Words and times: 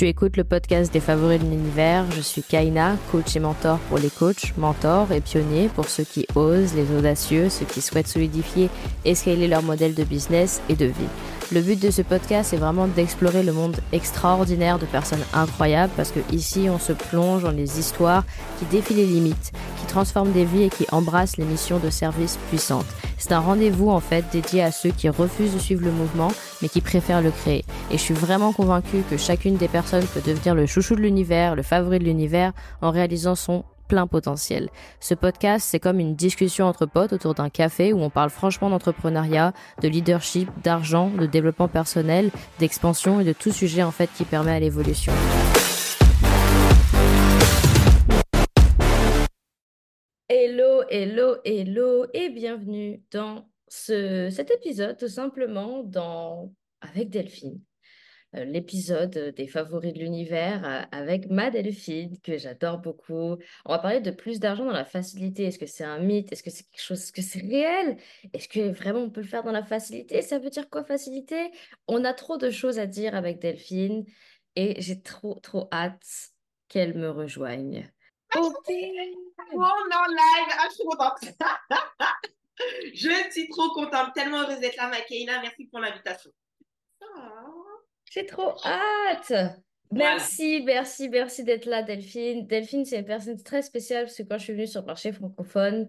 Tu 0.00 0.08
écoutes 0.08 0.38
le 0.38 0.44
podcast 0.44 0.90
des 0.90 0.98
favoris 0.98 1.38
de 1.38 1.44
l'univers. 1.44 2.10
Je 2.16 2.22
suis 2.22 2.42
Kaina, 2.42 2.96
coach 3.12 3.36
et 3.36 3.38
mentor 3.38 3.78
pour 3.80 3.98
les 3.98 4.08
coachs, 4.08 4.56
mentors 4.56 5.12
et 5.12 5.20
pionniers 5.20 5.68
pour 5.68 5.90
ceux 5.90 6.04
qui 6.04 6.26
osent, 6.36 6.72
les 6.74 6.90
audacieux, 6.96 7.50
ceux 7.50 7.66
qui 7.66 7.82
souhaitent 7.82 8.08
solidifier 8.08 8.70
et 9.04 9.14
leur 9.46 9.62
modèle 9.62 9.94
de 9.94 10.02
business 10.02 10.62
et 10.70 10.74
de 10.74 10.86
vie. 10.86 11.10
Le 11.52 11.60
but 11.60 11.78
de 11.78 11.90
ce 11.90 12.00
podcast 12.00 12.54
est 12.54 12.56
vraiment 12.56 12.86
d'explorer 12.86 13.42
le 13.42 13.52
monde 13.52 13.76
extraordinaire 13.92 14.78
de 14.78 14.86
personnes 14.86 15.24
incroyables 15.34 15.92
parce 15.98 16.12
que 16.12 16.20
ici 16.32 16.68
on 16.70 16.78
se 16.78 16.94
plonge 16.94 17.42
dans 17.42 17.50
les 17.50 17.78
histoires 17.78 18.24
qui 18.58 18.64
défient 18.64 18.94
les 18.94 19.04
limites, 19.04 19.52
qui 19.78 19.86
transforment 19.86 20.32
des 20.32 20.46
vies 20.46 20.62
et 20.62 20.70
qui 20.70 20.86
embrassent 20.92 21.36
les 21.36 21.44
missions 21.44 21.78
de 21.78 21.90
service 21.90 22.38
puissantes. 22.48 22.86
C'est 23.20 23.32
un 23.32 23.38
rendez-vous 23.38 23.90
en 23.90 24.00
fait 24.00 24.24
dédié 24.32 24.62
à 24.62 24.72
ceux 24.72 24.90
qui 24.90 25.10
refusent 25.10 25.54
de 25.54 25.58
suivre 25.58 25.84
le 25.84 25.92
mouvement 25.92 26.32
mais 26.62 26.68
qui 26.68 26.80
préfèrent 26.80 27.20
le 27.20 27.30
créer. 27.30 27.64
Et 27.90 27.98
je 27.98 28.02
suis 28.02 28.14
vraiment 28.14 28.52
convaincue 28.52 29.02
que 29.10 29.18
chacune 29.18 29.56
des 29.56 29.68
personnes 29.68 30.06
peut 30.06 30.22
devenir 30.24 30.54
le 30.54 30.64
chouchou 30.66 30.96
de 30.96 31.02
l'univers, 31.02 31.54
le 31.54 31.62
favori 31.62 31.98
de 31.98 32.04
l'univers 32.04 32.52
en 32.80 32.90
réalisant 32.90 33.34
son 33.34 33.64
plein 33.88 34.06
potentiel. 34.06 34.70
Ce 35.00 35.14
podcast, 35.14 35.66
c'est 35.68 35.80
comme 35.80 36.00
une 36.00 36.14
discussion 36.14 36.64
entre 36.64 36.86
potes 36.86 37.12
autour 37.12 37.34
d'un 37.34 37.50
café 37.50 37.92
où 37.92 38.00
on 38.00 38.08
parle 38.08 38.30
franchement 38.30 38.70
d'entrepreneuriat, 38.70 39.52
de 39.82 39.88
leadership, 39.88 40.48
d'argent, 40.64 41.10
de 41.10 41.26
développement 41.26 41.68
personnel, 41.68 42.30
d'expansion 42.58 43.20
et 43.20 43.24
de 43.24 43.34
tout 43.34 43.52
sujet 43.52 43.82
en 43.82 43.90
fait 43.90 44.08
qui 44.16 44.24
permet 44.24 44.52
à 44.52 44.60
l'évolution. 44.60 45.12
Hello, 50.32 50.84
hello, 50.88 51.38
hello 51.44 52.06
et 52.14 52.28
bienvenue 52.28 53.02
dans 53.10 53.50
ce, 53.66 54.30
cet 54.30 54.52
épisode 54.52 54.96
tout 54.96 55.08
simplement 55.08 55.82
dans 55.82 56.54
avec 56.80 57.10
Delphine. 57.10 57.60
Euh, 58.36 58.44
l'épisode 58.44 59.34
des 59.34 59.48
favoris 59.48 59.92
de 59.92 59.98
l'univers 59.98 60.64
euh, 60.64 60.82
avec 60.92 61.28
ma 61.30 61.50
Delphine, 61.50 62.16
que 62.20 62.38
j'adore 62.38 62.78
beaucoup. 62.78 63.38
On 63.64 63.72
va 63.72 63.80
parler 63.80 64.00
de 64.00 64.12
plus 64.12 64.38
d'argent 64.38 64.64
dans 64.64 64.70
la 64.70 64.84
facilité. 64.84 65.46
Est-ce 65.46 65.58
que 65.58 65.66
c'est 65.66 65.82
un 65.82 65.98
mythe? 65.98 66.30
Est-ce 66.30 66.44
que 66.44 66.50
c'est 66.50 66.62
quelque 66.62 66.80
chose 66.80 67.02
Est-ce 67.02 67.12
que 67.12 67.22
c'est 67.22 67.40
réel? 67.40 67.96
Est-ce 68.32 68.46
que 68.46 68.70
vraiment 68.70 69.00
on 69.00 69.10
peut 69.10 69.22
le 69.22 69.26
faire 69.26 69.42
dans 69.42 69.50
la 69.50 69.64
facilité? 69.64 70.22
Ça 70.22 70.38
veut 70.38 70.50
dire 70.50 70.70
quoi 70.70 70.84
facilité? 70.84 71.50
On 71.88 72.04
a 72.04 72.14
trop 72.14 72.36
de 72.36 72.50
choses 72.50 72.78
à 72.78 72.86
dire 72.86 73.16
avec 73.16 73.40
Delphine 73.40 74.04
et 74.54 74.80
j'ai 74.80 75.02
trop, 75.02 75.40
trop 75.40 75.68
hâte 75.72 76.06
qu'elle 76.68 76.96
me 76.96 77.10
rejoigne. 77.10 77.90
Non, 79.52 80.04
live, 80.08 80.54
ah, 80.58 80.66
je 80.68 80.74
suis 80.74 80.84
contente. 80.84 81.18
je 82.94 83.30
suis 83.30 83.48
trop 83.48 83.70
contente, 83.70 84.14
tellement 84.14 84.42
heureuse 84.42 84.60
d'être 84.60 84.76
là, 84.76 84.88
Makaina. 84.88 85.40
Merci 85.40 85.66
pour 85.66 85.80
l'invitation. 85.80 86.30
Oh. 87.02 87.60
J'ai 88.10 88.26
trop 88.26 88.54
hâte. 88.64 89.32
Merci, 89.92 90.62
merci, 90.64 91.08
merci 91.08 91.44
d'être 91.44 91.66
là, 91.66 91.82
Delphine. 91.82 92.46
Delphine, 92.46 92.84
c'est 92.84 92.98
une 92.98 93.04
personne 93.04 93.42
très 93.42 93.62
spéciale 93.62 94.04
parce 94.04 94.16
que 94.16 94.22
quand 94.22 94.38
je 94.38 94.44
suis 94.44 94.52
venue 94.52 94.66
sur 94.66 94.82
le 94.82 94.86
marché 94.86 95.12
francophone, 95.12 95.88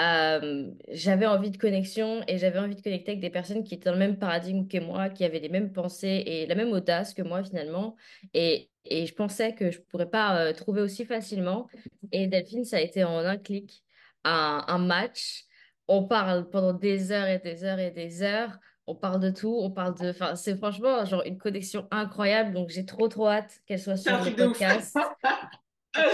euh, 0.00 0.70
j'avais 0.92 1.26
envie 1.26 1.50
de 1.50 1.56
connexion 1.56 2.22
et 2.28 2.38
j'avais 2.38 2.58
envie 2.58 2.76
de 2.76 2.82
connecter 2.82 3.12
avec 3.12 3.20
des 3.20 3.30
personnes 3.30 3.64
qui 3.64 3.74
étaient 3.74 3.86
dans 3.86 3.92
le 3.92 3.98
même 3.98 4.18
paradigme 4.18 4.68
que 4.68 4.78
moi, 4.78 5.08
qui 5.08 5.24
avaient 5.24 5.40
les 5.40 5.48
mêmes 5.48 5.72
pensées 5.72 6.22
et 6.26 6.46
la 6.46 6.54
même 6.54 6.72
audace 6.72 7.14
que 7.14 7.22
moi 7.22 7.42
finalement. 7.42 7.96
Et, 8.34 8.70
et 8.84 9.06
je 9.06 9.14
pensais 9.14 9.54
que 9.54 9.70
je 9.70 9.78
ne 9.78 9.82
pourrais 9.84 10.10
pas 10.10 10.40
euh, 10.40 10.52
trouver 10.52 10.82
aussi 10.82 11.04
facilement. 11.04 11.68
Et 12.12 12.26
Delphine, 12.26 12.64
ça 12.64 12.76
a 12.76 12.80
été 12.80 13.04
en 13.04 13.18
un 13.18 13.36
clic, 13.36 13.82
un, 14.24 14.64
un 14.68 14.78
match. 14.78 15.44
On 15.88 16.04
parle 16.04 16.48
pendant 16.50 16.72
des 16.72 17.12
heures 17.12 17.28
et 17.28 17.38
des 17.38 17.64
heures 17.64 17.78
et 17.78 17.90
des 17.90 18.22
heures 18.22 18.58
on 18.88 18.94
parle 18.94 19.20
de 19.20 19.28
tout, 19.28 19.54
on 19.60 19.70
parle 19.70 19.94
de. 19.98 20.08
Enfin, 20.08 20.34
c'est 20.34 20.56
franchement 20.56 21.04
genre 21.04 21.22
une 21.26 21.36
connexion 21.36 21.86
incroyable. 21.90 22.54
Donc, 22.54 22.70
j'ai 22.70 22.86
trop, 22.86 23.06
trop 23.06 23.28
hâte 23.28 23.60
qu'elle 23.66 23.78
soit 23.78 23.98
sur 23.98 24.24
le 24.24 24.34
podcast. 24.34 24.96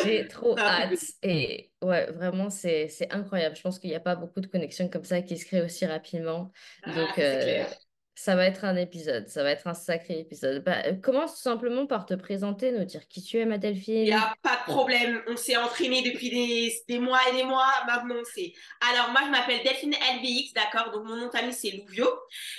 j'ai 0.04 0.26
trop 0.28 0.58
hâte. 0.58 0.98
Et 1.22 1.70
ouais, 1.82 2.10
vraiment, 2.12 2.50
c'est 2.50 2.88
incroyable. 3.10 3.56
Je 3.56 3.62
pense 3.62 3.78
qu'il 3.78 3.90
n'y 3.90 3.96
a 3.96 4.00
pas 4.00 4.16
beaucoup 4.16 4.40
de 4.40 4.46
connexions 4.46 4.88
comme 4.88 5.04
ça 5.04 5.22
qui 5.22 5.38
se 5.38 5.46
créent 5.46 5.62
aussi 5.62 5.86
rapidement. 5.86 6.52
Ah, 6.82 6.94
donc, 6.94 7.18
euh, 7.18 7.64
ça 8.16 8.36
va 8.36 8.46
être 8.46 8.64
un 8.64 8.76
épisode, 8.76 9.28
ça 9.28 9.42
va 9.42 9.50
être 9.50 9.66
un 9.66 9.74
sacré 9.74 10.20
épisode. 10.20 10.62
Bah, 10.62 10.82
euh, 10.86 10.94
commence 10.94 11.34
tout 11.34 11.42
simplement 11.42 11.86
par 11.86 12.06
te 12.06 12.14
présenter, 12.14 12.70
nous 12.70 12.84
dire 12.84 13.08
qui 13.08 13.22
tu 13.22 13.38
es, 13.38 13.44
ma 13.44 13.58
Delphine. 13.58 13.96
Il 13.96 14.04
n'y 14.04 14.12
a 14.12 14.34
pas 14.40 14.56
de 14.56 14.72
problème, 14.72 15.20
on 15.26 15.36
s'est 15.36 15.56
entraîné 15.56 16.02
depuis 16.02 16.30
des, 16.86 16.98
mois 17.00 17.18
et 17.28 17.36
des 17.36 17.42
mois, 17.42 17.72
maintenant. 17.86 18.14
Alors, 18.92 19.10
moi, 19.10 19.22
je 19.24 19.30
m'appelle 19.30 19.62
Delphine 19.64 19.94
LVX, 19.94 20.52
d'accord 20.54 20.92
Donc, 20.92 21.06
mon 21.06 21.16
nom 21.16 21.26
de 21.26 21.30
famille, 21.30 21.52
c'est 21.52 21.72
Louvio. 21.72 22.08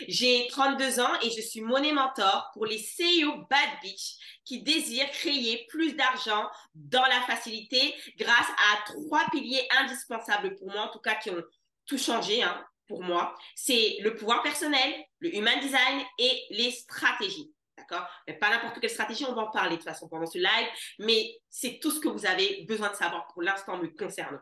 J'ai 0.07 0.47
32 0.49 0.99
ans 0.99 1.19
et 1.23 1.29
je 1.29 1.41
suis 1.41 1.61
monnaie 1.61 1.93
mentor 1.93 2.51
pour 2.53 2.65
les 2.65 2.77
CEO 2.77 3.45
Bad 3.49 3.69
Beach 3.81 4.17
qui 4.43 4.61
désirent 4.61 5.09
créer 5.11 5.65
plus 5.69 5.95
d'argent 5.95 6.49
dans 6.75 7.05
la 7.05 7.21
facilité 7.21 7.95
grâce 8.17 8.49
à 8.73 8.91
trois 8.91 9.23
piliers 9.31 9.67
indispensables 9.79 10.55
pour 10.55 10.69
moi, 10.69 10.81
en 10.81 10.89
tout 10.89 10.99
cas 10.99 11.15
qui 11.15 11.29
ont 11.29 11.43
tout 11.85 11.97
changé 11.97 12.43
hein, 12.43 12.65
pour 12.87 13.03
moi, 13.03 13.35
c'est 13.55 13.97
le 14.01 14.15
pouvoir 14.15 14.43
personnel, 14.43 14.93
le 15.19 15.35
human 15.35 15.59
design 15.59 16.01
et 16.19 16.43
les 16.51 16.71
stratégies. 16.71 17.51
D'accord? 17.77 18.07
Mais 18.27 18.35
pas 18.37 18.49
n'importe 18.49 18.79
quelle 18.79 18.89
stratégie, 18.89 19.25
on 19.25 19.33
va 19.33 19.43
en 19.43 19.51
parler 19.51 19.71
de 19.71 19.75
toute 19.75 19.89
façon 19.89 20.07
pendant 20.07 20.25
ce 20.25 20.37
live, 20.37 20.67
mais 20.99 21.37
c'est 21.49 21.79
tout 21.79 21.91
ce 21.91 21.99
que 21.99 22.07
vous 22.07 22.25
avez 22.25 22.65
besoin 22.67 22.89
de 22.89 22.95
savoir 22.95 23.27
pour 23.27 23.41
l'instant 23.41 23.77
me 23.77 23.87
concernant. 23.87 24.39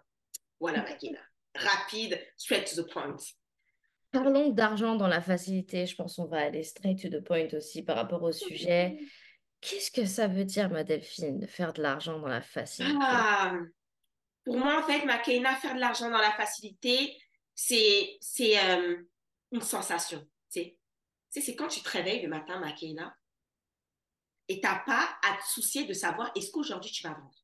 Voilà, 0.59 0.83
Makina. 0.83 1.19
Rapide, 1.55 2.19
straight 2.37 2.73
to 2.73 2.81
the 2.81 2.91
point. 2.91 3.15
Parlons 4.11 4.49
d'argent 4.49 4.95
dans 4.95 5.07
la 5.07 5.21
facilité. 5.21 5.87
Je 5.87 5.95
pense 5.95 6.15
qu'on 6.15 6.25
va 6.27 6.41
aller 6.41 6.63
straight 6.63 7.01
to 7.01 7.09
the 7.09 7.23
point 7.23 7.47
aussi 7.53 7.83
par 7.83 7.95
rapport 7.95 8.21
au 8.21 8.31
sujet. 8.31 8.99
Qu'est-ce 9.59 9.91
que 9.91 10.05
ça 10.05 10.27
veut 10.27 10.45
dire, 10.45 10.69
ma 10.69 10.83
Delphine, 10.83 11.39
de 11.39 11.47
faire 11.47 11.73
de 11.73 11.81
l'argent 11.81 12.19
dans 12.19 12.27
la 12.27 12.41
facilité? 12.41 12.97
Ah, 13.01 13.53
Pour 14.45 14.57
moi, 14.57 14.79
en 14.79 14.83
fait, 14.83 15.05
Makina, 15.05 15.55
faire 15.55 15.73
de 15.73 15.79
l'argent 15.79 16.09
dans 16.09 16.19
la 16.19 16.31
facilité, 16.31 17.17
c'est 17.55 18.19
euh, 18.41 19.03
une 19.51 19.61
sensation. 19.61 20.27
C'est 20.49 21.55
quand 21.55 21.67
tu 21.67 21.81
te 21.81 21.89
réveilles 21.89 22.21
le 22.21 22.29
matin, 22.29 22.59
Makena, 22.59 23.15
et 24.47 24.59
tu 24.59 24.67
n'as 24.67 24.79
pas 24.79 25.17
à 25.23 25.37
te 25.37 25.43
soucier 25.47 25.85
de 25.85 25.93
savoir 25.93 26.31
est-ce 26.35 26.51
qu'aujourd'hui 26.51 26.91
tu 26.91 27.03
vas 27.03 27.13
vendre? 27.13 27.43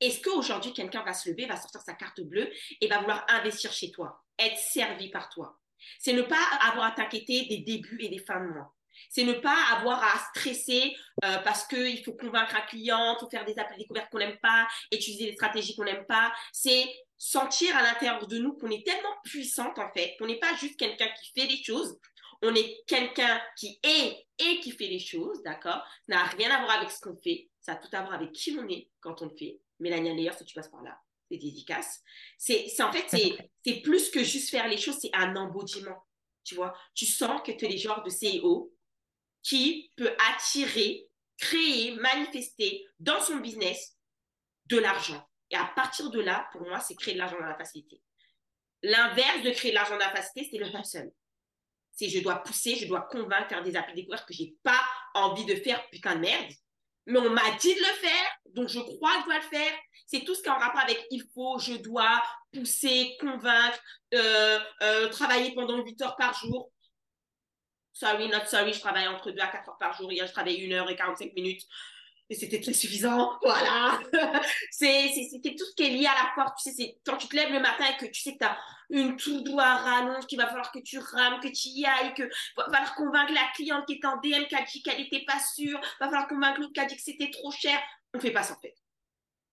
Est-ce 0.00 0.20
qu'aujourd'hui 0.20 0.72
quelqu'un 0.72 1.02
va 1.04 1.12
se 1.12 1.30
lever, 1.30 1.46
va 1.46 1.56
sortir 1.56 1.80
sa 1.80 1.94
carte 1.94 2.20
bleue 2.20 2.50
et 2.80 2.88
va 2.88 2.98
vouloir 2.98 3.24
investir 3.28 3.72
chez 3.72 3.90
toi, 3.90 4.24
être 4.38 4.58
servi 4.58 5.10
par 5.10 5.28
toi? 5.28 5.58
C'est 5.98 6.12
ne 6.12 6.22
pas 6.22 6.42
avoir 6.62 6.86
à 6.86 6.90
t'inquiéter 6.92 7.46
des 7.46 7.58
débuts 7.58 7.98
et 8.00 8.08
des 8.08 8.18
fins 8.18 8.40
de 8.40 8.52
mois. 8.52 8.74
C'est 9.10 9.24
ne 9.24 9.34
pas 9.34 9.56
avoir 9.72 10.02
à 10.02 10.18
stresser 10.30 10.96
euh, 11.24 11.38
parce 11.38 11.66
qu'il 11.66 12.02
faut 12.02 12.14
convaincre 12.14 12.56
un 12.56 12.62
client, 12.62 13.16
faut 13.20 13.28
faire 13.28 13.44
des 13.44 13.58
appels 13.58 13.78
découvertes 13.78 14.10
qu'on 14.10 14.18
n'aime 14.18 14.38
pas, 14.38 14.66
utiliser 14.90 15.26
des 15.26 15.34
stratégies 15.34 15.76
qu'on 15.76 15.84
n'aime 15.84 16.06
pas. 16.06 16.32
C'est 16.52 16.86
sentir 17.18 17.76
à 17.76 17.82
l'intérieur 17.82 18.26
de 18.26 18.38
nous 18.38 18.54
qu'on 18.54 18.70
est 18.70 18.84
tellement 18.84 19.14
puissante 19.24 19.78
en 19.78 19.90
fait, 19.92 20.16
qu'on 20.18 20.26
n'est 20.26 20.38
pas 20.38 20.54
juste 20.56 20.78
quelqu'un 20.78 21.08
qui 21.20 21.32
fait 21.32 21.46
les 21.46 21.62
choses, 21.62 21.98
on 22.42 22.54
est 22.54 22.84
quelqu'un 22.86 23.40
qui 23.56 23.78
est 23.82 24.26
et 24.38 24.60
qui 24.60 24.70
fait 24.70 24.88
les 24.88 24.98
choses, 24.98 25.42
d'accord? 25.42 25.82
Ça 26.08 26.16
n'a 26.16 26.24
rien 26.24 26.50
à 26.50 26.62
voir 26.62 26.78
avec 26.78 26.90
ce 26.90 27.00
qu'on 27.00 27.16
fait, 27.22 27.48
ça 27.60 27.72
a 27.72 27.76
tout 27.76 27.88
à 27.92 28.02
voir 28.02 28.14
avec 28.14 28.32
qui 28.32 28.56
on 28.58 28.68
est 28.68 28.90
quand 29.00 29.22
on 29.22 29.26
le 29.26 29.36
fait. 29.36 29.60
Mélanie 29.78 30.14
d'ailleurs, 30.14 30.36
si 30.36 30.44
tu 30.44 30.54
passes 30.54 30.68
par 30.68 30.82
là, 30.82 30.98
c'est 31.30 31.36
efficace. 31.36 32.02
C'est 32.38 32.80
en 32.82 32.92
fait, 32.92 33.06
c'est 33.64 33.80
plus 33.80 34.10
que 34.10 34.22
juste 34.22 34.50
faire 34.50 34.68
les 34.68 34.76
choses, 34.76 34.98
c'est 35.00 35.14
un 35.14 35.34
embodiment. 35.36 36.06
Tu 36.44 36.54
vois, 36.54 36.76
tu 36.94 37.06
sens 37.06 37.40
que 37.42 37.52
tu 37.52 37.64
es 37.64 37.68
les 37.68 37.78
genres 37.78 38.02
de 38.04 38.10
CEO 38.10 38.72
qui 39.42 39.90
peut 39.96 40.14
attirer, 40.30 41.08
créer, 41.38 41.92
manifester 41.96 42.86
dans 42.98 43.20
son 43.20 43.36
business 43.36 43.96
de 44.66 44.78
l'argent. 44.78 45.26
Et 45.50 45.56
à 45.56 45.70
partir 45.76 46.10
de 46.10 46.20
là, 46.20 46.48
pour 46.52 46.62
moi, 46.62 46.80
c'est 46.80 46.94
créer 46.94 47.14
de 47.14 47.18
l'argent 47.18 47.38
dans 47.38 47.46
la 47.46 47.56
facilité. 47.56 48.00
L'inverse 48.82 49.42
de 49.42 49.50
créer 49.50 49.70
de 49.70 49.76
l'argent 49.76 49.94
dans 49.94 50.04
la 50.04 50.14
facilité, 50.14 50.48
c'est 50.50 50.58
le 50.58 50.66
hustle. 50.68 51.12
C'est 51.92 52.08
je 52.08 52.20
dois 52.20 52.42
pousser, 52.42 52.76
je 52.76 52.86
dois 52.86 53.02
convaincre, 53.02 53.48
faire 53.48 53.62
des 53.62 53.76
appels 53.76 53.94
découvertes 53.94 54.26
que 54.26 54.34
je 54.34 54.42
n'ai 54.42 54.54
pas 54.62 54.80
envie 55.14 55.46
de 55.46 55.54
faire, 55.54 55.88
putain 55.88 56.16
de 56.16 56.20
merde. 56.20 56.52
Mais 57.06 57.18
on 57.20 57.30
m'a 57.30 57.50
dit 57.60 57.74
de 57.74 57.78
le 57.78 57.84
faire, 57.84 58.38
donc 58.46 58.68
je 58.68 58.80
crois 58.80 59.14
que 59.14 59.20
je 59.20 59.24
dois 59.26 59.36
le 59.36 59.42
faire. 59.42 59.72
C'est 60.06 60.24
tout 60.24 60.34
ce 60.34 60.42
qui 60.42 60.48
est 60.48 60.52
en 60.52 60.58
rapport 60.58 60.82
avec 60.82 61.06
il 61.10 61.22
faut, 61.34 61.58
je 61.58 61.74
dois, 61.74 62.22
pousser, 62.52 63.16
convaincre, 63.20 63.78
euh, 64.14 64.58
euh, 64.82 65.08
travailler 65.08 65.54
pendant 65.54 65.82
8 65.82 66.02
heures 66.02 66.16
par 66.16 66.34
jour. 66.34 66.70
Sorry, 67.92 68.28
not 68.28 68.44
sorry, 68.46 68.72
je 68.72 68.80
travaille 68.80 69.08
entre 69.08 69.30
2 69.30 69.40
à 69.40 69.46
4 69.46 69.68
heures 69.70 69.78
par 69.78 69.96
jour. 69.96 70.12
Hier, 70.12 70.26
je 70.26 70.32
travaille 70.32 70.70
1 70.70 70.72
heure 70.72 70.90
et 70.90 70.96
45 70.96 71.32
minutes 71.34 71.62
et 72.28 72.34
c'était 72.34 72.60
très 72.60 72.72
suffisant. 72.72 73.38
Voilà. 73.42 74.00
c'est 74.70 75.10
tout 75.56 75.64
ce 75.64 75.74
qui 75.74 75.84
est 75.84 75.90
lié 75.90 76.06
à 76.06 76.14
la 76.14 76.32
porte. 76.34 76.58
Tu 76.62 76.72
sais, 76.72 76.98
quand 77.04 77.16
tu 77.16 77.28
te 77.28 77.36
lèves 77.36 77.52
le 77.52 77.60
matin 77.60 77.84
et 77.86 77.96
que 77.96 78.10
tu 78.10 78.20
sais 78.20 78.32
que 78.32 78.38
tu 78.38 78.44
as 78.44 78.58
une 78.90 79.16
tout 79.16 79.42
doigt 79.42 79.64
à 79.64 79.76
rallonge, 79.76 80.26
qu'il 80.26 80.38
va 80.38 80.46
falloir 80.46 80.72
que 80.72 80.80
tu 80.80 80.98
rames, 80.98 81.40
que 81.40 81.48
tu 81.48 81.68
y 81.68 81.84
ailles, 81.84 82.14
que 82.14 82.24
va 82.56 82.64
falloir 82.64 82.94
convaincre 82.94 83.32
la 83.32 83.48
cliente 83.54 83.86
qui 83.86 83.94
est 83.94 84.04
en 84.04 84.16
DM 84.16 84.46
qui 84.48 84.56
a 84.56 84.62
dit 84.64 84.82
qu'elle 84.82 84.98
n'était 84.98 85.24
pas 85.24 85.38
sûre, 85.54 85.80
va 86.00 86.06
falloir 86.06 86.28
convaincre 86.28 86.60
l'autre 86.60 86.72
qui 86.72 86.80
a 86.80 86.86
dit 86.86 86.96
que 86.96 87.02
c'était 87.02 87.30
trop 87.30 87.50
cher. 87.50 87.78
On 88.14 88.18
ne 88.18 88.22
fait 88.22 88.32
pas 88.32 88.42
ça 88.42 88.54
en 88.54 88.60
fait. 88.60 88.74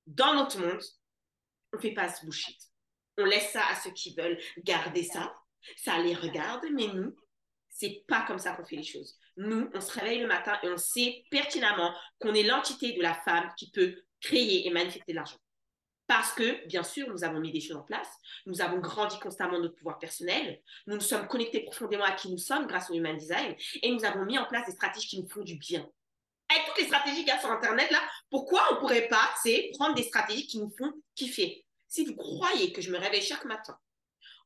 Dans 0.07 0.33
notre 0.33 0.59
monde, 0.59 0.81
on 1.71 1.77
ne 1.77 1.81
fait 1.81 1.93
pas 1.93 2.09
ce 2.09 2.25
bullshit. 2.25 2.57
On 3.17 3.25
laisse 3.25 3.51
ça 3.51 3.61
à 3.69 3.75
ceux 3.75 3.91
qui 3.91 4.15
veulent 4.15 4.39
garder 4.63 5.03
ça. 5.03 5.35
Ça 5.77 5.97
les 5.99 6.15
regarde, 6.15 6.65
mais 6.73 6.87
nous, 6.87 7.15
c'est 7.69 8.03
pas 8.07 8.23
comme 8.23 8.39
ça 8.39 8.53
qu'on 8.53 8.65
fait 8.65 8.75
les 8.75 8.83
choses. 8.83 9.17
Nous, 9.37 9.69
on 9.73 9.81
se 9.81 9.91
réveille 9.91 10.19
le 10.19 10.27
matin 10.27 10.57
et 10.63 10.69
on 10.69 10.77
sait 10.77 11.23
pertinemment 11.29 11.93
qu'on 12.19 12.33
est 12.33 12.43
l'entité 12.43 12.93
de 12.93 13.01
la 13.01 13.13
femme 13.13 13.51
qui 13.57 13.71
peut 13.71 13.95
créer 14.21 14.67
et 14.67 14.69
manifester 14.71 15.11
de 15.11 15.15
l'argent. 15.15 15.37
Parce 16.07 16.33
que, 16.33 16.67
bien 16.67 16.83
sûr, 16.83 17.09
nous 17.09 17.23
avons 17.23 17.39
mis 17.39 17.51
des 17.51 17.61
choses 17.61 17.77
en 17.77 17.83
place, 17.83 18.09
nous 18.45 18.61
avons 18.61 18.79
grandi 18.79 19.17
constamment 19.19 19.59
notre 19.59 19.75
pouvoir 19.75 19.99
personnel, 19.99 20.61
nous 20.85 20.95
nous 20.95 21.01
sommes 21.01 21.27
connectés 21.27 21.61
profondément 21.61 22.03
à 22.03 22.11
qui 22.11 22.29
nous 22.29 22.37
sommes 22.37 22.67
grâce 22.67 22.89
au 22.89 22.93
Human 22.93 23.15
Design, 23.15 23.55
et 23.81 23.89
nous 23.89 24.03
avons 24.03 24.25
mis 24.25 24.37
en 24.37 24.45
place 24.45 24.65
des 24.65 24.73
stratégies 24.73 25.07
qui 25.07 25.21
nous 25.21 25.29
font 25.29 25.41
du 25.41 25.55
bien. 25.55 25.87
Avec 26.49 26.65
toutes 26.67 26.77
les 26.77 26.87
stratégies 26.87 27.19
qu'il 27.19 27.27
y 27.27 27.31
a 27.31 27.39
sur 27.39 27.51
Internet, 27.51 27.89
là, 27.89 28.01
pourquoi 28.29 28.63
on 28.69 28.75
ne 28.75 28.79
pourrait 28.79 29.07
pas, 29.07 29.29
c'est 29.41 29.71
prendre 29.77 29.95
des 29.95 30.03
stratégies 30.03 30.45
qui 30.45 30.59
nous 30.59 30.71
font 30.77 30.91
kiffer 31.15 31.65
Si 31.87 32.05
vous 32.05 32.15
croyez 32.15 32.73
que 32.73 32.81
je 32.81 32.91
me 32.91 32.97
réveille 32.97 33.21
chaque 33.21 33.45
matin 33.45 33.77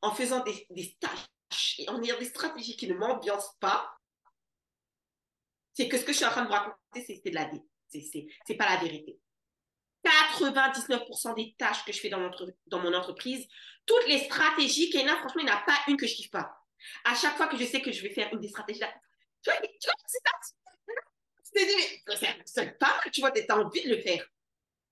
en 0.01 0.13
faisant 0.13 0.43
des, 0.43 0.97
tâches 0.99 1.79
et 1.79 1.89
en 1.89 2.01
ayant 2.03 2.19
des 2.19 2.25
stratégies 2.25 2.77
qui 2.77 2.87
ne 2.87 2.93
m'ambiancent 2.93 3.55
pas, 3.59 3.96
c'est 5.77 5.87
que 5.87 5.97
ce 5.99 6.03
que 6.03 6.11
je 6.11 6.17
suis 6.17 6.25
en 6.25 6.31
train 6.31 6.41
de 6.41 6.47
vous 6.47 6.53
raconter, 6.53 7.05
c'est 7.05 7.21
de 7.23 7.35
la 7.35 7.47
c'est 7.89 8.55
pas 8.55 8.67
la 8.67 8.77
vérité. 8.77 9.19
99% 10.03 11.35
des 11.35 11.55
tâches 11.55 11.85
que 11.85 11.93
je 11.93 11.99
fais 11.99 12.09
dans 12.09 12.79
mon, 12.79 12.93
entreprise, 12.93 13.47
toutes 13.85 14.07
les 14.07 14.19
stratégies, 14.25 14.89
Kéna, 14.89 15.15
franchement, 15.17 15.41
il 15.41 15.45
n'y 15.45 15.51
en 15.51 15.55
a 15.55 15.61
pas 15.61 15.77
une 15.87 15.95
que 15.95 16.07
je 16.07 16.15
kiffe 16.15 16.31
pas. 16.31 16.49
À 17.05 17.13
chaque 17.13 17.37
fois 17.37 17.47
que 17.47 17.57
je 17.57 17.65
sais 17.65 17.81
que 17.81 17.91
je 17.91 18.01
vais 18.01 18.09
faire 18.09 18.33
une 18.33 18.39
des 18.39 18.47
stratégies 18.47 18.79
là, 18.79 18.91
tu 19.43 19.51
vois, 19.51 19.59
tu 19.61 19.87
vois 19.87 19.93
c'est 22.43 22.77
pas 22.77 22.87
mal, 22.87 23.11
tu 23.11 23.21
vois, 23.21 23.31
tu 23.31 23.45
as 23.47 23.57
envie 23.57 23.83
de 23.83 23.89
le 23.89 24.01
faire. 24.01 24.25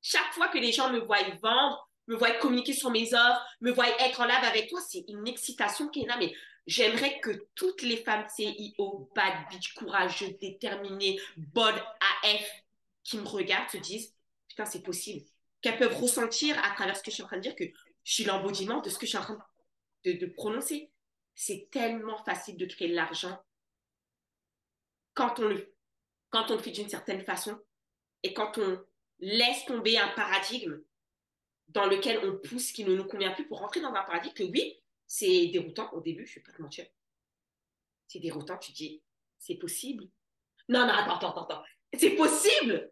Chaque 0.01 0.33
fois 0.33 0.49
que 0.49 0.59
les 0.59 0.71
gens 0.71 0.91
me 0.91 0.99
voient 0.99 1.17
vendre, 1.41 1.89
me 2.07 2.15
voient 2.15 2.31
communiquer 2.33 2.73
sur 2.73 2.91
mes 2.91 3.11
offres, 3.13 3.41
me 3.61 3.71
voient 3.71 3.89
être 4.01 4.21
en 4.21 4.25
live 4.25 4.43
avec 4.43 4.69
toi, 4.69 4.79
c'est 4.87 5.05
une 5.07 5.27
excitation, 5.27 5.89
Kéna, 5.89 6.17
mais 6.17 6.33
j'aimerais 6.67 7.19
que 7.19 7.47
toutes 7.55 7.81
les 7.81 7.97
femmes 7.97 8.27
CIO, 8.29 9.09
bad 9.15 9.49
bitch, 9.49 9.73
courageuses, 9.73 10.37
déterminées, 10.39 11.19
bonnes 11.37 11.81
AF, 12.23 12.63
qui 13.03 13.17
me 13.17 13.27
regardent, 13.27 13.69
se 13.69 13.77
disent 13.77 14.15
putain, 14.55 14.65
c'est 14.65 14.83
possible. 14.83 15.25
Qu'elles 15.61 15.77
peuvent 15.77 15.97
ressentir 15.97 16.57
à 16.63 16.71
travers 16.71 16.95
ce 16.95 17.03
que 17.03 17.11
je 17.11 17.15
suis 17.15 17.23
en 17.23 17.27
train 17.27 17.37
de 17.37 17.41
dire 17.41 17.55
que 17.55 17.65
je 17.65 18.13
suis 18.13 18.23
l'embodiment 18.23 18.81
de 18.81 18.89
ce 18.89 18.97
que 18.97 19.05
je 19.05 19.11
suis 19.11 19.17
en 19.17 19.21
train 19.21 19.45
de, 20.05 20.25
prononcer. 20.27 20.91
C'est 21.33 21.67
tellement 21.71 22.23
facile 22.23 22.55
de 22.55 22.65
créer 22.65 22.87
de 22.87 22.95
l'argent 22.95 23.37
quand 25.13 25.39
on 25.39 25.47
le, 25.47 25.73
quand 26.29 26.51
on 26.51 26.55
le 26.55 26.61
fait 26.61 26.71
d'une 26.71 26.89
certaine 26.89 27.23
façon 27.25 27.59
et 28.23 28.33
quand 28.33 28.57
on 28.57 28.79
laisse 29.19 29.65
tomber 29.65 29.97
un 29.97 30.07
paradigme 30.09 30.81
dans 31.69 31.87
lequel 31.87 32.19
on 32.23 32.37
pousse 32.37 32.71
qui 32.71 32.85
ne 32.85 32.95
nous 32.95 33.05
convient 33.05 33.31
plus 33.31 33.47
pour 33.47 33.59
rentrer 33.59 33.81
dans 33.81 33.93
un 33.93 34.03
paradigme 34.03 34.33
que 34.33 34.43
oui, 34.43 34.79
c'est 35.07 35.47
déroutant 35.47 35.91
au 35.93 36.01
début, 36.01 36.25
je 36.25 36.39
ne 36.39 36.43
vais 36.43 36.51
pas 36.51 36.57
te 36.57 36.61
mentir. 36.61 36.85
C'est 38.07 38.19
déroutant, 38.19 38.57
tu 38.57 38.71
dis, 38.71 39.03
c'est 39.37 39.55
possible? 39.55 40.05
Non, 40.69 40.85
non, 40.85 40.93
attends, 40.93 41.29
attends, 41.29 41.43
attends. 41.43 41.63
C'est 41.97 42.11
possible? 42.11 42.91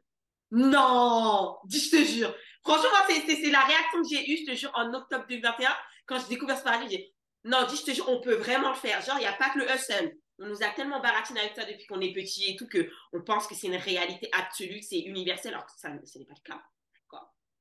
Non, 0.51 1.57
dis, 1.65 1.80
je 1.80 1.98
te 1.98 2.04
jure. 2.04 2.36
Franchement, 2.63 2.89
c'est 3.07 3.50
la 3.50 3.65
réaction 3.65 4.01
que 4.01 4.07
j'ai 4.10 4.31
eue, 4.31 4.38
je 4.45 4.51
te 4.51 4.56
jure, 4.56 4.71
en 4.75 4.94
octobre 4.94 5.25
2021, 5.27 5.75
quand 6.06 6.19
j'ai 6.19 6.27
découvert 6.27 6.57
ce 6.57 6.63
paradigme. 6.63 6.92
J'ai 6.92 7.13
non, 7.45 7.65
dis, 7.68 7.75
je 7.75 7.83
te 7.83 7.92
jure, 7.92 8.07
on 8.10 8.21
peut 8.21 8.36
vraiment 8.36 8.69
le 8.69 8.75
faire. 8.75 9.01
Genre, 9.01 9.18
il 9.18 9.21
n'y 9.21 9.25
a 9.25 9.33
pas 9.33 9.50
que 9.50 9.60
le 9.60 9.69
hustle. 9.69 10.15
On 10.39 10.48
nous 10.48 10.63
a 10.63 10.69
tellement 10.69 11.00
baratiné 11.00 11.42
avec 11.42 11.56
ça 11.56 11.65
depuis 11.65 11.86
qu'on 11.86 12.01
est 12.01 12.13
petit 12.13 12.51
et 12.51 12.56
tout 12.56 12.68
qu'on 12.68 13.24
pense 13.24 13.48
que 13.48 13.56
c'est 13.56 13.68
une 13.68 13.75
réalité 13.75 14.30
absolue, 14.31 14.81
c'est 14.81 15.00
universel, 15.00 15.54
alors 15.54 15.65
que 15.65 15.71
ça, 15.77 15.89
ce 16.06 16.18
n'est 16.18 16.25
pas 16.25 16.33
le 16.33 16.51
cas. 16.51 16.63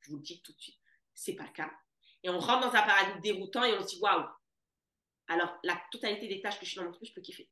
Je 0.00 0.10
vous 0.10 0.16
le 0.16 0.22
dis 0.22 0.42
tout 0.42 0.52
de 0.52 0.60
suite, 0.60 0.78
c'est 1.14 1.34
pas 1.34 1.44
le 1.44 1.52
cas. 1.52 1.70
Et 2.24 2.28
on 2.28 2.38
rentre 2.38 2.68
dans 2.68 2.74
un 2.74 2.82
paradigme 2.82 3.20
déroutant 3.20 3.64
et 3.64 3.72
on 3.74 3.82
se 3.82 3.94
dit, 3.94 4.00
waouh, 4.00 4.24
alors 5.32 5.58
la 5.64 5.80
totalité 5.90 6.28
des 6.28 6.40
tâches 6.40 6.58
que 6.58 6.64
je 6.64 6.70
suis 6.70 6.80
dans 6.80 6.90
truc, 6.90 7.08
je 7.08 7.12
peux 7.12 7.20
kiffer. 7.20 7.48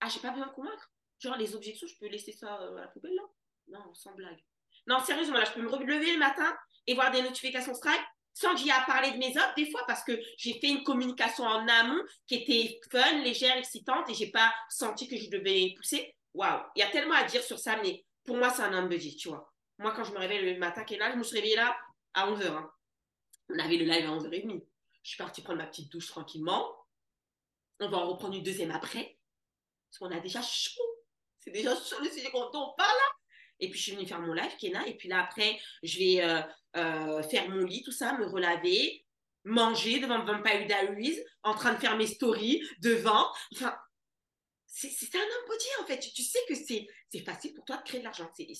Ah, 0.00 0.08
j'ai 0.08 0.20
pas 0.20 0.30
besoin 0.30 0.46
de 0.46 0.52
convaincre. 0.52 0.90
Genre, 1.18 1.36
les 1.36 1.54
objections, 1.54 1.86
je 1.86 1.96
peux 1.98 2.06
laisser 2.06 2.32
ça 2.32 2.60
euh, 2.62 2.76
à 2.76 2.80
la 2.80 2.88
poubelle 2.88 3.14
là 3.14 3.22
Non, 3.68 3.94
sans 3.94 4.14
blague. 4.14 4.42
Non, 4.86 4.98
sérieusement, 5.00 5.38
là, 5.38 5.44
je 5.44 5.52
peux 5.52 5.62
me 5.62 5.68
relever 5.68 6.12
le 6.12 6.18
matin 6.18 6.56
et 6.86 6.94
voir 6.94 7.10
des 7.10 7.22
notifications 7.22 7.74
Stripe 7.74 8.00
sans 8.32 8.54
que 8.54 8.60
j'y 8.60 8.68
ai 8.68 8.86
parlé 8.86 9.10
de 9.10 9.18
mes 9.18 9.36
offres, 9.36 9.54
des 9.56 9.70
fois, 9.70 9.82
parce 9.86 10.02
que 10.02 10.18
j'ai 10.38 10.58
fait 10.60 10.68
une 10.68 10.82
communication 10.82 11.44
en 11.44 11.66
amont 11.68 12.02
qui 12.26 12.36
était 12.36 12.80
fun, 12.90 13.18
légère, 13.22 13.56
excitante, 13.56 14.08
et 14.08 14.14
j'ai 14.14 14.30
pas 14.30 14.54
senti 14.68 15.08
que 15.08 15.16
je 15.16 15.28
devais 15.28 15.74
pousser. 15.76 16.14
Waouh, 16.32 16.62
il 16.76 16.80
y 16.80 16.82
a 16.82 16.90
tellement 16.90 17.14
à 17.14 17.24
dire 17.24 17.42
sur 17.42 17.58
ça, 17.58 17.76
mais 17.82 18.04
pour 18.24 18.36
moi, 18.36 18.50
c'est 18.50 18.62
un 18.62 18.72
unbuddy, 18.72 19.16
tu 19.16 19.28
vois. 19.28 19.52
Moi, 19.78 19.92
quand 19.94 20.04
je 20.04 20.12
me 20.12 20.18
réveille 20.18 20.54
le 20.54 20.58
matin, 20.58 20.84
là, 20.98 21.10
je 21.10 21.16
me 21.16 21.22
suis 21.22 21.36
réveillée 21.36 21.56
là 21.56 21.76
à 22.14 22.30
11h. 22.30 22.46
Hein. 22.46 22.70
On 23.50 23.58
avait 23.58 23.76
le 23.76 23.84
live 23.84 24.06
à 24.06 24.16
11h30. 24.16 24.62
Je 25.02 25.08
suis 25.08 25.18
partie 25.18 25.42
prendre 25.42 25.58
ma 25.58 25.66
petite 25.66 25.90
douche 25.90 26.08
tranquillement. 26.08 26.79
On 27.80 27.88
va 27.88 27.98
en 27.98 28.08
reprendre 28.08 28.36
une 28.36 28.42
deuxième 28.42 28.70
après. 28.70 29.16
Parce 29.90 29.98
qu'on 29.98 30.16
a 30.16 30.20
déjà 30.20 30.42
chaud. 30.42 30.82
C'est 31.40 31.50
déjà 31.50 31.74
chaud 31.74 31.96
le 32.02 32.10
sujet 32.10 32.30
quand 32.30 32.50
on 32.54 32.74
parle. 32.76 32.98
Et 33.58 33.68
puis, 33.68 33.78
je 33.78 33.84
suis 33.84 33.92
venue 33.92 34.06
faire 34.06 34.20
mon 34.20 34.32
live, 34.32 34.52
Kena. 34.60 34.86
Et 34.86 34.96
puis 34.96 35.08
là, 35.08 35.22
après, 35.22 35.58
je 35.82 35.98
vais 35.98 36.22
euh, 36.22 36.40
euh, 36.76 37.22
faire 37.22 37.48
mon 37.48 37.64
lit, 37.64 37.82
tout 37.82 37.92
ça, 37.92 38.16
me 38.18 38.26
relaver, 38.26 39.04
manger 39.44 40.00
devant 40.00 40.24
Vampire 40.24 40.66
Diaries, 40.66 41.18
en 41.42 41.54
train 41.54 41.74
de 41.74 41.78
faire 41.78 41.96
mes 41.96 42.06
stories 42.06 42.62
devant. 42.80 43.30
Enfin, 43.54 43.76
c'est 44.66 45.14
un 45.14 45.46
body, 45.48 45.66
en 45.82 45.86
fait. 45.86 45.98
Tu, 45.98 46.22
sais 46.22 46.38
que 46.48 46.54
c'est 46.54 46.86
facile 47.24 47.54
pour 47.54 47.64
toi 47.64 47.76
de 47.78 47.82
créer 47.82 48.00
de 48.00 48.04
l'argent. 48.04 48.30
Et 48.38 48.54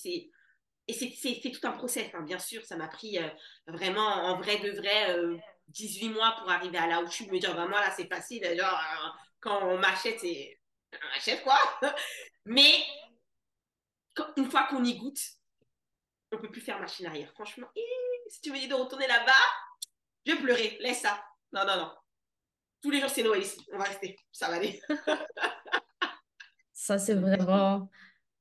c'est 0.93 1.51
tout 1.51 1.67
un 1.67 1.71
process, 1.71 2.09
hein. 2.13 2.21
bien 2.21 2.39
sûr. 2.39 2.63
Ça 2.65 2.75
m'a 2.75 2.87
pris 2.87 3.17
euh, 3.17 3.27
vraiment, 3.67 4.07
en 4.07 4.37
vrai 4.37 4.57
de 4.59 4.71
vrai, 4.71 5.15
18 5.69 6.09
mois 6.09 6.35
pour 6.39 6.49
arriver 6.49 6.77
à 6.77 6.87
là 6.87 7.01
où 7.01 7.07
je 7.07 7.11
suis. 7.11 7.29
Me 7.29 7.39
dire, 7.39 7.53
vraiment, 7.53 7.79
là, 7.79 7.91
c'est 7.95 8.07
facile. 8.07 8.43
Genre, 8.57 9.17
quand 9.39 9.67
on 9.67 9.77
m'achète, 9.77 10.19
c'est... 10.19 10.59
On 10.93 11.17
achète 11.17 11.43
quoi 11.43 11.57
Mais 12.45 12.83
une 14.37 14.49
fois 14.49 14.67
qu'on 14.67 14.83
y 14.83 14.97
goûte, 14.97 15.21
on 16.31 16.37
peut 16.37 16.51
plus 16.51 16.61
faire 16.61 16.79
machine 16.79 17.05
arrière. 17.05 17.31
Franchement, 17.33 17.67
si 18.27 18.41
tu 18.41 18.51
me 18.51 18.57
dis 18.57 18.67
de 18.67 18.73
retourner 18.73 19.07
là-bas, 19.07 19.31
je 20.25 20.33
vais 20.33 20.41
pleurer. 20.41 20.77
Laisse 20.79 21.01
ça. 21.01 21.23
Non, 21.51 21.65
non, 21.65 21.77
non. 21.77 21.91
Tous 22.81 22.89
les 22.89 22.99
jours, 22.99 23.09
c'est 23.09 23.23
Noël 23.23 23.41
ici. 23.41 23.65
On 23.73 23.77
va 23.77 23.85
rester. 23.85 24.15
Ça 24.31 24.47
va 24.47 24.55
aller. 24.55 24.81
ça, 26.73 26.97
c'est 26.97 27.15
vraiment... 27.15 27.89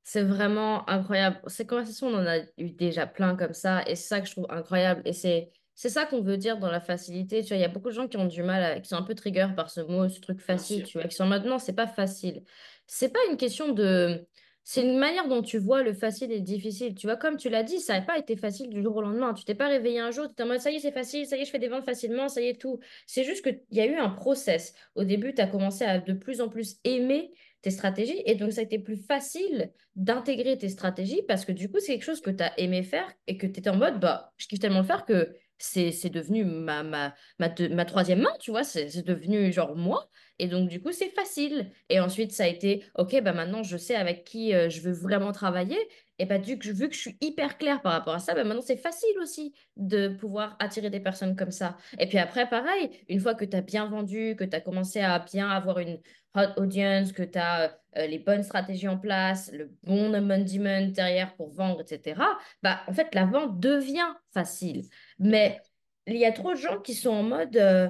C'est 0.03 0.25
vraiment 0.25 0.89
incroyable. 0.89 1.41
Ces 1.47 1.67
conversations, 1.67 2.09
on 2.09 2.15
en 2.15 2.27
a 2.27 2.39
eu 2.57 2.71
déjà 2.71 3.07
plein 3.07 3.37
comme 3.37 3.55
ça. 3.55 3.83
Et 3.83 3.95
c'est 3.95 4.09
ça 4.09 4.21
que 4.21 4.27
je 4.27 4.33
trouve 4.33 4.47
incroyable. 4.51 5.03
Et 5.05 5.13
c'est... 5.13 5.53
C'est 5.81 5.89
ça 5.89 6.05
qu'on 6.05 6.21
veut 6.21 6.37
dire 6.37 6.59
dans 6.59 6.71
la 6.71 6.79
facilité. 6.79 7.41
Tu 7.41 7.49
vois, 7.49 7.57
il 7.57 7.63
y 7.63 7.65
a 7.65 7.69
beaucoup 7.69 7.89
de 7.89 7.95
gens 7.95 8.07
qui 8.07 8.19
ont 8.19 8.27
du 8.27 8.43
mal, 8.43 8.83
qui 8.83 8.89
sont 8.91 8.97
un 8.97 9.03
peu 9.03 9.15
trigger 9.15 9.47
par 9.57 9.71
ce 9.71 9.81
mot, 9.81 10.11
ce 10.11 10.21
truc 10.21 10.39
facile, 10.39 10.83
tu 10.83 10.99
vois, 10.99 11.09
qui 11.09 11.17
sont 11.17 11.25
maintenant, 11.25 11.59
c'est 11.59 11.73
pas 11.73 11.87
facile. 11.87 12.43
C'est 12.87 13.09
pas 13.11 13.19
une 13.31 13.39
question 13.39 13.73
de, 13.73 14.29
c'est 14.63 14.83
une 14.83 14.99
manière 14.99 15.27
dont 15.27 15.41
tu 15.41 15.57
vois 15.57 15.83
le 15.83 15.95
facile 15.95 16.33
et 16.33 16.37
le 16.37 16.43
difficile. 16.43 16.95
Tu 16.95 17.07
vois, 17.07 17.17
comme 17.17 17.39
tu 17.39 17.49
l'as 17.49 17.63
dit, 17.63 17.81
ça 17.81 17.95
n'a 17.95 18.03
pas 18.03 18.19
été 18.19 18.37
facile 18.37 18.69
du 18.69 18.83
jour 18.83 18.95
au 18.95 19.01
lendemain. 19.01 19.33
Tu 19.33 19.43
t'es 19.45 19.55
pas 19.55 19.69
réveillé 19.69 20.01
un 20.01 20.11
jour, 20.11 20.27
tu 20.27 20.33
étais 20.33 20.43
en 20.43 20.49
mode 20.49 20.61
ça 20.61 20.71
y 20.71 20.77
est, 20.77 20.81
c'est 20.81 20.93
facile, 20.93 21.25
ça 21.25 21.39
y 21.39 21.41
est, 21.41 21.45
je 21.47 21.51
fais 21.51 21.59
des 21.59 21.69
ventes 21.69 21.87
facilement, 21.87 22.29
ça 22.29 22.43
y 22.43 22.49
est, 22.49 22.61
tout. 22.61 22.79
C'est 23.07 23.25
juste 23.25 23.43
qu'il 23.43 23.63
y 23.71 23.81
a 23.81 23.87
eu 23.87 23.95
un 23.95 24.11
process. 24.11 24.75
Au 24.97 25.05
début, 25.05 25.33
tu 25.33 25.41
as 25.41 25.47
commencé 25.47 25.87
à 25.87 25.99
de 25.99 26.13
plus 26.13 26.43
en 26.43 26.51
plus 26.51 26.77
aimer 26.85 27.33
tes 27.63 27.71
stratégies 27.71 28.23
et 28.27 28.35
donc 28.35 28.53
ça 28.53 28.61
a 28.61 28.65
été 28.65 28.79
plus 28.79 28.99
facile 28.99 29.73
d'intégrer 29.97 30.59
tes 30.59 30.69
stratégies 30.69 31.23
parce 31.27 31.47
que 31.47 31.53
du 31.53 31.71
coup, 31.71 31.79
c'est 31.81 31.93
quelque 31.93 32.05
chose 32.05 32.21
que 32.21 32.31
tu 32.31 32.43
as 32.45 32.53
aimé 32.61 32.83
faire 32.83 33.11
et 33.27 33.39
que 33.39 33.47
tu 33.47 33.61
étais 33.61 33.71
en 33.71 33.77
mode 33.77 33.99
bah, 33.99 34.35
je 34.37 34.47
kiffe 34.47 34.59
tellement 34.59 34.81
le 34.81 34.87
faire 34.87 35.07
que 35.07 35.35
c'est 35.63 36.11
devenu 36.11 36.45
ma, 36.45 36.83
ma, 36.83 37.15
ma, 37.39 37.49
ma, 37.71 37.85
troisième 37.85 38.21
main, 38.21 38.33
tu 38.41 38.51
vois, 38.51 38.65
c'est 38.65 39.03
devenu 39.05 39.53
genre 39.53 39.77
moi. 39.77 40.09
Et 40.39 40.49
donc, 40.49 40.69
du 40.69 40.81
coup, 40.81 40.93
c'est 40.93 41.11
facile. 41.11 41.71
Et 41.91 42.01
ensuite, 42.01 42.33
ça 42.33 42.45
a 42.45 42.47
été, 42.47 42.85
OK, 42.97 43.21
bah 43.23 43.33
maintenant, 43.33 43.63
je 43.63 43.77
sais 43.77 43.95
avec 43.95 44.25
qui 44.25 44.53
je 44.53 44.81
veux 44.81 44.93
vraiment 44.93 45.33
travailler. 45.33 45.79
Et 46.21 46.27
bah, 46.27 46.39
que, 46.39 46.73
vu 46.73 46.89
que 46.89 46.95
je 46.95 47.01
suis 47.01 47.17
hyper 47.23 47.57
claire 47.57 47.81
par 47.81 47.93
rapport 47.93 48.15
à 48.15 48.19
ça, 48.19 48.35
bah 48.35 48.45
maintenant, 48.45 48.63
c'est 48.63 48.77
facile 48.77 49.19
aussi 49.23 49.55
de 49.77 50.09
pouvoir 50.09 50.55
attirer 50.59 50.91
des 50.91 51.01
personnes 51.01 51.35
comme 51.35 51.51
ça. 51.51 51.79
Et 51.99 52.07
puis 52.07 52.19
après, 52.19 52.47
pareil, 52.49 52.91
une 53.09 53.21
fois 53.21 53.35
que 53.35 53.47
tu 53.47 53.57
as 53.57 53.63
bien 53.63 53.87
vendu, 53.87 54.37
que 54.37 54.45
tu 54.45 54.55
as 54.55 54.61
commencé 54.61 55.01
à 55.01 55.19
bien 55.19 55.49
avoir 55.49 55.79
une 55.79 55.99
hot 56.35 56.53
audience, 56.59 57.13
que 57.13 57.23
tu 57.23 57.39
as 57.39 57.75
les 57.97 58.19
bonnes 58.19 58.43
stratégies 58.43 58.87
en 58.87 58.99
place, 58.99 59.51
le 59.53 59.73
bon 59.83 60.13
amendment 60.13 60.89
derrière 60.89 61.35
pour 61.37 61.53
vendre, 61.55 61.81
etc., 61.81 62.21
bah, 62.63 62.83
en 62.87 62.93
fait, 62.93 63.15
la 63.15 63.25
vente 63.25 63.59
devient 63.59 64.15
facile. 64.33 64.83
Mais 65.21 65.61
il 66.07 66.17
y 66.17 66.25
a 66.25 66.33
trop 66.33 66.53
de 66.53 66.59
gens 66.59 66.81
qui 66.81 66.95
sont 66.95 67.11
en 67.11 67.23
mode... 67.23 67.57
Euh, 67.57 67.89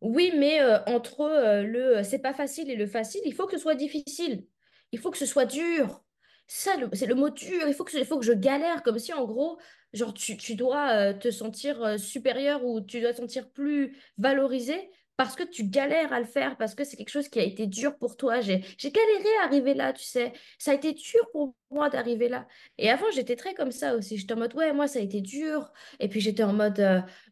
oui, 0.00 0.32
mais 0.36 0.60
euh, 0.60 0.80
entre 0.86 1.20
euh, 1.20 1.62
le 1.62 2.02
c'est 2.02 2.18
pas 2.18 2.34
facile 2.34 2.68
et 2.68 2.74
le 2.74 2.88
facile, 2.88 3.20
il 3.24 3.34
faut 3.34 3.46
que 3.46 3.52
ce 3.52 3.62
soit 3.62 3.76
difficile. 3.76 4.44
Il 4.90 4.98
faut 4.98 5.12
que 5.12 5.16
ce 5.16 5.26
soit 5.26 5.44
dur. 5.46 6.04
Ça, 6.48 6.72
c'est 6.92 7.06
le 7.06 7.14
mot 7.14 7.30
dur. 7.30 7.68
Il 7.68 7.72
faut 7.72 7.84
que, 7.84 7.96
il 7.96 8.04
faut 8.04 8.18
que 8.18 8.26
je 8.26 8.32
galère, 8.32 8.82
comme 8.82 8.98
si 8.98 9.12
en 9.12 9.24
gros, 9.24 9.58
genre, 9.92 10.12
tu 10.12 10.54
dois 10.56 11.14
te 11.14 11.30
sentir 11.30 11.98
supérieur 12.00 12.64
ou 12.64 12.80
tu 12.80 13.00
dois 13.00 13.12
te 13.12 13.18
sentir 13.18 13.48
plus 13.50 13.96
valorisé 14.18 14.90
parce 15.24 15.36
que 15.36 15.42
tu 15.42 15.64
galères 15.64 16.12
à 16.12 16.20
le 16.20 16.26
faire, 16.26 16.56
parce 16.56 16.74
que 16.74 16.84
c'est 16.84 16.96
quelque 16.96 17.10
chose 17.10 17.28
qui 17.28 17.38
a 17.38 17.42
été 17.42 17.66
dur 17.66 17.96
pour 17.98 18.16
toi. 18.16 18.40
J'ai 18.40 18.60
galéré 18.60 19.28
à 19.42 19.46
arriver 19.46 19.74
là, 19.74 19.92
tu 19.92 20.04
sais. 20.04 20.32
Ça 20.58 20.72
a 20.72 20.74
été 20.74 20.92
dur 20.92 21.20
pour 21.32 21.54
moi 21.70 21.88
d'arriver 21.90 22.28
là. 22.28 22.46
Et 22.78 22.90
avant, 22.90 23.10
j'étais 23.12 23.36
très 23.36 23.54
comme 23.54 23.72
ça 23.72 23.94
aussi. 23.94 24.16
J'étais 24.18 24.34
en 24.34 24.38
mode, 24.38 24.54
ouais, 24.54 24.72
moi, 24.72 24.86
ça 24.88 24.98
a 24.98 25.02
été 25.02 25.20
dur. 25.20 25.72
Et 26.00 26.08
puis, 26.08 26.20
j'étais 26.20 26.42
en 26.42 26.52
mode, 26.52 26.80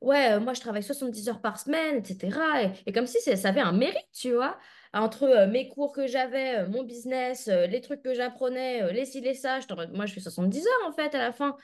ouais, 0.01 0.39
moi, 0.41 0.55
je 0.55 0.61
travaille 0.61 0.83
70 0.83 1.29
heures 1.29 1.41
par 1.41 1.59
semaine, 1.61 1.97
etc. 1.97 2.39
Et, 2.87 2.93
comme 2.93 3.07
si 3.07 3.19
ça 3.21 3.49
avait 3.49 3.61
un 3.61 3.73
mérite, 3.73 3.97
tu 4.15 4.33
vois. 4.33 4.59
entre 4.93 5.25
euh, 5.25 5.47
mes 5.47 5.69
cours 5.69 5.93
que 5.93 6.07
j'avais, 6.07 6.59
euh, 6.61 6.69
mon 6.69 6.83
business, 6.83 7.49
euh, 7.49 7.67
les 7.67 7.81
trucs 7.81 8.03
que 8.03 8.15
j'apprenais, 8.15 8.83
euh, 8.83 8.93
les 8.93 9.05
ci, 9.05 9.21
les 9.21 9.35
ça, 9.35 9.61
mode, 9.77 9.93
moi 9.95 10.07
je 10.07 10.15
fais 10.15 10.21
70 10.21 10.67
heures 10.67 10.89
en 10.89 10.93
fait 10.93 11.15
à 11.15 11.19
la 11.19 11.33
fin. 11.33 11.57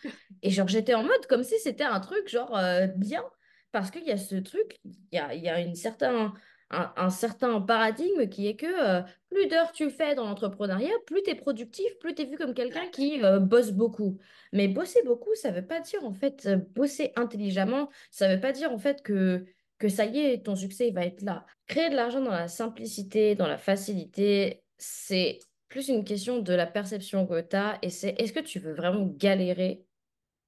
Et 0.43 0.51
genre 0.51 0.69
j'étais 0.69 0.95
en 0.95 1.03
mode 1.03 1.27
comme 1.29 1.43
si 1.43 1.59
c'était 1.59 1.85
un 1.85 2.01
truc 2.01 2.29
genre 2.29 2.57
euh, 2.57 2.87
bien. 2.87 3.25
Parce 3.73 3.91
qu'il 3.91 4.05
y 4.05 4.13
a 4.13 4.17
ce 4.17 4.37
truc, 4.37 4.79
il 4.85 4.97
y 5.13 5.19
a, 5.19 5.35
il 5.35 5.43
y 5.43 5.49
a 5.49 5.61
une 5.61 5.75
certain, 5.75 6.33
un, 6.71 6.93
un 6.97 7.11
certain 7.11 7.61
paradigme 7.61 8.29
qui 8.29 8.49
est 8.49 8.57
que 8.57 8.67
euh, 8.67 9.03
plus 9.31 9.47
d'heures 9.47 9.73
tu 9.73 9.91
fais 9.91 10.15
dans 10.15 10.25
l'entrepreneuriat, 10.25 10.95
plus 11.07 11.23
tu 11.23 11.31
es 11.31 11.35
productif, 11.35 11.87
plus 12.01 12.15
tu 12.15 12.23
es 12.23 12.25
vu 12.25 12.37
comme 12.37 12.55
quelqu'un 12.55 12.89
qui 12.89 13.23
euh, 13.23 13.39
bosse 13.39 13.73
beaucoup. 13.73 14.19
Mais 14.53 14.69
bosser 14.69 15.03
beaucoup, 15.05 15.35
ça 15.35 15.51
veut 15.51 15.67
pas 15.67 15.81
dire 15.81 16.05
en 16.05 16.13
fait 16.13 16.47
euh, 16.47 16.57
bosser 16.75 17.13
intelligemment, 17.17 17.89
ça 18.11 18.33
veut 18.35 18.41
pas 18.41 18.53
dire 18.53 18.73
en 18.73 18.79
fait 18.79 19.03
que, 19.03 19.45
que 19.79 19.89
ça 19.89 20.07
y 20.07 20.19
est, 20.21 20.45
ton 20.45 20.57
succès 20.57 20.89
il 20.89 20.95
va 20.95 21.05
être 21.05 21.23
là. 21.23 21.47
Créer 21.67 21.91
de 21.91 21.97
l'argent 21.97 22.21
dans 22.21 22.31
la 22.31 22.49
simplicité, 22.49 23.35
dans 23.35 23.49
la 23.49 23.59
facilité, 23.59 24.63
c'est 24.79 25.39
plus 25.69 25.89
une 25.89 26.05
question 26.05 26.39
de 26.39 26.55
la 26.55 26.67
perception 26.67 27.27
que 27.27 27.41
tu 27.41 27.57
as 27.57 27.79
et 27.83 27.91
c'est 27.91 28.15
est-ce 28.19 28.33
que 28.33 28.41
tu 28.41 28.59
veux 28.59 28.75
vraiment 28.75 29.07
galérer 29.07 29.85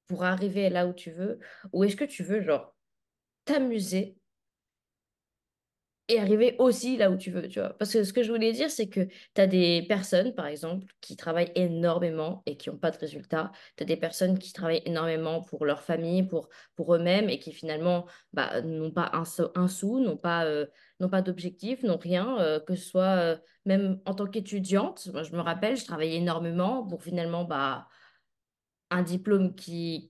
pour 0.06 0.24
arriver 0.24 0.70
là 0.70 0.86
où 0.86 0.92
tu 0.92 1.10
veux? 1.10 1.38
Ou 1.72 1.84
est-ce 1.84 1.96
que 1.96 2.04
tu 2.04 2.22
veux 2.22 2.40
genre 2.40 2.74
t'amuser 3.48 4.18
et 6.10 6.18
arriver 6.18 6.56
aussi 6.58 6.96
là 6.96 7.10
où 7.10 7.16
tu 7.16 7.30
veux, 7.30 7.48
tu 7.48 7.60
vois. 7.60 7.70
Parce 7.78 7.92
que 7.92 8.02
ce 8.02 8.12
que 8.14 8.22
je 8.22 8.32
voulais 8.32 8.52
dire, 8.52 8.70
c'est 8.70 8.88
que 8.88 9.00
tu 9.34 9.40
as 9.40 9.46
des 9.46 9.84
personnes, 9.86 10.34
par 10.34 10.46
exemple, 10.46 10.86
qui 11.02 11.16
travaillent 11.16 11.52
énormément 11.54 12.42
et 12.46 12.56
qui 12.56 12.70
n'ont 12.70 12.78
pas 12.78 12.90
de 12.90 12.96
résultats. 12.96 13.52
Tu 13.76 13.82
as 13.82 13.86
des 13.86 13.96
personnes 13.96 14.38
qui 14.38 14.54
travaillent 14.54 14.82
énormément 14.86 15.42
pour 15.42 15.66
leur 15.66 15.82
famille, 15.82 16.22
pour, 16.22 16.48
pour 16.76 16.94
eux-mêmes 16.94 17.28
et 17.28 17.38
qui 17.38 17.52
finalement 17.52 18.06
bah, 18.32 18.62
n'ont 18.62 18.90
pas 18.90 19.10
un, 19.12 19.68
sou, 19.68 20.00
n'ont 20.00 20.16
pas, 20.16 20.46
euh, 20.46 20.66
pas 21.10 21.20
d'objectif, 21.20 21.82
n'ont 21.82 21.98
rien, 21.98 22.38
euh, 22.40 22.58
que 22.58 22.74
ce 22.74 22.88
soit 22.88 23.16
euh, 23.18 23.36
même 23.66 24.00
en 24.06 24.14
tant 24.14 24.26
qu'étudiante. 24.26 25.08
Moi, 25.12 25.24
je 25.24 25.32
me 25.32 25.40
rappelle, 25.40 25.76
je 25.76 25.84
travaillais 25.84 26.16
énormément 26.16 26.86
pour 26.86 27.02
finalement 27.02 27.44
bah, 27.44 27.86
un 28.90 29.02
diplôme 29.02 29.54
qui, 29.54 30.08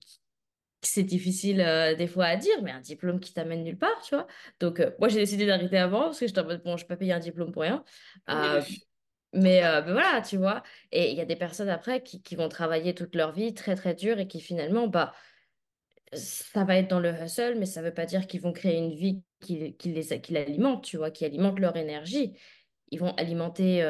c'est 0.81 1.03
difficile 1.03 1.61
euh, 1.61 1.95
des 1.95 2.07
fois 2.07 2.25
à 2.25 2.35
dire, 2.37 2.61
mais 2.63 2.71
un 2.71 2.79
diplôme 2.79 3.19
qui 3.19 3.33
t'amène 3.33 3.63
nulle 3.63 3.77
part, 3.77 4.01
tu 4.01 4.15
vois. 4.15 4.27
Donc, 4.59 4.79
euh, 4.79 4.91
moi, 4.99 5.09
j'ai 5.09 5.19
décidé 5.19 5.45
d'arrêter 5.45 5.77
avant 5.77 6.05
parce 6.05 6.19
que 6.19 6.27
j'étais 6.27 6.39
en 6.39 6.45
mode, 6.45 6.63
bon, 6.63 6.77
je 6.77 6.83
ne 6.83 6.87
peux 6.87 6.95
pas 6.95 6.97
payer 6.97 7.13
un 7.13 7.19
diplôme 7.19 7.51
pour 7.51 7.63
rien. 7.63 7.83
Euh, 8.29 8.61
mais, 9.33 9.61
ben 9.61 9.91
voilà, 9.91 10.21
tu 10.21 10.37
vois. 10.37 10.63
Et 10.91 11.11
il 11.11 11.17
y 11.17 11.21
a 11.21 11.25
des 11.25 11.35
personnes 11.35 11.69
après 11.69 12.01
qui, 12.01 12.21
qui 12.21 12.35
vont 12.35 12.49
travailler 12.49 12.95
toute 12.95 13.15
leur 13.15 13.31
vie 13.31 13.53
très, 13.53 13.75
très 13.75 13.93
dur 13.93 14.19
et 14.19 14.27
qui 14.27 14.39
finalement, 14.39 14.87
bah, 14.87 15.13
ça 16.13 16.63
va 16.63 16.77
être 16.77 16.89
dans 16.89 16.99
le 16.99 17.11
hustle, 17.11 17.55
mais 17.59 17.65
ça 17.65 17.81
ne 17.81 17.87
veut 17.87 17.93
pas 17.93 18.05
dire 18.05 18.25
qu'ils 18.25 18.41
vont 18.41 18.53
créer 18.53 18.77
une 18.77 18.95
vie 18.95 19.21
qui, 19.41 19.75
qui 19.75 19.91
les, 19.91 20.21
qui 20.21 20.33
l'alimente, 20.33 20.83
tu 20.83 20.97
vois, 20.97 21.11
qui 21.11 21.25
alimente 21.25 21.59
leur 21.59 21.75
énergie. 21.75 22.39
Ils 22.91 22.99
vont 22.99 23.13
alimenter 23.15 23.83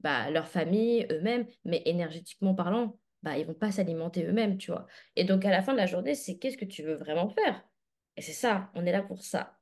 bah, 0.00 0.30
leur 0.30 0.48
famille, 0.48 1.06
eux-mêmes, 1.10 1.46
mais 1.64 1.82
énergétiquement 1.84 2.54
parlant, 2.54 2.98
bah, 3.26 3.36
ils 3.36 3.44
vont 3.44 3.54
pas 3.54 3.72
s'alimenter 3.72 4.24
eux-mêmes, 4.24 4.56
tu 4.56 4.70
vois. 4.70 4.86
Et 5.16 5.24
donc, 5.24 5.44
à 5.44 5.50
la 5.50 5.60
fin 5.60 5.72
de 5.72 5.78
la 5.78 5.86
journée, 5.86 6.14
c'est 6.14 6.38
qu'est-ce 6.38 6.56
que 6.56 6.64
tu 6.64 6.84
veux 6.84 6.94
vraiment 6.94 7.28
faire? 7.28 7.60
Et 8.16 8.22
c'est 8.22 8.32
ça, 8.32 8.70
on 8.76 8.86
est 8.86 8.92
là 8.92 9.02
pour 9.02 9.20
ça. 9.24 9.58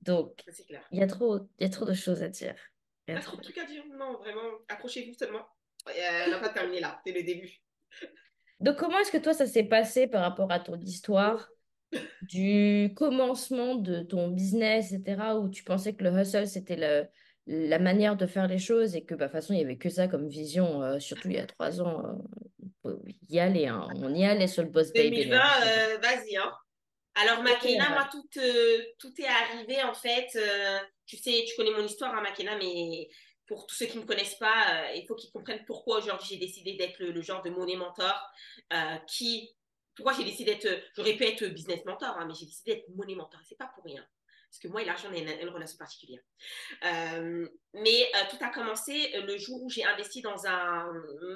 Donc, 0.00 0.42
il 0.90 0.98
y 0.98 1.02
a 1.02 1.06
trop, 1.06 1.40
y 1.60 1.64
a 1.64 1.68
trop 1.68 1.84
de 1.84 1.92
choses 1.92 2.22
à 2.22 2.28
dire. 2.28 2.54
Il 3.06 3.12
y 3.12 3.16
a 3.16 3.20
Pas 3.20 3.26
trop 3.26 3.36
de 3.36 3.42
trucs 3.42 3.58
à 3.58 3.66
dire. 3.66 3.84
Non, 3.98 4.16
vraiment, 4.16 4.40
accrochez-vous 4.68 5.12
seulement. 5.12 5.46
Euh, 5.88 5.92
on 6.28 6.30
n'a 6.30 6.38
pas 6.38 6.48
terminé 6.48 6.80
là, 6.80 6.98
c'est 7.04 7.12
le 7.12 7.22
début. 7.22 7.60
Donc, 8.60 8.76
comment 8.76 8.98
est-ce 9.00 9.12
que 9.12 9.18
toi, 9.18 9.34
ça 9.34 9.46
s'est 9.46 9.64
passé 9.64 10.06
par 10.06 10.22
rapport 10.22 10.50
à 10.50 10.60
ton 10.60 10.80
histoire? 10.80 11.50
du 12.22 12.92
commencement 12.96 13.74
de 13.74 14.00
ton 14.02 14.28
business, 14.28 14.92
etc., 14.92 15.38
où 15.38 15.48
tu 15.48 15.62
pensais 15.62 15.94
que 15.94 16.04
le 16.04 16.10
hustle, 16.20 16.46
c'était 16.48 16.76
le- 16.76 17.06
la 17.46 17.78
manière 17.78 18.16
de 18.16 18.26
faire 18.26 18.48
les 18.48 18.58
choses 18.58 18.96
et 18.96 19.04
que, 19.04 19.14
bah, 19.14 19.26
de 19.26 19.30
toute 19.32 19.40
façon, 19.40 19.52
il 19.52 19.58
n'y 19.58 19.64
avait 19.64 19.76
que 19.76 19.90
ça 19.90 20.08
comme 20.08 20.28
vision, 20.28 20.82
euh, 20.82 20.98
surtout 21.00 21.28
il 21.28 21.34
y 21.34 21.38
a 21.38 21.46
trois 21.46 21.80
ans, 21.82 22.02
euh, 22.06 22.12
y 23.28 23.38
aller, 23.38 23.66
hein. 23.66 23.88
On 23.96 24.14
y 24.14 24.24
allait 24.24 24.46
sur 24.48 24.62
le 24.62 24.68
Boss 24.68 24.92
Babe 24.92 25.10
2020, 25.10 25.36
Energy. 25.36 25.68
euh, 25.68 25.98
vas-y, 25.98 26.36
hein. 26.36 26.52
Alors, 27.14 27.42
Makena, 27.42 27.90
moi, 27.90 28.08
tout, 28.10 28.26
euh, 28.38 28.82
tout 28.98 29.12
est 29.20 29.26
arrivé, 29.26 29.82
en 29.82 29.94
fait. 29.94 30.28
euh, 30.36 30.78
tu 31.06 31.16
sais, 31.16 31.44
tu 31.46 31.54
connais 31.56 31.70
mon 31.70 31.84
histoire, 31.84 32.14
hein, 32.14 32.22
Makena, 32.22 32.56
mais 32.58 33.08
pour 33.46 33.66
tous 33.66 33.74
ceux 33.76 33.86
qui 33.86 33.96
ne 33.98 34.02
me 34.02 34.06
connaissent 34.06 34.34
pas, 34.36 34.92
il 34.94 35.06
faut 35.06 35.14
qu'ils 35.14 35.30
comprennent 35.30 35.64
pourquoi 35.66 35.98
aujourd'hui 35.98 36.26
j'ai 36.30 36.38
décidé 36.38 36.74
d'être 36.74 36.98
le, 36.98 37.12
le 37.12 37.22
genre 37.22 37.42
de 37.42 37.50
monnaie 37.50 37.76
mentor 37.76 38.20
qui... 39.06 39.54
Pourquoi 39.94 40.12
j'ai 40.14 40.24
décidé 40.24 40.56
d'être... 40.56 40.82
J'aurais 40.96 41.14
pu 41.14 41.24
être 41.24 41.44
business 41.46 41.84
mentor, 41.84 42.16
hein, 42.18 42.24
mais 42.26 42.34
j'ai 42.34 42.46
décidé 42.46 42.74
d'être 42.74 42.88
monnaie 42.96 43.14
mentor. 43.14 43.40
C'est 43.48 43.56
pas 43.58 43.70
pour 43.74 43.84
rien. 43.84 44.04
Parce 44.54 44.62
que 44.62 44.68
moi 44.68 44.82
et 44.82 44.84
l'argent, 44.84 45.08
on 45.10 45.14
a 45.14 45.18
une, 45.18 45.48
relation 45.48 45.76
particulière. 45.76 46.20
Euh, 46.84 47.48
mais 47.72 48.08
euh, 48.14 48.18
tout 48.30 48.36
a 48.40 48.50
commencé 48.50 49.10
le 49.26 49.36
jour 49.36 49.60
où 49.60 49.68
j'ai 49.68 49.84
investi 49.84 50.22
dans 50.22 50.46
un 50.46 50.92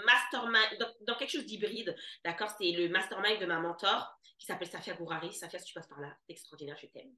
mastermind, 0.06 0.94
dans, 1.00 1.16
quelque 1.16 1.32
chose 1.32 1.44
d'hybride. 1.44 1.96
D'accord? 2.24 2.48
C'était 2.50 2.78
le 2.78 2.88
mastermind 2.88 3.40
de 3.40 3.46
ma 3.46 3.58
mentor 3.58 4.16
qui 4.38 4.46
s'appelle 4.46 4.68
Safia 4.68 4.94
Gourari. 4.94 5.32
Safia, 5.32 5.58
si 5.58 5.64
tu 5.64 5.74
passes 5.74 5.88
par 5.88 6.00
là, 6.00 6.16
extraordinaire, 6.28 6.76
je 6.80 6.86
t'aime. 6.86 7.12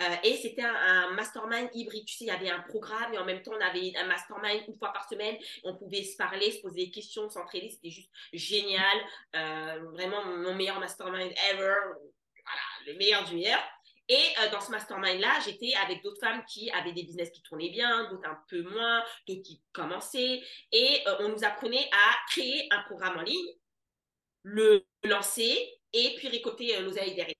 Euh, 0.00 0.16
et 0.22 0.36
c'était 0.36 0.64
un, 0.64 0.74
un, 0.74 1.10
mastermind 1.12 1.70
hybride. 1.72 2.04
Tu 2.04 2.14
sais, 2.14 2.24
il 2.26 2.28
y 2.28 2.30
avait 2.30 2.50
un 2.50 2.60
programme 2.60 3.14
et 3.14 3.18
en 3.18 3.24
même 3.24 3.40
temps, 3.40 3.52
on 3.56 3.60
avait 3.62 3.96
un 3.96 4.04
mastermind 4.04 4.64
une 4.68 4.76
fois 4.76 4.92
par 4.92 5.08
semaine. 5.08 5.38
On 5.64 5.76
pouvait 5.76 6.04
se 6.04 6.18
parler, 6.18 6.52
se 6.52 6.60
poser 6.60 6.84
des 6.84 6.90
questions, 6.90 7.30
s'entraider. 7.30 7.70
C'était 7.70 7.88
juste 7.88 8.10
génial. 8.34 8.98
Euh, 9.34 9.78
vraiment 9.92 10.26
mon 10.26 10.54
meilleur 10.54 10.78
mastermind 10.78 11.32
ever. 11.50 11.74
Voilà, 12.44 12.92
le 12.92 12.98
meilleur 12.98 13.24
du 13.24 13.36
meilleur. 13.36 13.62
Et 14.08 14.24
euh, 14.40 14.50
dans 14.50 14.60
ce 14.60 14.70
mastermind-là, 14.70 15.40
j'étais 15.44 15.74
avec 15.74 16.02
d'autres 16.02 16.20
femmes 16.20 16.42
qui 16.46 16.70
avaient 16.70 16.92
des 16.92 17.02
business 17.02 17.30
qui 17.30 17.42
tournaient 17.42 17.70
bien, 17.70 18.10
d'autres 18.10 18.28
un 18.28 18.38
peu 18.48 18.62
moins, 18.62 19.04
d'autres 19.26 19.42
qui 19.42 19.62
commençaient. 19.72 20.42
Et 20.72 21.02
euh, 21.06 21.16
on 21.20 21.28
nous 21.28 21.44
apprenait 21.44 21.88
à 21.92 22.16
créer 22.30 22.66
un 22.70 22.82
programme 22.84 23.18
en 23.18 23.22
ligne, 23.22 23.52
le 24.42 24.86
lancer 25.04 25.78
et 25.92 26.14
puis 26.16 26.28
récolter 26.28 26.76
euh, 26.76 26.80
l'oseille 26.80 27.14
derrière. 27.14 27.34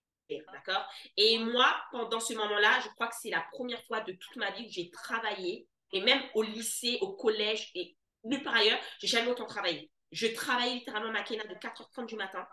D'accord? 0.52 0.86
Et 1.16 1.38
moi, 1.38 1.74
pendant 1.90 2.20
ce 2.20 2.34
moment-là, 2.34 2.80
je 2.84 2.88
crois 2.90 3.08
que 3.08 3.16
c'est 3.18 3.30
la 3.30 3.46
première 3.50 3.82
fois 3.86 4.00
de 4.00 4.12
toute 4.12 4.36
ma 4.36 4.50
vie 4.50 4.66
où 4.66 4.70
j'ai 4.70 4.90
travaillé, 4.90 5.66
et 5.92 6.02
même 6.02 6.22
au 6.34 6.42
lycée, 6.42 6.98
au 7.00 7.14
collège 7.14 7.70
et 7.74 7.96
nulle 8.24 8.42
part 8.42 8.56
ailleurs, 8.56 8.78
j'ai 8.98 9.06
jamais 9.06 9.30
autant 9.30 9.46
travaillé. 9.46 9.90
Je 10.12 10.26
travaillais 10.26 10.74
littéralement 10.74 11.12
ma 11.12 11.22
de 11.22 11.54
4h30 11.54 12.06
du 12.06 12.16
matin 12.16 12.46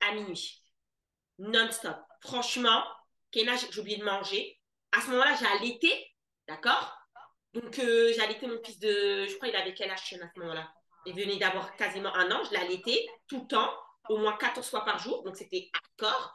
à 0.00 0.12
minuit, 0.12 0.60
non-stop. 1.38 1.96
Franchement, 2.20 2.82
Kena, 3.32 3.56
j'ai 3.56 3.80
oublié 3.80 3.98
de 3.98 4.04
manger. 4.04 4.58
À 4.92 5.00
ce 5.00 5.08
moment-là, 5.08 5.34
j'ai 5.38 5.46
allaité, 5.46 5.92
d'accord? 6.46 6.94
Donc, 7.54 7.78
euh, 7.78 8.12
j'ai 8.14 8.20
allaité 8.20 8.46
mon 8.46 8.62
fils 8.62 8.78
de. 8.78 9.26
Je 9.26 9.34
crois 9.36 9.48
qu'il 9.48 9.56
avait 9.56 9.74
quel 9.74 9.90
âge 9.90 9.98
à 9.98 10.28
ce 10.34 10.40
moment-là? 10.40 10.70
Il 11.06 11.14
venait 11.14 11.36
d'avoir 11.36 11.74
quasiment 11.76 12.14
un 12.14 12.30
an. 12.30 12.42
Je 12.44 12.50
l'ai 12.50 12.58
allaité 12.58 13.08
tout 13.26 13.40
le 13.42 13.46
temps, 13.46 13.70
au 14.08 14.18
moins 14.18 14.36
14 14.36 14.68
fois 14.68 14.84
par 14.84 14.98
jour. 14.98 15.22
Donc, 15.24 15.36
c'était 15.36 15.70
hardcore. 15.74 16.34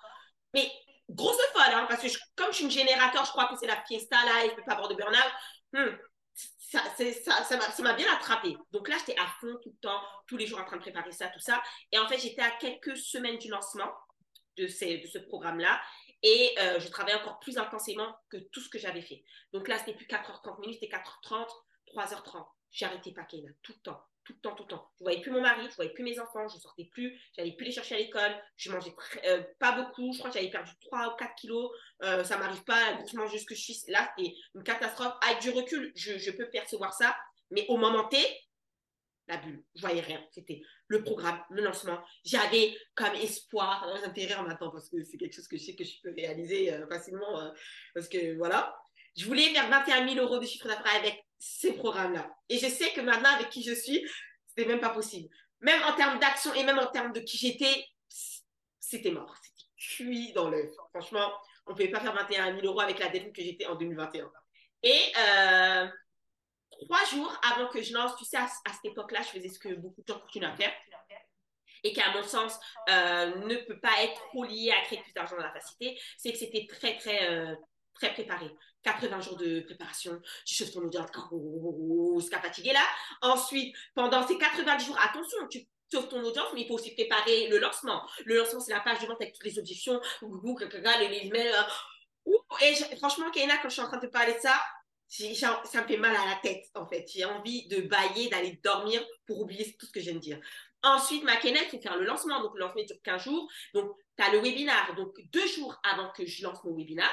Mais 0.54 0.72
grosse 1.10 1.42
folle, 1.54 1.74
hein, 1.74 1.86
parce 1.88 2.02
que 2.02 2.08
comme 2.36 2.52
je 2.52 2.58
suis 2.58 2.66
une 2.66 2.72
générateur, 2.72 3.26
je 3.26 3.32
crois 3.32 3.48
que 3.48 3.56
c'est 3.56 3.68
la 3.68 3.84
fiesta 3.86 4.16
là 4.26 4.46
et 4.46 4.50
je 4.50 4.56
peux 4.56 4.64
pas 4.64 4.74
avoir 4.74 4.88
de 4.88 4.96
burn-out. 4.96 5.32
Hmm, 5.74 5.98
ça, 6.60 7.84
m'a 7.84 7.94
bien 7.94 8.12
attrapé. 8.14 8.56
Donc 8.72 8.88
là, 8.88 8.96
j'étais 9.00 9.20
à 9.20 9.28
fond 9.40 9.56
tout 9.62 9.70
le 9.70 9.78
temps, 9.82 10.02
tous 10.28 10.38
les 10.38 10.48
jours 10.48 10.60
en 10.60 10.66
train 10.66 10.78
de 10.78 10.82
préparer 10.82 11.12
ça, 11.12 11.28
tout 11.28 11.40
ça. 11.40 11.62
Et 11.92 12.00
en 12.00 12.08
fait, 12.08 12.18
j'étais 12.18 12.42
à 12.42 12.52
quelques 12.52 12.98
semaines 12.98 13.38
du 13.38 13.50
lancement 13.50 13.92
de 14.58 14.68
ce 14.68 15.18
programme-là. 15.20 15.82
Et 16.24 16.56
euh, 16.58 16.80
je 16.80 16.88
travaillais 16.88 17.18
encore 17.18 17.39
plus 17.39 17.58
intensément 17.58 18.15
que 18.30 18.38
tout 18.38 18.62
ce 18.62 18.70
que 18.70 18.80
j'avais 18.80 19.01
fait. 19.01 19.24
Donc 19.51 19.68
là, 19.68 19.77
c'était 19.77 19.94
plus 19.94 20.06
4h30 20.06 20.62
minutes, 20.62 20.80
c'était 20.82 20.96
4h30, 20.96 21.48
3h30. 21.94 22.46
J'ai 22.72 22.86
arrêté 22.86 23.12
pas 23.12 23.24
Kena, 23.24 23.50
tout 23.62 23.74
le 23.74 23.80
temps, 23.80 24.01
tout 24.24 24.34
le 24.34 24.39
temps, 24.39 24.56
tout 24.56 24.63
le 24.63 24.70
temps. 24.70 24.89
Je 25.00 25.03
voyais 25.03 25.22
plus 25.22 25.32
mon 25.32 25.42
mari, 25.42 25.68
je 25.70 25.75
voyais 25.75 25.92
plus 25.92 26.03
mes 26.03 26.18
enfants, 26.20 26.48
je 26.48 26.58
sortais 26.60 26.86
plus, 26.86 27.20
j'allais 27.36 27.51
plus 27.51 27.65
les 27.65 27.72
chercher 27.72 27.96
à 27.96 27.98
l'école, 27.98 28.36
je 28.56 28.72
mangeais 28.72 28.96
euh, 29.25 29.44
pas 29.60 29.74
beaucoup, 29.74 30.13
je 30.13 30.20
crois 30.20 30.32
que 30.32 30.38
j'avais 30.38 30.50
perdu 30.50 30.72
3 30.86 31.13
ou 31.13 31.15
4 31.18 31.36
kilos, 31.36 31.72
euh, 32.03 32.24
ça 32.24 32.38
m'arrive 32.38 32.63
pas 32.63 32.94
grossement 32.94 33.27
ce 33.27 33.46
que 33.46 33.53
je 33.53 33.62
suis. 33.62 33.77
Là, 33.89 34.10
c'était 34.18 34.34
une 34.56 34.63
catastrophe. 34.63 35.13
Avec 35.27 35.42
du 35.42 35.51
recul, 35.51 35.92
je, 35.96 36.18
je 36.18 36.32
peux 36.32 36.50
percevoir 36.50 36.94
ça, 36.94 37.15
mais 37.51 37.65
au 37.68 37.77
moment 37.77 38.08
T, 38.08 38.18
la 39.27 39.38
bulle. 39.38 39.63
Je 39.75 39.82
voyais 39.82 40.01
rien. 40.01 40.24
C'était 40.32 40.62
le 40.88 41.03
programme, 41.03 41.42
le 41.50 41.63
lancement. 41.63 42.00
J'avais 42.25 42.77
comme 42.96 43.13
espoir, 43.15 43.88
intérêt 44.03 44.36
en 44.36 44.48
attendant 44.50 44.72
parce 44.72 44.89
que 44.89 45.03
c'est 45.03 45.18
quelque 45.18 45.34
chose 45.34 45.48
que 45.48 45.58
je 45.58 45.63
sais 45.63 45.75
que 45.75 45.84
je 45.84 46.01
peux 46.01 46.13
réaliser 46.13 46.74
euh, 46.74 46.88
facilement 46.88 47.39
euh, 47.39 47.51
parce 47.94 48.08
que 48.08 48.36
voilà. 48.38 48.75
Je 49.15 49.25
voulais 49.25 49.53
faire 49.53 49.70
21 49.70 50.08
000 50.10 50.25
euros 50.25 50.39
de 50.39 50.46
chiffre 50.46 50.68
d'affaires 50.68 50.96
avec 50.96 51.24
ces 51.38 51.74
programmes-là. 51.74 52.36
Et 52.50 52.58
je 52.58 52.68
sais 52.68 52.92
que 52.94 53.01
maintenant, 53.01 53.30
avec 53.30 53.50
qui 53.50 53.62
je 53.62 53.74
suis, 53.74 54.03
c'était 54.48 54.68
même 54.68 54.80
pas 54.80 54.89
possible. 54.89 55.30
Même 55.62 55.82
en 55.84 55.94
termes 55.94 56.20
d'action 56.20 56.51
et 56.56 56.63
même 56.63 56.80
en 56.80 56.88
termes 56.88 57.13
de 57.13 57.20
qui 57.20 57.38
j'étais, 57.38 57.86
c'était 58.80 59.12
mort. 59.12 59.36
C'était 59.42 59.70
cuit 59.77 60.34
dans 60.34 60.50
l'œuf. 60.50 60.72
Franchement, 60.89 61.32
on 61.68 61.72
ne 61.72 61.75
pouvait 61.75 61.89
pas 61.89 62.00
faire 62.00 62.13
21 62.13 62.56
000 62.56 62.65
euros 62.65 62.82
avec 62.82 62.98
la 63.00 63.10
dette 63.10 63.34
que 63.34 63.42
j'étais 63.42 63.68
en 63.68 63.75
2021. 63.75 64.32
Et 64.84 65.00
trois 66.82 67.06
jours 67.06 67.39
avant 67.51 67.70
que 67.70 67.82
je 67.82 67.94
lance, 67.94 68.15
tu 68.18 68.25
sais, 68.25 68.38
à, 68.38 68.48
cette 68.48 68.86
époque-là, 68.92 69.22
je 69.22 69.39
faisais 69.39 69.50
ce 69.50 69.60
que 69.60 69.74
beaucoup 69.75 70.01
de 70.01 70.08
gens 70.08 70.20
continuent 70.20 70.46
à 70.46 70.56
faire 70.56 70.74
et 71.86 71.92
qui, 71.92 72.00
à 72.00 72.13
mon 72.13 72.24
sens, 72.24 72.58
euh, 72.89 73.36
ne 73.46 73.56
peut 73.68 73.80
pas 73.80 74.03
être 74.03 74.13
trop 74.30 74.46
lié 74.46 74.72
à 74.72 74.82
créer 74.86 75.01
plus 75.01 75.12
d'argent 75.13 75.36
dans 75.36 75.44
la 75.44 75.51
facilité, 75.51 76.00
c'est 76.18 76.32
que 76.32 76.38
c'était 76.38 76.65
très, 76.68 76.98
très... 76.98 77.30
Euh, 77.30 77.56
très 77.94 78.12
préparé. 78.13 78.50
80 78.84 79.22
jours 79.22 79.38
de 79.38 79.62
préparation, 79.62 80.20
tu 80.46 80.56
chauffes 80.56 80.72
ton 80.72 80.82
audience, 80.82 81.08
jusqu'à 82.20 82.42
fatigué 82.42 82.74
là. 82.74 82.84
Ensuite, 83.22 83.75
pendant 83.96 84.27
ces 84.27 84.38
90 84.38 84.86
jours, 84.86 85.00
attention, 85.00 85.38
tu 85.50 85.68
chauffes 85.92 86.10
ton 86.10 86.22
audience, 86.24 86.48
mais 86.53 86.62
il 86.62 86.68
faut 86.68 86.74
aussi 86.74 86.94
préparer 86.94 87.48
le 87.48 87.60
lancement. 87.60 88.01
Le 88.25 88.38
lancement, 88.38 88.60
c'est 88.60 88.74
la 88.74 88.82
page 88.82 89.00
de 89.00 89.06
vente 89.06 89.22
avec 89.22 89.34
toutes 89.34 89.46
les 89.46 89.60
objections, 89.60 90.01
les 90.22 91.27
emails. 91.27 91.53
Et 92.62 92.96
franchement, 92.98 93.30
Kaina, 93.32 93.58
quand 93.58 93.70
je 93.70 93.74
suis 93.74 93.82
en 93.82 93.88
train 93.88 94.00
de 94.00 94.08
te 94.08 94.12
parler 94.12 94.34
de 94.34 94.39
ça, 94.39 94.60
ça 95.13 95.82
me 95.82 95.88
fait 95.88 95.98
mal 95.98 96.15
à 96.15 96.25
la 96.25 96.36
tête, 96.41 96.65
en 96.75 96.88
fait. 96.88 97.05
J'ai 97.12 97.25
envie 97.25 97.67
de 97.67 97.82
bailler, 97.82 98.29
d'aller 98.29 98.60
dormir 98.63 99.05
pour 99.27 99.41
oublier 99.41 99.75
tout 99.77 99.86
ce 99.86 99.91
que 99.91 100.00
je 100.00 100.05
viens 100.05 100.15
de 100.15 100.20
dire. 100.20 100.39
Ensuite, 100.82 101.24
ma 101.24 101.39
il 101.39 101.55
faut 101.70 101.79
faire 101.79 101.98
le 101.98 102.05
lancement. 102.05 102.41
Donc, 102.41 102.53
le 102.55 102.62
lancement 102.62 102.84
dure 102.84 103.01
15 103.03 103.24
jours. 103.24 103.50
Donc, 103.74 103.96
tu 104.17 104.24
as 104.24 104.32
le 104.32 104.39
webinar. 104.39 104.96
Donc, 104.96 105.20
deux 105.32 105.48
jours 105.48 105.79
avant 105.84 106.12
que 106.12 106.25
je 106.25 106.43
lance 106.43 106.63
mon 106.63 106.75
webinar, 106.75 107.12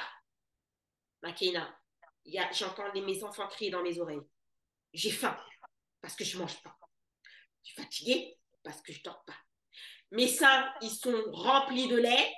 ma 1.22 1.34
j'entends 2.52 2.92
mes 2.94 3.22
enfants 3.22 3.46
crier 3.48 3.70
dans 3.70 3.82
mes 3.82 3.98
oreilles. 4.00 4.26
J'ai 4.92 5.10
faim 5.10 5.36
parce 6.00 6.16
que 6.16 6.24
je 6.24 6.38
mange 6.38 6.60
pas. 6.62 6.76
Je 7.62 7.72
suis 7.72 7.82
fatiguée 7.82 8.38
parce 8.64 8.80
que 8.80 8.92
je 8.92 9.02
dors 9.02 9.22
pas. 9.24 9.36
Mes 10.10 10.26
seins, 10.26 10.72
ils 10.80 10.90
sont 10.90 11.22
remplis 11.30 11.86
de 11.86 11.96
lait. 11.96 12.34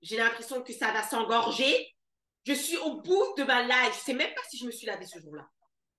J'ai 0.00 0.16
l'impression 0.16 0.62
que 0.62 0.72
ça 0.72 0.92
va 0.92 1.02
s'engorger. 1.02 1.94
Je 2.46 2.52
suis 2.52 2.76
au 2.78 3.00
bout 3.00 3.34
de 3.36 3.44
ma 3.44 3.62
life. 3.62 3.94
Je 3.94 3.98
ne 3.98 4.04
sais 4.04 4.14
même 4.14 4.34
pas 4.34 4.42
si 4.48 4.58
je 4.58 4.66
me 4.66 4.70
suis 4.70 4.86
lavée 4.86 5.06
ce 5.06 5.18
jour-là. 5.18 5.48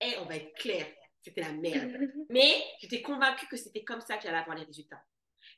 Et 0.00 0.16
on 0.18 0.24
va 0.24 0.36
être 0.36 0.52
clair, 0.54 0.86
c'était 1.22 1.42
la 1.42 1.52
merde. 1.52 1.92
Mais 2.30 2.64
j'étais 2.80 3.02
convaincue 3.02 3.46
que 3.46 3.56
c'était 3.56 3.84
comme 3.84 4.00
ça 4.00 4.16
que 4.16 4.24
j'allais 4.24 4.38
avoir 4.38 4.56
les 4.56 4.64
résultats. 4.64 5.02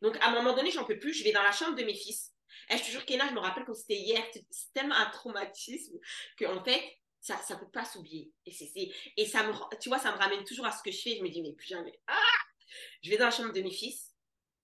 Donc, 0.03 0.17
à 0.21 0.29
un 0.29 0.33
moment 0.33 0.55
donné, 0.55 0.71
j'en 0.71 0.85
peux 0.85 0.99
plus. 0.99 1.15
Je 1.15 1.25
vais 1.25 1.33
dans 1.33 1.43
la 1.43 1.53
chambre 1.53 1.77
de 1.77 1.85
mes 1.85 1.95
fils. 1.95 2.33
Et 2.71 2.77
je 2.77 2.83
te 2.83 2.91
jure, 2.91 3.05
Kéna, 3.05 3.29
je 3.29 3.35
me 3.35 3.41
rappelle 3.41 3.65
quand 3.65 3.75
c'était 3.75 3.97
hier. 3.97 4.23
C'est 4.51 4.73
tellement 4.73 4.95
un 4.95 5.11
traumatisme 5.11 5.99
qu'en 6.39 6.63
fait, 6.63 6.83
ça 7.21 7.41
ne 7.51 7.57
peut 7.57 7.71
pas 7.71 7.85
s'oublier. 7.85 8.33
Et, 8.45 8.93
et 9.17 9.27
ça 9.27 9.43
me, 9.45 9.53
tu 9.81 9.89
vois, 9.89 9.99
ça 9.99 10.13
me 10.13 10.19
ramène 10.19 10.45
toujours 10.45 10.67
à 10.67 10.73
ce 10.73 10.83
que 10.83 10.91
je 10.91 11.01
fais. 11.01 11.17
Je 11.17 11.23
me 11.23 11.31
dis, 11.31 11.43
mais 11.43 11.55
plus 11.55 11.69
jamais. 11.69 11.99
Ah 12.07 12.19
je 13.03 13.11
vais 13.11 13.17
dans 13.17 13.27
la 13.27 13.31
chambre 13.31 13.53
de 13.53 13.61
mes 13.61 13.71
fils 13.71 14.14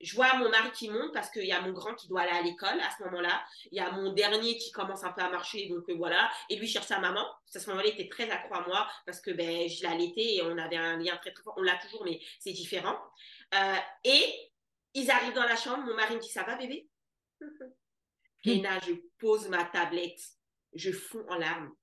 je 0.00 0.14
vois 0.14 0.34
mon 0.36 0.48
mari 0.48 0.70
qui 0.72 0.88
monte 0.88 1.12
parce 1.12 1.30
qu'il 1.30 1.44
y 1.44 1.52
a 1.52 1.60
mon 1.60 1.72
grand 1.72 1.94
qui 1.94 2.08
doit 2.08 2.22
aller 2.22 2.30
à 2.32 2.42
l'école 2.42 2.80
à 2.80 2.90
ce 2.96 3.04
moment-là. 3.04 3.44
Il 3.70 3.76
y 3.76 3.80
a 3.80 3.90
mon 3.92 4.12
dernier 4.12 4.56
qui 4.56 4.72
commence 4.72 5.04
un 5.04 5.12
peu 5.12 5.20
à 5.20 5.28
marcher, 5.28 5.68
donc 5.68 5.88
euh, 5.88 5.94
voilà. 5.94 6.30
Et 6.48 6.56
lui 6.56 6.66
cherche 6.66 6.86
sa 6.86 6.98
maman. 6.98 7.26
À 7.54 7.58
ce 7.58 7.68
moment-là, 7.70 7.88
il 7.88 8.00
était 8.00 8.08
très 8.08 8.30
accro 8.30 8.54
à 8.54 8.66
moi 8.66 8.88
parce 9.04 9.20
que 9.20 9.30
ben, 9.30 9.68
je 9.68 9.82
l'allaitais 9.82 10.36
et 10.36 10.42
on 10.42 10.56
avait 10.56 10.76
un 10.76 10.96
lien 10.96 11.16
très 11.18 11.32
très 11.32 11.42
fort. 11.42 11.54
On 11.58 11.62
l'a 11.62 11.76
toujours, 11.76 12.04
mais 12.04 12.20
c'est 12.38 12.52
différent. 12.52 12.98
Euh, 13.54 13.76
et 14.04 14.52
ils 14.94 15.10
arrivent 15.10 15.34
dans 15.34 15.44
la 15.44 15.56
chambre. 15.56 15.84
Mon 15.84 15.94
mari 15.94 16.16
me 16.16 16.20
dit 16.20 16.30
Ça 16.30 16.44
va, 16.44 16.56
bébé? 16.56 16.88
Et 18.46 18.62
là, 18.62 18.78
je 18.86 18.92
pose 19.18 19.48
ma 19.48 19.64
tablette. 19.64 20.20
Je 20.72 20.92
fonds 20.92 21.26
en 21.28 21.36
larmes. 21.36 21.74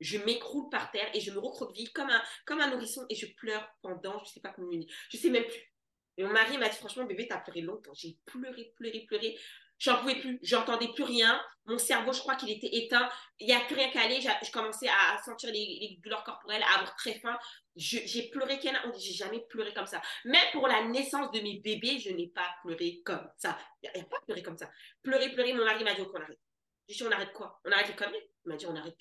Je 0.00 0.16
m'écroule 0.16 0.70
par 0.70 0.90
terre 0.90 1.10
et 1.12 1.20
je 1.20 1.32
me 1.32 1.38
recroqueville 1.38 1.92
comme 1.92 2.08
un, 2.08 2.22
comme 2.46 2.60
un 2.60 2.70
nourrisson 2.70 3.04
et 3.10 3.14
je 3.14 3.26
pleure 3.34 3.68
pendant, 3.82 4.22
je 4.24 4.30
sais 4.30 4.40
pas 4.40 4.50
combien 4.50 4.70
de 4.70 4.76
minutes. 4.76 4.92
Je 5.10 5.18
sais 5.18 5.28
même 5.28 5.44
plus. 5.44 5.74
Mon 6.18 6.32
mari 6.32 6.58
m'a 6.58 6.68
dit, 6.68 6.76
franchement, 6.76 7.04
bébé, 7.04 7.26
t'as 7.28 7.38
pleuré 7.38 7.60
longtemps. 7.60 7.94
J'ai 7.94 8.16
pleuré, 8.26 8.72
pleuré, 8.76 9.00
pleuré. 9.06 9.38
J'en 9.78 10.00
pouvais 10.00 10.16
plus. 10.16 10.40
J'entendais 10.42 10.88
plus 10.88 11.04
rien. 11.04 11.40
Mon 11.66 11.78
cerveau, 11.78 12.12
je 12.12 12.18
crois 12.18 12.34
qu'il 12.34 12.50
était 12.50 12.70
éteint. 12.72 13.08
Il 13.38 13.46
n'y 13.46 13.52
a 13.52 13.60
plus 13.60 13.76
rien 13.76 13.90
qu'à 13.90 14.02
aller. 14.02 14.20
Je 14.20 14.50
commençais 14.50 14.88
à 14.88 15.22
sentir 15.24 15.52
les, 15.52 15.98
douleurs 16.02 16.24
corporelles, 16.24 16.62
à 16.62 16.74
avoir 16.74 16.96
très 16.96 17.14
faim. 17.20 17.38
J'ai 17.76 18.28
pleuré, 18.30 18.58
j'ai 18.60 19.12
jamais 19.12 19.40
pleuré 19.48 19.72
comme 19.72 19.86
ça. 19.86 20.02
Même 20.24 20.50
pour 20.52 20.66
la 20.66 20.84
naissance 20.88 21.30
de 21.30 21.40
mes 21.40 21.60
bébés, 21.60 22.00
je 22.00 22.10
n'ai 22.10 22.28
pas 22.28 22.48
pleuré 22.64 23.00
comme 23.04 23.30
ça. 23.36 23.56
Il 23.82 23.90
n'y 23.94 24.00
a, 24.00 24.04
pas 24.04 24.20
pleuré 24.26 24.42
comme 24.42 24.58
ça. 24.58 24.68
Pleurer, 25.02 25.32
pleurer, 25.32 25.52
mon 25.52 25.64
mari 25.64 25.84
m'a 25.84 25.94
dit 25.94 26.04
qu'on 26.04 26.20
arrête. 26.20 26.40
J'ai 26.88 26.96
dit, 26.96 27.02
on 27.04 27.12
arrête 27.12 27.32
quoi? 27.32 27.60
On 27.64 27.70
arrête 27.70 27.88
les 27.88 27.94
conneries? 27.94 28.30
Il 28.44 28.48
m'a 28.48 28.56
dit, 28.56 28.66
on 28.66 28.74
arrête 28.74 28.96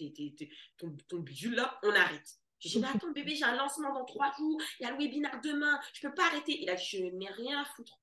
ton, 0.78 0.96
ton 1.08 1.18
bidule 1.20 1.56
là, 1.56 1.80
on 1.84 1.96
arrête. 1.96 2.38
J'ai 2.60 2.70
dit, 2.70 2.80
mais 2.80 2.88
attends, 2.88 3.12
bébé, 3.12 3.36
j'ai 3.36 3.44
un 3.44 3.56
lancement 3.56 3.94
dans 3.94 4.06
trois 4.06 4.34
jours, 4.38 4.60
il 4.80 4.84
y 4.84 4.86
a 4.86 4.92
le 4.92 4.98
webinaire 4.98 5.40
demain, 5.44 5.80
je 5.94 6.06
ne 6.06 6.10
peux 6.10 6.16
pas 6.16 6.26
arrêter. 6.28 6.60
Il 6.62 6.70
a 6.70 6.76
dit, 6.76 6.86
je 6.86 6.98
n'ai 6.98 7.30
rien 7.30 7.62
à 7.62 7.66
foutre. 7.66 8.00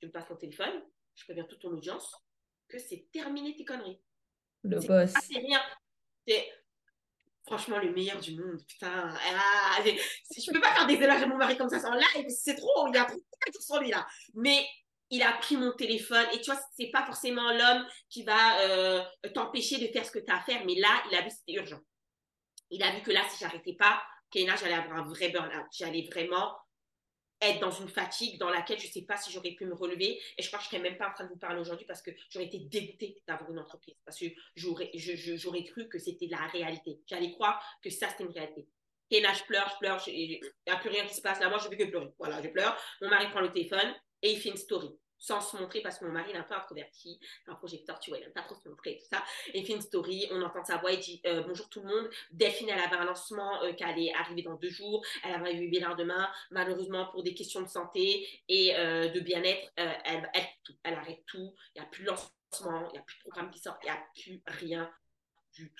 Tu 0.00 0.06
me 0.06 0.12
passes 0.12 0.28
ton 0.28 0.36
téléphone, 0.36 0.82
je 1.14 1.24
préviens 1.24 1.44
toute 1.44 1.60
ton 1.60 1.70
audience 1.70 2.14
que 2.68 2.78
c'est 2.78 3.08
terminé 3.12 3.54
tes 3.54 3.64
conneries. 3.64 4.00
Le 4.62 4.78
boss. 4.80 5.12
C'est 5.22 5.38
rien. 5.38 5.60
C'est 6.26 6.48
franchement 7.46 7.78
le 7.78 7.92
meilleur 7.92 8.20
du 8.20 8.38
monde. 8.38 8.62
Putain, 8.66 9.14
ah, 9.14 9.78
je 9.84 10.52
peux 10.52 10.60
pas 10.60 10.74
faire 10.74 10.86
des 10.86 10.94
éloges 10.94 11.22
à 11.22 11.26
mon 11.26 11.36
mari 11.36 11.56
comme 11.56 11.68
ça 11.68 11.78
en 11.88 11.94
live, 11.94 12.26
c'est 12.28 12.56
trop, 12.56 12.88
il 12.88 12.94
y 12.94 12.98
a 12.98 13.04
trop 13.04 13.16
de 13.16 13.58
sur 13.60 13.80
lui 13.80 13.90
là. 13.90 14.06
Mais 14.34 14.66
il 15.10 15.22
a 15.22 15.32
pris 15.32 15.56
mon 15.56 15.72
téléphone 15.72 16.26
et 16.34 16.40
tu 16.40 16.50
vois, 16.50 16.60
c'est 16.78 16.90
pas 16.90 17.04
forcément 17.06 17.50
l'homme 17.50 17.86
qui 18.10 18.22
va 18.24 18.60
euh, 18.60 19.02
t'empêcher 19.34 19.78
de 19.78 19.90
faire 19.90 20.04
ce 20.04 20.10
que 20.10 20.18
tu 20.18 20.30
as 20.30 20.36
à 20.36 20.40
faire, 20.42 20.64
mais 20.66 20.74
là, 20.74 21.02
il 21.10 21.16
a 21.16 21.22
vu 21.22 21.28
que 21.28 21.34
c'était 21.34 21.58
urgent 21.58 21.80
il 22.70 22.82
a 22.82 22.94
vu 22.94 23.02
que 23.02 23.10
là, 23.10 23.22
si 23.28 23.38
j'arrêtais 23.38 23.74
pas, 23.74 24.02
Kéna, 24.30 24.56
j'allais 24.56 24.74
avoir 24.74 24.98
un 24.98 25.08
vrai 25.08 25.30
burn-out. 25.30 25.66
J'allais 25.72 26.06
vraiment 26.10 26.56
être 27.40 27.60
dans 27.60 27.70
une 27.70 27.88
fatigue 27.88 28.38
dans 28.38 28.50
laquelle 28.50 28.80
je 28.80 28.88
ne 28.88 28.92
sais 28.92 29.02
pas 29.02 29.16
si 29.16 29.30
j'aurais 29.32 29.52
pu 29.52 29.64
me 29.64 29.74
relever. 29.74 30.20
Et 30.36 30.42
je 30.42 30.48
crois 30.48 30.58
que 30.58 30.64
je 30.64 30.70
ne 30.70 30.78
serais 30.78 30.90
même 30.90 30.98
pas 30.98 31.08
en 31.08 31.12
train 31.12 31.24
de 31.24 31.30
vous 31.30 31.38
parler 31.38 31.60
aujourd'hui 31.60 31.86
parce 31.86 32.02
que 32.02 32.10
j'aurais 32.30 32.46
été 32.46 32.58
dégoûtée 32.58 33.22
d'avoir 33.26 33.50
une 33.50 33.58
entreprise. 33.58 33.96
Parce 34.04 34.18
que 34.18 34.26
j'aurais, 34.56 34.90
cru 35.64 35.88
que 35.88 35.98
c'était 35.98 36.26
la 36.26 36.46
réalité. 36.48 37.00
J'allais 37.06 37.30
croire 37.32 37.62
que 37.82 37.90
ça, 37.90 38.08
c'était 38.08 38.24
une 38.24 38.32
réalité. 38.32 38.68
Kéna, 39.08 39.32
je 39.32 39.44
pleure, 39.44 39.70
je 39.70 39.78
pleure, 39.78 40.02
il 40.08 40.40
n'y 40.66 40.72
a 40.72 40.76
plus 40.76 40.90
rien 40.90 41.06
qui 41.06 41.14
se 41.14 41.22
passe 41.22 41.40
là. 41.40 41.48
Moi, 41.48 41.58
je 41.58 41.66
ne 41.66 41.70
veux 41.70 41.76
que 41.76 41.84
pleurer. 41.84 42.12
Voilà, 42.18 42.42
je 42.42 42.48
pleure. 42.48 42.76
Mon 43.00 43.08
mari 43.08 43.28
prend 43.30 43.40
le 43.40 43.50
téléphone 43.50 43.94
et 44.20 44.32
il 44.32 44.38
fait 44.38 44.50
une 44.50 44.56
story 44.56 44.90
sans 45.18 45.40
se 45.40 45.56
montrer 45.56 45.80
parce 45.80 45.98
que 45.98 46.04
mon 46.04 46.12
mari 46.12 46.32
est 46.32 46.36
un 46.36 46.42
peu 46.42 46.54
introverti, 46.54 47.18
un 47.46 47.54
projecteur, 47.54 47.98
tu 48.00 48.10
vois, 48.10 48.18
il 48.18 48.22
n'aime 48.22 48.32
pas 48.32 48.42
trop 48.42 48.54
se 48.54 48.68
montrer, 48.68 48.98
tout 48.98 49.08
ça. 49.10 49.22
Et 49.52 49.60
il 49.60 49.66
fait 49.66 49.74
une 49.74 49.80
story, 49.80 50.28
on 50.30 50.42
entend 50.42 50.64
sa 50.64 50.76
voix, 50.78 50.92
il 50.92 51.00
dit 51.00 51.20
euh, 51.26 51.42
Bonjour 51.42 51.68
tout 51.68 51.80
le 51.80 51.88
monde, 51.88 52.10
Delphine, 52.30 52.68
elle 52.68 52.80
avait 52.80 52.96
un 52.96 53.04
lancement 53.04 53.62
euh, 53.62 53.72
qui 53.72 53.84
allait 53.84 54.12
arriver 54.14 54.42
dans 54.42 54.54
deux 54.54 54.70
jours, 54.70 55.04
elle 55.24 55.34
avait 55.34 55.54
eu 55.54 55.68
bien 55.68 55.94
demain, 55.94 56.30
malheureusement 56.50 57.06
pour 57.06 57.22
des 57.22 57.34
questions 57.34 57.62
de 57.62 57.68
santé 57.68 58.26
et 58.48 58.76
euh, 58.76 59.08
de 59.08 59.20
bien-être, 59.20 59.70
elle, 59.76 60.30
elle, 60.84 60.94
arrête 60.94 61.20
tout, 61.26 61.54
il 61.74 61.80
n'y 61.80 61.86
a 61.86 61.90
plus 61.90 62.04
de 62.04 62.08
lancement, 62.08 62.88
il 62.88 62.92
n'y 62.92 62.98
a 62.98 63.02
plus 63.02 63.16
de 63.16 63.22
programme 63.22 63.50
qui 63.50 63.58
sort, 63.58 63.78
il 63.82 63.86
n'y 63.86 63.90
a 63.90 64.02
plus 64.14 64.42
rien 64.46 64.90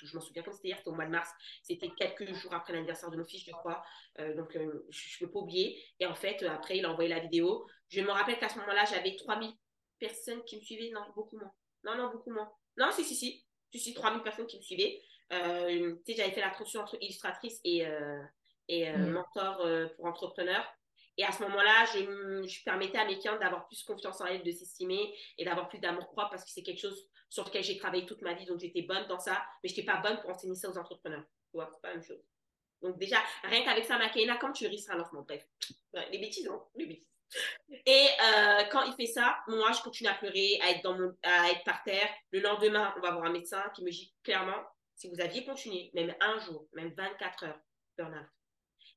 je 0.03 0.15
m'en 0.15 0.21
souviens 0.21 0.43
comme 0.43 0.53
c'était 0.53 0.69
hier, 0.69 0.77
c'était 0.77 0.89
au 0.89 0.93
mois 0.93 1.05
de 1.05 1.11
mars. 1.11 1.29
C'était 1.63 1.89
quelques 1.89 2.33
jours 2.33 2.53
après 2.53 2.73
l'anniversaire 2.73 3.09
de 3.11 3.17
mon 3.17 3.25
fils, 3.25 3.43
je 3.45 3.51
crois. 3.51 3.83
Euh, 4.19 4.35
donc, 4.35 4.55
euh, 4.55 4.85
je 4.89 5.23
ne 5.23 5.27
peux 5.27 5.33
pas 5.33 5.39
oublier. 5.39 5.81
Et 5.99 6.05
en 6.05 6.15
fait, 6.15 6.43
euh, 6.43 6.49
après, 6.49 6.77
il 6.77 6.85
a 6.85 6.91
envoyé 6.91 7.09
la 7.09 7.19
vidéo. 7.19 7.67
Je 7.89 8.01
me 8.01 8.11
rappelle 8.11 8.39
qu'à 8.39 8.49
ce 8.49 8.57
moment-là, 8.59 8.85
j'avais 8.85 9.15
3000 9.15 9.51
personnes 9.99 10.43
qui 10.45 10.57
me 10.57 10.61
suivaient. 10.61 10.91
Non, 10.91 11.01
beaucoup 11.15 11.37
moins. 11.37 11.51
Non, 11.83 11.95
non, 11.95 12.11
beaucoup 12.11 12.31
moins. 12.31 12.51
Non, 12.77 12.91
si, 12.91 13.03
si, 13.03 13.15
si. 13.15 13.45
Je 13.73 13.79
suis 13.79 13.93
3000 13.93 14.23
personnes 14.23 14.47
qui 14.47 14.57
me 14.57 14.61
suivaient. 14.61 15.01
tu 15.29 15.37
sais, 16.05 16.13
j'avais 16.15 16.31
fait 16.31 16.41
la 16.41 16.49
transition 16.49 16.81
entre 16.81 16.97
illustratrice 17.01 17.59
et, 17.63 17.85
et 18.67 18.91
mm. 18.91 19.11
mentor 19.11 19.67
pour 19.95 20.05
entrepreneurs. 20.05 20.65
Et 21.19 21.25
à 21.25 21.33
ce 21.33 21.43
moment-là, 21.43 21.85
je, 21.93 22.47
je, 22.47 22.63
permettais 22.63 22.97
à 22.97 23.05
mes 23.05 23.19
clients 23.19 23.37
d'avoir 23.37 23.67
plus 23.67 23.83
confiance 23.83 24.21
en 24.21 24.25
elles, 24.25 24.41
de 24.41 24.51
s'estimer 24.51 25.13
et 25.37 25.43
d'avoir 25.43 25.67
plus 25.67 25.79
d'amour 25.79 26.09
propre 26.11 26.29
parce 26.29 26.45
que 26.45 26.49
c'est 26.49 26.63
quelque 26.63 26.79
chose 26.79 27.09
sur 27.27 27.43
lequel 27.43 27.61
j'ai 27.61 27.77
travaillé 27.77 28.05
toute 28.05 28.21
ma 28.21 28.33
vie. 28.33 28.45
Donc, 28.45 28.61
j'étais 28.61 28.83
bonne 28.83 29.05
dans 29.07 29.19
ça, 29.19 29.43
mais 29.61 29.69
je 29.69 29.75
n'étais 29.75 29.85
pas 29.85 29.97
bonne 29.97 30.21
pour 30.21 30.29
enseigner 30.29 30.55
ça 30.55 30.69
aux 30.69 30.77
entrepreneurs. 30.77 31.25
Tu 31.51 31.57
vois, 31.57 31.69
c'est 31.73 31.81
pas 31.81 31.89
la 31.89 31.95
même 31.95 32.03
chose. 32.05 32.23
Donc, 32.81 32.97
déjà, 32.97 33.17
rien 33.43 33.65
qu'avec 33.65 33.83
ça, 33.83 33.97
Makaina, 33.97 34.37
comme 34.37 34.53
tu 34.53 34.65
risques 34.67 34.89
un 34.91 35.05
bref. 35.27 35.45
les 35.93 36.19
bêtises, 36.19 36.47
hein, 36.47 36.63
les 36.75 36.85
bêtises. 36.85 37.05
Et 37.85 38.07
euh, 38.21 38.63
quand 38.71 38.83
il 38.83 38.93
fait 38.93 39.11
ça, 39.11 39.37
moi, 39.47 39.71
je 39.71 39.81
continue 39.81 40.09
à 40.09 40.15
pleurer, 40.15 40.59
à 40.61 40.71
être, 40.71 40.83
dans 40.83 40.97
mon, 40.97 41.15
à 41.23 41.49
être 41.51 41.63
par 41.63 41.83
terre. 41.83 42.09
Le 42.31 42.39
lendemain, 42.39 42.93
on 42.97 43.01
va 43.01 43.11
voir 43.11 43.25
un 43.25 43.31
médecin 43.31 43.63
qui 43.75 43.83
me 43.83 43.91
dit 43.91 44.13
clairement, 44.23 44.63
si 44.95 45.09
vous 45.09 45.21
aviez 45.21 45.45
continué, 45.45 45.91
même 45.93 46.15
un 46.19 46.39
jour, 46.39 46.67
même 46.73 46.93
24 46.93 47.43
heures, 47.45 47.59
burn-out. 47.97 48.27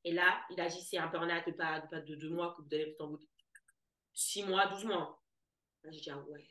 Et 0.04 0.12
là, 0.12 0.42
il 0.50 0.60
a 0.60 0.66
dit, 0.66 0.82
c'est 0.82 0.98
un 0.98 1.06
burn-out 1.06 1.46
de 1.46 1.52
pas, 1.52 1.80
de 1.80 2.14
deux 2.16 2.30
mois 2.30 2.54
que 2.56 2.62
vous 2.62 2.68
allez 2.72 2.96
en 2.98 3.16
6 4.14 4.44
mois, 4.44 4.66
12 4.66 4.84
mois. 4.84 5.22
J'ai 5.84 6.00
dit, 6.00 6.10
ah 6.10 6.18
ouais. 6.18 6.46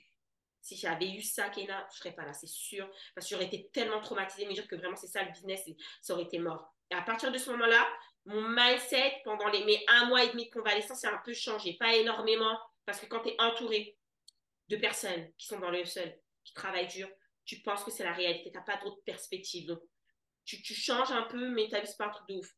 Si 0.61 0.77
j'avais 0.77 1.09
eu 1.09 1.21
ça, 1.21 1.49
Kena, 1.49 1.87
je 1.91 1.97
serais 1.97 2.13
pas 2.13 2.23
là, 2.23 2.33
c'est 2.33 2.47
sûr. 2.47 2.87
Parce 3.15 3.27
que 3.27 3.35
j'aurais 3.35 3.47
été 3.47 3.69
tellement 3.73 3.99
traumatisée, 3.99 4.45
mais 4.45 4.53
dire 4.53 4.67
que 4.67 4.75
vraiment 4.75 4.95
c'est 4.95 5.07
ça 5.07 5.23
le 5.23 5.31
business, 5.31 5.67
ça 6.01 6.13
aurait 6.13 6.23
été 6.23 6.37
mort. 6.37 6.75
Et 6.91 6.93
à 6.93 7.01
partir 7.01 7.31
de 7.31 7.37
ce 7.37 7.49
moment-là, 7.51 7.87
mon 8.25 8.49
mindset 8.49 9.21
pendant 9.23 9.47
les, 9.47 9.65
mes 9.65 9.83
un 9.87 10.05
mois 10.05 10.23
et 10.23 10.29
demi 10.29 10.45
de 10.45 10.51
convalescence 10.51 11.03
a 11.05 11.13
un 11.13 11.21
peu 11.23 11.33
changé. 11.33 11.77
Pas 11.79 11.95
énormément, 11.95 12.59
parce 12.85 12.99
que 12.99 13.05
quand 13.07 13.21
tu 13.21 13.29
es 13.29 13.41
entouré 13.41 13.97
de 14.69 14.75
personnes 14.77 15.31
qui 15.37 15.47
sont 15.47 15.59
dans 15.59 15.71
le 15.71 15.83
seul, 15.85 16.17
qui 16.43 16.53
travaillent 16.53 16.87
dur, 16.87 17.09
tu 17.45 17.61
penses 17.61 17.83
que 17.83 17.91
c'est 17.91 18.03
la 18.03 18.13
réalité. 18.13 18.51
Tu 18.51 18.57
n'as 18.57 18.63
pas 18.63 18.77
d'autres 18.77 19.03
perspectives. 19.03 19.67
Donc, 19.67 19.81
tu, 20.45 20.73
changes 20.73 21.11
un 21.11 21.23
peu, 21.23 21.49
mais 21.49 21.67
tu 21.67 21.75
as 21.75 21.81
vu, 21.81 21.87
pas 21.97 22.05
un 22.05 22.09
truc 22.09 22.27
de 22.29 22.35
ouf. 22.35 22.49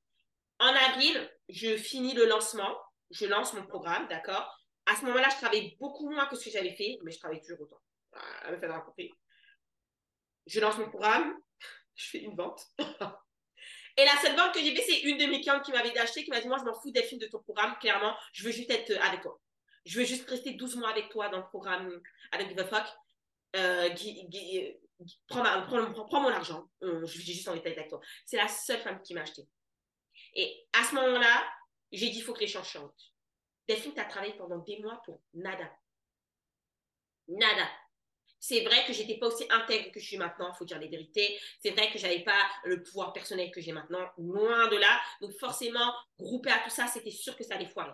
En 0.60 0.68
avril, 0.68 1.32
je 1.50 1.78
finis 1.78 2.14
le 2.14 2.26
lancement. 2.26 2.78
Je 3.12 3.26
lance 3.26 3.54
mon 3.54 3.66
programme, 3.66 4.08
d'accord? 4.08 4.60
À 4.86 4.96
ce 4.96 5.06
moment-là, 5.06 5.30
je 5.30 5.38
travaille 5.38 5.76
beaucoup 5.80 6.10
moins 6.10 6.26
que 6.26 6.36
ce 6.36 6.46
que 6.46 6.52
j'avais 6.52 6.76
fait, 6.76 6.98
mais 7.04 7.12
je 7.12 7.20
travaille 7.20 7.42
toujours 7.42 7.62
autant. 7.62 7.80
Je 10.46 10.60
lance 10.60 10.78
mon 10.78 10.90
programme, 10.90 11.38
je 11.96 12.10
fais 12.10 12.20
une 12.20 12.36
vente. 12.36 12.66
Et 13.96 14.06
la 14.06 14.18
seule 14.22 14.36
vente 14.36 14.54
que 14.54 14.60
j'ai 14.60 14.76
fait, 14.76 14.82
c'est 14.82 15.02
une 15.02 15.18
de 15.18 15.26
mes 15.26 15.42
clientes 15.42 15.64
qui 15.64 15.72
m'avait 15.72 15.96
acheté, 15.98 16.24
qui 16.24 16.32
m'a 16.32 16.42
dit 16.42 16.48
Moi, 16.48 16.58
je 16.58 16.64
m'en 16.64 16.74
fous 16.74 16.92
Delphine 16.92 17.20
de 17.20 17.28
ton 17.28 17.40
programme, 17.40 17.78
clairement, 17.80 18.16
je 18.32 18.44
veux 18.44 18.52
juste 18.52 18.70
être 18.72 18.92
avec 19.04 19.22
toi. 19.22 19.40
Je 19.86 20.00
veux 20.00 20.06
juste 20.06 20.28
rester 20.30 20.54
12 20.54 20.78
mois 20.78 20.90
avec 20.90 21.10
toi 21.10 21.30
dans 21.30 21.40
le 21.40 21.46
programme 21.46 22.02
avec 22.32 22.56
The 22.56 22.64
Fuck. 22.64 22.86
Euh, 23.56 23.90
prends, 25.28 25.44
prends, 26.08 26.22
mon 26.22 26.30
argent. 26.30 26.68
Je 26.82 27.18
vais 27.18 27.24
juste 27.24 27.48
en 27.48 27.54
détail 27.54 27.74
avec 27.74 27.90
toi. 27.90 28.00
C'est 28.26 28.38
la 28.38 28.48
seule 28.48 28.80
femme 28.80 29.02
qui 29.02 29.14
m'a 29.14 29.22
acheté. 29.22 29.44
Et 30.34 30.66
à 30.74 30.84
ce 30.84 30.96
moment-là, 30.96 31.44
j'ai 31.92 32.10
dit, 32.10 32.20
il 32.20 32.24
faut 32.24 32.34
que 32.34 32.40
les 32.40 32.48
choses 32.48 32.66
changent. 32.66 32.90
Delphine, 33.68 33.94
tu 33.94 34.00
as 34.00 34.06
travaillé 34.06 34.34
pendant 34.34 34.58
des 34.60 34.80
mois 34.80 35.02
pour 35.06 35.22
nada. 35.34 35.70
Nada. 37.28 37.70
C'est 38.46 38.60
vrai 38.60 38.84
que 38.86 38.92
j'étais 38.92 39.18
pas 39.18 39.28
aussi 39.28 39.46
intègre 39.50 39.90
que 39.90 40.02
je 40.02 40.06
suis 40.06 40.18
maintenant, 40.18 40.52
il 40.54 40.58
faut 40.58 40.66
dire 40.66 40.78
les 40.78 40.90
vérités. 40.90 41.40
C'est 41.62 41.70
vrai 41.70 41.90
que 41.94 41.98
j'avais 41.98 42.26
pas 42.26 42.42
le 42.66 42.84
pouvoir 42.84 43.14
personnel 43.14 43.50
que 43.52 43.62
j'ai 43.62 43.72
maintenant, 43.72 44.06
loin 44.18 44.68
de 44.68 44.76
là. 44.76 45.00
Donc 45.22 45.32
forcément, 45.40 45.94
groupé 46.20 46.52
à 46.52 46.60
tout 46.60 46.70
ça, 46.70 46.88
c'était 46.88 47.10
sûr 47.10 47.38
que 47.38 47.46
ça 47.46 47.56
allait 47.56 47.70
foirer. 47.70 47.94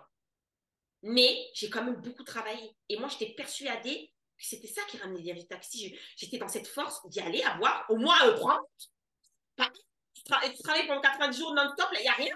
Mais 1.03 1.37
j'ai 1.53 1.69
quand 1.69 1.83
même 1.83 2.01
beaucoup 2.01 2.23
travaillé. 2.23 2.75
Et 2.89 2.97
moi, 2.97 3.09
j'étais 3.09 3.31
persuadée 3.35 4.11
que 4.39 4.43
c'était 4.43 4.67
ça 4.67 4.81
qui 4.89 4.97
ramenait 4.97 5.21
les 5.21 5.33
résultats. 5.33 5.61
Si 5.61 5.95
j'étais 6.15 6.39
dans 6.39 6.47
cette 6.47 6.67
force 6.67 7.07
d'y 7.09 7.19
aller, 7.19 7.43
avoir 7.43 7.85
au 7.89 7.97
moins 7.97 8.19
un 8.23 8.33
prendre. 8.33 8.65
Tu, 9.55 10.63
travailles 10.63 10.87
pendant 10.87 11.01
90 11.01 11.37
jours 11.37 11.53
non-stop, 11.53 11.89
il 11.93 12.01
n'y 12.01 12.07
a 12.07 12.13
rien. 12.13 12.35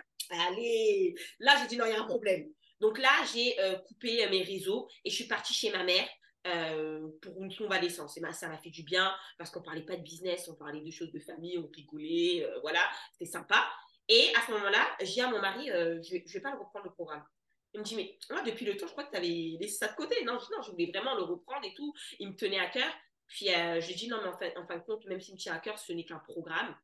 Allez, 0.49 1.15
là, 1.39 1.57
j'ai 1.59 1.67
dit 1.67 1.77
non, 1.77 1.85
il 1.87 1.93
y 1.93 1.95
a 1.95 2.01
un 2.01 2.05
problème. 2.05 2.47
Donc 2.79 2.99
là, 2.99 3.09
j'ai 3.33 3.59
euh, 3.59 3.75
coupé 3.87 4.29
mes 4.29 4.43
réseaux 4.43 4.87
et 5.03 5.09
je 5.09 5.15
suis 5.15 5.27
partie 5.27 5.55
chez 5.55 5.71
ma 5.71 5.83
mère 5.83 6.07
euh, 6.45 7.07
pour 7.21 7.41
une 7.41 7.55
convalescence. 7.55 8.17
Et 8.17 8.21
ben, 8.21 8.33
ça 8.33 8.49
m'a 8.49 8.57
fait 8.57 8.69
du 8.69 8.83
bien 8.83 9.15
parce 9.37 9.49
qu'on 9.49 9.61
parlait 9.61 9.85
pas 9.85 9.95
de 9.95 10.01
business, 10.01 10.49
on 10.49 10.55
parlait 10.55 10.81
de 10.81 10.91
choses 10.91 11.11
de 11.13 11.19
famille, 11.19 11.57
on 11.57 11.69
rigolait, 11.73 12.43
euh, 12.43 12.59
voilà, 12.59 12.81
c'était 13.13 13.31
sympa. 13.31 13.65
Et 14.09 14.29
à 14.35 14.45
ce 14.45 14.51
moment-là, 14.51 14.97
j'ai 15.01 15.21
à 15.21 15.29
mon 15.29 15.39
mari, 15.39 15.71
euh, 15.71 16.01
je, 16.01 16.15
ne 16.15 16.33
vais 16.33 16.41
pas 16.41 16.51
le 16.51 16.59
reprendre 16.59 16.83
le 16.83 16.91
programme. 16.91 17.25
Il 17.73 17.79
me 17.79 17.85
dit, 17.85 17.95
mais 17.95 18.17
moi, 18.29 18.41
depuis 18.43 18.65
le 18.65 18.75
temps, 18.75 18.87
je 18.87 18.91
crois 18.91 19.05
que 19.05 19.11
tu 19.11 19.17
avais 19.17 19.57
laissé 19.57 19.77
ça 19.77 19.87
de 19.87 19.95
côté. 19.95 20.23
Non, 20.25 20.37
je, 20.37 20.53
non, 20.53 20.61
je 20.61 20.71
voulais 20.71 20.91
vraiment 20.93 21.15
le 21.15 21.23
reprendre 21.23 21.65
et 21.65 21.73
tout. 21.73 21.93
Il 22.19 22.29
me 22.29 22.35
tenait 22.35 22.59
à 22.59 22.69
cœur. 22.69 22.91
Puis 23.27 23.47
je 23.47 23.85
lui 23.85 23.93
ai 23.93 23.95
dit, 23.95 24.09
non, 24.09 24.17
mais 24.21 24.27
en, 24.27 24.37
fait, 24.37 24.55
en 24.57 24.67
fin 24.67 24.77
de 24.77 24.83
compte, 24.83 25.05
même 25.05 25.21
s'il 25.21 25.35
me 25.35 25.39
tient 25.39 25.53
à 25.53 25.59
cœur, 25.59 25.79
ce 25.79 25.93
n'est 25.93 26.03
qu'un 26.03 26.19
programme. 26.19 26.75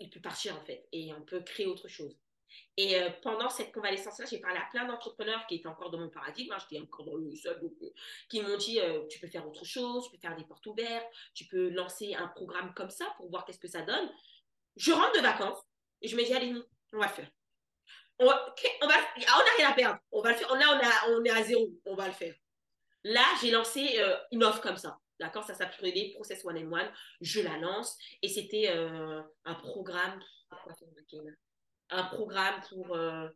il 0.00 0.08
peut 0.10 0.20
partir, 0.20 0.56
en 0.56 0.64
fait, 0.64 0.88
et 0.90 1.12
on 1.12 1.22
peut 1.22 1.42
créer 1.42 1.66
autre 1.66 1.86
chose. 1.86 2.18
Et 2.76 3.00
euh, 3.00 3.10
pendant 3.22 3.48
cette 3.48 3.72
convalescence-là, 3.72 4.26
j'ai 4.26 4.38
parlé 4.38 4.58
à 4.58 4.66
plein 4.70 4.84
d'entrepreneurs 4.86 5.46
qui 5.46 5.56
étaient 5.56 5.68
encore 5.68 5.90
dans 5.90 5.98
mon 5.98 6.08
paradigme, 6.08 6.52
j'étais 6.58 6.82
encore 6.82 7.04
dans 7.04 7.16
le 7.16 7.30
euh, 7.46 7.90
qui 8.28 8.42
m'ont 8.42 8.56
dit 8.56 8.80
euh, 8.80 9.06
tu 9.08 9.20
peux 9.20 9.28
faire 9.28 9.46
autre 9.46 9.64
chose, 9.64 10.04
tu 10.04 10.10
peux 10.10 10.20
faire 10.20 10.36
des 10.36 10.44
portes 10.44 10.66
ouvertes, 10.66 11.06
tu 11.34 11.46
peux 11.46 11.68
lancer 11.70 12.14
un 12.14 12.28
programme 12.28 12.74
comme 12.74 12.90
ça 12.90 13.06
pour 13.16 13.30
voir 13.30 13.44
qu'est-ce 13.44 13.60
que 13.60 13.68
ça 13.68 13.82
donne. 13.82 14.10
Je 14.76 14.92
rentre 14.92 15.12
de 15.16 15.20
vacances 15.20 15.60
et 16.02 16.08
je 16.08 16.16
me 16.16 16.24
dis 16.24 16.34
allez, 16.34 16.52
on 16.92 16.98
va 16.98 17.06
le 17.06 17.12
faire. 17.12 17.30
On, 18.18 18.26
va, 18.26 18.54
on, 18.82 18.86
va, 18.86 18.94
on 18.94 19.20
a 19.20 19.56
rien 19.56 19.70
à 19.70 19.74
perdre, 19.74 19.98
on 20.10 20.22
va 20.22 20.30
le 20.30 20.36
faire. 20.36 20.54
Là, 20.54 21.04
on 21.08 21.24
est 21.24 21.30
à 21.30 21.42
zéro, 21.42 21.68
on 21.84 21.94
va 21.94 22.06
le 22.06 22.12
faire. 22.12 22.34
Là, 23.02 23.24
j'ai 23.40 23.50
lancé 23.50 24.00
une 24.30 24.44
offre 24.44 24.60
comme 24.60 24.76
ça. 24.76 24.98
D'accord? 25.18 25.44
Ça 25.44 25.54
s'appelait 25.54 26.12
Process 26.14 26.44
One 26.44 26.58
and 26.58 26.72
One. 26.72 26.92
Je 27.20 27.40
la 27.40 27.58
lance 27.58 27.98
et 28.22 28.28
c'était 28.28 28.68
un 28.68 29.54
programme 29.54 30.20
un 31.94 32.04
programme 32.04 32.60
pour 32.68 32.94
euh, 32.94 33.28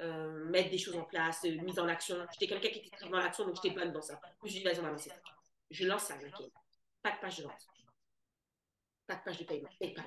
euh, 0.00 0.44
mettre 0.46 0.70
des 0.70 0.78
choses 0.78 0.96
en 0.96 1.04
place, 1.04 1.44
euh, 1.44 1.60
mise 1.62 1.78
en 1.78 1.88
action. 1.88 2.16
J'étais 2.32 2.46
quelqu'un 2.46 2.70
qui 2.70 2.78
était 2.78 2.96
très 2.96 3.08
dans 3.08 3.18
l'action, 3.18 3.44
donc 3.44 3.56
j'étais 3.56 3.74
bonne 3.74 3.92
dans 3.92 4.00
ça. 4.00 4.20
Je 4.40 4.44
me 4.44 4.50
suis 4.50 4.58
dit, 4.60 4.64
vas-y, 4.64 4.78
on 4.78 4.82
va 4.82 4.90
lancer 4.90 5.10
ça. 5.10 5.16
Je 5.70 5.86
lance 5.86 6.04
ça. 6.04 6.16
Pas 7.02 7.10
de 7.10 7.20
page 7.20 7.38
de 7.38 7.42
vente. 7.42 7.66
Pas 9.06 9.16
de 9.16 9.22
page 9.24 9.38
de 9.38 9.44
paiement. 9.44 9.68
PayPal. 9.78 10.04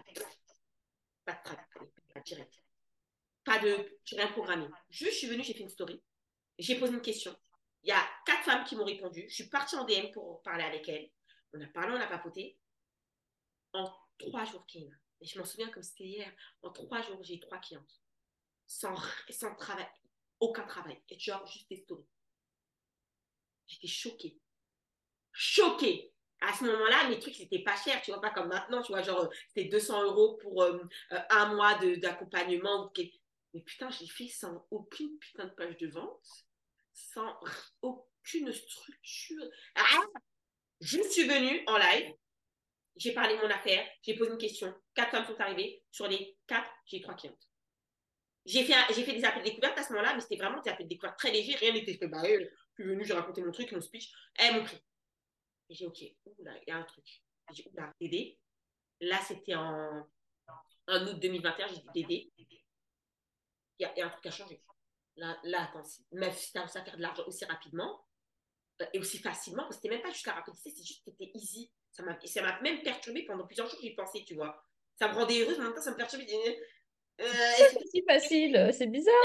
Pas 1.25 1.33
de. 1.33 1.85
Pas 2.13 2.19
direct. 2.21 2.53
Pas 3.43 3.59
de. 3.59 3.99
Rien 4.11 4.27
programmé. 4.27 4.67
Juste, 4.89 5.13
je 5.13 5.17
suis 5.17 5.27
venue, 5.27 5.43
j'ai 5.43 5.53
fait 5.53 5.63
une 5.63 5.69
story. 5.69 6.01
J'ai 6.57 6.79
posé 6.79 6.93
une 6.93 7.01
question. 7.01 7.35
Il 7.83 7.89
y 7.89 7.91
a 7.91 8.01
quatre 8.25 8.43
femmes 8.43 8.63
qui 8.63 8.75
m'ont 8.75 8.85
répondu. 8.85 9.25
Je 9.29 9.35
suis 9.35 9.49
partie 9.49 9.75
en 9.75 9.83
DM 9.83 10.11
pour 10.13 10.41
parler 10.41 10.63
avec 10.63 10.87
elles. 10.89 11.11
On 11.53 11.61
a 11.61 11.67
parlé, 11.67 11.93
on 11.93 12.01
a 12.01 12.07
papoté. 12.07 12.57
En 13.73 13.93
trois 14.17 14.45
jours. 14.45 14.65
Et 15.21 15.25
je 15.25 15.37
m'en 15.39 15.45
souviens 15.45 15.69
comme 15.69 15.83
c'était 15.83 16.05
hier. 16.05 16.31
En 16.61 16.71
trois 16.71 17.01
jours, 17.01 17.23
j'ai 17.23 17.35
eu 17.35 17.39
trois 17.39 17.57
clientes. 17.59 18.01
Sans, 18.65 18.95
sans 19.29 19.55
travail. 19.55 19.87
Aucun 20.39 20.63
travail. 20.63 21.01
Et 21.09 21.19
genre, 21.19 21.45
juste 21.47 21.69
des 21.69 21.77
stories. 21.77 22.05
J'étais 23.67 23.87
choquée. 23.87 24.37
Choquée. 25.31 26.13
À 26.39 26.53
ce 26.53 26.65
moment-là, 26.65 27.09
mes 27.09 27.19
trucs, 27.19 27.35
c'était 27.35 27.63
pas 27.63 27.75
cher. 27.75 28.01
Tu 28.01 28.11
vois, 28.11 28.21
pas 28.21 28.29
comme 28.29 28.49
maintenant. 28.49 28.81
Tu 28.81 28.91
vois, 28.91 29.01
genre, 29.01 29.29
c'était 29.47 29.69
200 29.69 30.03
euros 30.03 30.37
pour 30.37 30.61
euh, 30.61 30.79
euh, 31.11 31.19
un 31.29 31.55
mois 31.55 31.75
d'accompagnement. 31.97 32.91
Mais 33.53 33.61
putain, 33.61 33.89
j'ai 33.89 34.07
fait 34.07 34.27
sans 34.27 34.67
aucune 34.69 35.17
putain 35.17 35.45
de 35.45 35.51
page 35.51 35.77
de 35.77 35.87
vente. 35.87 36.45
Sans 36.93 37.39
aucune 37.81 38.53
structure. 38.53 39.43
Ah 39.75 40.01
je 40.79 41.01
suis 41.01 41.27
venue 41.27 41.63
en 41.65 41.77
live 41.77 42.13
j'ai 42.97 43.13
parlé 43.13 43.35
de 43.35 43.41
mon 43.41 43.49
affaire, 43.49 43.87
j'ai 44.01 44.15
posé 44.15 44.31
une 44.31 44.37
question, 44.37 44.73
quatre 44.93 45.11
femmes 45.11 45.25
sont 45.25 45.39
arrivées, 45.39 45.83
sur 45.91 46.07
les 46.07 46.37
quatre, 46.47 46.69
j'ai 46.85 47.01
trois 47.01 47.15
clientes. 47.15 47.47
J'ai 48.45 48.63
fait, 48.63 48.73
j'ai 48.93 49.03
fait 49.03 49.13
des 49.13 49.25
appels 49.25 49.43
de 49.43 49.49
découverte 49.49 49.77
à 49.77 49.83
ce 49.83 49.91
moment-là, 49.93 50.13
mais 50.15 50.21
c'était 50.21 50.37
vraiment 50.37 50.61
des 50.61 50.69
appels 50.69 50.85
de 50.85 50.89
découverte 50.89 51.17
très 51.17 51.31
légers, 51.31 51.55
rien 51.55 51.73
n'était 51.73 51.97
fait. 51.97 52.07
Bah, 52.07 52.23
je 52.23 52.45
suis 52.75 52.83
venue, 52.83 53.05
j'ai 53.05 53.13
raconté 53.13 53.41
mon 53.41 53.51
truc, 53.51 53.71
mon 53.73 53.81
speech, 53.81 54.11
elles 54.35 54.55
m'ont 54.55 54.63
pris. 54.63 54.81
J'ai 55.69 55.75
dit, 55.75 55.85
ok, 55.85 56.01
il 56.01 56.63
y 56.67 56.71
a 56.71 56.77
un 56.77 56.83
truc. 56.83 57.05
J'ai 57.51 57.63
dit, 57.63 57.69
oula, 57.73 57.93
Dédé. 57.99 58.39
Là, 59.01 59.19
c'était 59.27 59.55
en, 59.55 60.07
août 60.87 61.19
2021, 61.19 61.67
j'ai 61.67 61.75
dit, 61.75 61.87
Dédé, 61.93 62.31
il 62.37 62.61
y, 63.79 64.01
a, 64.01 64.05
un 64.05 64.09
truc 64.09 64.25
à 64.25 64.31
changer. 64.31 64.61
Là, 65.17 65.37
là 65.43 65.63
attends, 65.63 65.83
si 65.83 66.03
tu 66.09 66.57
as 66.57 66.67
faire 66.67 66.95
de 66.95 67.01
l'argent 67.01 67.23
aussi 67.27 67.43
rapidement 67.45 68.05
euh, 68.81 68.85
et 68.93 68.99
aussi 68.99 69.17
facilement, 69.19 69.69
c'était 69.71 69.89
même 69.89 70.01
pas 70.01 70.11
juste 70.11 70.25
la 70.25 70.33
rapidité, 70.33 70.71
c'est 70.71 70.83
juste 70.83 71.03
que 71.03 71.11
c'était 71.11 71.31
easy. 71.33 71.71
Ça 71.97 72.41
m'a 72.41 72.59
même 72.61 72.81
perturbé 72.81 73.23
pendant 73.23 73.45
plusieurs 73.45 73.69
jours, 73.69 73.79
j'y 73.81 73.95
pensais, 73.95 74.23
tu 74.25 74.35
vois. 74.35 74.63
Ça 74.99 75.07
me 75.07 75.13
rendait 75.13 75.41
heureuse, 75.41 75.57
mais 75.57 75.65
en 75.65 75.67
même 75.67 75.75
temps, 75.75 75.81
ça 75.81 75.91
me 75.91 75.97
perturbait. 75.97 76.25
Euh, 77.19 77.25
c'est 77.57 77.87
si 77.87 78.03
facile, 78.07 78.69
c'est 78.71 78.87
bizarre. 78.87 79.15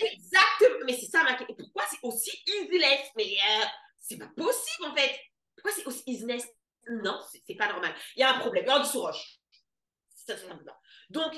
exactement, 0.00 0.84
mais 0.86 0.94
c'est 0.94 1.10
ça 1.10 1.22
ma 1.24 1.34
Pourquoi 1.34 1.84
c'est 1.90 1.98
aussi 2.02 2.30
easyless 2.46 3.10
Mais 3.16 3.34
euh, 3.34 3.64
c'est 4.00 4.16
pas 4.16 4.28
possible 4.28 4.86
en 4.86 4.94
fait. 4.94 5.10
Pourquoi 5.54 5.72
c'est 5.72 5.86
aussi 5.86 6.02
easyless 6.06 6.46
Non, 6.88 7.20
c'est 7.46 7.54
pas 7.54 7.68
normal. 7.68 7.94
Il 8.16 8.20
y 8.20 8.22
a 8.22 8.34
un 8.34 8.38
problème, 8.38 8.64
il 8.64 8.68
y 8.68 8.70
a 8.70 8.76
un 8.76 8.80
dessous 8.80 9.02
roche. 9.02 9.38
Donc, 11.10 11.34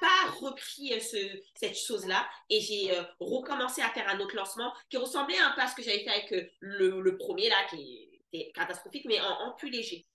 pas 0.00 0.30
repris 0.40 0.92
euh, 0.92 1.00
ce, 1.00 1.16
cette 1.54 1.76
chose-là 1.76 2.28
et 2.48 2.60
j'ai 2.60 2.96
euh, 2.96 3.02
recommencé 3.18 3.82
à 3.82 3.90
faire 3.90 4.08
un 4.08 4.20
autre 4.20 4.36
lancement 4.36 4.72
qui 4.88 4.96
ressemblait 4.96 5.38
un 5.38 5.50
peu 5.50 5.62
à 5.62 5.66
ce 5.66 5.74
que 5.74 5.82
j'avais 5.82 6.04
fait 6.04 6.10
avec 6.10 6.54
le, 6.60 7.00
le, 7.00 7.18
premier 7.18 7.48
là, 7.48 7.56
qui 7.68 8.09
c'était 8.32 8.52
catastrophique, 8.52 9.04
mais 9.06 9.20
en, 9.20 9.52
plus 9.52 9.70
léger. 9.70 10.06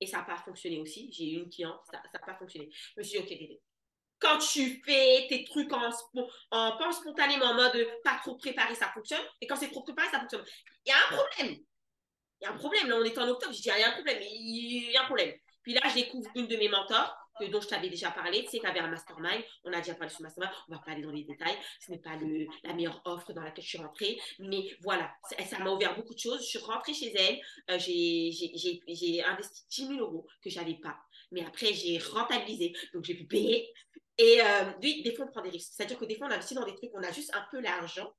Et 0.00 0.06
ça 0.06 0.18
n'a 0.18 0.24
pas 0.24 0.36
fonctionné 0.36 0.80
aussi. 0.80 1.12
J'ai 1.12 1.32
eu 1.32 1.36
une 1.36 1.48
cliente, 1.48 1.80
ça 1.90 2.00
n'a 2.12 2.18
pas 2.18 2.34
fonctionné. 2.34 2.68
Je 2.94 3.00
me 3.00 3.04
suis 3.04 3.18
dit, 3.18 3.24
OK, 3.24 3.38
Dédé, 3.38 3.60
quand 4.18 4.38
tu 4.38 4.82
fais 4.84 5.26
tes 5.28 5.44
trucs 5.44 5.72
en, 5.72 5.90
en 6.50 6.92
spontanément, 6.92 7.46
en 7.46 7.54
mode 7.54 7.86
pas 8.04 8.18
trop 8.22 8.36
préparé, 8.36 8.74
ça 8.74 8.88
fonctionne. 8.88 9.22
Et 9.40 9.46
quand 9.46 9.56
c'est 9.56 9.70
trop 9.70 9.82
préparé, 9.82 10.08
ça 10.10 10.20
fonctionne. 10.20 10.44
Il 10.84 10.90
y 10.90 10.92
a 10.92 10.96
un 10.96 11.16
problème. 11.16 11.58
Il 12.40 12.44
y 12.44 12.46
a 12.46 12.52
un 12.52 12.56
problème. 12.56 12.88
Là, 12.88 12.96
on 12.96 13.04
est 13.04 13.18
en 13.18 13.28
octobre. 13.28 13.52
Je 13.52 13.60
dis, 13.60 13.68
il 13.68 13.80
y 13.80 13.82
a 13.82 13.88
un 13.88 13.92
problème. 13.92 14.18
Il 14.22 14.90
y 14.90 14.96
a 14.96 15.02
un 15.02 15.06
problème. 15.06 15.34
Puis 15.62 15.74
là, 15.74 15.80
je 15.88 15.94
découvre 15.94 16.30
une 16.34 16.46
de 16.46 16.56
mes 16.56 16.68
mentors 16.68 17.16
dont 17.40 17.60
je 17.60 17.68
t'avais 17.68 17.88
déjà 17.88 18.10
parlé. 18.10 18.44
Tu 18.44 18.50
sais, 18.50 18.60
tu 18.60 18.66
un 18.66 18.88
mastermind. 18.88 19.42
On 19.64 19.72
a 19.72 19.78
déjà 19.78 19.94
parlé 19.94 20.12
sur 20.12 20.22
mastermind. 20.22 20.52
On 20.68 20.74
va 20.74 20.80
pas 20.80 20.92
aller 20.92 21.02
dans 21.02 21.10
les 21.10 21.24
détails. 21.24 21.56
Ce 21.80 21.90
n'est 21.90 21.98
pas 21.98 22.10
la 22.64 22.74
meilleure 22.74 23.00
offre 23.04 23.32
dans 23.32 23.42
laquelle 23.42 23.64
je 23.64 23.70
suis 23.70 23.78
rentrée. 23.78 24.20
Mais 24.38 24.76
voilà, 24.82 25.12
ça 25.48 25.58
m'a 25.58 25.70
ouvert 25.70 25.94
beaucoup 25.96 26.14
de 26.14 26.18
choses. 26.18 26.40
Je 26.42 26.46
suis 26.46 26.58
rentrée 26.58 26.94
chez 26.94 27.12
elle. 27.16 27.40
Euh, 27.70 27.78
j'ai 27.78 29.22
investi 29.24 29.64
10 29.70 29.86
000 29.88 30.00
euros 30.00 30.26
que 30.42 30.50
je 30.50 30.58
n'avais 30.58 30.74
pas. 30.74 30.96
Mais 31.30 31.44
après, 31.44 31.72
j'ai 31.72 31.98
rentabilisé. 31.98 32.72
Donc, 32.92 33.04
j'ai 33.04 33.14
pu 33.14 33.26
payer. 33.26 33.72
Et 34.18 34.40
euh, 34.40 34.72
oui, 34.82 35.02
des 35.02 35.14
fois, 35.14 35.26
on 35.26 35.30
prend 35.30 35.42
des 35.42 35.50
risques. 35.50 35.72
C'est-à-dire 35.74 35.98
que 35.98 36.04
des 36.04 36.16
fois, 36.16 36.26
on 36.26 36.30
investit 36.30 36.54
dans 36.54 36.64
des 36.64 36.74
trucs, 36.74 36.90
on 36.94 37.02
a 37.02 37.12
juste 37.12 37.34
un 37.34 37.44
peu 37.50 37.60
l'argent 37.60 38.12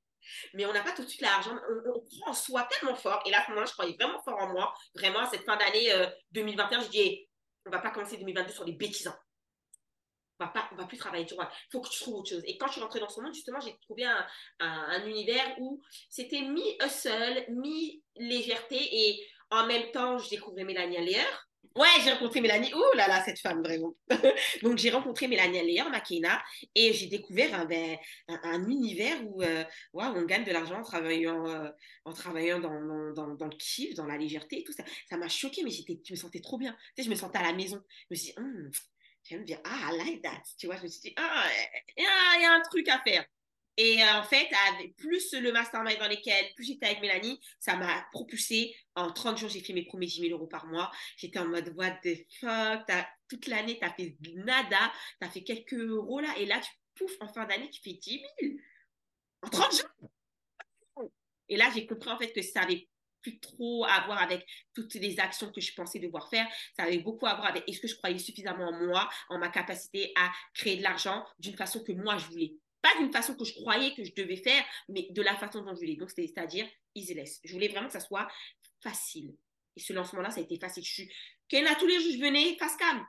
mais 0.53 0.65
on 0.65 0.73
n'a 0.73 0.81
pas 0.81 0.91
tout 0.91 1.03
de 1.03 1.07
suite 1.07 1.21
l'argent. 1.21 1.55
On, 1.85 1.99
prend 1.99 2.31
en 2.31 2.33
soi 2.33 2.67
tellement 2.71 2.95
fort. 2.95 3.21
Et 3.25 3.31
là, 3.31 3.41
à 3.41 3.45
ce 3.45 3.49
moment-là, 3.49 3.67
je 3.67 3.73
croyais 3.73 3.95
vraiment 3.99 4.21
fort 4.23 4.37
en 4.39 4.47
moi. 4.53 4.73
Vraiment, 4.95 5.29
cette 5.29 5.43
fin 5.43 5.57
d'année 5.57 5.91
2021, 6.31 6.79
euh, 6.79 6.83
je 6.83 6.89
dis, 6.89 7.27
on 7.65 7.69
va 7.69 7.79
pas 7.79 7.91
commencer 7.91 8.17
2022 8.17 8.51
sur 8.51 8.65
des 8.65 8.73
bêtisans. 8.73 9.15
On 10.39 10.45
va 10.45 10.51
pas, 10.51 10.67
on 10.71 10.75
va 10.75 10.85
plus 10.85 10.97
travailler 10.97 11.25
tu 11.25 11.35
vois. 11.35 11.49
Il 11.51 11.71
faut 11.71 11.81
que 11.81 11.89
tu 11.89 11.99
trouves 11.99 12.15
autre 12.15 12.29
chose. 12.29 12.43
Et 12.45 12.57
quand 12.57 12.67
je 12.67 12.73
suis 12.73 12.81
rentrée 12.81 12.99
dans 12.99 13.09
ce 13.09 13.21
monde, 13.21 13.33
justement, 13.33 13.59
j'ai 13.59 13.77
trouvé 13.81 14.03
un, 14.05 14.25
un, 14.59 15.05
univers 15.05 15.55
où 15.59 15.81
c'était 16.09 16.41
mi-hustle, 16.41 17.45
mi-légèreté 17.49 18.77
et 18.77 19.27
en 19.51 19.67
même 19.67 19.91
temps, 19.91 20.17
je 20.17 20.29
découvrais 20.29 20.63
Mélanie 20.63 21.05
Lear. 21.05 21.47
Ouais, 21.75 21.87
j'ai 22.03 22.11
rencontré 22.11 22.39
Mélanie. 22.39 22.71
Oh 22.75 22.91
là 22.95 23.07
là, 23.07 23.23
cette 23.25 23.39
femme, 23.39 23.63
vraiment. 23.63 23.95
Donc, 24.61 24.77
j'ai 24.77 24.91
rencontré 24.91 25.27
Mélanie 25.27 25.61
Lear, 25.73 25.89
Makena, 25.89 26.43
et 26.75 26.93
j'ai 26.93 27.07
découvert 27.07 27.53
un, 27.55 27.65
ben, 27.65 27.97
un, 28.27 28.69
univers 28.69 29.17
où 29.25 29.41
euh, 29.41 29.63
on 29.93 30.21
gagne 30.25 30.43
de 30.43 30.51
l'argent 30.51 30.79
en 30.79 30.83
travaillant, 30.83 31.47
euh, 31.47 31.69
en 32.05 32.13
travaillant 32.13 32.59
dans, 32.59 33.13
dans, 33.13 33.33
dans, 33.33 33.47
le 33.47 33.57
kiff, 33.57 33.95
dans 33.95 34.05
la 34.05 34.17
légèreté 34.17 34.59
et 34.59 34.63
tout 34.63 34.71
ça. 34.71 34.83
Ça 35.09 35.17
m'a 35.17 35.29
choqué, 35.29 35.63
mais 35.63 35.71
je 35.71 36.13
me 36.13 36.15
sentais 36.15 36.41
trop 36.41 36.59
bien. 36.59 36.75
Tu 36.95 37.01
sais, 37.01 37.03
je 37.03 37.09
me 37.09 37.15
sentais 37.15 37.39
à 37.39 37.43
la 37.43 37.53
maison. 37.53 37.81
Je 37.87 38.05
me 38.11 38.15
suis 38.15 38.27
dit, 38.27 38.33
hum, 38.37 38.69
j'aime 39.23 39.43
bien. 39.43 39.59
Ah, 39.63 39.89
I 39.91 39.97
like 39.97 40.21
that. 40.21 40.43
Tu 40.59 40.67
vois, 40.67 40.77
je 40.77 40.83
me 40.83 40.87
suis 40.87 41.01
dit, 41.01 41.13
ah, 41.17 41.45
il 41.97 42.03
y, 42.03 42.45
a 42.45 42.53
un 42.53 42.61
truc 42.61 42.87
à 42.87 42.99
faire. 42.99 43.25
Et 43.77 44.03
euh, 44.03 44.19
en 44.19 44.23
fait, 44.23 44.47
plus 44.97 45.33
le 45.33 45.51
mastermind 45.51 45.97
dans 45.97 46.07
lequel, 46.07 46.53
plus 46.55 46.65
j'étais 46.65 46.85
avec 46.85 47.01
Mélanie, 47.01 47.39
ça 47.59 47.75
m'a 47.75 48.05
propulsé. 48.11 48.75
En 48.95 49.11
30 49.11 49.37
jours, 49.37 49.49
j'ai 49.49 49.61
fait 49.61 49.73
mes 49.73 49.85
premiers 49.85 50.05
10 50.05 50.21
000 50.21 50.37
euros 50.37 50.47
par 50.47 50.67
mois. 50.67 50.91
J'étais 51.17 51.39
en 51.39 51.47
mode, 51.47 51.73
what 51.75 51.97
the 52.03 52.17
fuck, 52.39 52.87
toute 53.27 53.47
l'année, 53.47 53.79
tu 53.79 53.85
as 53.85 53.93
fait 53.93 54.15
nada, 54.35 54.91
tu 55.19 55.27
as 55.27 55.31
fait 55.31 55.43
quelques 55.43 55.73
euros 55.73 56.19
là, 56.19 56.35
et 56.37 56.45
là, 56.45 56.59
tu 56.59 56.69
pouf, 56.95 57.11
en 57.19 57.27
fin 57.27 57.45
d'année, 57.45 57.69
tu 57.71 57.81
fais 57.81 57.93
10 57.93 58.21
000 58.41 58.53
en 59.41 59.49
30 59.49 59.71
jours. 59.71 61.09
Et 61.49 61.57
là, 61.57 61.69
j'ai 61.73 61.85
compris 61.85 62.09
en 62.09 62.17
fait 62.17 62.31
que 62.31 62.41
ça 62.41 62.61
avait 62.61 62.87
plus 63.21 63.39
trop 63.39 63.85
à 63.85 64.01
voir 64.05 64.21
avec 64.21 64.45
toutes 64.73 64.93
les 64.95 65.19
actions 65.19 65.51
que 65.51 65.61
je 65.61 65.73
pensais 65.73 65.99
devoir 65.99 66.29
faire. 66.29 66.47
Ça 66.75 66.83
avait 66.83 66.99
beaucoup 66.99 67.25
à 67.25 67.35
voir 67.35 67.47
avec 67.47 67.63
est-ce 67.67 67.79
que 67.79 67.87
je 67.87 67.95
croyais 67.95 68.19
suffisamment 68.19 68.69
en 68.69 68.85
moi, 68.85 69.09
en 69.29 69.39
ma 69.39 69.49
capacité 69.49 70.11
à 70.15 70.31
créer 70.53 70.77
de 70.77 70.83
l'argent 70.83 71.25
d'une 71.39 71.55
façon 71.55 71.83
que 71.83 71.93
moi 71.93 72.17
je 72.17 72.25
voulais. 72.27 72.53
Pas 72.83 72.95
d'une 72.99 73.13
façon 73.13 73.33
que 73.33 73.45
je 73.45 73.53
croyais 73.53 73.95
que 73.95 74.03
je 74.03 74.13
devais 74.13 74.35
faire, 74.35 74.61
mais 74.89 75.07
de 75.09 75.21
la 75.21 75.37
façon 75.37 75.61
dont 75.61 75.73
je 75.73 75.79
voulais. 75.79 75.95
Donc, 75.95 76.11
c'est-à-dire 76.11 76.67
easy-less. 76.93 77.39
Je 77.45 77.53
voulais 77.53 77.69
vraiment 77.69 77.87
que 77.87 77.93
ça 77.93 78.01
soit 78.01 78.27
facile. 78.81 79.33
Et 79.77 79.79
ce 79.79 79.93
lancement-là, 79.93 80.29
ça 80.29 80.41
a 80.41 80.43
été 80.43 80.59
facile. 80.59 80.83
Je 80.83 80.91
suis... 80.91 81.13
Kenna, 81.47 81.75
tous 81.75 81.87
les 81.87 82.01
jours, 82.01 82.11
je 82.11 82.19
venais 82.19 82.57
face 82.57 82.75
cam. 82.75 83.05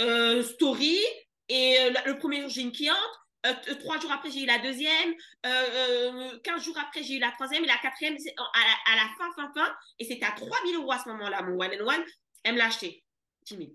Euh, 0.00 0.42
story. 0.42 0.98
Et 1.48 1.78
euh, 1.78 1.92
le 2.06 2.18
premier 2.18 2.40
jour, 2.40 2.50
j'ai 2.50 2.62
une 2.62 2.72
cliente. 2.72 2.96
Euh, 3.46 3.54
trois 3.78 4.00
jours 4.00 4.10
après, 4.10 4.32
j'ai 4.32 4.42
eu 4.42 4.46
la 4.46 4.58
deuxième. 4.58 5.14
quinze 6.42 6.64
jours 6.64 6.78
après, 6.78 7.04
j'ai 7.04 7.14
eu 7.14 7.20
la 7.20 7.30
troisième. 7.30 7.62
Et 7.62 7.68
la 7.68 7.78
quatrième, 7.78 8.16
à 8.36 8.96
la, 8.96 9.08
fin, 9.16 9.30
fin, 9.36 9.52
fin. 9.54 9.72
Et 10.00 10.04
c'était 10.04 10.26
à 10.26 10.32
3000 10.32 10.74
euros 10.74 10.90
à 10.90 10.98
ce 10.98 11.08
moment-là, 11.10 11.42
mon 11.42 11.60
one 11.60 11.70
and 11.80 11.86
one. 11.86 12.04
Elle 12.42 12.54
me 12.54 12.58
l'a 12.58 12.66
acheté. 12.66 13.04
10 13.46 13.56
000 13.56 13.68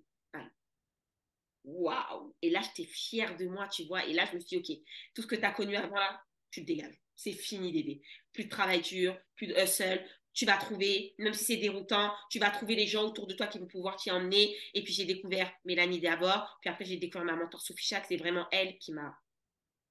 waouh 1.63 2.35
Et 2.41 2.49
là, 2.49 2.61
j'étais 2.61 2.89
fière 2.89 3.35
de 3.37 3.45
moi, 3.45 3.67
tu 3.67 3.85
vois. 3.85 4.05
Et 4.05 4.13
là, 4.13 4.25
je 4.25 4.35
me 4.35 4.39
suis 4.39 4.61
dit, 4.61 4.73
OK, 4.73 4.77
tout 5.13 5.21
ce 5.21 5.27
que 5.27 5.35
tu 5.35 5.43
as 5.43 5.51
connu 5.51 5.75
avant 5.75 5.95
là, 5.95 6.21
tu 6.51 6.61
te 6.61 6.67
dégages. 6.67 6.99
C'est 7.15 7.33
fini, 7.33 7.71
bébé. 7.71 8.01
Plus 8.31 8.45
de 8.45 8.49
travail 8.49 8.81
dur, 8.81 9.17
plus 9.35 9.47
de 9.47 9.53
hustle. 9.53 10.03
Tu 10.33 10.45
vas 10.45 10.57
trouver, 10.57 11.13
même 11.19 11.33
si 11.33 11.45
c'est 11.45 11.57
déroutant, 11.57 12.11
tu 12.31 12.39
vas 12.39 12.49
trouver 12.49 12.75
les 12.75 12.87
gens 12.87 13.03
autour 13.03 13.27
de 13.27 13.35
toi 13.35 13.45
qui 13.47 13.59
vont 13.59 13.67
pouvoir 13.67 13.97
t'y 13.97 14.09
emmener. 14.09 14.55
Et 14.73 14.83
puis, 14.83 14.93
j'ai 14.93 15.05
découvert 15.05 15.51
Mélanie 15.63 15.99
d'abord. 15.99 16.57
Puis 16.61 16.69
après, 16.69 16.85
j'ai 16.85 16.97
découvert 16.97 17.25
ma 17.25 17.35
mentor 17.35 17.61
Sophie 17.61 17.85
Chac. 17.85 18.05
C'est 18.07 18.17
vraiment 18.17 18.47
elle 18.51 18.77
qui 18.79 18.93
m'a. 18.93 19.15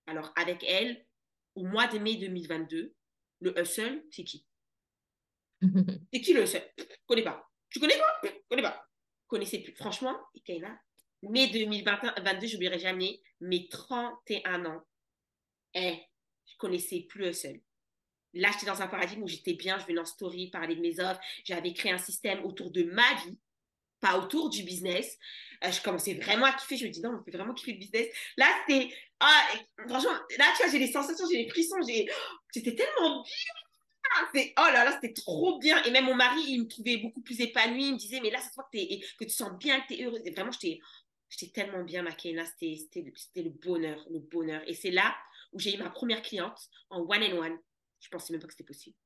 Alors, 0.06 0.32
avec 0.34 0.64
elle, 0.64 1.06
au 1.54 1.64
mois 1.64 1.86
de 1.86 1.98
mai 1.98 2.16
2022, 2.16 2.92
le 3.40 3.60
hustle, 3.60 4.04
c'est 4.10 4.24
qui? 4.24 4.46
C'est 6.12 6.20
qui 6.20 6.32
le 6.32 6.42
hustle? 6.42 6.68
Je 6.76 6.84
connais 7.06 7.22
pas. 7.22 7.48
Tu 7.70 7.78
connais 7.78 7.96
pas 7.96 8.20
Je 8.24 8.30
connais 8.48 8.62
pas. 8.62 8.84
Connaissez 9.28 9.60
plus. 9.60 9.74
Franchement, 9.76 10.16
Ikaina, 10.34 10.76
mai 11.22 11.48
2022, 11.48 12.46
je 12.46 12.52
n'oublierai 12.54 12.78
jamais, 12.78 13.20
mes 13.40 13.68
31 13.68 14.66
ans, 14.66 14.82
eh, 15.74 15.98
je 16.46 16.56
connaissais 16.58 17.06
plus 17.08 17.28
un 17.28 17.32
seul. 17.32 17.60
Là, 18.34 18.50
j'étais 18.52 18.66
dans 18.66 18.80
un 18.80 18.86
paradigme 18.86 19.22
où 19.22 19.28
j'étais 19.28 19.54
bien, 19.54 19.78
je 19.78 19.86
venais 19.86 20.00
en 20.00 20.06
story, 20.06 20.50
parler 20.50 20.74
de 20.74 20.80
mes 20.80 21.00
offres. 21.00 21.20
J'avais 21.44 21.72
créé 21.74 21.92
un 21.92 21.98
système 21.98 22.44
autour 22.44 22.70
de 22.70 22.84
ma 22.84 23.14
vie, 23.24 23.38
pas 24.00 24.18
autour 24.18 24.48
du 24.48 24.62
business. 24.62 25.18
Euh, 25.64 25.70
je 25.70 25.82
commençais 25.82 26.14
vraiment 26.14 26.46
à 26.46 26.52
kiffer. 26.52 26.76
Je 26.76 26.86
me 26.86 26.90
dis, 26.90 27.00
non, 27.02 27.18
on 27.18 27.22
peut 27.22 27.36
vraiment 27.36 27.52
kiffer 27.52 27.72
le 27.72 27.78
business. 27.78 28.08
Là, 28.36 28.46
c'était. 28.66 28.92
Ah, 29.20 29.48
franchement, 29.86 30.12
là, 30.38 30.46
tu 30.56 30.62
vois, 30.62 30.72
j'ai 30.72 30.78
des 30.78 30.90
sensations, 30.90 31.26
j'ai 31.30 31.44
des 31.44 31.50
frissons. 31.50 31.76
C'était 32.50 32.74
tellement 32.74 33.22
bien. 34.32 34.44
oh 34.58 34.72
là 34.72 34.84
là, 34.84 34.92
c'était 35.00 35.12
trop 35.12 35.58
bien. 35.58 35.82
Et 35.84 35.90
même 35.90 36.06
mon 36.06 36.14
mari, 36.14 36.42
il 36.48 36.62
me 36.62 36.68
trouvait 36.68 36.96
beaucoup 36.96 37.20
plus 37.20 37.40
épanouie. 37.40 37.88
Il 37.88 37.92
me 37.92 37.98
disait, 37.98 38.20
mais 38.20 38.30
là, 38.30 38.40
c'est 38.40 38.52
toi 38.54 38.66
que, 38.72 38.78
que 39.18 39.24
tu 39.24 39.30
sens 39.30 39.52
bien, 39.58 39.80
que 39.82 39.88
tu 39.88 40.00
es 40.00 40.04
heureuse. 40.04 40.22
Et 40.24 40.30
vraiment, 40.30 40.52
j'étais 40.52 40.80
J'étais 41.32 41.52
tellement 41.52 41.82
bien, 41.82 42.02
Makena, 42.02 42.44
c'était 42.44 42.86
le 43.36 43.48
bonheur, 43.48 44.06
le 44.10 44.18
bonheur. 44.18 44.62
Et 44.66 44.74
c'est 44.74 44.90
là 44.90 45.16
où 45.52 45.58
j'ai 45.58 45.74
eu 45.74 45.78
ma 45.78 45.88
première 45.88 46.20
cliente 46.20 46.68
en 46.90 47.00
one 47.00 47.22
and 47.22 47.38
one. 47.38 47.58
Je 48.00 48.08
pensais 48.10 48.32
même 48.32 48.40
pas 48.40 48.48
que 48.48 48.52
c'était 48.52 48.64
possible. 48.64 48.96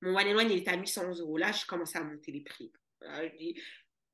Mon 0.00 0.16
one 0.16 0.28
and 0.28 0.38
one, 0.38 0.50
il 0.50 0.58
était 0.58 0.70
à 0.70 0.76
1111 0.76 1.20
euros. 1.20 1.38
Là, 1.38 1.50
je 1.50 1.66
commençais 1.66 1.98
à 1.98 2.04
monter 2.04 2.30
les 2.30 2.42
prix. 2.42 2.72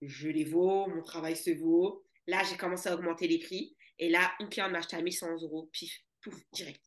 je 0.00 0.28
les 0.28 0.44
vaux, 0.44 0.86
mon 0.86 1.02
travail 1.02 1.36
se 1.36 1.50
vaut. 1.50 2.06
Là, 2.26 2.42
j'ai 2.44 2.56
commencé 2.56 2.88
à 2.88 2.94
augmenter 2.94 3.28
les 3.28 3.38
prix. 3.38 3.76
Et 3.98 4.08
là, 4.08 4.32
une 4.40 4.48
cliente 4.48 4.72
m'a 4.72 4.78
acheté 4.78 4.96
à 4.96 5.02
1111 5.02 5.42
euros. 5.44 5.68
Pif, 5.70 5.92
pouf, 6.22 6.36
direct. 6.52 6.82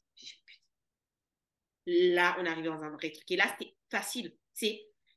Là, 1.86 2.38
on 2.40 2.46
arrivait 2.46 2.70
dans 2.70 2.82
un 2.82 2.90
vrai 2.90 3.12
truc. 3.12 3.30
Et 3.30 3.36
là, 3.36 3.46
c'était 3.56 3.76
facile. 3.92 4.36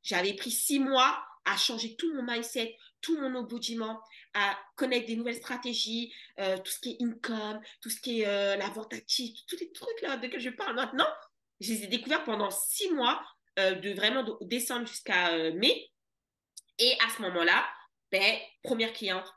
J'avais 0.03 0.35
pris 0.35 0.50
six 0.50 0.79
mois 0.79 1.24
à 1.46 1.57
changer 1.57 1.96
tout 1.96 2.12
mon 2.14 2.22
mindset, 2.22 2.77
tout 3.05 3.21
mon 3.21 3.35
embodiment, 3.35 4.01
à 4.33 4.59
connaître 4.77 5.07
des 5.07 5.17
nouvelles 5.17 5.37
stratégies, 5.37 6.12
euh, 6.40 6.57
tout 6.57 6.73
ce 6.73 6.81
qui 6.81 6.93
est 6.93 7.05
income, 7.05 7.61
tout 7.83 7.90
ce 7.90 8.01
qui 8.01 8.23
est 8.23 8.27
euh, 8.27 8.57
la 8.57 8.69
vente 8.71 8.95
active, 8.95 9.37
tous 9.47 9.59
les 9.61 9.71
trucs 9.73 10.01
là 10.01 10.17
de 10.17 10.38
je 10.38 10.49
parle 10.49 10.75
maintenant, 10.75 11.07
je 11.61 11.71
les 11.73 11.85
ai 11.85 11.87
découverts 11.87 12.25
pendant 12.25 12.51
six 12.51 12.90
mois, 12.93 13.23
euh, 13.59 13.75
de 13.75 13.93
vraiment 13.93 14.23
de 14.23 14.33
décembre 14.47 14.87
jusqu'à 14.87 15.53
mai. 15.53 15.90
Et 16.79 16.97
à 17.07 17.11
ce 17.14 17.21
moment-là, 17.23 17.69
ben, 18.11 18.38
première 18.62 18.93
cliente, 18.95 19.31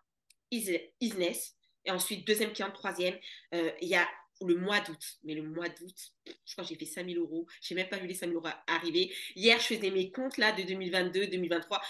business, 0.49 1.55
et 1.83 1.91
ensuite 1.91 2.25
deuxième 2.25 2.53
cliente, 2.53 2.73
troisième. 2.73 3.17
Il 3.51 3.87
y 3.87 3.95
a 3.95 4.07
le 4.45 4.55
mois 4.55 4.79
d'août. 4.79 5.17
Mais 5.23 5.35
le 5.35 5.43
mois 5.43 5.69
d'août, 5.69 5.95
je 6.25 6.53
crois 6.53 6.63
que 6.63 6.69
j'ai 6.69 6.75
fait 6.75 6.85
5000 6.85 7.17
euros. 7.17 7.47
Je 7.61 7.73
n'ai 7.73 7.81
même 7.81 7.89
pas 7.89 7.97
vu 7.97 8.07
les 8.07 8.13
5000 8.13 8.35
euros 8.35 8.47
arriver. 8.67 9.13
Hier, 9.35 9.59
je 9.59 9.75
faisais 9.75 9.91
mes 9.91 10.11
comptes 10.11 10.37
là 10.37 10.51
de 10.51 10.63
2022, 10.63 11.27
2023. 11.27 11.81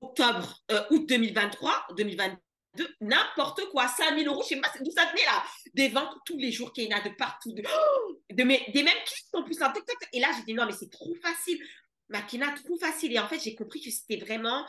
Octobre, 0.00 0.62
euh, 0.70 0.82
août 0.90 1.06
2023, 1.06 1.88
2022, 1.96 2.96
n'importe 3.00 3.68
quoi, 3.70 3.88
5000 3.88 4.26
euros, 4.26 4.42
je 4.48 4.54
ne 4.54 4.60
sais 4.60 4.60
pas 4.60 4.72
d'où 4.80 4.90
ça 4.90 5.06
venait 5.06 5.24
là. 5.24 5.44
Des 5.74 5.88
ventes 5.88 6.16
tous 6.24 6.38
les 6.38 6.52
jours 6.52 6.72
qu'il 6.72 6.84
y 6.84 6.94
en 6.94 6.98
a 6.98 7.00
de 7.00 7.14
partout, 7.14 7.52
de, 7.52 7.62
de 8.32 8.42
mes, 8.42 8.64
des 8.72 8.82
mêmes 8.82 8.94
qui 9.06 9.22
sont 9.30 9.44
plus 9.44 9.62
en 9.62 9.72
Et 10.12 10.20
là, 10.20 10.28
j'ai 10.36 10.44
dit 10.44 10.54
non, 10.54 10.66
mais 10.66 10.72
c'est 10.72 10.90
trop 10.90 11.14
facile. 11.16 11.62
Makina, 12.08 12.52
trop 12.64 12.76
facile. 12.78 13.12
Et 13.12 13.18
en 13.18 13.28
fait, 13.28 13.38
j'ai 13.38 13.54
compris 13.54 13.80
que 13.80 13.90
c'était 13.90 14.16
vraiment 14.16 14.66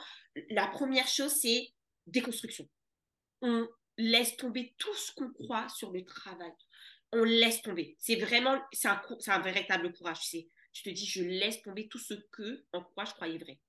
la 0.50 0.68
première 0.68 1.08
chose, 1.08 1.32
c'est 1.32 1.74
déconstruction. 2.08 2.68
On 3.42 3.68
laisse 3.98 4.38
tomber 4.38 4.74
tout 4.78 4.94
ce 4.96 5.12
qu'on 5.14 5.32
croit 5.32 5.68
sur 5.70 5.92
le 5.92 6.06
travail. 6.06 6.54
On 7.12 7.24
laisse 7.24 7.62
tomber. 7.62 7.96
C'est 8.00 8.16
vraiment, 8.16 8.62
c'est 8.72 8.88
un, 8.88 9.02
un, 9.28 9.40
véritable 9.40 9.92
courage, 9.94 10.22
tu 10.22 10.28
sais. 10.28 10.50
Tu 10.72 10.84
te 10.84 10.90
dis, 10.90 11.06
je 11.06 11.24
laisse 11.24 11.62
tomber 11.62 11.88
tout 11.88 12.00
ce 12.00 12.14
que, 12.32 12.64
en 12.72 12.82
quoi 12.82 13.04
je 13.04 13.12
croyais 13.12 13.38
vrai. 13.38 13.60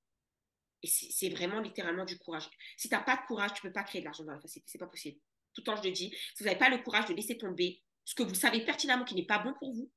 Et 0.83 0.89
c'est 0.89 1.29
vraiment 1.29 1.61
littéralement 1.61 2.05
du 2.05 2.19
courage. 2.19 2.49
Si 2.77 2.89
tu 2.89 2.95
n'as 2.95 3.03
pas 3.03 3.17
de 3.17 3.27
courage, 3.27 3.55
tu 3.55 3.65
ne 3.65 3.71
peux 3.71 3.73
pas 3.73 3.85
créer 3.85 4.01
de 4.01 4.07
l'argent 4.07 4.25
dans 4.25 4.33
la 4.33 4.41
facilité. 4.41 4.69
C'est 4.71 4.79
pas 4.79 4.87
possible. 4.87 5.19
Tout 5.55 5.61
le 5.61 5.65
temps, 5.65 5.77
je 5.77 5.85
le 5.85 5.93
dis, 5.93 6.11
si 6.11 6.43
vous 6.43 6.47
n'avez 6.47 6.59
pas 6.59 6.71
le 6.71 6.79
courage 6.79 7.07
de 7.07 7.15
laisser 7.15 7.39
tomber 7.39 7.81
ce 8.05 8.15
que 8.15 8.23
vous 8.23 8.35
savez 8.35 8.65
pertinemment 8.65 9.05
qui 9.05 9.15
n'est 9.15 9.27
pas 9.27 9.39
bon 9.39 9.55
pour 9.59 9.73
vous, 9.73 9.91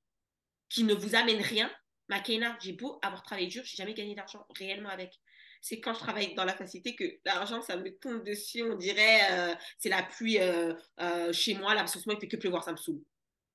qui 0.69 0.83
ne 0.83 0.93
vous 0.93 1.15
amène 1.15 1.41
rien, 1.41 1.71
Makena, 2.07 2.57
j'ai 2.61 2.73
beau 2.73 2.99
avoir 3.01 3.23
travaillé 3.23 3.47
dur, 3.47 3.63
j'ai 3.65 3.77
jamais 3.77 3.93
gagné 3.95 4.13
d'argent 4.13 4.45
réellement 4.57 4.89
avec 4.89 5.19
c'est 5.65 5.79
quand 5.79 5.95
je 5.95 5.99
travaille 5.99 6.35
dans 6.35 6.45
la 6.45 6.55
facilité 6.55 6.95
que 6.95 7.19
l'argent, 7.25 7.59
ça 7.59 7.75
me 7.75 7.89
tombe 7.97 8.23
dessus. 8.23 8.61
On 8.61 8.75
dirait, 8.75 9.31
euh, 9.31 9.55
c'est 9.79 9.89
la 9.89 10.03
pluie 10.03 10.37
euh, 10.37 10.75
euh, 10.99 11.33
chez 11.33 11.55
moi, 11.55 11.73
là, 11.73 11.81
parce 11.81 11.95
que 11.95 12.11
il 12.11 12.19
fait 12.19 12.27
que 12.27 12.37
pleuvoir, 12.37 12.63
ça 12.63 12.71
me 12.71 12.77
saoule. 12.77 13.01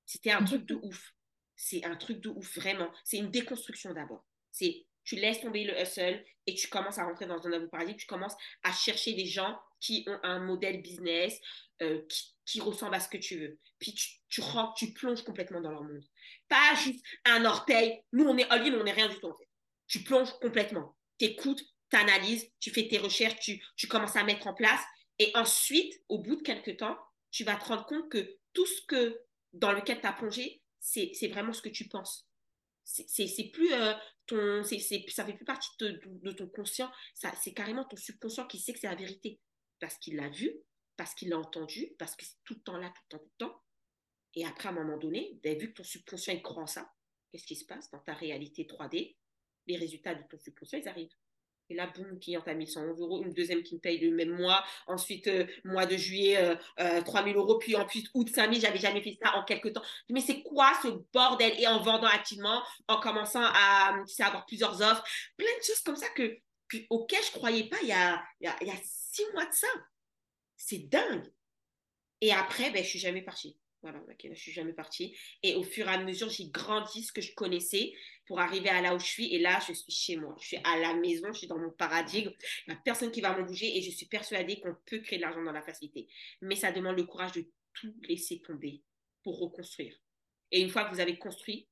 C'était 0.06 0.32
un 0.32 0.42
truc 0.42 0.66
de 0.66 0.74
ouf. 0.82 1.14
C'est 1.54 1.84
un 1.84 1.94
truc 1.94 2.20
de 2.20 2.28
ouf, 2.30 2.56
vraiment. 2.56 2.90
C'est 3.04 3.18
une 3.18 3.30
déconstruction 3.30 3.94
d'abord. 3.94 4.26
C'est 4.50 4.86
tu 5.04 5.16
laisses 5.16 5.40
tomber 5.40 5.64
le 5.64 5.80
hustle 5.80 6.24
et 6.46 6.54
tu 6.54 6.68
commences 6.68 6.98
à 6.98 7.04
rentrer 7.04 7.26
dans 7.26 7.46
un 7.46 7.50
nouveau 7.50 7.68
paradigme. 7.68 7.98
Tu 7.98 8.06
commences 8.06 8.36
à 8.62 8.72
chercher 8.72 9.14
des 9.14 9.26
gens 9.26 9.58
qui 9.80 10.04
ont 10.06 10.18
un 10.22 10.40
modèle 10.40 10.82
business 10.82 11.38
qui, 11.78 12.36
qui, 12.44 12.60
ressemble 12.60 12.94
à 12.94 13.00
ce 13.00 13.08
que 13.08 13.16
tu 13.16 13.38
veux. 13.38 13.58
Puis 13.78 13.94
tu, 13.94 14.08
tu 14.28 14.40
rentres, 14.40 14.74
tu 14.74 14.92
plonges 14.92 15.22
complètement 15.22 15.60
dans 15.60 15.70
leur 15.70 15.82
monde. 15.82 16.04
Pas 16.48 16.74
juste 16.76 17.04
un 17.24 17.44
orteil. 17.44 18.02
Nous, 18.12 18.24
on 18.24 18.36
est 18.36 18.48
all 18.50 18.74
on 18.74 18.84
n'est 18.84 18.92
rien 18.92 19.08
du 19.08 19.18
tout. 19.18 19.34
Tu 19.86 20.00
plonges 20.00 20.32
complètement. 20.40 20.96
Tu 21.18 21.26
écoutes, 21.26 21.62
tu 21.90 21.96
analyses, 21.96 22.50
tu 22.60 22.70
fais 22.70 22.86
tes 22.86 22.98
recherches, 22.98 23.40
tu, 23.40 23.64
tu 23.76 23.86
commences 23.86 24.16
à 24.16 24.24
mettre 24.24 24.46
en 24.46 24.54
place. 24.54 24.80
Et 25.18 25.30
ensuite, 25.34 25.92
au 26.08 26.18
bout 26.18 26.36
de 26.36 26.42
quelques 26.42 26.78
temps, 26.78 26.98
tu 27.30 27.44
vas 27.44 27.56
te 27.56 27.64
rendre 27.64 27.86
compte 27.86 28.10
que 28.10 28.38
tout 28.52 28.66
ce 28.66 28.82
que 28.86 29.20
dans 29.52 29.72
lequel 29.72 30.00
tu 30.00 30.06
as 30.06 30.12
plongé, 30.12 30.62
c'est 30.78 31.28
vraiment 31.28 31.52
ce 31.52 31.62
que 31.62 31.68
tu 31.68 31.88
penses. 31.88 32.26
C'est 32.84 33.50
plus 33.52 33.72
euh, 33.72 33.94
ton. 34.30 34.62
ça 34.62 35.24
fait 35.26 35.34
plus 35.34 35.44
partie 35.44 35.68
de, 35.80 36.00
de 36.04 36.32
ton 36.32 36.48
conscient. 36.48 36.90
C'est 37.14 37.52
carrément 37.52 37.84
ton 37.84 37.96
subconscient 37.96 38.46
qui 38.46 38.58
sait 38.58 38.72
que 38.72 38.78
c'est 38.78 38.88
la 38.88 38.94
vérité. 38.94 39.40
Parce 39.80 39.98
qu'il 39.98 40.16
l'a 40.16 40.28
vu, 40.28 40.52
parce 40.96 41.14
qu'il 41.14 41.30
l'a 41.30 41.38
entendu, 41.38 41.94
parce 41.98 42.14
que 42.16 42.24
c'est 42.24 42.36
tout 42.44 42.54
le 42.54 42.60
temps 42.60 42.76
là, 42.76 42.88
tout 42.88 43.02
le 43.02 43.18
temps, 43.18 43.24
tout 43.24 43.30
le 43.38 43.46
temps. 43.46 43.62
Et 44.34 44.46
après, 44.46 44.68
à 44.68 44.72
un 44.72 44.74
moment 44.74 44.98
donné, 44.98 45.38
ben, 45.42 45.58
vu 45.58 45.72
que 45.72 45.78
ton 45.78 45.84
subconscient 45.84 46.34
il 46.34 46.42
croit 46.42 46.62
en 46.62 46.66
ça, 46.66 46.92
qu'est-ce 47.30 47.46
qui 47.46 47.56
se 47.56 47.64
passe 47.64 47.90
dans 47.90 47.98
ta 47.98 48.14
réalité 48.14 48.64
3D 48.64 49.16
Les 49.66 49.76
résultats 49.76 50.14
de 50.14 50.22
ton 50.28 50.38
subconscient, 50.38 50.78
ils 50.78 50.88
arrivent. 50.88 51.14
Et 51.70 51.74
là, 51.74 51.86
boum, 51.86 52.18
cliente 52.18 52.46
à 52.48 52.54
1111 52.54 53.00
euros. 53.00 53.22
Une 53.22 53.32
deuxième 53.32 53.62
qui 53.62 53.76
me 53.76 53.80
paye 53.80 53.98
le 53.98 54.10
même 54.10 54.36
mois. 54.36 54.64
Ensuite, 54.88 55.28
euh, 55.28 55.46
mois 55.64 55.86
de 55.86 55.96
juillet, 55.96 56.36
euh, 56.36 56.56
euh, 56.80 57.00
3000 57.00 57.36
euros. 57.36 57.58
Puis 57.58 57.76
ensuite, 57.76 58.08
août, 58.12 58.28
5000. 58.28 58.60
J'avais 58.60 58.78
jamais 58.78 59.00
fait 59.00 59.16
ça 59.22 59.36
en 59.36 59.44
quelques 59.44 59.72
temps. 59.72 59.82
Mais 60.10 60.20
c'est 60.20 60.42
quoi 60.42 60.72
ce 60.82 60.88
bordel? 61.12 61.54
Et 61.60 61.68
en 61.68 61.80
vendant 61.80 62.08
activement, 62.08 62.60
en 62.88 62.98
commençant 62.98 63.44
à, 63.44 63.94
avoir 64.18 64.44
plusieurs 64.46 64.82
offres. 64.82 65.04
Plein 65.36 65.56
de 65.58 65.64
choses 65.64 65.80
comme 65.80 65.96
ça 65.96 66.08
que, 66.10 66.38
auxquelles 66.90 67.22
je 67.22 67.32
ne 67.32 67.38
croyais 67.38 67.64
pas 67.68 67.78
il 67.82 67.88
y, 67.88 67.92
a, 67.92 68.22
y 68.40 68.46
a, 68.46 68.76
six 68.82 69.24
mois 69.32 69.46
de 69.46 69.54
ça. 69.54 69.68
C'est 70.56 70.88
dingue. 70.88 71.32
Et 72.20 72.32
après, 72.32 72.70
ben, 72.70 72.82
je 72.82 72.88
suis 72.88 72.98
jamais 72.98 73.22
partie. 73.22 73.56
Voilà, 73.82 73.98
ok, 73.98 74.28
je 74.30 74.34
suis 74.34 74.52
jamais 74.52 74.74
partie. 74.74 75.16
Et 75.42 75.54
au 75.54 75.62
fur 75.62 75.88
et 75.88 75.90
à 75.90 75.98
mesure, 75.98 76.28
j'ai 76.28 76.50
grandi 76.50 77.02
ce 77.02 77.12
que 77.12 77.22
je 77.22 77.34
connaissais 77.34 77.92
pour 78.26 78.38
arriver 78.38 78.68
à 78.68 78.82
là 78.82 78.94
où 78.94 78.98
je 78.98 79.06
suis. 79.06 79.34
Et 79.34 79.38
là, 79.38 79.58
je 79.66 79.72
suis 79.72 79.92
chez 79.92 80.16
moi. 80.16 80.36
Je 80.40 80.48
suis 80.48 80.56
à 80.64 80.78
la 80.78 80.94
maison, 80.94 81.32
je 81.32 81.38
suis 81.38 81.46
dans 81.46 81.58
mon 81.58 81.70
paradigme. 81.70 82.30
Il 82.66 82.72
n'y 82.72 82.78
a 82.78 82.82
personne 82.84 83.10
qui 83.10 83.22
va 83.22 83.36
me 83.36 83.44
bouger 83.44 83.76
et 83.76 83.80
je 83.80 83.90
suis 83.90 84.06
persuadée 84.06 84.60
qu'on 84.60 84.76
peut 84.86 84.98
créer 84.98 85.18
de 85.18 85.22
l'argent 85.22 85.42
dans 85.42 85.52
la 85.52 85.62
facilité. 85.62 86.08
Mais 86.42 86.56
ça 86.56 86.72
demande 86.72 86.96
le 86.96 87.04
courage 87.04 87.32
de 87.32 87.46
tout 87.72 87.94
laisser 88.02 88.42
tomber 88.42 88.82
pour 89.22 89.38
reconstruire. 89.38 89.96
Et 90.50 90.60
une 90.60 90.68
fois 90.68 90.84
que 90.84 90.94
vous 90.94 91.00
avez 91.00 91.18
construit, 91.18 91.68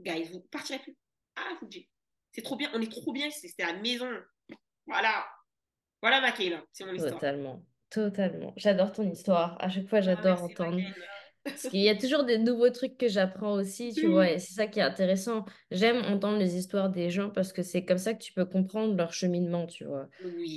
guys, 0.00 0.24
vous 0.32 0.40
partirez 0.40 0.78
plus. 0.78 0.96
Ah, 1.36 1.58
vous. 1.60 1.68
C'est 2.32 2.42
trop 2.42 2.56
bien, 2.56 2.70
on 2.74 2.80
est 2.80 2.90
trop 2.90 3.12
bien, 3.12 3.30
c'était 3.30 3.64
la 3.64 3.74
maison. 3.74 4.10
Voilà. 4.86 5.26
Voilà 6.02 6.20
ma 6.20 6.34
c'est 6.72 6.84
mon 6.84 6.92
histoire. 6.92 7.14
Totalement, 7.14 7.64
totalement. 7.90 8.52
J'adore 8.56 8.92
ton 8.92 9.10
histoire. 9.10 9.56
À 9.60 9.68
chaque 9.68 9.88
fois, 9.88 9.98
ah, 9.98 10.02
j'adore 10.02 10.42
entendre. 10.44 10.80
Parce 11.54 11.68
qu'il 11.68 11.80
y 11.80 11.88
a 11.88 11.94
toujours 11.96 12.24
des 12.24 12.38
nouveaux 12.38 12.70
trucs 12.70 12.98
que 12.98 13.08
j'apprends 13.08 13.52
aussi, 13.54 13.94
tu 13.94 14.08
vois, 14.08 14.30
et 14.30 14.38
c'est 14.38 14.52
ça 14.52 14.66
qui 14.66 14.78
est 14.80 14.82
intéressant. 14.82 15.44
J'aime 15.70 15.98
entendre 16.04 16.38
les 16.38 16.56
histoires 16.56 16.90
des 16.90 17.08
gens 17.10 17.30
parce 17.30 17.52
que 17.52 17.62
c'est 17.62 17.84
comme 17.84 17.98
ça 17.98 18.12
que 18.14 18.22
tu 18.22 18.32
peux 18.34 18.44
comprendre 18.44 18.94
leur 18.96 19.12
cheminement, 19.12 19.66
tu 19.66 19.84
vois. 19.84 20.08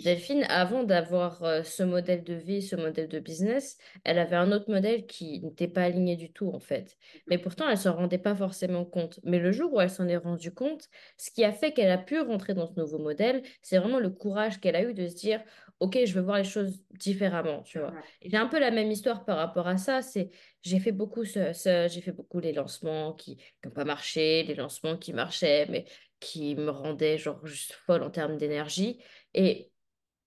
Delphine, 0.03 0.45
avant 0.49 0.83
d'avoir 0.83 1.43
euh, 1.43 1.63
ce 1.63 1.83
modèle 1.83 2.23
de 2.23 2.33
vie, 2.33 2.61
ce 2.61 2.75
modèle 2.75 3.07
de 3.09 3.19
business, 3.19 3.77
elle 4.05 4.17
avait 4.19 4.35
un 4.37 4.51
autre 4.51 4.69
modèle 4.71 5.05
qui 5.07 5.41
n'était 5.41 5.67
pas 5.67 5.83
aligné 5.83 6.15
du 6.15 6.31
tout, 6.31 6.49
en 6.53 6.59
fait. 6.59 6.97
Mais 7.29 7.37
pourtant, 7.37 7.65
elle 7.65 7.71
ne 7.71 7.75
s'en 7.79 7.95
rendait 7.95 8.17
pas 8.17 8.35
forcément 8.35 8.85
compte. 8.85 9.19
Mais 9.23 9.39
le 9.39 9.51
jour 9.51 9.73
où 9.73 9.81
elle 9.81 9.89
s'en 9.89 10.07
est 10.07 10.17
rendue 10.17 10.53
compte, 10.53 10.87
ce 11.17 11.31
qui 11.31 11.43
a 11.43 11.51
fait 11.51 11.73
qu'elle 11.73 11.91
a 11.91 11.97
pu 11.97 12.19
rentrer 12.21 12.53
dans 12.53 12.67
ce 12.67 12.79
nouveau 12.79 12.97
modèle, 12.99 13.41
c'est 13.61 13.77
vraiment 13.77 13.99
le 13.99 14.09
courage 14.09 14.59
qu'elle 14.61 14.75
a 14.75 14.83
eu 14.83 14.93
de 14.93 15.07
se 15.07 15.15
dire, 15.15 15.41
OK, 15.79 15.97
je 16.05 16.13
veux 16.13 16.21
voir 16.21 16.37
les 16.37 16.43
choses 16.43 16.83
différemment, 16.91 17.61
tu 17.63 17.79
vois. 17.79 17.93
J'ai 18.21 18.35
un 18.35 18.47
peu 18.47 18.59
la 18.59 18.69
même 18.69 18.91
histoire 18.91 19.23
par 19.23 19.37
rapport 19.37 19.67
à 19.67 19.77
ça, 19.77 20.01
c'est 20.01 20.29
j'ai 20.61 20.79
fait 20.79 20.91
beaucoup 20.91 21.23
ce, 21.23 21.53
j'ai 21.89 22.01
fait 22.01 22.11
beaucoup 22.11 22.39
les 22.39 22.51
lancements 22.51 23.13
qui 23.13 23.37
n'ont 23.63 23.71
pas 23.71 23.85
marché, 23.85 24.43
les 24.43 24.55
lancements 24.55 24.97
qui 24.97 25.13
marchaient 25.13 25.67
mais 25.69 25.85
qui 26.19 26.55
me 26.55 26.69
rendaient 26.69 27.17
genre 27.17 27.45
juste 27.45 27.71
folle 27.71 28.03
en 28.03 28.09
termes 28.09 28.35
d'énergie 28.35 29.01
et 29.33 29.71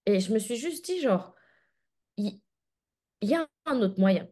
et 0.06 0.20
je 0.20 0.32
me 0.32 0.38
suis 0.38 0.56
juste 0.56 0.86
dit 0.86 1.00
genre 1.00 1.34
il 2.16 2.40
y, 3.22 3.34
a 3.34 3.46
un 3.66 3.80
autre 3.80 4.00
moyen. 4.00 4.28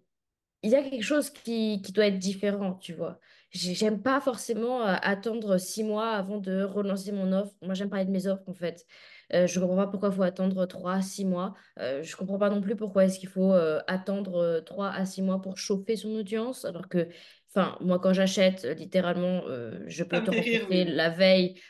Il 0.62 0.70
y 0.70 0.74
a 0.74 0.82
quelque 0.82 1.02
chose 1.02 1.30
qui, 1.30 1.80
qui 1.82 1.92
doit 1.92 2.06
être 2.06 2.18
différent, 2.18 2.74
tu 2.74 2.92
vois. 2.92 3.18
J'aime 3.50 4.02
pas 4.02 4.20
forcément 4.20 4.82
euh, 4.82 4.96
attendre 5.02 5.58
six 5.58 5.82
mois 5.84 6.10
avant 6.10 6.38
de 6.38 6.62
relancer 6.62 7.12
mon 7.12 7.32
offre. 7.32 7.54
Moi, 7.62 7.74
j'aime 7.74 7.88
parler 7.88 8.04
de 8.04 8.10
mes 8.10 8.26
offres, 8.26 8.48
en 8.48 8.54
fait. 8.54 8.86
Euh, 9.34 9.46
je 9.46 9.58
ne 9.58 9.64
comprends 9.64 9.84
pas 9.84 9.86
pourquoi 9.86 10.08
il 10.10 10.14
faut 10.14 10.22
attendre 10.22 10.66
3 10.66 10.94
à 10.94 11.02
6 11.02 11.24
mois. 11.24 11.54
Euh, 11.78 12.02
je 12.02 12.12
ne 12.12 12.16
comprends 12.16 12.38
pas 12.38 12.50
non 12.50 12.60
plus 12.60 12.76
pourquoi 12.76 13.04
est-ce 13.04 13.18
qu'il 13.18 13.28
faut 13.28 13.52
euh, 13.52 13.80
attendre 13.86 14.60
3 14.64 14.88
à 14.90 15.06
6 15.06 15.22
mois 15.22 15.40
pour 15.40 15.58
chauffer 15.58 15.96
son 15.96 16.10
audience. 16.10 16.64
Alors 16.64 16.88
que, 16.88 17.08
enfin, 17.48 17.76
moi, 17.80 17.98
quand 17.98 18.12
j'achète, 18.12 18.64
littéralement, 18.78 19.42
je 19.86 20.04
peux 20.04 20.22
te 20.22 20.30
rencontrer 20.30 20.84
la 20.84 21.10
veille. 21.10 21.60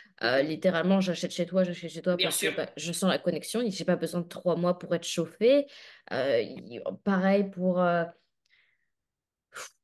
littéralement, 0.42 1.00
j'achète 1.00 1.32
chez 1.32 1.46
toi, 1.46 1.64
j'achète 1.64 1.90
chez 1.90 2.02
toi 2.02 2.16
parce 2.16 2.40
que 2.40 2.54
bah, 2.54 2.68
je 2.76 2.92
sens 2.92 3.10
la 3.10 3.18
connexion. 3.18 3.60
Je 3.60 3.78
n'ai 3.78 3.84
pas 3.84 3.96
besoin 3.96 4.20
de 4.20 4.28
3 4.28 4.56
mois 4.56 4.78
pour 4.78 4.94
être 4.94 5.06
chauffé. 5.06 5.66
pareil 7.04 7.50
pour 7.50 7.82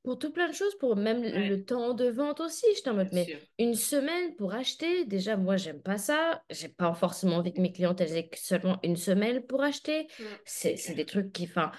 pour 0.03 0.19
tout 0.19 0.33
plein 0.33 0.49
de 0.49 0.55
choses, 0.55 0.77
pour 0.79 0.95
même 0.95 1.23
le 1.23 1.65
temps 1.65 1.93
de 1.93 2.09
vente 2.09 2.41
aussi. 2.41 2.65
J'étais 2.77 2.91
en 2.91 2.95
mode, 2.95 3.09
mais 3.13 3.27
une 3.59 3.75
semaine 3.75 4.37
pour 4.37 4.55
acheter, 4.55 5.05
déjà, 5.05 5.37
moi, 5.37 5.57
j'aime 5.57 5.83
pas 5.83 5.99
ça. 5.99 6.45
J'ai 6.51 6.69
pas 6.69 6.95
forcément 6.95 7.37
envie 7.37 7.53
que 7.53 7.61
mes 7.61 7.73
clientes, 7.73 8.01
elles 8.01 8.17
aient 8.17 8.31
seulement 8.35 8.79
une 8.85 8.97
semaine 8.97 9.45
pour 9.45 9.63
acheter. 9.63 10.07
C'est 10.45 10.95
des 10.95 11.07
trucs 11.07 11.33
qui, 11.33 11.45
enfin, 11.45 11.73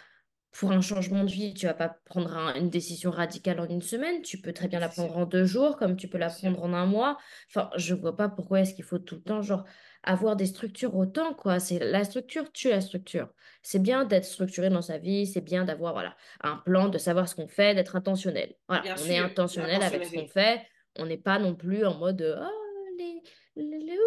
pour 0.52 0.72
un 0.72 0.82
changement 0.82 1.24
de 1.24 1.30
vie, 1.30 1.54
tu 1.54 1.68
vas 1.68 1.74
pas 1.74 2.00
prendre 2.06 2.36
une 2.56 2.70
décision 2.70 3.12
radicale 3.12 3.60
en 3.60 3.68
une 3.68 3.82
semaine. 3.82 4.22
Tu 4.24 4.42
peux 4.42 4.54
très 4.54 4.68
bien 4.68 4.80
la 4.80 4.90
prendre 4.90 5.16
en 5.16 5.26
deux 5.26 5.46
jours, 5.46 5.78
comme 5.78 5.96
tu 5.96 6.08
peux 6.10 6.18
la 6.18 6.30
prendre 6.30 6.62
en 6.62 6.74
un 6.74 6.86
mois. 6.86 7.18
Enfin, 7.50 7.70
je 7.78 7.94
vois 7.94 8.18
pas 8.18 8.28
pourquoi 8.28 8.62
est-ce 8.62 8.74
qu'il 8.74 8.84
faut 8.84 9.00
tout 9.00 9.16
le 9.16 9.22
temps, 9.22 9.42
genre, 9.42 9.64
avoir 10.08 10.38
des 10.38 10.46
structures 10.46 10.96
autant, 10.96 11.34
quoi. 11.34 11.60
C'est 11.60 11.80
la 11.80 12.04
structure 12.06 12.52
tue 12.52 12.70
la 12.70 12.82
structure. 12.82 13.28
C'est 13.62 13.80
bien 13.82 14.06
d'être 14.06 14.26
structuré 14.26 14.70
dans 14.70 14.82
sa 14.82 14.98
vie, 14.98 15.28
c'est 15.28 15.42
bien 15.42 15.66
d'avoir 15.66 15.94
voilà, 15.94 16.16
un 16.42 16.56
plan, 16.56 16.88
de 16.88 16.98
savoir 16.98 17.28
ce 17.28 17.36
qu'on 17.36 17.48
fait, 17.48 17.76
d'être 17.76 17.96
intentionnel. 17.96 18.56
Voilà, 18.70 18.96
on 18.98 19.10
est 19.10 19.18
intentionnel 19.18 19.84
avec 19.84 20.06
ce 20.06 20.16
qu'on 20.16 20.28
fait. 20.28 20.66
On 20.98 21.06
n'est 21.06 21.18
pas 21.18 21.38
non 21.40 21.54
plus 21.54 21.86
en 21.86 21.98
mode 21.98 22.40
oh, 22.42 22.96
les, 22.98 23.22
les, 23.56 23.80
les, 23.80 23.98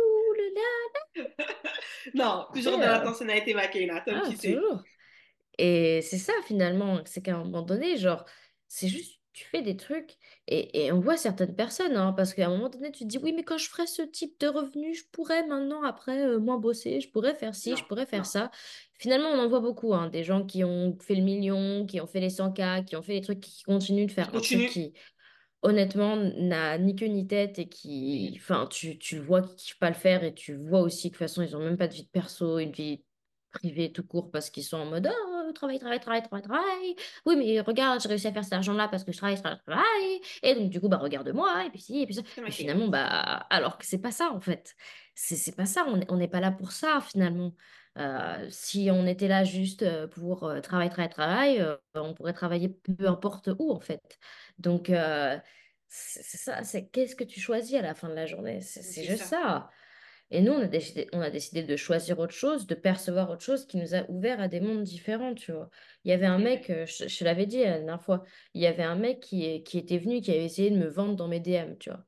Non, 2.15 2.47
toujours 2.55 2.79
dans 2.79 2.87
l'intentionnalité, 2.87 3.55
Makena, 3.55 4.01
comme 4.01 4.23
ah, 4.25 4.31
sais. 4.37 4.57
Et 5.59 6.01
c'est 6.01 6.19
ça 6.19 6.33
finalement, 6.47 7.01
c'est 7.05 7.21
qu'à 7.23 7.35
un 7.35 7.45
moment 7.45 7.63
donné, 7.63 7.99
genre, 7.99 8.25
c'est 8.67 8.89
juste 8.89 9.20
tu 9.33 9.45
fais 9.45 9.63
des 9.63 9.77
trucs 9.77 10.17
et, 10.49 10.91
on 10.93 11.01
voit 11.01 11.17
certaines 11.17 11.55
personnes, 11.55 11.97
hein, 11.97 12.13
parce 12.13 12.35
qu'à 12.35 12.47
un 12.47 12.51
moment 12.51 12.69
donné, 12.69 12.91
tu 12.91 13.05
te 13.05 13.09
dis, 13.09 13.19
oui, 13.19 13.33
mais 13.33 13.45
quand 13.45 13.59
je 13.59 13.69
ferais 13.69 13.87
ce 13.87 14.03
type 14.03 14.39
de 14.41 14.49
revenu, 14.49 14.95
je 14.95 15.05
pourrais 15.13 15.47
maintenant, 15.47 15.83
après, 15.83 16.27
euh, 16.27 16.39
moins 16.39 16.59
bosser, 16.59 17.01
je 17.01 17.11
pourrais 17.11 17.35
faire 17.35 17.55
ci, 17.55 17.77
je 17.77 17.85
pourrais 17.85 18.07
faire 18.07 18.27
ça. 18.27 18.51
Finalement, 18.99 19.29
on 19.29 19.39
en 19.39 19.49
voit 19.49 19.61
beaucoup, 19.61 19.95
hein, 19.95 20.09
des 20.09 20.25
gens 20.25 20.45
qui 20.45 20.65
ont 20.65 20.97
fait 21.01 21.15
le 21.15 21.23
million, 21.23 21.87
qui 21.87 22.01
ont 22.01 22.07
fait 22.07 22.21
les 22.21 22.31
100K, 22.31 22.85
qui 22.85 22.97
ont 22.97 23.03
fait 23.03 23.15
des 23.15 23.21
trucs 23.21 23.41
qui 23.41 23.63
continuent 23.63 24.07
de 24.07 24.13
faire 24.13 24.35
un 24.35 24.41
truc 24.41 24.69
qui, 24.71 24.93
honnêtement, 25.63 26.17
n'a 26.17 26.77
ni 26.79 26.97
queue 26.97 27.07
ni 27.07 27.27
tête 27.27 27.59
et 27.59 27.69
qui, 27.69 28.33
enfin, 28.37 28.67
tu, 28.69 28.99
tu 28.99 29.17
le 29.17 29.23
vois 29.23 29.43
qu'ils 29.43 29.53
ne 29.53 29.57
kiffent 29.57 29.79
pas 29.79 29.91
le 29.91 29.95
faire 29.95 30.25
et 30.25 30.35
tu 30.35 30.57
vois 30.57 30.81
aussi 30.81 31.11
que 31.11 31.15
de 31.15 31.19
toute 31.19 31.29
façon, 31.29 31.43
ils 31.43 31.53
n'ont 31.53 31.65
même 31.65 31.77
pas 31.77 31.89
de 31.89 31.95
vie 31.95 32.05
de 32.05 32.09
perso, 32.09 32.59
une 32.59 32.73
vie 32.73 33.05
privée 33.53 33.93
tout 33.93 34.05
court 34.05 34.31
parce 34.31 34.51
qu'ils 34.51 34.65
sont 34.65 34.79
en 34.79 34.87
mode, 34.87 35.09
travail, 35.53 35.79
travail, 35.79 36.01
travail, 36.01 36.23
travail, 36.23 36.43
travail. 36.43 36.97
Oui, 37.27 37.37
mais 37.37 37.61
regarde, 37.61 38.01
j'ai 38.01 38.09
réussi 38.09 38.27
à 38.27 38.33
faire 38.33 38.45
cet 38.45 38.53
argent-là 38.53 38.89
parce 38.89 39.05
que 39.05 39.13
je 39.13 39.19
travaille, 39.19 39.41
travaille, 39.41 39.61
travaille. 39.67 40.21
Et 40.43 40.55
donc, 40.55 40.71
du 40.71 40.81
coup, 40.81 40.89
bah, 40.89 40.99
regarde-moi, 40.99 41.65
et 41.67 41.71
puis 41.71 41.81
si, 41.81 42.03
et 42.03 42.07
puis 42.07 42.15
ça. 42.15 42.23
Et 42.47 42.51
finalement, 42.51 42.89
bah, 42.89 43.47
alors 43.51 43.79
que 43.79 43.87
c'est 43.87 44.01
pas 44.01 44.13
ça, 44.13 44.31
en 44.33 44.41
fait. 44.41 44.75
C'est 45.15 45.55
pas 45.55 45.67
ça, 45.67 45.85
on 45.87 46.17
n'est 46.17 46.29
pas 46.29 46.41
là 46.41 46.51
pour 46.51 46.73
ça, 46.73 47.01
finalement. 47.01 47.55
Euh, 47.99 48.47
si 48.51 48.89
on 48.93 49.07
était 49.07 49.29
là 49.29 49.45
juste 49.45 49.83
euh, 49.83 50.07
pour 50.07 50.45
euh, 50.45 50.61
travail, 50.61 50.91
travail, 50.91 51.11
travail, 51.11 51.67
on 51.95 52.15
pourrait 52.15 52.33
travailler 52.33 52.69
peu 52.69 53.09
importe 53.09 53.51
où, 53.59 53.73
en 53.73 53.81
fait. 53.81 54.19
Donc, 54.59 54.93
c'est 55.89 56.37
ça, 56.37 56.63
c'est 56.63 56.89
qu'est-ce 56.89 57.17
que 57.17 57.25
tu 57.25 57.41
choisis 57.41 57.75
à 57.75 57.83
la 57.83 57.95
fin 57.95 58.09
de 58.09 58.15
la 58.15 58.27
journée? 58.27 58.61
C'est 58.61 59.05
juste 59.05 59.25
ça. 59.25 59.71
Et 60.33 60.43
nous, 60.43 60.53
on 60.53 60.61
a 60.61 60.67
décidé, 60.67 61.09
on 61.13 61.21
a 61.21 61.31
décidé 61.31 61.65
de 61.65 61.77
choisir 61.77 62.19
autre 62.21 62.33
chose, 62.35 62.67
de 62.67 62.77
percevoir 62.77 63.31
autre 63.31 63.43
chose 63.43 63.67
qui 63.67 63.79
nous 63.79 63.95
a 63.97 64.09
ouvert 64.09 64.41
à 64.41 64.47
des 64.47 64.61
mondes 64.61 64.85
différents, 64.85 65.35
tu 65.35 65.51
vois. 65.51 65.71
Il 66.05 66.11
y 66.11 66.15
avait 66.15 66.27
un 66.27 66.39
mec, 66.39 66.71
euh, 66.71 66.87
je, 66.87 67.09
je 67.09 67.25
l'avais 67.25 67.47
dit 67.47 67.59
la 67.65 67.79
dernière 67.79 68.03
fois, 68.03 68.23
il 68.55 68.63
y 68.63 68.67
avait 68.67 68.85
un 68.85 68.95
mec 68.95 69.21
qui, 69.21 69.63
qui 69.65 69.79
était 69.79 69.99
venu, 69.99 70.21
qui 70.21 70.31
avait 70.31 70.45
essayé 70.45 70.71
de 70.71 70.77
me 70.77 70.87
vendre 70.87 71.17
dans 71.17 71.27
mes 71.27 71.41
DM, 71.41 71.77
tu 71.81 71.91
vois. 71.91 72.05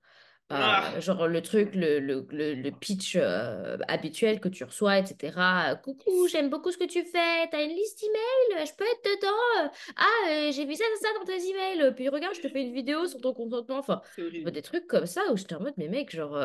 Euh, 0.52 0.56
ah. 0.58 1.00
genre 1.00 1.26
le 1.28 1.40
truc, 1.40 1.74
le, 1.74 1.98
le, 1.98 2.26
le, 2.30 2.70
pitch 2.70 3.16
euh, 3.16 3.78
habituel 3.88 4.38
que 4.38 4.50
tu 4.50 4.64
reçois, 4.64 4.98
etc. 4.98 5.35
Coucou, 5.82 6.28
j'aime 6.28 6.50
beaucoup 6.50 6.70
ce 6.70 6.76
que 6.76 6.85
tu 6.85 7.02
fais. 7.04 7.48
T'as 7.50 7.64
une 7.64 7.70
liste 7.70 8.04
email, 8.04 8.66
je 8.66 8.72
peux 8.76 8.85
être 8.85 9.02
dedans? 9.02 9.72
Ah, 9.96 10.50
j'ai 10.50 10.66
vu 10.66 10.74
ça, 10.74 10.85
ça, 11.00 11.08
ça 11.08 11.18
dans 11.18 11.24
tes 11.24 11.48
emails. 11.48 11.94
Puis 11.94 12.11
regarde, 12.11 12.35
je 12.35 12.42
te 12.42 12.48
fais 12.48 12.61
une 12.61 12.74
vidéo 12.74 13.06
sur 13.06 13.18
ton 13.22 13.32
consentement. 13.32 13.78
Enfin, 13.78 14.02
des 14.18 14.62
trucs 14.62 14.87
comme 14.87 15.06
ça 15.06 15.22
où 15.32 15.38
j'étais 15.38 15.54
en 15.54 15.61
mode, 15.61 15.74
mais 15.78 15.88
mec, 15.88 16.14
genre, 16.14 16.37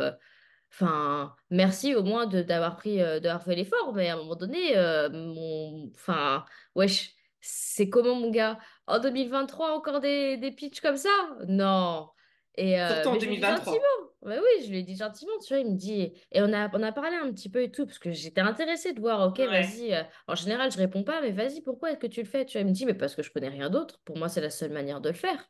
Enfin, 0.72 1.36
merci 1.50 1.96
au 1.96 2.04
moins 2.04 2.26
de 2.28 2.42
d'avoir 2.42 2.76
pris, 2.76 3.02
euh, 3.02 3.20
d'avoir 3.20 3.44
fait 3.44 3.56
l'effort, 3.56 3.94
mais 3.94 4.10
à 4.10 4.14
un 4.14 4.18
moment 4.18 4.36
donné, 4.36 4.78
euh, 4.78 5.10
mon, 5.10 5.90
enfin, 5.96 6.46
wesh, 6.76 7.16
c'est 7.42 7.90
comment 7.90 8.16
mon 8.16 8.30
gars? 8.32 8.60
En 8.86 9.00
2023, 9.00 9.72
encore 9.72 10.00
des, 10.02 10.38
des 10.38 10.52
pitchs 10.52 10.82
comme 10.82 10.98
ça? 10.98 11.10
Non. 11.48 12.10
Et 12.56 12.82
euh, 12.82 12.88
Surtout 13.04 13.10
en 13.10 13.18
2023. 13.18 13.58
gentiment. 13.58 14.12
Bah 14.24 14.36
oui, 14.42 14.66
je 14.66 14.70
lui 14.70 14.80
ai 14.80 14.84
dit 14.84 14.96
gentiment, 14.96 15.32
tu 15.40 15.54
vois, 15.54 15.60
il 15.60 15.72
me 15.72 15.78
dit, 15.78 16.12
et 16.32 16.42
on 16.42 16.52
a, 16.52 16.70
on 16.76 16.84
a 16.84 16.92
parlé 16.92 17.16
un 17.16 17.32
petit 17.32 17.50
peu 17.50 17.62
et 17.62 17.72
tout, 17.72 17.86
parce 17.86 18.00
que 18.00 18.12
j'étais 18.12 18.42
intéressée 18.42 18.94
de 18.94 19.00
voir, 19.00 19.28
ok, 19.28 19.40
vas-y, 19.40 19.96
en 20.28 20.36
général, 20.36 20.72
je 20.72 20.78
réponds 20.78 21.04
pas, 21.04 21.22
mais 21.22 21.32
vas-y, 21.32 21.62
pourquoi 21.62 21.92
est-ce 21.92 22.00
que 22.00 22.08
tu 22.08 22.22
le 22.22 22.28
fais? 22.28 22.46
Tu 22.46 22.54
vois, 22.58 22.62
il 22.62 22.68
me 22.68 22.74
dit, 22.74 22.86
mais 22.86 22.96
parce 22.96 23.16
que 23.16 23.22
je 23.24 23.32
connais 23.32 23.48
rien 23.50 23.70
d'autre, 23.70 24.02
pour 24.04 24.18
moi, 24.18 24.28
c'est 24.28 24.42
la 24.42 24.50
seule 24.50 24.72
manière 24.72 25.02
de 25.02 25.10
le 25.10 25.16
faire. 25.16 25.50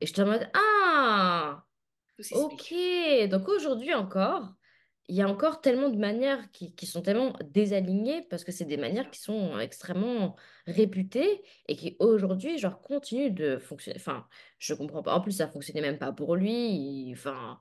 Et 0.00 0.06
je 0.06 0.14
te 0.14 0.22
en 0.22 0.26
mode, 0.26 0.48
ah! 0.54 1.65
Ok, 2.32 2.74
donc 3.30 3.48
aujourd'hui 3.48 3.92
encore, 3.94 4.54
il 5.08 5.14
y 5.14 5.22
a 5.22 5.28
encore 5.28 5.60
tellement 5.60 5.88
de 5.88 5.98
manières 5.98 6.50
qui, 6.50 6.74
qui 6.74 6.86
sont 6.86 7.02
tellement 7.02 7.34
désalignées 7.44 8.22
parce 8.28 8.42
que 8.42 8.52
c'est 8.52 8.64
des 8.64 8.76
manières 8.76 9.10
qui 9.10 9.20
sont 9.20 9.58
extrêmement 9.58 10.34
réputées 10.66 11.42
et 11.68 11.76
qui 11.76 11.96
aujourd'hui, 12.00 12.58
genre, 12.58 12.80
continuent 12.80 13.32
de 13.32 13.58
fonctionner. 13.58 13.98
Enfin, 14.00 14.26
je 14.58 14.74
comprends 14.74 15.02
pas. 15.02 15.14
En 15.14 15.20
plus, 15.20 15.32
ça 15.32 15.46
fonctionnait 15.46 15.82
même 15.82 15.98
pas 15.98 16.12
pour 16.12 16.34
lui. 16.34 17.10
Enfin, 17.12 17.60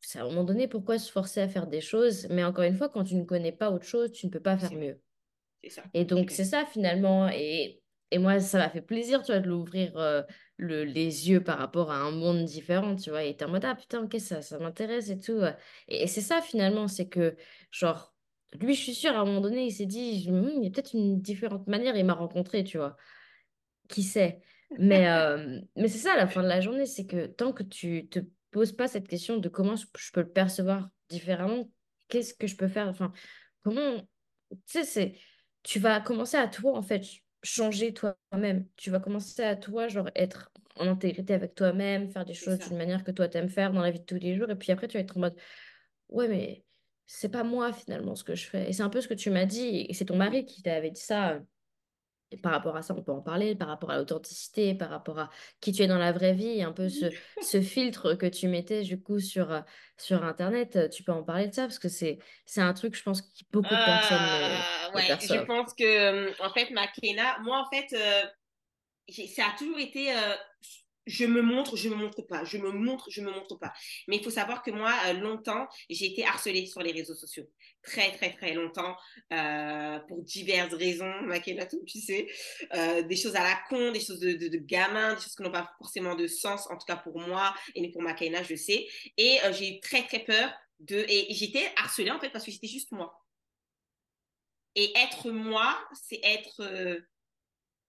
c'est 0.00 0.18
à 0.18 0.22
un 0.22 0.26
moment 0.26 0.44
donné, 0.44 0.68
pourquoi 0.68 0.98
se 0.98 1.10
forcer 1.10 1.40
à 1.40 1.48
faire 1.48 1.66
des 1.66 1.80
choses? 1.80 2.26
Mais 2.28 2.44
encore 2.44 2.64
une 2.64 2.74
fois, 2.76 2.88
quand 2.88 3.04
tu 3.04 3.14
ne 3.14 3.24
connais 3.24 3.52
pas 3.52 3.70
autre 3.70 3.86
chose, 3.86 4.12
tu 4.12 4.26
ne 4.26 4.30
peux 4.30 4.40
pas 4.40 4.58
faire 4.58 4.72
mieux. 4.72 5.00
C'est 5.62 5.70
ça. 5.70 5.82
Et 5.94 6.04
donc, 6.04 6.30
c'est 6.30 6.44
ça 6.44 6.66
finalement. 6.66 7.28
Et, 7.28 7.82
et 8.10 8.18
moi, 8.18 8.38
ça 8.40 8.58
m'a 8.58 8.68
fait 8.68 8.82
plaisir, 8.82 9.22
tu 9.22 9.32
vois, 9.32 9.40
de 9.40 9.48
l'ouvrir. 9.48 9.96
Euh, 9.96 10.22
le, 10.58 10.84
les 10.84 11.30
yeux 11.30 11.42
par 11.42 11.58
rapport 11.58 11.90
à 11.90 11.96
un 11.96 12.10
monde 12.10 12.44
différent, 12.44 12.96
tu 12.96 13.10
vois. 13.10 13.24
Et 13.24 13.36
t'es 13.36 13.44
en 13.44 13.48
mode, 13.48 13.64
ah 13.64 13.74
putain, 13.74 14.02
ok, 14.02 14.16
ça, 14.20 14.42
ça 14.42 14.58
m'intéresse 14.58 15.08
et 15.08 15.18
tout. 15.18 15.40
Et, 15.86 16.06
c'est 16.06 16.20
ça 16.20 16.42
finalement, 16.42 16.88
c'est 16.88 17.08
que, 17.08 17.36
genre, 17.70 18.14
lui, 18.60 18.74
je 18.74 18.82
suis 18.82 18.94
sûre, 18.94 19.12
à 19.12 19.20
un 19.20 19.24
moment 19.24 19.40
donné, 19.40 19.66
il 19.66 19.72
s'est 19.72 19.86
dit, 19.86 20.26
hmm, 20.28 20.50
il 20.56 20.64
y 20.64 20.66
a 20.66 20.70
peut-être 20.70 20.94
une 20.94 21.20
différente 21.20 21.66
manière, 21.68 21.96
il 21.96 22.04
m'a 22.04 22.14
rencontré, 22.14 22.64
tu 22.64 22.78
vois. 22.78 22.96
Qui 23.88 24.02
sait? 24.02 24.40
Mais, 24.78 25.08
euh, 25.10 25.60
mais 25.76 25.88
c'est 25.88 25.98
ça, 25.98 26.14
à 26.14 26.16
la 26.16 26.26
fin 26.26 26.42
de 26.42 26.48
la 26.48 26.60
journée, 26.60 26.86
c'est 26.86 27.06
que 27.06 27.26
tant 27.26 27.52
que 27.52 27.62
tu 27.62 28.08
te 28.08 28.20
poses 28.50 28.72
pas 28.72 28.88
cette 28.88 29.08
question 29.08 29.38
de 29.38 29.48
comment 29.48 29.76
je 29.76 30.12
peux 30.12 30.20
le 30.20 30.30
percevoir 30.32 30.88
différemment, 31.08 31.70
qu'est-ce 32.08 32.34
que 32.34 32.46
je 32.46 32.56
peux 32.56 32.68
faire, 32.68 32.88
enfin, 32.88 33.12
comment, 33.62 33.98
tu 34.50 34.58
sais, 34.66 34.84
c'est, 34.84 35.14
tu 35.62 35.78
vas 35.78 36.00
commencer 36.00 36.36
à 36.36 36.48
toi, 36.48 36.76
en 36.76 36.82
fait, 36.82 37.04
changer 37.42 37.92
toi-même. 37.94 38.66
Tu 38.76 38.90
vas 38.90 39.00
commencer 39.00 39.42
à 39.42 39.56
toi, 39.56 39.88
genre, 39.88 40.10
être 40.14 40.50
en 40.76 40.86
intégrité 40.86 41.34
avec 41.34 41.54
toi-même, 41.54 42.10
faire 42.10 42.24
des 42.24 42.34
choses 42.34 42.58
d'une 42.58 42.76
manière 42.76 43.04
que 43.04 43.10
toi 43.10 43.28
t'aimes 43.28 43.48
faire 43.48 43.72
dans 43.72 43.82
la 43.82 43.90
vie 43.90 44.00
de 44.00 44.04
tous 44.04 44.16
les 44.16 44.36
jours. 44.36 44.50
Et 44.50 44.56
puis 44.56 44.72
après, 44.72 44.88
tu 44.88 44.96
vas 44.96 45.02
être 45.02 45.16
en 45.16 45.20
mode, 45.20 45.36
ouais, 46.08 46.28
mais 46.28 46.64
c'est 47.06 47.30
pas 47.30 47.44
moi 47.44 47.72
finalement 47.72 48.14
ce 48.14 48.24
que 48.24 48.34
je 48.34 48.46
fais. 48.46 48.68
Et 48.68 48.72
c'est 48.72 48.82
un 48.82 48.90
peu 48.90 49.00
ce 49.00 49.08
que 49.08 49.14
tu 49.14 49.30
m'as 49.30 49.46
dit, 49.46 49.86
et 49.88 49.94
c'est 49.94 50.04
ton 50.06 50.16
mari 50.16 50.44
qui 50.44 50.62
t'avait 50.62 50.90
dit 50.90 51.00
ça. 51.00 51.40
Par 52.42 52.52
rapport 52.52 52.76
à 52.76 52.82
ça, 52.82 52.94
on 52.94 53.02
peut 53.02 53.12
en 53.12 53.22
parler, 53.22 53.54
par 53.54 53.68
rapport 53.68 53.90
à 53.90 53.96
l'authenticité, 53.96 54.74
par 54.74 54.90
rapport 54.90 55.18
à 55.18 55.30
qui 55.60 55.72
tu 55.72 55.82
es 55.82 55.86
dans 55.86 55.98
la 55.98 56.12
vraie 56.12 56.34
vie, 56.34 56.62
un 56.62 56.72
peu 56.72 56.88
ce, 56.88 57.06
ce 57.42 57.60
filtre 57.62 58.14
que 58.14 58.26
tu 58.26 58.48
mettais 58.48 58.82
du 58.82 59.00
coup 59.00 59.18
sur, 59.18 59.62
sur 59.96 60.24
Internet, 60.24 60.90
tu 60.90 61.02
peux 61.02 61.12
en 61.12 61.22
parler 61.22 61.48
de 61.48 61.54
ça? 61.54 61.62
Parce 61.62 61.78
que 61.78 61.88
c'est, 61.88 62.18
c'est 62.44 62.60
un 62.60 62.74
truc, 62.74 62.94
je 62.94 63.02
pense, 63.02 63.22
que 63.22 63.28
beaucoup 63.50 63.74
de 63.74 63.84
personnes 63.84 64.18
euh, 64.18 64.94
ouais, 64.94 65.18
Je 65.20 65.44
pense 65.44 65.72
que, 65.74 66.42
en 66.42 66.52
fait, 66.52 66.70
Makena, 66.70 67.38
moi, 67.40 67.64
en 67.66 67.70
fait, 67.74 67.94
euh, 67.94 68.26
ça 69.34 69.46
a 69.46 69.58
toujours 69.58 69.78
été 69.78 70.12
euh, 70.12 70.34
je 71.08 71.24
me 71.24 71.40
montre, 71.40 71.76
je 71.76 71.88
me 71.88 71.94
montre 71.96 72.22
pas, 72.22 72.44
je 72.44 72.58
me 72.58 72.70
montre, 72.70 73.10
je 73.10 73.22
me 73.22 73.30
montre 73.30 73.56
pas. 73.56 73.72
Mais 74.06 74.16
il 74.16 74.22
faut 74.22 74.30
savoir 74.30 74.62
que 74.62 74.70
moi, 74.70 74.92
euh, 75.06 75.14
longtemps, 75.14 75.66
j'ai 75.88 76.06
été 76.06 76.24
harcelée 76.24 76.66
sur 76.66 76.82
les 76.82 76.92
réseaux 76.92 77.14
sociaux. 77.14 77.50
Très, 77.82 78.12
très, 78.12 78.32
très 78.34 78.52
longtemps, 78.52 78.94
euh, 79.32 79.98
pour 80.00 80.22
diverses 80.22 80.74
raisons, 80.74 81.22
Makena, 81.22 81.66
tu 81.66 82.00
sais. 82.00 82.28
Euh, 82.74 83.02
des 83.02 83.16
choses 83.16 83.36
à 83.36 83.42
la 83.42 83.58
con, 83.68 83.90
des 83.90 84.00
choses 84.00 84.20
de, 84.20 84.32
de, 84.32 84.48
de 84.48 84.58
gamin, 84.58 85.14
des 85.14 85.20
choses 85.20 85.34
qui 85.34 85.42
n'ont 85.42 85.50
pas 85.50 85.72
forcément 85.78 86.14
de 86.14 86.26
sens, 86.26 86.68
en 86.70 86.76
tout 86.76 86.86
cas 86.86 86.96
pour 86.96 87.18
moi, 87.18 87.54
et 87.74 87.90
pour 87.90 88.02
Makena, 88.02 88.42
je 88.42 88.54
sais. 88.54 88.86
Et 89.16 89.38
j'ai 89.52 89.76
eu 89.76 89.80
très, 89.80 90.06
très 90.06 90.20
peur 90.20 90.52
de... 90.80 91.06
Et 91.08 91.32
j'étais 91.34 91.72
harcelée, 91.76 92.10
en 92.10 92.20
fait, 92.20 92.30
parce 92.30 92.44
que 92.44 92.50
j'étais 92.50 92.68
juste 92.68 92.92
moi. 92.92 93.18
Et 94.74 94.92
être 94.96 95.30
moi, 95.30 95.82
c'est 95.94 96.20
être 96.22 97.02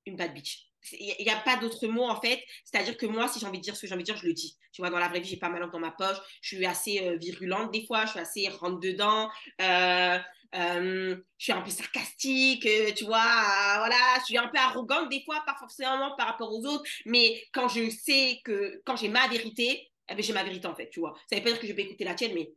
une 0.06 0.16
bad 0.16 0.34
bitch 0.34 0.69
il 0.92 1.24
n'y 1.24 1.30
a 1.30 1.40
pas 1.40 1.58
d'autre 1.58 1.88
mot 1.88 2.04
en 2.04 2.20
fait. 2.20 2.44
C'est-à-dire 2.66 2.98
que 2.98 3.06
moi, 3.06 3.28
si 3.28 3.40
j'ai 3.40 3.46
envie 3.46 3.60
de 3.60 3.64
dire 3.64 3.76
ce 3.76 3.82
que 3.82 3.88
j'ai 3.88 3.94
envie 3.94 4.04
de 4.04 4.12
dire, 4.12 4.18
je 4.18 4.26
le 4.26 4.34
dis. 4.34 4.58
Tu 4.72 4.82
vois, 4.82 4.90
dans 4.90 5.00
la 5.00 5.08
vraie 5.08 5.20
vie, 5.20 5.30
j'ai 5.30 5.38
pas 5.38 5.50
ma 5.50 5.60
langue 5.60 5.72
dans 5.72 5.80
ma 5.80 5.92
poche. 5.92 6.18
Je 6.42 6.56
suis 6.56 6.66
assez 6.66 7.02
euh, 7.02 7.18
virulente 7.18 7.72
des 7.72 7.86
fois. 7.86 8.06
Je 8.06 8.12
suis 8.12 8.20
assez 8.20 8.48
rentre 8.50 8.80
dedans. 8.80 9.30
Euh, 9.62 10.18
euh, 10.56 11.16
je 11.38 11.44
suis 11.44 11.52
un 11.52 11.62
peu 11.62 11.70
sarcastique. 11.70 12.68
tu 12.96 13.06
vois, 13.06 13.78
voilà. 13.78 13.96
Je 14.20 14.26
suis 14.26 14.38
un 14.38 14.48
peu 14.48 14.58
arrogante 14.58 15.10
des 15.10 15.24
fois, 15.24 15.44
pas 15.46 15.56
forcément 15.60 16.16
par 16.18 16.28
rapport 16.28 16.52
aux 16.52 16.66
autres. 16.66 16.84
Mais 17.06 17.44
quand 17.54 17.68
je 17.68 17.90
sais 17.90 18.40
que 18.44 18.82
quand 18.86 18.96
j'ai 18.96 19.10
ma 19.10 19.28
vérité, 19.28 19.90
eh 20.10 20.16
ben, 20.16 20.24
j'ai 20.24 20.34
ma 20.34 20.44
vérité 20.44 20.68
en 20.68 20.76
fait. 20.76 20.90
Tu 20.90 21.00
vois. 21.00 21.14
Ça 21.30 21.36
veut 21.36 21.44
pas 21.44 21.52
dire 21.52 21.60
que 21.60 21.68
je 21.68 21.74
vais 21.74 21.84
écouter 21.84 22.04
la 22.04 22.16
tienne, 22.16 22.34
mais 22.34 22.52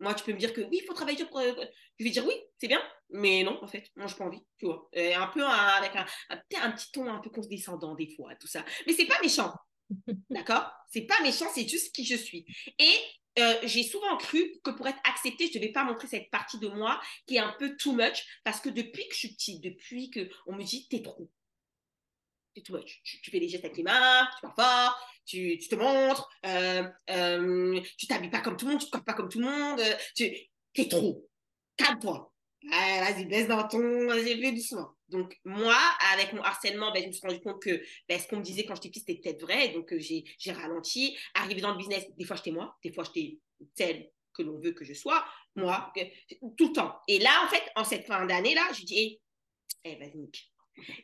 moi, 0.00 0.14
tu 0.14 0.24
peux 0.24 0.32
me 0.32 0.38
dire 0.38 0.52
que 0.52 0.60
oui, 0.60 0.80
il 0.82 0.86
faut 0.86 0.94
travailler 0.94 1.24
pour. 1.24 1.40
Je 1.40 2.04
vais 2.04 2.10
dire 2.10 2.26
oui, 2.26 2.34
c'est 2.58 2.68
bien, 2.68 2.82
mais 3.10 3.42
non, 3.42 3.62
en 3.62 3.66
fait, 3.66 3.90
moi, 3.96 4.06
je 4.06 4.14
pas 4.14 4.24
envie, 4.24 4.44
tu 4.58 4.66
vois. 4.66 4.88
un 4.94 5.26
peu 5.28 5.44
avec 5.44 5.94
un, 5.96 6.06
un, 6.30 6.70
petit 6.72 6.90
ton 6.92 7.08
un 7.08 7.20
peu 7.20 7.30
condescendant 7.30 7.94
des 7.94 8.08
fois, 8.14 8.34
tout 8.36 8.48
ça. 8.48 8.64
Mais 8.86 8.92
c'est 8.92 9.06
pas 9.06 9.20
méchant, 9.22 9.54
d'accord? 10.30 10.70
C'est 10.90 11.02
pas 11.06 11.20
méchant, 11.22 11.46
c'est 11.54 11.68
juste 11.68 11.94
qui 11.94 12.04
je 12.04 12.16
suis. 12.16 12.46
Et 12.78 12.94
euh, 13.38 13.54
j'ai 13.64 13.82
souvent 13.82 14.16
cru 14.16 14.60
que 14.64 14.70
pour 14.70 14.86
être 14.86 14.98
acceptée, 15.04 15.46
je 15.46 15.58
ne 15.58 15.62
devais 15.62 15.72
pas 15.72 15.84
montrer 15.84 16.08
cette 16.08 16.30
partie 16.30 16.58
de 16.58 16.68
moi 16.68 17.00
qui 17.26 17.36
est 17.36 17.40
un 17.40 17.54
peu 17.58 17.76
too 17.76 17.92
much, 17.92 18.24
parce 18.44 18.60
que 18.60 18.70
depuis 18.70 19.06
que 19.08 19.14
je 19.14 19.18
suis 19.18 19.34
petite, 19.34 19.62
depuis 19.62 20.10
qu'on 20.10 20.56
me 20.56 20.64
dit, 20.64 20.88
t'es 20.88 21.02
trop. 21.02 21.30
T'es 22.54 22.62
too 22.62 22.74
much. 22.74 23.02
Tu, 23.04 23.30
fais 23.30 23.40
des 23.40 23.48
gestes 23.48 23.64
avec 23.64 23.76
les 23.76 23.82
mains, 23.82 24.26
tu 24.36 24.40
parles 24.40 24.54
fort, 24.56 25.06
tu, 25.26 25.58
tu 25.58 25.68
te 25.68 25.74
montres, 25.74 26.28
euh, 26.46 26.88
euh, 27.10 27.80
tu 27.98 28.06
t'habilles 28.06 28.30
pas 28.30 28.40
comme 28.40 28.56
tout 28.56 28.64
le 28.64 28.72
monde, 28.72 28.80
tu 28.80 28.90
te 28.90 28.96
pas 28.96 29.12
comme 29.12 29.28
tout 29.28 29.40
le 29.40 29.46
monde, 29.46 29.82
tu 30.14 30.24
es 30.74 30.88
trop. 30.88 31.28
Calme-toi. 31.76 32.32
Vas-y, 32.70 33.26
baisse 33.26 33.48
dans 33.48 33.66
ton, 33.68 34.06
vas-y, 34.06 34.40
fais 34.40 34.52
doucement. 34.52 34.88
Donc, 35.08 35.38
moi, 35.44 35.76
avec 36.12 36.32
mon 36.32 36.42
harcèlement, 36.42 36.92
ben, 36.92 37.02
je 37.02 37.08
me 37.08 37.12
suis 37.12 37.26
rendu 37.26 37.40
compte 37.40 37.62
que 37.62 37.80
ben, 38.08 38.18
ce 38.18 38.26
qu'on 38.26 38.38
me 38.38 38.42
disait 38.42 38.64
quand 38.64 38.74
j'étais 38.74 38.88
petite, 38.88 39.04
c'était 39.06 39.20
peut-être 39.20 39.42
vrai. 39.42 39.68
Donc, 39.68 39.92
euh, 39.92 39.98
j'ai, 39.98 40.24
j'ai 40.38 40.52
ralenti. 40.52 41.16
Arrivé 41.34 41.60
dans 41.60 41.72
le 41.72 41.78
business, 41.78 42.04
des 42.16 42.24
fois, 42.24 42.36
j'étais 42.36 42.50
moi, 42.50 42.76
des 42.82 42.92
fois, 42.92 43.04
j'étais 43.04 43.38
celle 43.74 44.10
que 44.34 44.42
l'on 44.42 44.58
veut 44.58 44.72
que 44.72 44.84
je 44.84 44.92
sois, 44.92 45.24
moi, 45.54 45.92
tout 46.58 46.68
le 46.68 46.72
temps. 46.72 46.94
Et 47.08 47.18
là, 47.18 47.30
en 47.44 47.48
fait, 47.48 47.62
en 47.74 47.84
cette 47.84 48.06
fin 48.06 48.26
d'année-là, 48.26 48.68
je 48.78 48.84
dis, 48.84 48.98
eh, 48.98 49.20
eh 49.84 49.96
vas-y, 49.96 50.18
Nick. 50.18 50.52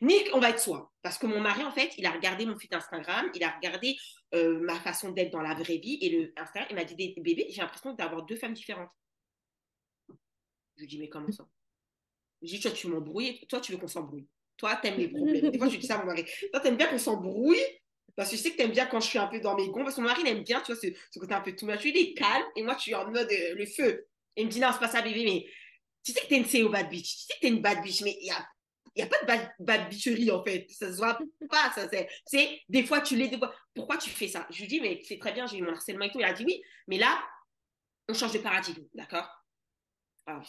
Nick, 0.01 0.29
on 0.33 0.39
va 0.39 0.51
être 0.51 0.59
soi. 0.59 0.91
Parce 1.01 1.17
que 1.17 1.25
mon 1.25 1.39
mari, 1.39 1.63
en 1.63 1.71
fait, 1.71 1.93
il 1.97 2.05
a 2.05 2.11
regardé 2.11 2.45
mon 2.45 2.57
feed 2.57 2.73
Instagram, 2.73 3.31
il 3.33 3.43
a 3.43 3.49
regardé 3.49 3.97
euh, 4.35 4.59
ma 4.59 4.79
façon 4.79 5.11
d'être 5.11 5.31
dans 5.31 5.41
la 5.41 5.55
vraie 5.55 5.77
vie. 5.77 5.97
Et 6.01 6.09
le 6.09 6.33
Instagram, 6.37 6.67
il 6.69 6.75
m'a 6.75 6.83
dit, 6.83 6.95
bébé, 7.17 7.47
j'ai 7.49 7.61
l'impression 7.61 7.93
d'avoir 7.93 8.23
deux 8.25 8.35
femmes 8.35 8.53
différentes. 8.53 8.91
Je 10.83 10.87
dis, 10.87 10.99
mais 10.99 11.09
comment 11.09 11.31
ça 11.31 11.47
Je 12.41 12.47
dis, 12.47 12.59
toi, 12.59 12.71
tu 12.71 12.87
m'embrouilles, 12.87 13.45
toi, 13.47 13.59
tu 13.59 13.71
veux 13.71 13.77
qu'on 13.77 13.87
s'embrouille. 13.87 14.27
Toi, 14.57 14.75
t'aimes 14.75 14.97
les 14.97 15.07
problèmes. 15.07 15.49
Des 15.49 15.57
fois, 15.57 15.69
je 15.69 15.77
dis 15.77 15.87
ça 15.87 15.95
à 15.95 15.99
mon 15.99 16.05
mari. 16.05 16.25
Toi, 16.51 16.59
t'aimes 16.59 16.77
bien 16.77 16.87
qu'on 16.87 16.99
s'embrouille? 16.99 17.63
Parce 18.15 18.29
que 18.29 18.37
je 18.37 18.41
sais 18.41 18.51
que 18.51 18.57
t'aimes 18.57 18.71
bien 18.71 18.85
quand 18.85 18.99
je 18.99 19.07
suis 19.07 19.17
un 19.17 19.27
peu 19.27 19.39
dans 19.39 19.55
mes 19.55 19.67
gonds. 19.69 19.83
Parce 19.83 19.95
que 19.95 20.01
mon 20.01 20.07
mari, 20.07 20.21
il 20.23 20.27
aime 20.27 20.43
bien, 20.43 20.61
tu 20.61 20.73
vois, 20.73 20.81
ce, 20.81 21.19
côté 21.19 21.33
un 21.33 21.41
peu 21.41 21.55
tout 21.55 21.65
mature. 21.65 21.91
Il 21.93 21.97
est 21.97 22.13
calme 22.13 22.45
et 22.55 22.63
moi, 22.63 22.75
je 22.77 22.83
suis 22.83 22.95
en 22.95 23.09
mode 23.09 23.31
euh, 23.31 23.55
le 23.55 23.65
feu. 23.65 24.05
Il 24.35 24.45
me 24.45 24.51
dit, 24.51 24.59
non, 24.59 24.69
c'est 24.71 24.79
pas 24.79 24.87
ça, 24.89 25.01
bébé, 25.01 25.23
mais 25.25 25.45
tu 26.03 26.11
sais 26.11 26.21
que 26.21 26.27
t'es 26.27 26.37
une 26.37 26.45
CEO 26.45 26.69
bad 26.69 26.89
bitch. 26.89 27.17
Tu 27.17 27.23
sais 27.23 27.33
que 27.35 27.39
t'es 27.39 27.47
une 27.47 27.61
bad 27.61 27.81
bitch, 27.81 28.01
mais 28.01 28.15
il 28.21 28.27
y 28.27 28.31
a 28.31 28.45
il 28.95 29.03
n'y 29.03 29.03
a 29.03 29.07
pas 29.07 29.35
de 29.35 29.63
bad, 29.63 29.89
bitcherie 29.89 30.29
en 30.29 30.43
fait. 30.43 30.67
Ça 30.69 30.91
se 30.91 30.97
voit 30.97 31.17
pas. 31.49 31.71
Ça, 31.73 31.89
c'est, 32.25 32.61
des 32.69 32.83
fois 32.85 33.01
tu 33.01 33.15
l'es, 33.15 33.27
des 33.27 33.37
fois. 33.37 33.53
Pourquoi 33.73 33.97
tu 33.97 34.09
fais 34.09 34.27
ça? 34.27 34.45
Je 34.51 34.61
lui 34.61 34.67
dis, 34.67 34.79
mais 34.81 35.01
c'est 35.03 35.17
très 35.17 35.33
bien, 35.33 35.47
j'ai 35.47 35.57
eu 35.57 35.63
mon 35.63 35.71
harcèlement 35.71 36.05
et 36.05 36.11
tout. 36.11 36.19
Il 36.19 36.25
a 36.25 36.33
dit 36.33 36.45
oui, 36.45 36.61
mais 36.87 36.97
là, 36.97 37.23
on 38.07 38.13
change 38.13 38.33
de 38.33 38.39
paradigme, 38.39 38.83
d'accord? 38.93 39.27
Ah 40.25 40.41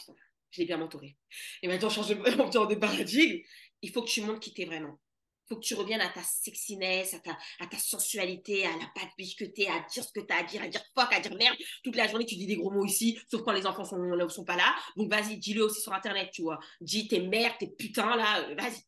je 0.55 0.61
l'ai 0.61 0.65
bien 0.65 0.81
entouré. 0.81 1.17
Et 1.61 1.67
maintenant, 1.67 1.87
on 1.87 1.91
change 1.91 2.07
de, 2.07 2.15
de 2.15 2.75
paradigme. 2.75 3.41
Il 3.81 3.91
faut 3.91 4.01
que 4.03 4.09
tu 4.09 4.21
montres 4.21 4.39
qui 4.39 4.53
t'es 4.53 4.65
vraiment. 4.65 4.99
Il 5.45 5.49
faut 5.49 5.59
que 5.59 5.65
tu 5.65 5.75
reviennes 5.75 6.01
à 6.01 6.09
ta 6.09 6.23
sexiness, 6.23 7.13
à 7.13 7.19
ta, 7.19 7.37
à 7.59 7.67
ta 7.67 7.77
sensualité, 7.77 8.65
à 8.65 8.71
la 8.71 8.89
patte 8.95 9.11
t'es, 9.17 9.67
à 9.67 9.85
dire 9.91 10.03
ce 10.03 10.11
que 10.11 10.21
t'as 10.21 10.39
à 10.39 10.43
dire, 10.43 10.63
à 10.63 10.67
dire 10.67 10.81
fuck, 10.97 11.13
à 11.13 11.19
dire 11.19 11.35
merde. 11.35 11.55
Toute 11.83 11.95
la 11.95 12.07
journée, 12.07 12.25
tu 12.25 12.35
dis 12.35 12.47
des 12.47 12.55
gros 12.55 12.71
mots 12.71 12.85
ici, 12.85 13.19
sauf 13.29 13.43
quand 13.43 13.51
les 13.51 13.67
enfants 13.67 13.85
sont, 13.85 14.29
sont 14.29 14.45
pas 14.45 14.55
là. 14.55 14.75
Donc, 14.95 15.11
vas-y, 15.11 15.37
dis-le 15.37 15.63
aussi 15.63 15.81
sur 15.81 15.93
Internet, 15.93 16.29
tu 16.33 16.41
vois. 16.41 16.59
Dis 16.81 17.07
tes 17.07 17.19
mères, 17.19 17.55
tes 17.59 17.67
putains, 17.67 18.15
là, 18.15 18.39
euh, 18.39 18.55
vas-y. 18.55 18.81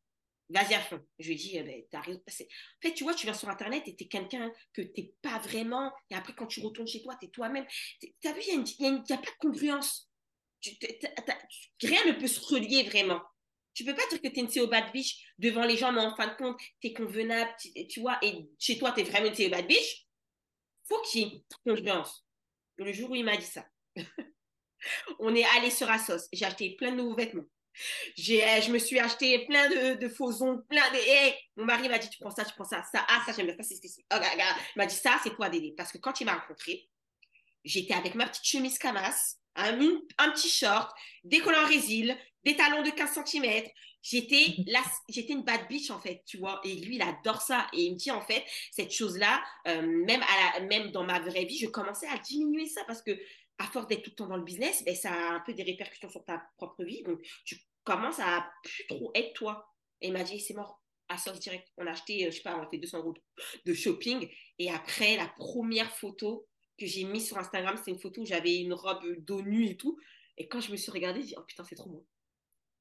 Vas-y 0.49 0.75
à 0.75 0.79
fond. 0.79 0.99
Je 1.19 1.27
lui 1.27 1.35
dis, 1.35 1.51
eh 1.55 1.63
ben, 1.63 1.83
t'as 1.91 1.99
raison. 1.99 2.21
En 2.25 2.31
fait, 2.81 2.93
tu 2.93 3.03
vois, 3.03 3.13
tu 3.13 3.27
viens 3.27 3.33
sur 3.33 3.49
Internet 3.49 3.83
et 3.85 3.95
t'es 3.95 4.07
quelqu'un 4.07 4.49
que 4.73 4.81
t'es 4.81 5.13
pas 5.21 5.39
vraiment. 5.39 5.91
Et 6.09 6.15
après, 6.15 6.33
quand 6.33 6.47
tu 6.47 6.61
retournes 6.61 6.87
chez 6.87 7.01
toi, 7.01 7.17
t'es 7.19 7.27
toi-même. 7.27 7.65
T'as 8.21 8.31
vu, 8.31 8.41
il 8.47 8.63
n'y 8.79 8.87
a, 8.87 9.15
a, 9.15 9.17
pas 9.17 9.29
de 9.29 9.37
congruence 9.39 10.06
rien 11.81 12.05
ne 12.05 12.13
peut 12.13 12.27
se 12.27 12.39
relier 12.53 12.83
vraiment. 12.83 13.21
Tu 13.73 13.85
peux 13.85 13.93
pas 13.93 14.07
dire 14.09 14.21
que 14.21 14.27
tu 14.27 14.39
es 14.39 14.41
une 14.41 14.49
CEO 14.49 14.67
bad 14.67 14.91
bitch 14.91 15.17
devant 15.37 15.63
les 15.63 15.77
gens, 15.77 15.91
mais 15.91 16.01
en 16.01 16.15
fin 16.15 16.27
de 16.27 16.35
compte, 16.35 16.59
tu 16.81 16.87
es 16.87 16.93
convenable, 16.93 17.51
tu, 17.89 17.99
vois, 17.99 18.17
et 18.23 18.49
chez 18.57 18.79
toi, 18.79 18.91
tu 18.91 19.01
es 19.01 19.03
vraiment 19.03 19.27
une 19.27 19.35
CEO 19.35 19.51
bad 19.51 19.67
bitch. 19.67 20.07
faut 20.87 21.01
qu'il 21.03 21.21
y 21.21 21.25
ait 21.25 21.43
une. 21.65 22.03
Le 22.77 22.93
jour 22.93 23.11
où 23.11 23.15
il 23.15 23.23
m'a 23.23 23.37
dit 23.37 23.45
ça, 23.45 23.65
on 25.19 25.35
est 25.35 25.45
allé 25.57 25.69
sur 25.69 25.89
Asos. 25.89 26.27
J'ai 26.33 26.45
acheté 26.45 26.75
plein 26.75 26.91
de 26.91 26.97
nouveaux 26.97 27.15
vêtements. 27.15 27.45
Eh, 28.17 28.61
je 28.61 28.71
me 28.71 28.79
suis 28.79 28.99
acheté 28.99 29.45
plein 29.45 29.69
de, 29.69 30.09
faux 30.09 30.41
ongles, 30.41 30.65
plein 30.67 30.89
de. 30.91 31.33
Mon 31.57 31.65
mari 31.65 31.89
m'a 31.89 31.99
dit 31.99 32.09
Tu 32.09 32.19
prends 32.19 32.31
ça, 32.31 32.45
tu 32.45 32.53
prends 32.53 32.63
ça, 32.63 32.83
ça, 32.91 33.05
ah, 33.07 33.21
ça, 33.25 33.33
j'aime 33.33 33.47
bien, 33.47 33.55
ça, 33.55 33.63
c'est 33.63 34.05
Oh, 34.13 34.17
il 34.17 34.77
m'a 34.77 34.85
dit 34.85 34.95
Ça, 34.95 35.19
c'est 35.23 35.35
toi, 35.35 35.49
Dédé. 35.49 35.73
Parce 35.77 35.91
que 35.91 35.97
quand 35.97 36.19
il 36.19 36.25
m'a 36.25 36.35
rencontré, 36.35 36.89
j'étais 37.67 37.93
avec 37.93 38.15
ma 38.15 38.27
petite 38.27 38.45
chemise 38.45 38.77
Camas, 38.77 39.37
un, 39.55 39.79
un 40.17 40.31
petit 40.31 40.49
short, 40.49 40.91
des 41.23 41.39
collants 41.39 41.67
résil, 41.67 42.17
des 42.43 42.55
talons 42.55 42.83
de 42.83 42.89
15 42.89 43.19
cm. 43.25 43.63
J'étais 44.01 44.55
là, 44.67 44.81
j'étais 45.09 45.33
une 45.33 45.43
bad 45.43 45.67
bitch 45.67 45.89
en 45.89 45.99
fait, 45.99 46.23
tu 46.25 46.37
vois. 46.37 46.61
Et 46.63 46.75
lui, 46.75 46.95
il 46.95 47.01
adore 47.01 47.41
ça. 47.41 47.67
Et 47.73 47.83
il 47.83 47.93
me 47.93 47.97
dit 47.97 48.11
en 48.11 48.21
fait, 48.21 48.43
cette 48.71 48.91
chose-là, 48.91 49.43
euh, 49.67 49.81
même, 49.81 50.23
à 50.55 50.59
même 50.61 50.91
dans 50.91 51.03
ma 51.03 51.19
vraie 51.19 51.45
vie, 51.45 51.57
je 51.57 51.67
commençais 51.67 52.07
à 52.07 52.17
diminuer 52.17 52.67
ça 52.67 52.83
parce 52.85 53.01
que 53.01 53.11
à 53.59 53.65
force 53.65 53.87
d'être 53.87 54.03
tout 54.03 54.11
le 54.11 54.15
temps 54.15 54.27
dans 54.27 54.37
le 54.37 54.43
business, 54.43 54.83
ben, 54.85 54.95
ça 54.95 55.11
a 55.11 55.33
un 55.33 55.39
peu 55.39 55.53
des 55.53 55.63
répercussions 55.63 56.09
sur 56.09 56.23
ta 56.23 56.43
propre 56.57 56.83
vie. 56.83 57.01
Donc, 57.03 57.19
tu 57.43 57.57
commences 57.83 58.19
à 58.19 58.47
plus 58.63 58.85
trop 58.87 59.11
être 59.15 59.33
toi. 59.33 59.67
Et 60.01 60.07
il 60.07 60.13
m'a 60.13 60.23
dit, 60.23 60.39
c'est 60.39 60.53
mort. 60.53 60.81
À 61.09 61.17
sortir 61.17 61.53
direct. 61.53 61.67
On 61.77 61.87
a 61.87 61.91
acheté, 61.91 62.25
euh, 62.25 62.31
je 62.31 62.35
sais 62.35 62.43
pas, 62.43 62.57
on 62.57 62.61
a 62.61 62.69
fait 62.69 62.77
200 62.77 62.99
euros 62.99 63.13
de 63.65 63.73
shopping. 63.73 64.29
Et 64.59 64.69
après, 64.69 65.15
la 65.15 65.27
première 65.37 65.89
photo, 65.95 66.45
que 66.77 66.85
j'ai 66.85 67.03
mis 67.03 67.21
sur 67.21 67.37
Instagram, 67.37 67.79
c'est 67.83 67.91
une 67.91 67.99
photo 67.99 68.21
où 68.21 68.25
j'avais 68.25 68.57
une 68.57 68.73
robe 68.73 69.03
dos 69.19 69.41
nu 69.41 69.65
et 69.65 69.77
tout. 69.77 69.97
Et 70.37 70.47
quand 70.47 70.61
je 70.61 70.71
me 70.71 70.77
suis 70.77 70.91
regardée, 70.91 71.21
j'ai 71.21 71.27
dit, 71.27 71.35
oh 71.37 71.43
putain, 71.47 71.63
c'est 71.63 71.75
trop 71.75 71.89
beau. 71.89 72.05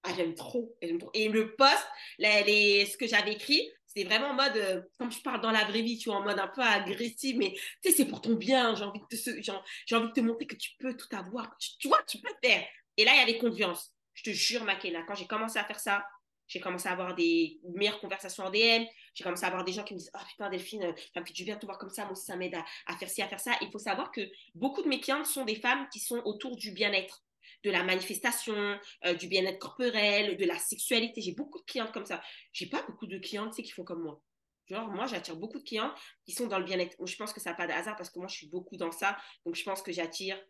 Ah, 0.02 0.12
j'aime 0.16 0.34
trop, 0.34 0.76
Et 1.14 1.28
le 1.28 1.56
post, 1.56 1.84
les, 2.18 2.86
ce 2.86 2.96
que 2.96 3.08
j'avais 3.08 3.32
écrit, 3.32 3.68
c'est 3.86 4.04
vraiment 4.04 4.28
en 4.28 4.34
mode, 4.34 4.56
euh, 4.56 4.82
comme 4.98 5.10
je 5.10 5.20
parle 5.20 5.40
dans 5.40 5.50
la 5.50 5.64
vraie 5.64 5.82
vie, 5.82 5.98
tu 5.98 6.10
vois, 6.10 6.18
en 6.18 6.22
mode 6.22 6.38
un 6.38 6.46
peu 6.46 6.60
agressif, 6.60 7.34
mais 7.36 7.54
tu 7.82 7.90
sais, 7.90 7.96
c'est 7.96 8.04
pour 8.04 8.20
ton 8.20 8.34
bien. 8.34 8.74
J'ai 8.76 8.84
envie, 8.84 9.00
de 9.00 9.06
te, 9.06 9.94
envie 9.94 10.08
de 10.08 10.12
te 10.12 10.20
montrer 10.20 10.46
que 10.46 10.54
tu 10.54 10.70
peux 10.78 10.96
tout 10.96 11.08
avoir. 11.16 11.56
Tu, 11.58 11.88
vois, 11.88 12.02
tu 12.06 12.18
peux 12.18 12.32
faire. 12.44 12.64
Et 12.96 13.04
là, 13.04 13.12
il 13.14 13.18
y 13.18 13.22
avait 13.22 13.38
confiance. 13.38 13.92
Je 14.14 14.22
te 14.22 14.30
jure, 14.30 14.64
Makena, 14.64 15.02
quand 15.02 15.14
j'ai 15.14 15.26
commencé 15.26 15.58
à 15.58 15.64
faire 15.64 15.80
ça, 15.80 16.04
J'ai 16.48 16.60
commencé 16.60 16.88
à 16.88 16.92
avoir 16.92 17.14
des 17.14 17.60
meilleures 17.74 18.00
conversations 18.00 18.44
en 18.44 18.50
DM. 18.50 18.84
J'ai 19.14 19.24
commencé 19.24 19.44
à 19.44 19.48
avoir 19.48 19.64
des 19.64 19.72
gens 19.72 19.84
qui 19.84 19.94
me 19.94 19.98
disent 19.98 20.10
Oh 20.14 20.24
putain, 20.28 20.48
Delphine, 20.50 20.94
ça 21.12 21.20
me 21.20 21.26
fait 21.26 21.32
du 21.32 21.44
bien 21.44 21.56
te 21.56 21.66
voir 21.66 21.78
comme 21.78 21.90
ça. 21.90 22.04
Moi 22.04 22.14
ça 22.14 22.36
m'aide 22.36 22.54
à, 22.86 22.96
faire 22.96 23.08
ci, 23.08 23.22
à 23.22 23.28
faire 23.28 23.40
ça. 23.40 23.52
Il 23.62 23.70
faut 23.70 23.78
savoir 23.78 24.12
que 24.12 24.20
beaucoup 24.54 24.82
de 24.82 24.88
mes 24.88 25.00
clientes 25.00 25.26
sont 25.26 25.44
des 25.44 25.56
femmes 25.56 25.88
qui 25.92 25.98
sont 25.98 26.18
autour 26.24 26.56
du 26.56 26.72
bien-être, 26.72 27.24
de 27.64 27.70
la 27.70 27.82
manifestation, 27.82 28.78
euh, 29.04 29.14
du 29.14 29.28
bien-être 29.28 29.58
corporel, 29.58 30.36
de 30.36 30.44
la 30.44 30.58
sexualité. 30.58 31.20
J'ai 31.20 31.32
beaucoup 31.32 31.58
de 31.58 31.64
clientes 31.64 31.92
comme 31.92 32.06
ça. 32.06 32.22
J'ai 32.52 32.66
pas 32.66 32.82
beaucoup 32.82 33.06
de 33.06 33.18
clientes 33.18 33.54
qui 33.54 33.70
font 33.70 33.84
comme 33.84 34.02
moi. 34.02 34.22
Genre, 34.68 34.88
moi, 34.88 35.06
j'attire 35.06 35.36
beaucoup 35.36 35.58
de 35.58 35.64
clients 35.64 35.92
qui 36.24 36.32
sont 36.32 36.46
dans 36.46 36.58
le 36.58 36.64
bien-être. 36.64 36.96
Je 37.04 37.16
pense 37.16 37.32
que 37.32 37.40
ça 37.40 37.50
n'a 37.50 37.56
pas 37.56 37.66
de 37.66 37.72
hasard 37.72 37.96
parce 37.96 38.10
que 38.10 38.18
moi, 38.18 38.28
je 38.28 38.36
suis 38.36 38.48
beaucoup 38.48 38.76
dans 38.76 38.90
ça. 38.90 39.16
Donc, 39.44 39.54
je 39.54 39.62
pense 39.62 39.80
que 39.80 39.92
j'attire 39.92 40.40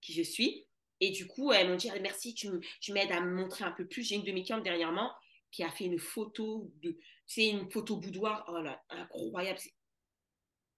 qui 0.00 0.12
je 0.12 0.22
suis. 0.22 0.66
Et 1.00 1.10
du 1.10 1.26
coup, 1.26 1.52
elles 1.52 1.68
m'ont 1.68 1.76
dit 1.76 1.90
merci, 2.00 2.34
tu, 2.34 2.48
m'aides 2.92 3.12
à 3.12 3.20
me 3.20 3.34
montrer 3.34 3.64
un 3.64 3.72
peu 3.72 3.86
plus. 3.86 4.04
J'ai 4.04 4.14
une 4.14 4.22
de 4.22 4.32
mes 4.32 4.44
clientes 4.44 4.62
dernièrement 4.62 5.12
qui 5.54 5.62
a 5.62 5.70
fait 5.70 5.84
une 5.84 6.00
photo 6.00 6.72
de, 6.82 6.98
c'est 7.26 7.48
une 7.48 7.70
photo 7.70 7.96
boudoir, 7.96 8.44
oh 8.48 8.60
là, 8.60 8.82
incroyable. 8.90 9.60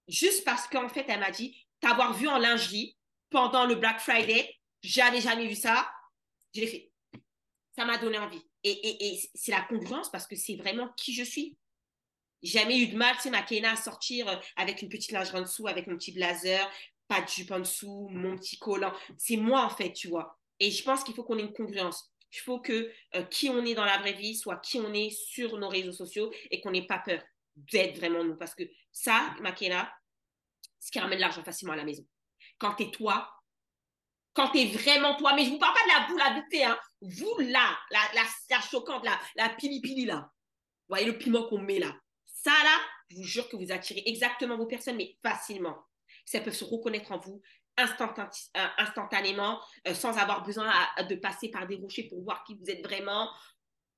Juste 0.07 0.45
parce 0.45 0.67
qu'en 0.67 0.87
fait, 0.87 1.05
elle 1.07 1.19
m'a 1.19 1.31
dit, 1.31 1.65
t'avoir 1.79 2.13
vu 2.13 2.27
en 2.27 2.37
lingerie 2.37 2.95
pendant 3.31 3.65
le 3.65 3.73
Black 3.73 3.99
Friday, 3.99 4.55
j'avais 4.83 5.19
jamais 5.19 5.47
vu 5.47 5.55
ça, 5.55 5.91
je 6.53 6.61
l'ai 6.61 6.67
fait. 6.67 6.91
Ça 7.75 7.85
m'a 7.85 7.97
donné 7.97 8.19
envie. 8.19 8.41
Et, 8.63 9.13
et, 9.13 9.19
c'est 9.33 9.51
la 9.51 9.61
congruence 9.61 10.11
parce 10.11 10.27
que 10.27 10.35
c'est 10.35 10.55
vraiment 10.55 10.89
qui 10.95 11.13
je 11.13 11.23
suis. 11.23 11.57
Jamais 12.43 12.79
eu 12.79 12.87
de 12.87 12.97
mal, 12.97 13.15
c'est 13.19 13.31
ma 13.31 13.41
Kena 13.41 13.71
à 13.71 13.75
sortir 13.75 14.27
euh, 14.27 14.35
avec 14.57 14.83
une 14.83 14.89
petite 14.89 15.11
lingerie 15.11 15.39
en 15.39 15.41
dessous, 15.41 15.67
avec 15.67 15.87
mon 15.87 15.97
petit 15.97 16.11
blazer, 16.11 16.69
pas 17.07 17.21
de 17.21 17.27
jupe 17.27 17.51
en 17.51 17.59
dessous, 17.59 18.09
mon 18.11 18.35
petit 18.37 18.59
collant. 18.59 18.93
C'est 19.17 19.37
moi, 19.37 19.65
en 19.65 19.69
fait, 19.69 19.91
tu 19.91 20.07
vois. 20.07 20.37
Et 20.59 20.69
je 20.69 20.83
pense 20.83 21.03
qu'il 21.03 21.15
faut 21.15 21.23
qu'on 21.23 21.39
ait 21.39 21.43
une 21.43 21.53
congruence. 21.53 22.11
Il 22.33 22.39
faut 22.39 22.59
que 22.59 22.91
euh, 23.15 23.23
qui 23.23 23.49
on 23.49 23.65
est 23.65 23.73
dans 23.73 23.85
la 23.85 23.97
vraie 23.99 24.13
vie 24.13 24.35
soit 24.35 24.57
qui 24.57 24.79
on 24.79 24.93
est 24.93 25.09
sur 25.09 25.57
nos 25.57 25.69
réseaux 25.69 25.93
sociaux 25.93 26.31
et 26.51 26.61
qu'on 26.61 26.71
n'ait 26.71 26.85
pas 26.85 26.99
peur 26.99 27.21
d'être 27.55 27.97
vraiment 27.97 28.23
nous. 28.23 28.35
Parce 28.35 28.53
que 28.53 28.63
ça, 28.91 29.35
Makena, 29.41 29.91
ce 30.79 30.91
qui 30.91 30.99
ramène 30.99 31.19
l'argent 31.19 31.43
facilement 31.43 31.73
à 31.73 31.77
la 31.77 31.85
maison. 31.85 32.05
Quand 32.57 32.73
t'es 32.73 32.91
toi, 32.91 33.31
quand 34.33 34.49
t'es 34.49 34.65
vraiment 34.65 35.15
toi, 35.15 35.33
mais 35.35 35.45
je 35.45 35.49
vous 35.49 35.57
parle 35.59 35.73
pas 35.73 35.83
de 35.83 35.99
la 35.99 36.07
boule 36.07 36.21
à 36.21 36.69
hein. 36.69 36.79
Vous 37.01 37.37
là, 37.39 37.77
la, 37.91 37.99
la, 38.13 38.23
la 38.49 38.61
choquante, 38.61 39.03
la, 39.03 39.19
la 39.35 39.49
pili 39.49 39.81
pili 39.81 40.05
là. 40.05 40.31
Vous 40.87 40.95
voyez 40.95 41.05
le 41.05 41.17
piment 41.17 41.47
qu'on 41.47 41.59
met 41.59 41.79
là. 41.79 41.95
Ça 42.25 42.51
là, 42.51 42.79
je 43.09 43.17
vous 43.17 43.23
jure 43.23 43.49
que 43.49 43.55
vous 43.55 43.71
attirez 43.71 44.03
exactement 44.05 44.57
vos 44.57 44.67
personnes, 44.67 44.97
mais 44.97 45.17
facilement 45.23 45.87
ça 46.27 46.41
peut 46.41 46.51
se 46.51 46.65
reconnaître 46.65 47.11
en 47.11 47.19
vous 47.19 47.41
euh, 47.79 48.67
instantanément, 48.77 49.61
euh, 49.87 49.93
sans 49.93 50.17
avoir 50.17 50.43
besoin 50.43 50.71
de 51.07 51.15
passer 51.15 51.49
par 51.49 51.67
des 51.67 51.75
rochers 51.75 52.07
pour 52.07 52.23
voir 52.23 52.43
qui 52.43 52.55
vous 52.55 52.69
êtes 52.69 52.83
vraiment. 52.83 53.29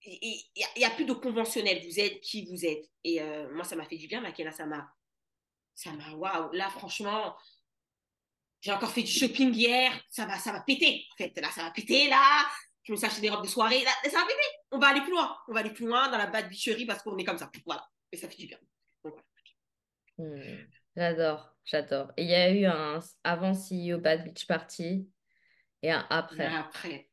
Il 0.04 0.44
n'y 0.78 0.86
a, 0.86 0.90
plus 0.92 1.06
de 1.06 1.14
conventionnel, 1.14 1.82
vous 1.86 2.00
êtes 2.00 2.22
qui 2.22 2.46
vous 2.46 2.66
êtes. 2.66 2.86
Et 3.04 3.22
euh, 3.22 3.50
moi, 3.54 3.64
ça 3.64 3.76
m'a 3.76 3.86
fait 3.86 3.98
du 3.98 4.08
bien, 4.08 4.22
Makena, 4.22 4.52
ça 4.52 4.66
m'a... 4.66 4.90
Ça 5.76 5.92
m'a... 5.92 6.12
Waouh, 6.12 6.52
là, 6.54 6.70
franchement, 6.70 7.38
j'ai 8.62 8.72
encore 8.72 8.92
fait 8.92 9.04
du 9.04 9.12
shopping 9.12 9.54
hier, 9.54 9.92
ça 10.10 10.26
va, 10.26 10.38
ça 10.38 10.52
va 10.52 10.62
péter. 10.62 11.06
En 11.14 11.16
fait, 11.18 11.40
là, 11.40 11.50
ça 11.52 11.64
va 11.64 11.72
péter, 11.72 12.10
là. 12.10 12.46
Je 12.84 12.94
me 12.94 12.98
suis 12.98 13.06
acheté 13.06 13.22
des 13.22 13.30
robes 13.30 13.44
de 13.44 13.50
soirée, 13.50 13.84
ça 14.04 14.20
va 14.20 14.26
péter. 14.26 14.48
On 14.72 14.80
va 14.80 14.88
aller 14.88 15.02
plus 15.02 15.12
loin. 15.12 15.38
On 15.48 15.54
va 15.54 15.60
aller 15.60 15.72
plus 15.72 15.86
loin 15.86 16.10
dans 16.10 16.18
la 16.18 16.28
bad 16.28 16.50
bicherie 16.50 16.86
parce 16.86 17.04
qu'on 17.04 17.18
est 17.18 17.26
comme 17.26 17.38
ça. 17.38 17.52
Voilà. 17.66 17.88
Et 18.12 18.18
ça 18.18 18.28
fait 18.28 18.38
du 18.38 18.48
bien. 18.48 18.58
Voilà. 19.04 19.18
Hmm. 20.18 20.66
J'adore, 20.96 21.56
j'adore. 21.70 22.12
Et 22.18 22.24
il 22.24 22.30
y 22.30 22.36
a 22.36 22.52
eu 22.52 22.66
un 22.66 23.00
avant 23.24 23.54
CEO 23.54 24.00
Bad 24.00 24.24
Beach 24.24 24.46
Party 24.48 25.08
et 25.82 25.92
un 25.92 26.06
après. 26.10 26.48
après. 26.48 27.10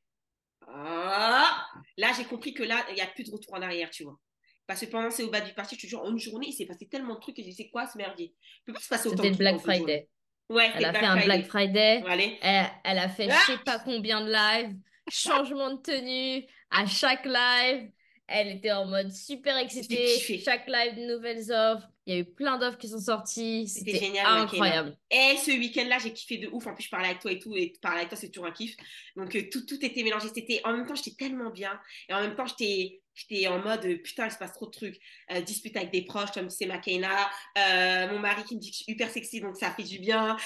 Ah 0.68 1.64
là, 1.96 2.12
j'ai 2.16 2.24
compris 2.24 2.52
que 2.52 2.62
là, 2.62 2.84
il 2.90 2.94
n'y 2.94 3.00
a 3.00 3.07
plus 3.07 3.24
de 3.24 3.30
retour 3.30 3.54
en 3.54 3.62
arrière, 3.62 3.90
tu 3.90 4.04
vois. 4.04 4.18
Parce 4.66 4.80
que 4.80 4.86
pendant 4.86 5.09
CEO 5.09 5.30
Bad 5.30 5.44
Beach 5.44 5.54
Party, 5.54 5.76
je 5.76 5.82
te 5.82 5.86
jure, 5.86 6.02
en 6.02 6.11
une 6.11 6.18
journée, 6.18 6.48
il 6.48 6.52
s'est 6.52 6.66
passé 6.66 6.88
tellement 6.88 7.14
de 7.14 7.20
trucs 7.20 7.36
que 7.36 7.42
je 7.42 7.50
sais 7.50 7.68
quoi 7.68 7.86
ce 7.86 7.96
merdier? 7.96 8.34
Il 8.61 8.64
peut 8.64 8.72
pas 8.72 8.80
se 8.80 8.88
passer 8.88 9.09
autant 9.09 9.22
C'était 9.22 9.30
le 9.30 9.36
Black 9.36 9.59
Friday. 9.61 10.09
Ouais, 10.48 10.70
elle 10.74 10.84
a 10.84 10.92
fait 10.92 11.07
un 11.07 11.24
Black 11.24 11.46
Friday. 11.46 12.04
Elle, 12.42 12.66
elle, 12.84 12.98
a 12.98 13.09
fait 13.09 13.28
je 13.28 13.34
je 13.34 13.52
sais 13.52 13.59
pas 13.59 13.78
combien 13.80 14.20
de 14.20 14.30
lives, 14.30 14.76
changement 15.11 15.74
de 15.74 15.82
tenue 15.82 16.46
à 16.70 16.86
chaque 16.86 17.26
live. 17.26 17.90
Elle 18.29 18.49
était 18.49 18.72
en 18.72 18.87
mode 18.87 19.12
super 19.12 19.57
excitée. 19.57 20.18
Chaque 20.45 20.66
live, 20.66 20.97
de 20.97 21.14
nouvelles 21.14 21.53
offres. 21.53 21.89
Il 22.07 22.14
y 22.14 22.16
a 22.16 22.20
eu 22.20 22.24
plein 22.24 22.59
d'offres 22.59 22.79
qui 22.79 22.89
sont 22.89 23.01
sorties. 23.01 23.68
C'était 23.68 23.99
génial. 23.99 24.27
Incroyable. 24.27 24.97
Et 25.11 25.37
ce 25.37 25.51
week-end-là, 25.53 25.99
j'ai 25.99 26.12
kiffé 26.12 26.39
de 26.39 26.49
ouf. 26.49 26.66
En 26.66 26.74
plus, 26.74 26.85
je 26.85 26.91
parlais 26.91 27.09
avec 27.09 27.20
toi 27.20 27.33
et 27.33 27.39
tout. 27.39 27.55
Et 27.57 27.72
parler 27.81 27.99
avec 27.99 28.09
toi, 28.09 28.18
c'est 28.18 28.29
toujours 28.29 28.47
un 28.47 28.53
kiff. 28.53 28.77
Donc, 29.16 29.35
euh, 29.35 29.43
tout, 29.51 29.64
tout 29.64 29.85
était 29.85 30.03
mélangé. 30.03 30.29
C'était, 30.35 30.61
en 30.64 30.72
même 30.72 30.87
temps, 30.87 30.95
j'étais 30.95 31.16
tellement 31.16 31.51
bien. 31.51 31.79
Et 32.09 32.14
en 32.14 32.20
même 32.20 32.35
temps, 32.35 32.47
j'étais, 32.47 33.01
j'étais 33.16 33.48
en 33.48 33.58
mode 33.58 33.82
putain, 34.04 34.26
il 34.26 34.30
se 34.30 34.38
passe 34.38 34.52
trop 34.52 34.66
de 34.66 34.70
trucs. 34.70 35.00
Euh, 35.32 35.40
dispute 35.40 35.76
avec 35.76 35.90
des 35.90 36.02
proches, 36.02 36.30
comme 36.30 36.48
c'est 36.48 36.66
Makena. 36.66 37.28
Euh, 37.58 38.08
mon 38.12 38.20
mari 38.20 38.44
qui 38.44 38.54
me 38.54 38.60
dit 38.60 38.70
que 38.70 38.76
je 38.76 38.82
suis 38.84 38.92
hyper 38.92 39.10
sexy, 39.10 39.40
donc 39.40 39.56
ça 39.56 39.72
fait 39.72 39.82
du 39.82 39.98
bien. 39.98 40.36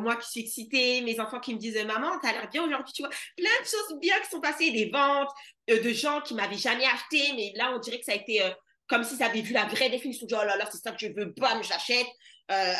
moi 0.00 0.16
qui 0.16 0.28
suis 0.30 0.40
excitée. 0.40 1.00
Mes 1.00 1.18
enfants 1.20 1.40
qui 1.40 1.54
me 1.54 1.58
disent 1.58 1.82
Maman, 1.86 2.18
t'as 2.20 2.32
l'air 2.32 2.50
bien 2.50 2.64
aujourd'hui. 2.64 2.92
Tu 2.92 3.02
vois, 3.02 3.10
plein 3.36 3.62
de 3.62 3.66
choses 3.66 3.98
bien 4.00 4.18
qui 4.20 4.28
sont 4.28 4.40
passées. 4.40 4.70
Des 4.70 4.90
ventes, 4.90 5.30
euh, 5.70 5.82
de 5.82 5.92
gens 5.92 6.20
qui 6.20 6.34
m'avaient 6.34 6.56
jamais 6.56 6.84
acheté, 6.84 7.32
mais 7.34 7.52
là, 7.54 7.72
on 7.74 7.78
dirait 7.78 7.98
que 7.98 8.04
ça 8.04 8.12
a 8.12 8.16
été 8.16 8.42
euh, 8.42 8.50
comme 8.86 9.04
si 9.04 9.16
ça 9.16 9.26
avait 9.26 9.42
vu 9.42 9.52
la 9.52 9.66
vraie 9.66 9.90
définition. 9.90 10.26
oh 10.30 10.34
là 10.34 10.56
là, 10.56 10.68
c'est 10.70 10.78
ça 10.78 10.92
que 10.92 10.98
je 10.98 11.12
veux, 11.12 11.26
bam, 11.36 11.62
j'achète. 11.62 12.06
Euh, 12.50 12.74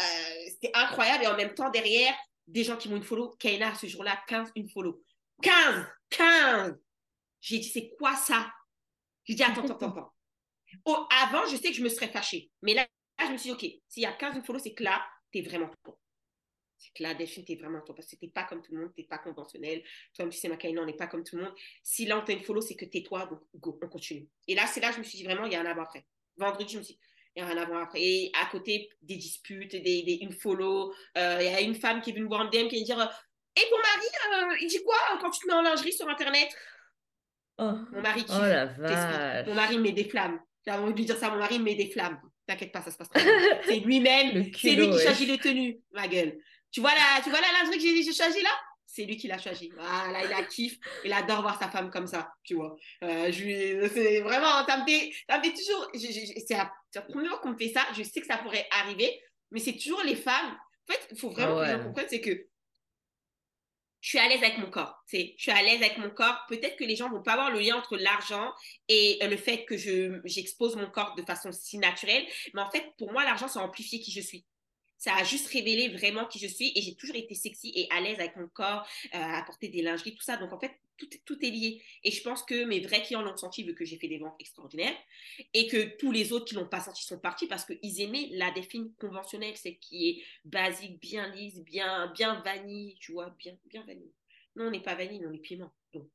c'était 0.48 0.70
incroyable. 0.74 1.24
Et 1.24 1.26
en 1.26 1.36
même 1.36 1.54
temps, 1.54 1.70
derrière, 1.70 2.14
des 2.46 2.64
gens 2.64 2.76
qui 2.76 2.88
m'ont 2.88 2.96
une 2.96 3.04
follow. 3.04 3.36
Kaina, 3.38 3.74
ce 3.74 3.86
jour-là, 3.86 4.18
15, 4.26 4.52
une 4.56 4.68
follow. 4.70 5.02
15 5.42 5.86
15 6.10 6.74
J'ai 7.40 7.58
dit, 7.58 7.68
c'est 7.68 7.90
quoi 7.98 8.16
ça? 8.16 8.50
J'ai 9.28 9.34
dit, 9.34 9.42
attends, 9.42 9.64
attends, 9.64 9.90
attends. 9.90 10.14
Oh, 10.84 11.06
avant, 11.22 11.46
je 11.46 11.56
sais 11.56 11.68
que 11.68 11.76
je 11.76 11.82
me 11.82 11.88
serais 11.88 12.08
fâchée. 12.08 12.50
Mais 12.62 12.74
là, 12.74 12.86
je 13.20 13.32
me 13.32 13.36
suis 13.36 13.50
dit, 13.50 13.54
OK, 13.54 13.82
s'il 13.88 14.02
y 14.02 14.06
a 14.06 14.12
15 14.12 14.36
une 14.36 14.44
follow, 14.44 14.58
c'est 14.58 14.74
que 14.74 14.82
là, 14.82 15.04
t'es 15.32 15.42
vraiment 15.42 15.70
bon 15.84 15.96
c'est 16.78 16.92
que 16.94 17.02
là, 17.02 17.14
Delphine, 17.14 17.44
t'es 17.44 17.56
vraiment 17.56 17.80
toi, 17.80 17.94
parce 17.94 18.08
que 18.08 18.16
t'es 18.16 18.28
pas 18.28 18.44
comme 18.44 18.62
tout 18.62 18.72
le 18.72 18.80
monde, 18.80 18.92
t'es 18.94 19.02
pas 19.02 19.18
conventionnel. 19.18 19.82
Toi, 20.14 20.28
tu 20.28 20.38
sais, 20.38 20.48
Makaina, 20.48 20.82
on 20.82 20.86
n'est 20.86 20.96
pas 20.96 21.08
comme 21.08 21.24
tout 21.24 21.36
le 21.36 21.42
monde. 21.42 21.54
Si 21.82 22.06
là, 22.06 22.18
on 22.18 22.24
t'a 22.24 22.32
une 22.32 22.44
follow, 22.44 22.60
c'est 22.60 22.76
que 22.76 22.84
t'es 22.84 23.02
toi, 23.02 23.26
donc 23.26 23.40
go, 23.56 23.78
on 23.82 23.88
continue. 23.88 24.28
Et 24.46 24.54
là, 24.54 24.66
c'est 24.66 24.80
là, 24.80 24.92
je 24.92 24.98
me 24.98 25.02
suis 25.02 25.18
dit 25.18 25.24
vraiment, 25.24 25.44
il 25.44 25.52
y 25.52 25.56
a 25.56 25.60
un 25.60 25.66
avant-après. 25.66 26.06
Vendredi, 26.36 26.72
je 26.72 26.78
me 26.78 26.82
suis 26.84 26.94
dit, 26.94 27.00
il 27.34 27.40
y 27.40 27.42
a 27.42 27.48
un 27.48 27.56
avant-après. 27.56 28.00
Et 28.00 28.32
à 28.40 28.46
côté, 28.46 28.88
des 29.02 29.16
disputes, 29.16 29.74
des, 29.74 30.18
une 30.22 30.32
follow. 30.32 30.94
Euh, 31.16 31.38
il 31.40 31.46
y 31.46 31.54
a 31.54 31.60
une 31.60 31.74
femme 31.74 32.00
qui 32.00 32.10
est 32.10 32.12
venue 32.12 32.24
me 32.24 32.28
voir 32.28 32.42
en 32.42 32.50
DM 32.50 32.68
qui 32.68 32.82
vient 32.82 32.96
dire, 32.96 33.10
et 33.56 33.68
ton 33.70 33.76
mari, 33.76 34.52
euh, 34.52 34.56
il 34.60 34.68
dit 34.68 34.82
quoi 34.84 34.96
quand 35.20 35.30
tu 35.30 35.40
te 35.40 35.46
mets 35.48 35.54
en 35.54 35.62
lingerie 35.62 35.92
sur 35.92 36.08
Internet? 36.08 36.48
Oh. 37.58 37.72
Mon 37.92 38.00
mari 38.00 38.24
qui. 38.24 38.32
Oh 38.34 38.42
la 38.42 38.66
vache. 38.66 39.46
Mon 39.46 39.54
mari 39.54 39.78
met 39.78 39.92
des 39.92 40.08
flammes. 40.08 40.40
J'ai 40.66 40.72
envie 40.72 40.92
de 40.92 40.98
lui 40.98 41.04
dire 41.04 41.16
ça, 41.16 41.30
mon 41.30 41.38
mari 41.38 41.58
met 41.58 41.74
des 41.74 41.90
flammes. 41.90 42.20
T'inquiète 42.46 42.72
pas, 42.72 42.82
ça 42.82 42.90
se 42.90 42.96
passe 42.96 43.10
bien. 43.10 43.24
c'est 43.64 43.80
lui-même, 43.80 44.50
c'est 44.54 44.74
lui 44.74 44.90
qui 44.90 44.98
choisit 45.00 45.28
les 45.28 45.38
tenues, 45.38 45.80
ma 45.92 46.08
gueule. 46.08 46.38
Tu 46.70 46.80
vois 46.80 46.92
la, 46.92 47.22
tu 47.22 47.30
vois 47.30 47.40
la 47.40 47.60
lingerie 47.60 47.78
que 47.78 48.02
j'ai 48.02 48.12
choisi 48.12 48.42
là? 48.42 48.50
C'est 48.86 49.04
lui 49.04 49.16
qui 49.16 49.28
l'a 49.28 49.38
choisi. 49.38 49.70
Voilà, 49.74 50.24
il 50.24 50.32
a 50.32 50.42
kiff. 50.44 50.78
Il 51.04 51.12
adore 51.12 51.42
voir 51.42 51.58
sa 51.58 51.68
femme 51.68 51.90
comme 51.90 52.06
ça, 52.06 52.32
tu 52.42 52.54
vois. 52.54 52.74
Euh, 53.04 53.30
c'est 53.30 54.20
vraiment, 54.20 54.66
ça 54.66 54.78
me 54.78 54.86
fait, 54.88 55.12
ça 55.28 55.38
me 55.38 55.44
fait 55.44 55.52
toujours. 55.52 55.90
C'est 55.94 56.56
la, 56.56 57.02
première 57.02 57.32
fois 57.32 57.40
qu'on 57.40 57.50
me 57.50 57.58
fait 57.58 57.68
ça. 57.68 57.82
Je 57.96 58.02
sais 58.02 58.20
que 58.20 58.26
ça 58.26 58.38
pourrait 58.38 58.66
arriver, 58.70 59.20
mais 59.50 59.60
c'est 59.60 59.76
toujours 59.76 60.02
les 60.04 60.16
femmes. 60.16 60.56
En 60.88 60.92
fait, 60.92 61.06
il 61.12 61.18
faut 61.18 61.30
vraiment 61.30 61.60
que 61.60 61.84
comprenne, 61.84 62.06
c'est 62.08 62.20
que 62.20 62.47
je 64.08 64.16
suis 64.16 64.26
à 64.26 64.26
l'aise 64.26 64.42
avec 64.42 64.56
mon 64.56 64.70
corps. 64.70 65.04
Je 65.12 65.34
suis 65.36 65.50
à 65.50 65.60
l'aise 65.60 65.82
avec 65.82 65.98
mon 65.98 66.08
corps. 66.08 66.46
Peut-être 66.48 66.78
que 66.78 66.84
les 66.84 66.96
gens 66.96 67.10
vont 67.10 67.22
pas 67.22 67.34
avoir 67.34 67.50
le 67.50 67.58
lien 67.58 67.76
entre 67.76 67.98
l'argent 67.98 68.54
et 68.88 69.18
le 69.20 69.36
fait 69.36 69.66
que 69.66 69.76
je, 69.76 70.18
j'expose 70.24 70.76
mon 70.76 70.88
corps 70.88 71.14
de 71.14 71.22
façon 71.22 71.52
si 71.52 71.76
naturelle. 71.76 72.24
Mais 72.54 72.62
en 72.62 72.70
fait, 72.70 72.90
pour 72.96 73.12
moi, 73.12 73.22
l'argent, 73.24 73.48
ça 73.48 73.60
amplifie 73.60 74.00
qui 74.00 74.10
je 74.10 74.22
suis 74.22 74.46
ça 74.98 75.14
a 75.14 75.24
juste 75.24 75.46
révélé 75.48 75.88
vraiment 75.88 76.26
qui 76.26 76.38
je 76.38 76.48
suis 76.48 76.72
et 76.74 76.82
j'ai 76.82 76.94
toujours 76.94 77.16
été 77.16 77.34
sexy 77.34 77.72
et 77.74 77.86
à 77.90 78.00
l'aise 78.00 78.18
avec 78.18 78.36
mon 78.36 78.48
corps, 78.48 78.86
euh, 79.14 79.18
à 79.18 79.42
porter 79.44 79.68
des 79.68 79.80
lingeries, 79.80 80.14
tout 80.14 80.22
ça. 80.22 80.36
Donc 80.36 80.52
en 80.52 80.58
fait, 80.58 80.72
tout, 80.96 81.08
tout 81.24 81.44
est 81.44 81.50
lié. 81.50 81.80
Et 82.02 82.10
je 82.10 82.20
pense 82.22 82.42
que 82.42 82.64
mes 82.64 82.80
vrais 82.80 83.02
clients 83.02 83.22
l'ont 83.22 83.36
senti 83.36 83.62
vu 83.62 83.74
que 83.74 83.84
j'ai 83.84 83.96
fait 83.96 84.08
des 84.08 84.18
ventes 84.18 84.34
extraordinaires 84.40 84.96
et 85.54 85.68
que 85.68 85.96
tous 85.96 86.10
les 86.10 86.32
autres 86.32 86.46
qui 86.46 86.56
l'ont 86.56 86.66
pas 86.66 86.80
senti 86.80 87.04
sont 87.04 87.18
partis 87.18 87.46
parce 87.46 87.64
qu'ils 87.64 88.00
aimaient 88.00 88.28
la 88.32 88.50
définition 88.50 88.92
conventionnelle, 88.98 89.56
celle 89.56 89.78
qui 89.78 90.08
est 90.08 90.24
basique, 90.44 91.00
bien 91.00 91.28
lisse, 91.28 91.60
bien, 91.60 92.08
bien 92.08 92.40
vanille, 92.40 92.96
tu 93.00 93.12
vois, 93.12 93.30
bien, 93.38 93.56
bien 93.66 93.84
vanille. 93.84 94.12
Non, 94.56 94.66
on 94.66 94.70
n'est 94.72 94.82
pas 94.82 94.96
vanille, 94.96 95.24
on 95.24 95.32
est 95.32 95.38
piment. 95.38 95.72
Donc, 95.92 96.08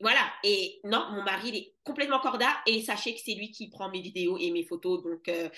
voilà. 0.00 0.32
Et 0.42 0.80
non, 0.82 1.06
mon 1.12 1.22
mari, 1.22 1.50
il 1.50 1.56
est 1.56 1.74
complètement 1.84 2.18
corda 2.18 2.48
et 2.66 2.82
sachez 2.82 3.14
que 3.14 3.20
c'est 3.24 3.34
lui 3.34 3.52
qui 3.52 3.68
prend 3.68 3.88
mes 3.88 4.00
vidéos 4.00 4.36
et 4.36 4.50
mes 4.50 4.64
photos. 4.64 5.02
Donc, 5.04 5.28
euh, 5.28 5.48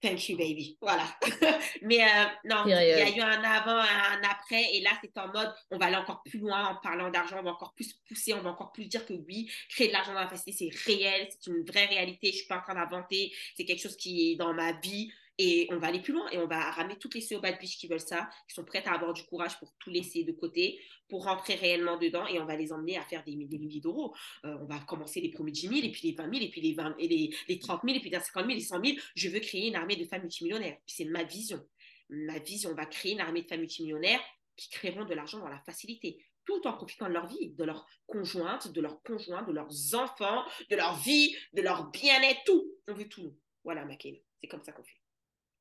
Thank 0.00 0.28
you, 0.28 0.36
baby. 0.36 0.78
Voilà. 0.80 1.04
Mais 1.82 2.00
euh, 2.00 2.24
non, 2.44 2.62
il 2.66 2.70
y 2.70 2.74
a 2.74 3.10
eu 3.10 3.20
un 3.20 3.42
avant, 3.42 3.78
un 3.78 4.22
après. 4.30 4.74
Et 4.74 4.80
là, 4.80 4.90
c'est 5.02 5.16
en 5.18 5.26
mode, 5.26 5.52
on 5.72 5.78
va 5.78 5.86
aller 5.86 5.96
encore 5.96 6.22
plus 6.22 6.38
loin 6.38 6.68
en 6.68 6.76
parlant 6.76 7.10
d'argent. 7.10 7.38
On 7.40 7.42
va 7.42 7.50
encore 7.50 7.74
plus 7.74 7.92
pousser. 8.06 8.32
On 8.32 8.40
va 8.40 8.50
encore 8.50 8.70
plus 8.70 8.86
dire 8.86 9.04
que 9.04 9.14
oui, 9.14 9.50
créer 9.68 9.88
de 9.88 9.92
l'argent 9.92 10.14
dans 10.14 10.20
la 10.20 10.28
facilité, 10.28 10.70
c'est 10.72 10.92
réel. 10.92 11.28
C'est 11.30 11.50
une 11.50 11.64
vraie 11.64 11.86
réalité. 11.86 12.28
Je 12.30 12.36
suis 12.38 12.46
pas 12.46 12.58
en 12.58 12.62
train 12.62 12.74
d'inventer. 12.74 13.32
C'est 13.56 13.64
quelque 13.64 13.82
chose 13.82 13.96
qui 13.96 14.32
est 14.32 14.36
dans 14.36 14.54
ma 14.54 14.72
vie. 14.72 15.10
Et 15.38 15.68
on 15.70 15.78
va 15.78 15.86
aller 15.86 16.00
plus 16.00 16.12
loin 16.12 16.28
et 16.30 16.38
on 16.38 16.46
va 16.46 16.70
ramener 16.72 16.96
toutes 16.96 17.14
les 17.14 17.20
CEO 17.20 17.40
Bad 17.40 17.58
Beach 17.60 17.78
qui 17.78 17.86
veulent 17.86 18.00
ça, 18.00 18.28
qui 18.48 18.54
sont 18.54 18.64
prêtes 18.64 18.86
à 18.88 18.92
avoir 18.92 19.12
du 19.12 19.22
courage 19.24 19.58
pour 19.58 19.72
tout 19.78 19.90
laisser 19.90 20.24
de 20.24 20.32
côté, 20.32 20.80
pour 21.08 21.24
rentrer 21.24 21.54
réellement 21.54 21.96
dedans 21.96 22.26
et 22.26 22.40
on 22.40 22.44
va 22.44 22.56
les 22.56 22.72
emmener 22.72 22.96
à 22.96 23.02
faire 23.02 23.22
des, 23.24 23.36
milliers 23.36 23.80
d'euros. 23.80 24.14
Euh, 24.44 24.56
on 24.60 24.64
va 24.64 24.80
commencer 24.80 25.20
les 25.20 25.30
premiers 25.30 25.52
10 25.52 25.68
000 25.68 25.74
et 25.84 25.92
puis 25.92 26.08
les 26.08 26.12
20 26.14 26.30
000 26.30 26.44
et 26.44 26.50
puis 26.50 26.60
les, 26.60 26.74
20, 26.74 26.96
et 26.98 27.08
les, 27.08 27.34
les 27.48 27.58
30 27.58 27.82
000 27.84 27.96
et 27.96 28.00
puis 28.00 28.10
les 28.10 28.18
50 28.18 28.46
000 28.46 28.58
et 28.58 28.60
100 28.60 28.84
000. 28.84 28.98
Je 29.14 29.28
veux 29.28 29.40
créer 29.40 29.68
une 29.68 29.76
armée 29.76 29.96
de 29.96 30.04
femmes 30.04 30.22
multimillionnaires. 30.22 30.76
C'est 30.86 31.04
ma 31.04 31.22
vision. 31.22 31.64
Ma 32.10 32.38
vision, 32.38 32.70
on 32.70 32.74
va 32.74 32.86
créer 32.86 33.12
une 33.12 33.20
armée 33.20 33.42
de 33.42 33.46
femmes 33.46 33.60
multimillionnaires 33.60 34.20
qui 34.56 34.70
créeront 34.70 35.04
de 35.04 35.14
l'argent 35.14 35.38
dans 35.38 35.48
la 35.48 35.60
facilité 35.60 36.18
tout 36.48 36.66
en 36.66 36.72
profitant 36.72 37.08
de 37.08 37.12
leur 37.12 37.26
vie, 37.26 37.50
de 37.50 37.64
leur 37.64 37.86
conjointe, 38.06 38.72
de 38.72 38.80
leurs 38.80 39.02
conjoints, 39.02 39.42
de 39.42 39.52
leurs 39.52 39.94
enfants, 39.94 40.44
de 40.70 40.76
leur 40.76 40.96
vie, 40.96 41.36
de 41.52 41.60
leur 41.60 41.90
bien-être, 41.90 42.42
tout. 42.46 42.72
On 42.88 42.94
veut 42.94 43.08
tout. 43.08 43.36
Voilà, 43.64 43.84
Makéna. 43.84 44.16
C'est 44.40 44.48
comme 44.48 44.64
ça 44.64 44.72
qu'on 44.72 44.82
fait. 44.82 44.98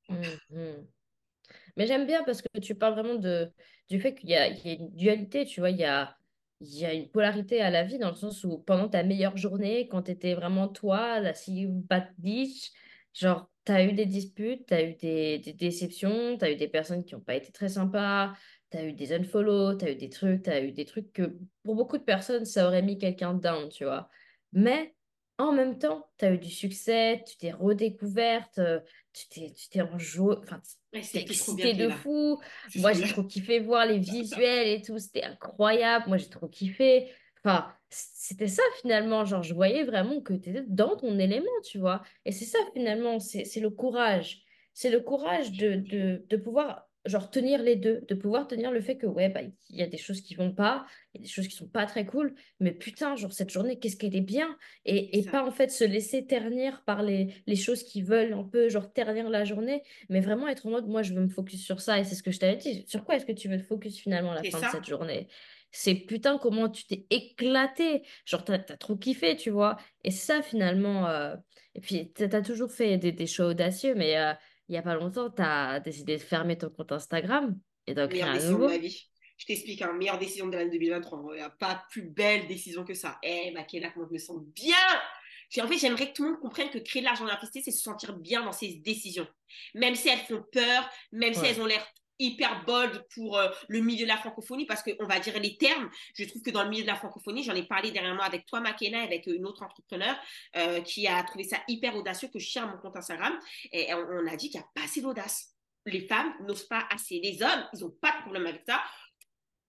Mhm. 0.10 0.88
Mais 1.78 1.88
j'aime 1.88 2.06
bien 2.08 2.24
parce 2.24 2.42
que 2.42 2.60
tu 2.60 2.76
parles 2.76 2.94
vraiment 2.94 3.16
de, 3.16 3.52
du 3.90 4.00
fait 4.02 4.16
qu'il 4.16 4.30
y 4.30 4.36
a, 4.36 4.48
une 4.50 4.90
dualité, 4.96 5.46
tu 5.46 5.60
vois, 5.62 5.70
il 5.72 5.78
y 5.78 5.86
a, 5.86 6.18
il 6.62 6.76
y 6.80 6.86
a 6.86 6.94
une 6.94 7.10
polarité 7.10 7.62
à 7.62 7.70
la 7.70 7.84
vie 7.84 8.00
dans 8.00 8.10
le 8.10 8.16
sens 8.16 8.44
où 8.44 8.60
pendant 8.60 8.90
ta 8.90 9.04
meilleure 9.04 9.38
journée, 9.38 9.88
quand 9.88 10.04
tu 10.04 10.12
étais 10.12 10.34
vraiment 10.36 10.68
toi, 10.68 11.20
la 11.20 11.34
si 11.34 11.68
bad 11.68 12.14
bitch, 12.18 12.72
genre, 13.14 13.50
tu 13.66 13.72
as 13.72 13.86
eu 13.86 13.94
des 13.94 14.06
disputes, 14.06 14.68
tu 14.68 14.74
as 14.74 14.84
eu 14.84 14.96
des, 14.96 15.40
des 15.40 15.54
déceptions, 15.54 16.38
tu 16.38 16.46
as 16.46 16.52
eu 16.52 16.56
des 16.56 16.68
personnes 16.68 17.06
qui 17.06 17.16
n'ont 17.16 17.22
pas 17.22 17.36
été 17.36 17.52
très 17.52 17.70
sympas, 17.70 18.34
tu 18.72 18.78
as 18.78 18.84
eu 18.86 18.94
des 18.94 19.14
unfollow, 19.14 19.78
tu 19.78 19.86
as 19.86 19.92
eu 19.92 19.96
des 19.96 20.10
trucs, 20.10 20.44
tu 20.44 20.50
as 20.50 20.62
eu 20.64 20.72
des 20.72 20.86
trucs 20.86 21.14
que 21.14 21.38
pour 21.64 21.76
beaucoup 21.76 21.98
de 21.98 22.04
personnes, 22.04 22.46
ça 22.46 22.68
aurait 22.68 22.82
mis 22.82 22.98
quelqu'un 22.98 23.34
down, 23.36 23.70
tu 23.70 23.86
vois. 23.86 24.10
Mais 24.54 24.96
en 25.38 25.52
même 25.52 25.78
temps, 25.80 26.10
tu 26.18 26.26
as 26.26 26.32
eu 26.34 26.38
du 26.40 26.50
succès, 26.50 27.24
tu 27.28 27.38
t'es 27.38 27.52
redécouverte, 27.52 28.58
euh, 28.60 28.80
tu 29.14 29.28
t'es, 29.30 29.52
tu 29.54 29.70
t'es 29.70 29.82
enfin, 29.82 30.62
tu 31.00 31.18
excité 31.18 31.74
de 31.74 31.90
fou. 31.90 32.40
Moi, 32.76 32.94
j'ai 32.94 33.06
trop 33.06 33.24
kiffé 33.24 33.60
voir 33.60 33.86
les 33.86 34.00
visuels 34.00 34.68
et 34.68 34.82
tout, 34.82 34.98
c'était 35.00 35.24
incroyable. 35.24 36.06
Moi, 36.08 36.18
j'ai 36.18 36.30
trop 36.30 36.48
kiffé. 36.48 37.12
Enfin, 37.44 37.74
c'était 37.90 38.48
ça 38.48 38.64
finalement, 38.82 39.26
genre, 39.26 39.44
je 39.44 39.54
voyais 39.54 39.84
vraiment 39.84 40.22
que 40.22 40.34
tu 40.34 40.50
étais 40.50 40.64
dans 40.68 40.98
ton 40.98 41.20
élément, 41.20 41.46
tu 41.64 41.78
vois. 41.78 42.04
Et 42.26 42.32
c'est 42.32 42.46
ça 42.46 42.60
finalement, 42.74 43.20
c'est, 43.20 43.46
c'est 43.46 43.60
le 43.60 43.70
courage. 43.70 44.44
C'est 44.74 44.90
le 44.90 45.00
courage 45.02 45.52
de, 45.54 45.76
de, 45.76 46.26
de 46.28 46.38
pouvoir 46.38 46.87
genre 47.06 47.30
tenir 47.30 47.62
les 47.64 47.76
deux, 47.76 48.02
de 48.08 48.16
pouvoir 48.16 48.48
tenir 48.48 48.72
le 48.72 48.82
fait 48.82 48.98
que 48.98 49.06
ouais, 49.06 49.30
bah, 49.30 49.42
il 49.70 49.76
y 49.76 49.82
a 49.82 49.88
des 49.88 49.98
choses 49.98 50.22
qui 50.22 50.36
vont 50.36 50.54
pas, 50.54 50.86
il 51.14 51.20
y 51.20 51.22
a 51.22 51.24
des 51.24 51.30
choses 51.30 51.48
qui 51.48 51.56
sont 51.56 51.70
pas 51.70 51.86
très 51.86 52.06
cool, 52.06 52.36
mais 52.60 52.72
putain, 52.72 53.16
genre 53.16 53.32
cette 53.32 53.50
journée, 53.50 53.80
qu'est-ce 53.80 53.96
qu'elle 53.98 54.16
est 54.16 54.22
bien. 54.22 54.58
Et, 54.86 55.18
et 55.20 55.24
pas 55.24 55.46
en 55.46 55.52
fait 55.52 55.70
se 55.72 55.84
laisser 55.84 56.26
ternir 56.26 56.84
par 56.86 57.04
les, 57.04 57.34
les 57.46 57.56
choses 57.56 57.84
qui 57.84 58.02
veulent 58.02 58.34
un 58.34 58.44
peu 58.44 58.70
genre 58.70 58.92
ternir 58.92 59.30
la 59.30 59.46
journée, 59.46 59.84
mais 60.10 60.20
vraiment 60.20 60.48
être 60.48 60.66
en 60.68 60.72
mode 60.72 60.88
moi 60.88 61.02
je 61.04 61.14
veux 61.14 61.22
me 61.22 61.30
focus 61.30 61.64
sur 61.64 61.82
ça 61.82 62.00
et 62.00 62.04
c'est 62.04 62.16
ce 62.16 62.24
que 62.24 62.32
je 62.32 62.40
t'avais 62.40 62.58
dit. 62.58 62.86
Sur 62.88 63.06
quoi 63.06 63.16
est-ce 63.16 63.26
que 63.26 63.32
tu 63.32 63.48
veux 63.50 63.58
te 63.58 63.64
focus 63.64 63.98
finalement 64.00 64.32
à 64.32 64.36
la 64.36 64.44
fin 64.44 64.60
de 64.62 64.66
cette 64.68 64.86
journée? 64.86 65.28
C'est 65.72 65.96
putain 65.96 66.38
comment 66.38 66.70
tu 66.70 66.86
t'es 66.88 67.06
éclaté, 67.10 68.04
genre 68.26 68.44
t'as 68.44 68.56
as 68.56 68.78
trop 68.78 68.96
kiffé, 68.96 69.36
tu 69.36 69.50
vois. 69.50 69.78
Et 70.04 70.12
ça 70.12 70.42
finalement, 70.42 71.08
euh, 71.08 71.36
et 71.76 71.82
puis 71.82 72.12
t'as 72.14 72.36
as 72.38 72.42
toujours 72.42 72.72
fait 72.72 72.98
des, 72.98 73.12
des 73.12 73.28
choix 73.28 73.48
audacieux, 73.48 73.94
mais 73.96 74.18
euh, 74.18 74.34
il 74.68 74.74
n'y 74.74 74.78
a 74.78 74.82
pas 74.82 74.96
longtemps, 74.96 75.30
tu 75.30 75.42
as 75.42 75.80
décidé 75.80 76.18
de 76.18 76.22
fermer 76.22 76.58
ton 76.58 76.70
compte 76.70 76.92
Instagram 76.92 77.58
et 77.86 77.94
d'en 77.94 78.08
créer 78.08 78.24
un 78.24 78.40
nouveau. 78.52 78.66
De 78.66 78.74
ma 78.74 78.78
vie. 78.78 79.10
Je 79.38 79.46
t'explique, 79.46 79.82
hein, 79.84 79.94
meilleure 79.94 80.18
décision 80.18 80.48
de 80.48 80.58
l'année 80.58 80.72
2023. 80.72 81.36
Il 81.36 81.38
n'y 81.38 81.44
a 81.44 81.50
pas 81.50 81.86
plus 81.92 82.10
belle 82.10 82.48
décision 82.48 82.84
que 82.84 82.96
ça. 82.96 83.20
Eh, 83.22 83.52
Makela, 83.52 83.92
comment 83.92 84.08
je 84.08 84.14
me 84.14 84.18
sens 84.18 84.42
bien 84.56 84.76
en 85.62 85.68
fait, 85.68 85.78
j'aimerais 85.78 86.10
que 86.10 86.14
tout 86.14 86.24
le 86.24 86.32
monde 86.32 86.40
comprenne 86.42 86.70
que 86.70 86.78
créer 86.78 87.02
de 87.02 87.06
l'argent 87.06 87.26
dans 87.26 87.32
la 87.32 87.40
c'est 87.52 87.64
se 87.64 87.72
sentir 87.72 88.18
bien 88.18 88.44
dans 88.44 88.52
ses 88.52 88.76
décisions. 88.76 89.28
Même 89.74 89.96
si 89.96 90.10
elles 90.10 90.20
font 90.20 90.44
peur, 90.52 90.90
même 91.12 91.34
si 91.34 91.46
elles 91.46 91.62
ont 91.62 91.66
l'air 91.66 91.86
hyper 92.20 92.64
bold 92.66 93.06
pour 93.14 93.38
euh, 93.38 93.50
le 93.68 93.80
milieu 93.80 94.04
de 94.04 94.08
la 94.08 94.18
francophonie 94.18 94.66
parce 94.66 94.84
qu'on 94.84 95.06
va 95.06 95.20
dire 95.20 95.40
les 95.40 95.58
termes. 95.58 95.90
Je 96.16 96.26
trouve 96.26 96.42
que 96.42 96.52
dans 96.52 96.64
le 96.64 96.70
milieu 96.70 96.84
de 96.84 96.88
la 96.88 96.96
francophonie, 96.96 97.44
j'en 97.44 97.56
ai 97.56 97.64
parlé 97.64 97.92
dernièrement 97.92 98.24
avec 98.24 98.46
toi, 98.46 98.60
Makena, 98.60 99.02
avec 99.02 99.28
une 99.28 99.46
autre 99.46 99.64
entrepreneur 99.64 100.16
euh, 100.56 100.82
qui 100.82 101.08
a 101.08 101.22
trouvé 101.24 101.44
ça 101.44 101.58
hyper 101.68 101.96
audacieux 101.96 102.30
que 102.32 102.40
je 102.40 102.48
share 102.48 102.68
mon 102.68 102.78
compte 102.78 102.96
Instagram. 102.96 103.38
Et 103.72 103.94
on, 103.94 104.28
a 104.28 104.36
dit 104.36 104.50
qu'il 104.50 104.60
n'y 104.60 104.66
a 104.66 104.70
pas 104.74 104.84
assez 104.84 105.02
d'audace. 105.02 105.54
Les 105.86 106.02
femmes 106.02 106.34
n'osent 106.42 106.68
pas 106.68 106.86
assez. 106.90 107.20
Les 107.20 107.42
hommes, 107.42 107.66
ils 107.74 107.80
n'ont 107.80 107.96
pas 108.02 108.12
de 108.18 108.22
problème 108.22 108.48
avec 108.48 108.64
ça. 108.68 108.84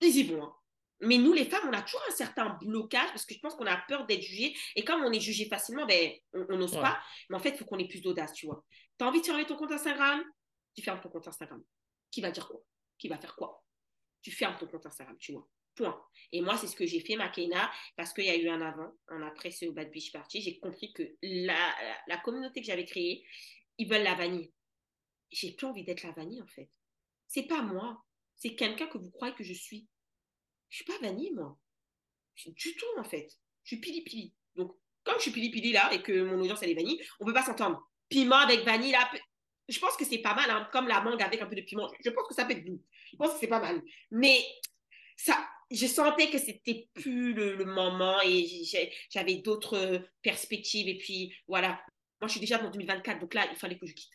Ils 0.01 0.17
y 0.17 0.23
vont. 0.25 0.43
Hein. 0.43 0.55
Mais 1.01 1.17
nous, 1.17 1.33
les 1.33 1.45
femmes, 1.45 1.69
on 1.69 1.73
a 1.73 1.83
toujours 1.83 2.03
un 2.09 2.13
certain 2.13 2.59
blocage 2.61 3.09
parce 3.11 3.25
que 3.25 3.35
je 3.35 3.39
pense 3.39 3.55
qu'on 3.55 3.67
a 3.67 3.77
peur 3.77 4.05
d'être 4.07 4.23
jugé. 4.23 4.57
Et 4.75 4.85
comme 4.85 5.03
on 5.05 5.13
est 5.13 5.21
jugé 5.21 5.45
facilement, 5.45 5.87
ben, 5.87 6.11
on 6.33 6.57
n'ose 6.57 6.73
pas. 6.73 6.99
Mais 7.31 7.37
en 7.37 7.39
fait, 7.39 7.51
il 7.51 7.57
faut 7.57 7.65
qu'on 7.65 7.79
ait 7.79 7.87
plus 7.87 8.03
d'audace, 8.03 8.33
tu 8.33 8.47
vois. 8.47 8.65
Tu 8.99 9.05
as 9.05 9.09
envie 9.09 9.21
de 9.21 9.27
fermer 9.27 9.47
ton 9.47 9.57
compte 9.57 9.71
Instagram? 9.71 10.23
Tu 10.75 10.83
fermes 10.83 11.01
ton 11.01 11.09
compte 11.09 11.29
Instagram 11.29 11.63
qui 12.11 12.21
va 12.21 12.31
dire 12.31 12.49
quoi? 12.49 12.63
Qui 12.99 13.09
va 13.09 13.19
faire 13.19 13.37
quoi? 13.37 13.65
Tu 14.23 14.31
fermes 14.31 14.57
ton 14.59 14.67
compte 14.67 14.87
Instagram, 14.87 15.17
tu 15.19 15.33
vois. 15.33 15.49
Point. 15.75 16.03
Et 16.33 16.41
moi, 16.41 16.57
c'est 16.57 16.67
ce 16.67 16.75
que 16.75 16.87
j'ai 16.87 17.01
fait, 17.01 17.17
Makena, 17.17 17.71
parce 17.97 18.13
qu'il 18.13 18.25
y 18.25 18.31
a 18.31 18.37
eu 18.37 18.49
un 18.49 18.61
avant, 18.61 18.93
un 19.09 19.23
après 19.23 19.51
ce 19.51 19.67
Bad 19.67 19.91
Beach 19.91 20.11
Party. 20.13 20.43
J'ai 20.43 20.59
compris 20.59 20.93
que 20.93 21.03
la, 21.23 22.19
communauté 22.25 22.61
que 22.61 22.67
j'avais 22.67 22.85
créée, 22.85 23.25
ils 23.79 23.89
veulent 23.89 24.03
la 24.03 24.15
vanille. 24.15 24.53
J'ai 25.31 25.53
plus 25.53 25.67
envie 25.67 25.85
d'être 25.85 26.03
la 26.03 26.13
vanille, 26.13 26.43
en 26.43 26.47
fait. 26.49 26.69
C'est 27.29 27.47
pas 27.47 27.63
moi. 27.63 28.03
C'est 28.35 28.57
quelqu'un 28.57 28.87
que 28.87 28.99
vous 28.99 29.11
croyez 29.11 29.35
que 29.35 29.45
je 29.45 29.53
suis. 29.53 29.87
Je 30.69 30.77
suis 30.77 30.85
pas 30.85 30.99
vanille, 30.99 31.33
moi. 31.33 31.57
Du 32.47 32.75
tout, 32.75 32.99
en 32.99 33.05
fait. 33.05 33.29
Je 33.63 33.77
suis 33.77 33.81
pili-pili. 33.81 34.35
Donc, 34.57 34.77
comme 35.05 35.17
je 35.17 35.23
suis 35.23 35.31
pili-pili 35.31 35.73
là 35.73 35.93
et 35.93 36.03
que 36.03 36.23
mon 36.23 36.41
audience, 36.41 36.63
elle 36.63 36.71
est 36.71 36.75
vanille, 36.75 37.01
on 37.21 37.25
peut 37.25 37.33
pas 37.33 37.45
s'entendre. 37.45 37.89
Piment 38.09 38.37
avec 38.37 38.65
vanille, 38.65 38.93
là, 38.93 39.11
je 39.69 39.79
pense 39.79 39.97
que 39.97 40.05
c'est 40.05 40.19
pas 40.19 40.35
mal, 40.35 40.51
hein, 40.51 40.69
comme 40.73 40.89
la 40.89 41.01
mangue 41.01 41.23
avec 41.23 41.41
un 41.41 41.47
peu 41.47 41.55
de 41.55 41.61
piment. 41.61 41.89
Je 42.05 42.11
pense 42.11 42.27
que 42.27 42.35
ça 42.35 42.45
peut 42.45 42.53
être 42.53 42.65
doux. 42.65 42.83
Je 43.11 43.17
pense 43.17 43.35
que 43.35 43.39
c'est 43.39 43.49
pas 43.49 43.61
mal. 43.61 43.83
Mais 44.11 44.41
ça, 45.17 45.47
je 45.71 45.87
sentais 45.87 46.31
que 46.31 46.39
c'était 46.39 46.89
plus 46.95 47.35
le, 47.35 47.65
moment 47.65 48.19
et 48.25 48.47
j'avais 49.11 49.37
d'autres 49.37 50.03
perspectives. 50.23 50.89
Et 50.89 50.97
puis 50.97 51.35
voilà, 51.47 51.81
moi 52.21 52.29
je 52.29 52.33
suis 52.33 52.41
déjà 52.41 52.59
dans 52.59 52.71
2024, 52.71 53.21
donc 53.21 53.35
là, 53.35 53.47
il 53.51 53.57
fallait 53.57 53.79
que 53.79 53.87
je 53.87 53.93
quitte. 53.93 54.13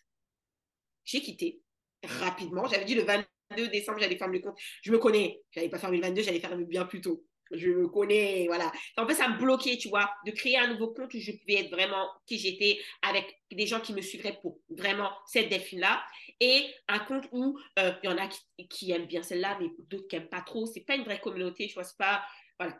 J'ai 1.05 1.21
quitté 1.21 1.61
rapidement. 2.03 2.67
J'avais 2.67 2.85
dit 2.85 2.95
le 2.95 3.03
22 3.03 3.67
décembre, 3.67 3.99
j'allais 3.99 4.17
fermer 4.17 4.39
le 4.39 4.43
compte. 4.43 4.59
Je 4.81 4.91
me 4.91 4.97
connais. 4.97 5.41
J'allais 5.51 5.69
pas 5.69 5.77
fermer 5.77 5.97
le 5.97 6.03
22, 6.03 6.23
j'allais 6.23 6.39
faire 6.39 6.57
bien 6.57 6.85
plus 6.85 7.01
tôt 7.01 7.25
je 7.51 7.69
me 7.69 7.87
connais, 7.87 8.45
voilà. 8.47 8.71
En 8.97 9.07
fait, 9.07 9.15
ça 9.15 9.27
me 9.29 9.37
bloquait, 9.37 9.77
tu 9.77 9.89
vois, 9.89 10.09
de 10.25 10.31
créer 10.31 10.57
un 10.57 10.67
nouveau 10.67 10.93
compte 10.93 11.13
où 11.13 11.19
je 11.19 11.31
pouvais 11.31 11.55
être 11.55 11.71
vraiment 11.71 12.09
qui 12.25 12.37
j'étais 12.37 12.79
avec 13.01 13.41
des 13.51 13.67
gens 13.67 13.79
qui 13.79 13.93
me 13.93 14.01
suivraient 14.01 14.39
pour 14.41 14.59
vraiment 14.69 15.11
cette 15.27 15.49
delphine-là. 15.49 16.03
Et 16.39 16.73
un 16.87 16.99
compte 16.99 17.25
où 17.31 17.59
euh, 17.79 17.93
il 18.03 18.09
y 18.09 18.13
en 18.13 18.17
a 18.17 18.27
qui, 18.69 18.91
aiment 18.91 19.05
bien 19.05 19.23
celle-là, 19.23 19.57
mais 19.59 19.67
d'autres 19.89 20.07
qui 20.07 20.15
n'aiment 20.15 20.29
pas 20.29 20.41
trop. 20.41 20.65
C'est 20.65 20.81
pas 20.81 20.95
une 20.95 21.03
vraie 21.03 21.19
communauté, 21.19 21.67
tu 21.67 21.73
vois, 21.73 21.83
c'est 21.83 21.97
pas, 21.97 22.25
voilà. 22.59 22.77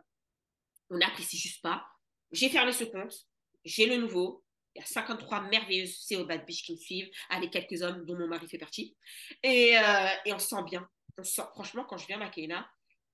On 0.90 0.98
n'apprécie 0.98 1.38
juste 1.38 1.62
pas. 1.62 1.86
J'ai 2.32 2.50
fermé 2.50 2.72
ce 2.72 2.84
compte, 2.84 3.16
j'ai 3.64 3.86
le 3.86 3.98
nouveau. 3.98 4.44
Il 4.76 4.80
y 4.80 4.82
a 4.82 4.88
53 4.88 5.42
merveilleuses 5.42 6.04
CEO 6.10 6.26
Bad 6.26 6.46
qui 6.48 6.72
me 6.72 6.78
suivent, 6.78 7.10
avec 7.30 7.52
quelques 7.52 7.84
hommes 7.84 8.06
dont 8.06 8.18
mon 8.18 8.28
mari 8.28 8.48
fait 8.48 8.58
partie. 8.58 8.98
Et, 9.44 9.78
euh, 9.78 10.08
on 10.34 10.40
se 10.40 10.48
sent 10.48 10.64
bien. 10.66 10.90
Franchement, 11.54 11.86
quand 11.88 11.98
je 11.98 12.08
viens 12.08 12.16
à 12.16 12.26
Makena, 12.26 12.68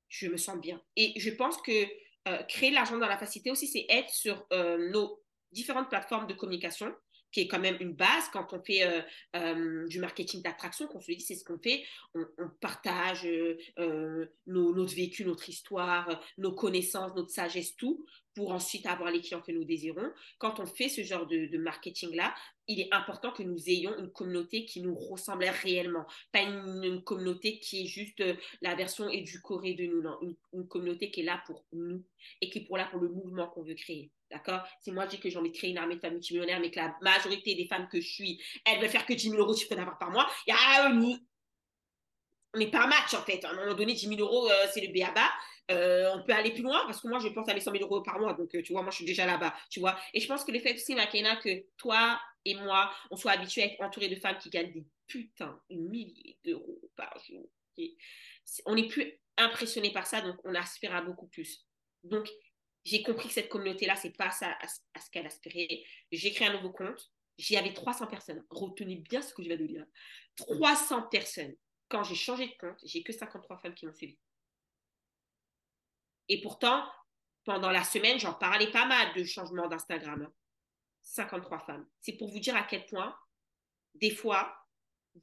je 0.10 0.28
me 0.28 0.38
sens 0.38 0.60
bien. 0.60 0.82
Et 0.96 1.20
je 1.20 1.30
pense 1.30 1.58
que 1.62 1.88
euh, 2.28 2.44
créer 2.44 2.72
l'argent 2.72 2.98
dans 2.98 3.08
la 3.08 3.18
facilité 3.18 3.52
aussi, 3.52 3.68
c'est 3.68 3.86
être 3.90 4.10
sur 4.10 4.46
euh, 4.52 4.90
nos 4.92 5.22
différentes 5.52 5.90
plateformes 5.90 6.28
de 6.28 6.34
communication 6.34 6.94
qui 7.32 7.42
est 7.42 7.48
quand 7.48 7.60
même 7.60 7.78
une 7.80 7.94
base 7.94 8.28
quand 8.32 8.54
on 8.54 8.62
fait 8.62 9.04
euh, 9.36 9.88
du 9.88 10.00
marketing 10.00 10.42
d'attraction, 10.42 10.88
qu'on 10.88 11.02
se 11.02 11.12
dit 11.12 11.22
c'est 11.22 11.36
ce 11.36 11.44
qu'on 11.44 11.60
fait, 11.60 11.84
on, 12.16 12.26
partage 12.62 13.28
nos, 14.48 14.76
notre 14.76 14.96
vécu, 14.96 15.26
notre 15.26 15.48
histoire, 15.50 16.22
nos 16.38 16.54
connaissances, 16.54 17.16
notre 17.16 17.30
sagesse, 17.30 17.76
tout, 17.76 18.06
pour 18.40 18.54
ensuite 18.54 18.86
avoir 18.86 19.12
les 19.12 19.20
clients 19.20 19.42
que 19.42 19.52
nous 19.52 19.66
désirons. 19.66 20.14
Quand 20.38 20.62
on 20.62 20.66
fait 20.66 20.88
ce 20.88 21.04
genre 21.04 21.28
de, 21.28 21.58
marketing-là, 21.58 22.34
il 22.68 22.80
est 22.80 22.94
important 22.94 23.34
que 23.34 23.44
nous 23.44 23.70
ayons 23.70 23.98
une 23.98 24.12
communauté 24.12 24.64
qui 24.64 24.82
nous 24.82 24.96
ressemble 24.96 25.44
réellement, 25.44 26.06
pas 26.32 26.44
une, 26.44 27.04
communauté 27.04 27.60
qui 27.60 27.82
est 27.82 27.86
juste 27.86 28.22
euh, 28.22 28.36
la 28.62 28.76
version 28.76 29.10
éducorée 29.10 29.74
de 29.74 29.86
nous, 29.88 30.02
non, 30.02 30.18
une, 30.54 30.68
communauté 30.68 31.12
qui 31.12 31.20
est 31.20 31.24
là 31.24 31.44
pour 31.46 31.66
nous 31.74 32.02
et 32.40 32.50
qui 32.50 32.60
est 32.60 32.66
pour 32.66 32.78
là 32.78 32.88
pour 32.90 33.02
le 33.02 33.10
mouvement 33.10 33.48
qu'on 33.48 33.64
veut 33.64 33.76
créer. 33.76 34.10
D'accord? 34.32 34.62
Si 34.82 34.92
moi 34.92 35.06
je 35.06 35.12
dis 35.12 35.20
que 35.20 35.30
j'ai 35.30 35.38
envie 35.38 35.52
de 35.52 35.58
créer 35.58 35.72
une 35.72 35.78
armée 35.78 35.96
de 35.96 36.02
femmes 36.02 36.14
multimillionnaires, 36.14 36.60
mais 36.60 36.70
que 36.70 36.80
la 36.80 36.96
majorité 37.02 37.56
des 37.56 37.66
femmes 37.66 37.88
que 37.88 38.00
je 38.00 38.08
suis, 38.08 38.42
elles 38.66 38.80
veulent 38.80 38.90
faire 38.90 39.06
que 39.06 39.14
10 39.14 39.32
000 39.32 39.42
euros 39.42 39.56
chiffre 39.56 39.76
d'affaires 39.76 39.98
par 39.98 40.12
mois, 40.12 40.30
y 40.48 40.52
a 40.52 40.90
on 42.54 42.58
n'est 42.58 42.72
pas 42.72 42.88
match 42.88 43.14
en 43.14 43.22
fait. 43.24 43.44
À 43.46 43.52
un 43.52 43.54
moment 43.54 43.74
donné, 43.74 43.94
10 43.94 44.08
000 44.08 44.20
euros, 44.20 44.50
euh, 44.50 44.68
c'est 44.74 44.82
le 44.82 44.94
BABA. 44.94 45.30
Euh, 45.72 46.12
on 46.16 46.24
peut 46.24 46.34
aller 46.34 46.52
plus 46.52 46.64
loin 46.64 46.84
parce 46.86 47.02
que 47.02 47.08
moi, 47.08 47.20
je 47.20 47.28
pense 47.28 47.48
aller 47.48 47.62
100 47.62 47.72
000 47.72 47.84
euros 47.84 48.02
par 48.02 48.20
mois. 48.20 48.34
Donc, 48.34 48.54
euh, 48.56 48.64
tu 48.64 48.74
vois, 48.74 48.82
moi, 48.82 48.92
je 48.92 48.98
suis 48.98 49.06
déjà 49.06 49.26
là-bas. 49.26 49.54
Tu 49.70 49.80
vois. 49.80 49.98
Et 50.14 50.20
je 50.20 50.28
pense 50.28 50.44
que 50.44 50.52
le 50.52 50.60
fait 50.60 50.74
aussi, 50.74 50.96
Makena, 50.96 51.36
que 51.36 51.66
toi 51.78 52.20
et 52.46 52.56
moi, 52.56 52.92
on 53.12 53.16
soit 53.16 53.34
habitués 53.34 53.64
à 53.64 53.66
être 53.66 53.82
entourés 53.82 54.08
de 54.08 54.16
femmes 54.16 54.38
qui 54.40 54.50
gagnent 54.50 54.72
des 54.72 54.86
putains 55.08 55.62
de 55.70 55.78
milliers 55.78 56.38
d'euros 56.44 56.82
par 56.96 57.14
jour. 57.28 57.48
On 58.66 58.76
n'est 58.76 58.88
plus 58.88 59.14
impressionné 59.38 59.92
par 59.92 60.08
ça, 60.08 60.22
donc 60.22 60.38
on 60.44 60.56
aspire 60.56 60.96
à 60.96 61.02
beaucoup 61.02 61.28
plus. 61.28 61.66
Donc, 62.04 62.28
j'ai 62.86 63.04
compris 63.04 63.28
que 63.28 63.34
cette 63.34 63.50
communauté-là, 63.50 63.96
c'est 63.96 64.16
pas 64.16 64.32
ça 64.32 64.58
à, 64.62 64.68
ce 65.00 65.10
qu'elle 65.12 65.26
aspirait. 65.26 65.84
J'ai 66.12 66.32
créé 66.32 66.48
un 66.48 66.54
nouveau 66.54 66.72
compte. 66.72 67.12
J'y 67.38 67.56
avais 67.56 67.74
300 67.74 68.08
personnes. 68.08 68.44
Retenez 68.50 68.98
bien 68.98 69.22
ce 69.22 69.34
que 69.34 69.44
je 69.44 69.48
viens 69.48 69.58
de 69.58 69.66
dire. 69.66 69.86
300 70.36 71.04
personnes. 71.04 71.56
Quand 71.88 72.04
j'ai 72.04 72.16
changé 72.16 72.48
de 72.48 72.54
compte, 72.60 72.80
j'ai 72.84 73.04
que 73.04 73.14
53 73.14 73.60
femmes 73.60 73.74
qui 73.74 73.86
m'ont 73.86 73.94
suivi. 73.94 74.18
Et 76.28 76.42
pourtant, 76.42 76.86
pendant 77.44 77.72
la 77.72 77.84
semaine, 77.84 78.20
j'en 78.20 78.34
parlais 78.34 78.72
pas 78.72 78.86
mal 78.86 79.14
de 79.16 79.24
changement 79.24 79.68
d'Instagram. 79.68 80.32
53 81.02 81.58
hein. 81.58 81.64
femmes. 81.66 81.90
C'est 82.02 82.14
pour 82.14 82.30
vous 82.30 82.40
dire 82.40 82.56
à 82.56 82.64
quel 82.64 82.86
point, 82.86 83.16
des 83.96 84.12
fois, 84.12 84.56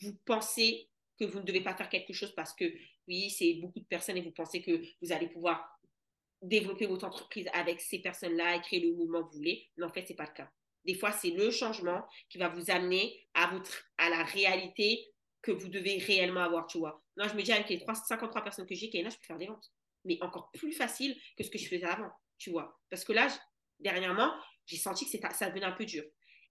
vous 0.01 0.15
pensez 0.25 0.91
que 1.19 1.25
vous 1.25 1.39
ne 1.39 1.45
devez 1.45 1.63
pas 1.63 1.75
faire 1.75 1.89
quelque 1.89 2.13
chose 2.13 2.35
parce 2.35 2.53
que, 2.53 2.65
oui, 3.09 3.31
c'est 3.31 3.55
beaucoup 3.55 3.81
de 3.81 3.87
personnes 3.87 4.17
et 4.17 4.23
vous 4.23 4.33
pensez 4.33 4.63
que 4.63 4.83
vous 5.01 5.13
allez 5.13 5.29
pouvoir 5.29 5.76
développer 6.43 6.87
votre 6.87 7.07
entreprise 7.07 7.49
avec 7.53 7.81
ces 7.81 8.01
personnes-là 8.01 8.57
et 8.57 8.61
créer 8.61 8.81
le 8.81 8.95
mouvement 8.95 9.23
que 9.25 9.33
vous 9.33 9.39
voulez. 9.39 9.69
Mais 9.77 9.85
en 9.85 9.93
fait, 9.93 10.07
ce 10.07 10.13
n'est 10.13 10.17
pas 10.17 10.27
le 10.27 10.33
cas. 10.33 10.51
Des 10.85 10.95
fois, 10.95 11.13
c'est 11.13 11.31
le 11.31 11.51
changement 11.51 12.07
qui 12.29 12.39
va 12.39 12.49
vous 12.49 12.71
amener 12.71 13.27
à, 13.35 13.51
à 13.99 14.09
la 14.09 14.23
réalité 14.23 15.13
que 15.43 15.51
vous 15.51 15.69
devez 15.69 15.99
réellement 15.99 16.43
avoir, 16.43 16.67
tu 16.67 16.79
vois. 16.79 17.03
Moi, 17.17 17.29
je 17.29 17.35
me 17.35 17.43
dis, 17.43 17.53
avec 17.53 17.69
les 17.69 17.79
53 17.79 18.43
personnes 18.43 18.67
que 18.67 18.75
j'ai, 18.75 18.91
Kaina, 18.91 19.11
je 19.11 19.17
peux 19.17 19.25
faire 19.25 19.39
des 19.39 19.47
ventes. 19.47 19.71
Mais 20.05 20.19
encore 20.21 20.51
plus 20.53 20.73
facile 20.73 21.17
que 21.37 21.45
ce 21.45 21.51
que 21.51 21.59
je 21.59 21.69
faisais 21.69 21.85
avant, 21.85 22.11
tu 22.39 22.51
vois. 22.51 22.81
Parce 22.91 23.05
que 23.05 23.13
là, 23.13 23.29
dernièrement, 23.81 24.33
j'ai 24.67 24.77
senti 24.77 25.05
que 25.11 25.35
ça 25.35 25.49
devenait 25.49 25.67
un 25.67 25.73
peu 25.73 25.85
dur. 25.85 26.05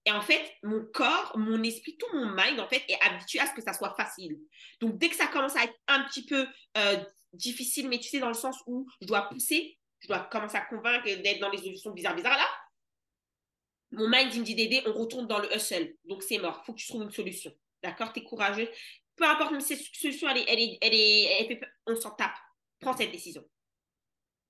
Et 0.06 0.12
en 0.12 0.22
fait, 0.22 0.56
mon 0.62 0.86
corps, 0.93 1.36
mon 1.36 1.64
esprit, 1.64 1.97
tout 1.97 2.06
mon 2.14 2.28
mind, 2.28 2.60
en 2.60 2.68
fait, 2.68 2.84
est 2.88 3.01
habitué 3.01 3.39
à 3.39 3.47
ce 3.47 3.53
que 3.53 3.62
ça 3.62 3.74
soit 3.74 3.95
facile. 3.95 4.38
Donc, 4.80 4.97
dès 4.99 5.10
que 5.10 5.16
ça 5.16 5.28
commence 5.28 5.56
à 5.56 5.64
être 5.64 5.74
un 5.88 6.03
petit 6.03 6.26
peu 6.26 6.45
euh, 6.78 7.03
difficile, 7.34 7.89
mais 7.89 7.97
tu 7.97 8.10
sais, 8.10 8.20
dans 8.20 8.28
le 8.28 8.36
sens 8.36 8.58
où 8.68 8.88
je 9.01 9.08
dois 9.08 9.24
pousser, 9.24 9.80
je 9.99 10.08
dois 10.08 10.20
commencer 10.20 10.58
à 10.58 10.62
convaincre 10.62 11.06
d'être 11.06 11.39
dans 11.39 11.49
les 11.49 11.58
solutions 11.58 11.91
bizarres, 11.91 12.16
bizarres, 12.16 12.38
là, 12.38 12.47
mon 13.91 14.08
mind, 14.08 14.34
il 14.34 14.41
me 14.41 14.45
dit 14.45 14.56
d'aider, 14.56 14.84
on 14.86 14.93
retourne 14.93 15.26
dans 15.26 15.39
le 15.39 15.53
hustle. 15.56 15.95
Donc, 16.03 16.22
c'est 16.22 16.38
mort. 16.38 16.64
Faut 16.66 16.74
que 16.74 16.80
tu 16.80 16.88
trouves 16.88 17.03
une 17.03 17.12
solution. 17.12 17.51
D'accord? 17.82 18.14
Tu 18.14 18.20
es 18.20 18.24
courageux. 18.24 18.70
Peu 19.16 19.24
importe, 19.24 19.60
si 19.62 19.78
cette 19.78 19.95
solution, 19.95 20.28
elle 20.30 20.39
est, 20.39 20.45
elle 20.47 20.60
est, 20.60 20.78
elle 20.82 20.93
est, 20.93 21.24
elle 21.51 21.72
on 21.88 21.95
s'en 21.95 22.12
tape. 22.12 22.36
Prends 22.80 22.95
cette 22.95 23.12
décision. 23.12 23.43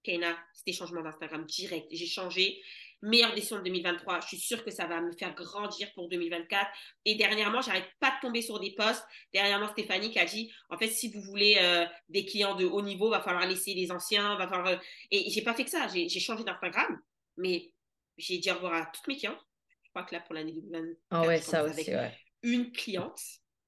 Kaina, 0.04 0.38
c'était 0.54 0.74
changement 0.74 1.02
d'Instagram 1.02 1.46
direct. 1.46 1.88
J'ai 1.92 2.08
changé 2.08 2.62
meilleure 3.02 3.34
décision 3.34 3.58
de 3.58 3.64
2023. 3.64 4.22
Je 4.22 4.28
suis 4.28 4.38
sûre 4.38 4.64
que 4.64 4.72
ça 4.72 4.86
va 4.88 5.02
me 5.02 5.12
faire 5.12 5.34
grandir 5.36 5.92
pour 5.94 6.10
2024. 6.10 6.70
Et 7.06 7.16
dernièrement, 7.16 7.62
j'arrête 7.62 7.90
pas 8.00 8.12
de 8.12 8.22
tomber 8.22 8.42
sur 8.42 8.60
des 8.60 8.72
posts. 8.72 9.04
Dernièrement, 9.34 9.68
Stéphanie 9.70 10.12
qui 10.12 10.20
a 10.20 10.26
dit, 10.26 10.52
en 10.70 10.78
fait, 10.78 10.88
si 10.88 11.12
vous 11.12 11.22
voulez 11.22 11.58
euh, 11.60 11.86
des 12.10 12.26
clients 12.26 12.56
de 12.56 12.66
haut 12.66 12.82
niveau, 12.82 13.10
va 13.10 13.22
falloir 13.22 13.48
laisser 13.48 13.74
les 13.74 13.92
anciens, 13.92 14.36
va 14.38 14.48
falloir. 14.48 14.68
Euh, 14.68 14.78
et 15.12 15.30
j'ai 15.30 15.42
pas 15.42 15.54
fait 15.54 15.66
que 15.66 15.72
ça. 15.72 15.88
J'ai 15.88 16.20
changé 16.20 16.44
d'Instagram, 16.44 17.00
mais 17.38 17.72
j'ai 18.18 18.38
dit 18.38 18.52
au 18.52 18.56
revoir 18.56 18.74
à 18.74 18.86
toutes 18.88 19.08
mes 19.08 19.18
clientes. 19.18 19.40
Je 19.84 19.90
crois 19.90 20.04
que 20.04 20.16
là, 20.16 20.22
pour 20.22 20.36
l'année 20.36 20.54
2024, 20.54 20.98
ah 21.12 21.22
ouais, 21.22 21.40
ça 21.40 21.64
aussi, 21.64 21.92
une 22.44 22.72
cliente. 22.72 23.20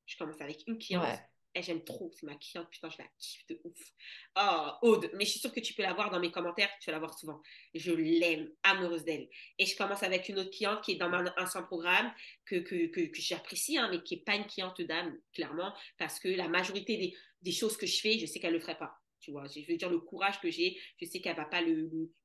Je 0.05 0.17
commence 0.17 0.39
avec 0.41 0.63
une 0.67 0.77
cliente 0.77 1.19
j'aime 1.61 1.83
trop, 1.83 2.11
c'est 2.13 2.25
ma 2.25 2.35
cliente, 2.35 2.69
putain, 2.69 2.89
je 2.89 2.97
la 2.99 3.07
kiffe 3.19 3.45
de 3.47 3.59
ouf. 3.63 3.93
Oh, 4.35 4.71
Aude, 4.81 5.09
mais 5.13 5.25
je 5.25 5.31
suis 5.31 5.39
sûre 5.39 5.53
que 5.53 5.59
tu 5.59 5.73
peux 5.73 5.83
la 5.83 5.93
voir 5.93 6.09
dans 6.09 6.19
mes 6.19 6.31
commentaires, 6.31 6.69
tu 6.81 6.87
vas 6.87 6.93
la 6.93 6.99
voir 6.99 7.17
souvent. 7.17 7.41
Je 7.73 7.91
l'aime, 7.91 8.49
amoureuse 8.63 9.03
d'elle. 9.03 9.29
Et 9.57 9.65
je 9.65 9.75
commence 9.75 10.03
avec 10.03 10.29
une 10.29 10.39
autre 10.39 10.51
cliente 10.51 10.83
qui 10.83 10.93
est 10.93 10.95
dans 10.95 11.11
un 11.11 11.33
ancien 11.37 11.63
programme 11.63 12.11
que, 12.45 12.55
que, 12.55 12.87
que, 12.87 13.09
j'apprécie, 13.13 13.77
hein, 13.77 13.89
mais 13.91 14.01
qui 14.03 14.15
n'est 14.15 14.23
pas 14.23 14.35
une 14.35 14.45
cliente 14.45 14.81
d'âme, 14.81 15.17
clairement, 15.33 15.73
parce 15.97 16.19
que 16.19 16.27
la 16.29 16.47
majorité 16.47 16.97
des, 16.97 17.15
des 17.41 17.51
choses 17.51 17.77
que 17.77 17.85
je 17.85 17.99
fais, 17.99 18.19
je 18.19 18.25
sais 18.25 18.39
qu'elle 18.39 18.53
ne 18.53 18.57
le 18.57 18.61
ferait 18.61 18.77
pas. 18.77 18.97
Tu 19.19 19.31
vois, 19.31 19.45
je 19.47 19.59
veux 19.67 19.77
dire, 19.77 19.89
le 19.89 19.99
courage 19.99 20.39
que 20.39 20.49
j'ai, 20.49 20.79
je 21.01 21.05
sais 21.05 21.19
qu'elle 21.19 21.35
ne 21.35 21.41
va 21.41 21.45
pas 21.45 21.61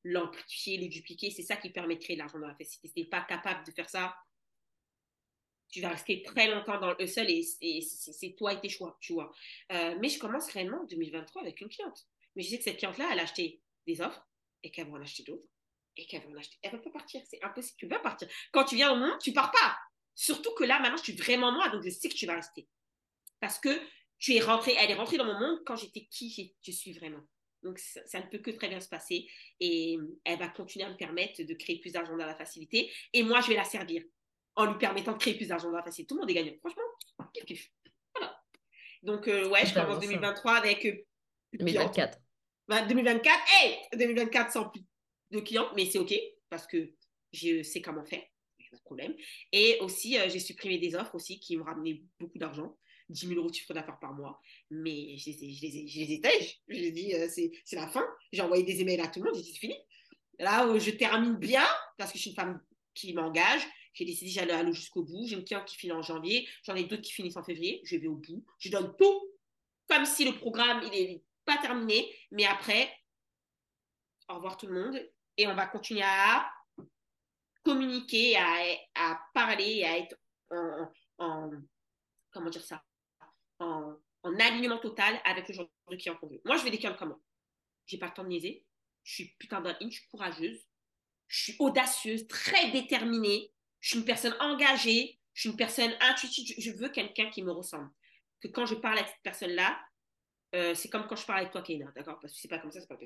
l'amplifier, 0.04 0.76
le, 0.76 0.84
le, 0.84 0.88
dupliquer. 0.88 1.30
C'est 1.30 1.42
ça 1.42 1.56
qui 1.56 1.70
permet 1.70 1.98
l'argent 2.10 2.38
dans 2.38 2.46
la 2.46 2.54
fête. 2.54 2.68
Si 2.68 2.80
tu 2.80 2.88
n'es 2.96 3.06
pas 3.06 3.22
capable 3.22 3.66
de 3.66 3.72
faire 3.72 3.88
ça, 3.88 4.14
tu 5.72 5.80
vas 5.80 5.88
rester 5.88 6.22
très 6.22 6.48
longtemps 6.48 6.78
dans 6.78 6.94
le 6.96 7.06
seul 7.06 7.28
et, 7.30 7.42
c'est 7.42 8.34
toi 8.36 8.52
et 8.52 8.60
tes 8.60 8.68
choix, 8.68 8.96
tu 9.00 9.14
vois. 9.14 9.32
Euh, 9.72 9.96
mais 10.00 10.10
je 10.10 10.18
commence 10.18 10.52
réellement 10.52 10.82
en 10.82 10.84
2023 10.84 11.42
avec 11.42 11.60
une 11.62 11.68
cliente. 11.68 12.06
Mais 12.36 12.42
je 12.42 12.50
sais 12.50 12.58
que 12.58 12.64
cette 12.64 12.76
cliente-là, 12.76 13.08
elle 13.10 13.18
a 13.18 13.22
acheté 13.22 13.62
des 13.86 14.00
offres 14.02 14.28
et 14.62 14.70
qu'elle 14.70 14.88
va 14.88 14.98
en 14.98 15.02
acheter 15.02 15.22
d'autres 15.22 15.48
et 15.96 16.06
qu'elle 16.06 16.22
va 16.22 16.28
en 16.28 16.36
acheter. 16.36 16.58
Elle 16.62 16.72
va 16.72 16.78
pas 16.78 16.90
partir, 16.90 17.22
c'est 17.28 17.42
impossible. 17.42 17.76
Tu 17.78 17.86
vas 17.86 17.98
partir. 17.98 18.28
Quand 18.52 18.64
tu 18.64 18.76
viens 18.76 18.92
au 18.92 18.96
monde, 18.96 19.18
tu 19.20 19.32
pars 19.32 19.50
pas. 19.50 19.78
Surtout 20.14 20.54
que 20.54 20.64
là, 20.64 20.78
maintenant, 20.78 20.98
je 20.98 21.04
suis 21.04 21.16
vraiment 21.16 21.52
moi, 21.52 21.70
donc 21.70 21.82
je 21.82 21.90
sais 21.90 22.10
que 22.10 22.14
tu 22.14 22.26
vas 22.26 22.36
rester. 22.36 22.68
Parce 23.40 23.58
que 23.58 23.70
tu 24.18 24.34
es 24.34 24.40
rentrée, 24.40 24.74
elle 24.78 24.90
est 24.90 24.94
rentrée 24.94 25.16
dans 25.16 25.24
mon 25.24 25.40
monde 25.40 25.62
quand 25.64 25.76
j'étais 25.76 26.04
qui 26.04 26.54
je 26.62 26.70
suis 26.70 26.92
vraiment. 26.92 27.22
Donc, 27.62 27.78
ça, 27.78 28.04
ça, 28.06 28.20
ne 28.20 28.26
peut 28.26 28.38
que 28.38 28.50
très 28.50 28.68
bien 28.68 28.80
se 28.80 28.88
passer. 28.88 29.26
Et 29.58 29.96
elle 30.24 30.38
va 30.38 30.48
continuer 30.48 30.84
à 30.84 30.90
me 30.90 30.96
permettre 30.96 31.42
de 31.42 31.54
créer 31.54 31.78
plus 31.78 31.92
d'argent 31.92 32.16
dans 32.16 32.26
la 32.26 32.34
facilité. 32.34 32.92
Et 33.14 33.22
moi, 33.22 33.40
je 33.40 33.48
vais 33.48 33.54
la 33.54 33.64
servir 33.64 34.02
en 34.56 34.66
lui 34.66 34.78
permettant 34.78 35.12
de 35.12 35.18
créer 35.18 35.34
plus 35.34 35.48
d'argent 35.48 35.70
dans 35.70 35.76
la 35.76 35.82
facile. 35.82 36.06
Tout 36.06 36.14
le 36.14 36.20
monde 36.20 36.30
est 36.30 36.34
gagnant. 36.34 36.52
Franchement, 36.60 36.82
kiff 37.32 37.44
kiff. 37.44 37.70
Voilà. 38.14 38.38
Donc, 39.02 39.28
euh, 39.28 39.48
ouais, 39.48 39.66
je 39.66 39.74
commence 39.74 40.00
2023 40.00 40.52
avec. 40.54 41.06
2024. 41.52 42.18
2024, 42.88 43.38
hey 43.60 43.76
2024 43.98 44.52
sans 44.52 44.68
plus 44.70 44.82
de 45.30 45.40
clients, 45.40 45.68
mais 45.76 45.84
c'est 45.86 45.98
OK 45.98 46.14
parce 46.48 46.66
que 46.66 46.92
je 47.32 47.62
sais 47.62 47.80
comment 47.80 48.04
faire. 48.04 48.22
Pas 48.70 48.78
de 48.78 48.82
problème. 48.82 49.14
Et 49.52 49.78
aussi, 49.80 50.18
euh, 50.18 50.30
j'ai 50.30 50.38
supprimé 50.38 50.78
des 50.78 50.94
offres 50.94 51.14
aussi 51.14 51.38
qui 51.38 51.58
me 51.58 51.62
ramenaient 51.62 52.02
beaucoup 52.18 52.38
d'argent. 52.38 52.78
10 53.10 53.26
000 53.28 53.38
euros 53.38 53.50
de 53.50 53.54
chiffre 53.54 53.74
d'affaires 53.74 53.98
par 53.98 54.14
mois. 54.14 54.40
Mais 54.70 55.18
je 55.18 55.30
les, 55.30 55.52
je 55.52 55.62
les, 55.62 55.86
je 55.86 55.98
les 56.00 56.12
étège. 56.12 56.60
Je 56.68 56.76
les 56.76 56.90
dis, 56.90 57.14
euh, 57.14 57.28
c'est 57.28 57.76
la 57.76 57.86
fin. 57.88 58.06
J'ai 58.32 58.40
envoyé 58.40 58.62
des 58.62 58.80
emails 58.80 59.00
à 59.00 59.08
tout 59.08 59.22
le 59.22 59.26
monde. 59.26 59.34
J'ai 59.36 59.42
dit, 59.42 59.52
c'est 59.52 59.58
fini. 59.58 59.76
Là 60.38 60.66
où 60.66 60.78
je 60.78 60.90
termine 60.92 61.36
bien, 61.36 61.66
parce 61.98 62.12
que 62.12 62.16
je 62.16 62.22
suis 62.22 62.30
une 62.30 62.36
femme 62.36 62.60
qui 62.94 63.12
m'engage, 63.12 63.62
j'ai 63.92 64.04
décidé 64.04 64.30
j'allais 64.30 64.52
aller 64.52 64.72
jusqu'au 64.72 65.02
bout. 65.02 65.26
J'ai 65.26 65.36
une 65.36 65.44
cliente 65.44 65.66
qui 65.66 65.76
finit 65.76 65.92
en 65.92 66.02
janvier. 66.02 66.48
J'en 66.62 66.74
ai 66.74 66.84
d'autres 66.84 67.02
qui 67.02 67.12
finissent 67.12 67.36
en 67.36 67.44
février. 67.44 67.80
Je 67.84 67.96
vais 67.96 68.06
au 68.06 68.16
bout. 68.16 68.44
Je 68.58 68.70
donne 68.70 68.94
tout 68.96 69.28
comme 69.88 70.06
si 70.06 70.24
le 70.24 70.38
programme, 70.38 70.82
il 70.84 70.90
n'est 70.90 71.22
pas 71.44 71.58
terminé. 71.58 72.14
Mais 72.30 72.46
après, 72.46 72.90
au 74.28 74.34
revoir 74.36 74.56
tout 74.56 74.66
le 74.66 74.82
monde. 74.82 75.10
Et 75.36 75.46
on 75.46 75.54
va 75.54 75.66
continuer 75.66 76.02
à 76.04 76.50
communiquer, 77.62 78.36
à, 78.36 78.76
à 78.94 79.20
parler, 79.34 79.84
à 79.84 79.98
être 79.98 80.16
en, 81.18 81.50
comment 82.30 82.50
dire 82.50 82.64
ça, 82.64 82.82
en, 83.58 83.96
en, 84.22 84.40
alignement 84.40 84.78
total 84.78 85.20
avec 85.24 85.48
le 85.48 85.54
genre 85.54 85.68
de 85.90 85.96
client 85.96 86.16
qu'on 86.16 86.28
veut. 86.28 86.40
Moi, 86.44 86.56
je 86.56 86.64
veux 86.64 86.70
des 86.70 86.78
clients 86.78 86.96
comme 86.96 87.10
moi. 87.10 87.20
J'ai 87.86 87.98
pas 87.98 88.06
le 88.06 88.12
temps 88.12 88.24
de 88.24 88.28
niaiser. 88.28 88.66
Je 89.04 89.14
suis 89.14 89.34
putain 89.38 89.60
d'un 89.60 89.76
je 89.80 89.88
suis 89.88 90.08
courageuse. 90.08 90.66
Je 91.28 91.42
suis 91.44 91.56
audacieuse, 91.58 92.26
très 92.26 92.70
déterminée 92.72 93.52
je 93.82 93.88
suis 93.90 93.98
une 93.98 94.04
personne 94.04 94.34
engagée, 94.40 95.18
je 95.34 95.40
suis 95.40 95.50
une 95.50 95.56
personne 95.56 95.92
intuitive, 96.00 96.54
je, 96.56 96.70
veux 96.70 96.88
quelqu'un 96.88 97.28
qui 97.30 97.42
me 97.42 97.50
ressemble. 97.50 97.90
Que 98.40 98.48
quand 98.48 98.64
je 98.64 98.76
parle 98.76 98.98
à 98.98 99.06
cette 99.06 99.22
personne-là, 99.22 99.78
euh, 100.54 100.74
c'est 100.74 100.88
comme 100.88 101.06
quand 101.06 101.16
je 101.16 101.26
parle 101.26 101.40
avec 101.40 101.52
toi, 101.52 101.62
Kéna, 101.62 101.90
d'accord? 101.96 102.18
Parce 102.20 102.32
que 102.32 102.40
c'est 102.40 102.48
pas 102.48 102.58
comme 102.58 102.70
ça, 102.70 102.80
c'est 102.80 102.88
pas. 102.88 102.96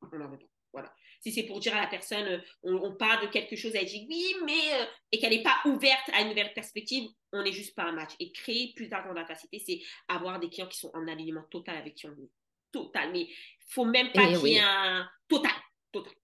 On 0.00 0.06
veut 0.06 0.38
pas. 0.38 0.46
Voilà. 0.72 0.94
Si 1.20 1.32
c'est 1.32 1.42
pour 1.42 1.60
dire 1.60 1.76
à 1.76 1.82
la 1.82 1.86
personne, 1.86 2.26
euh, 2.26 2.40
on, 2.62 2.94
parle 2.94 3.26
de 3.26 3.30
quelque 3.30 3.56
chose, 3.56 3.72
elle 3.74 3.84
dit 3.84 4.06
oui, 4.08 4.34
mais. 4.46 4.80
Euh, 4.80 4.86
et 5.10 5.18
qu'elle 5.18 5.36
n'est 5.36 5.42
pas 5.42 5.60
ouverte 5.66 6.08
à 6.14 6.22
une 6.22 6.28
nouvelle 6.28 6.54
perspective, 6.54 7.08
on 7.32 7.42
n'est 7.42 7.52
juste 7.52 7.74
pas 7.74 7.84
un 7.84 7.92
match. 7.92 8.12
Et 8.18 8.32
créer 8.32 8.72
plus 8.74 8.88
d'argent 8.88 9.12
capacité, 9.14 9.58
c'est 9.58 9.80
avoir 10.08 10.40
des 10.40 10.48
clients 10.48 10.68
qui 10.68 10.78
sont 10.78 10.90
en 10.94 11.06
alignement 11.08 11.44
total 11.50 11.76
avec 11.76 11.94
qui 11.94 12.06
on 12.06 12.14
veut. 12.14 12.30
Total. 12.70 13.12
Mais 13.12 13.22
il 13.22 13.34
faut 13.68 13.84
même 13.84 14.12
pas 14.12 14.26
qu'il 14.28 14.48
y 14.48 14.54
ait 14.54 14.60
un. 14.60 15.06
Total. 15.28 15.52
Total 15.92 16.14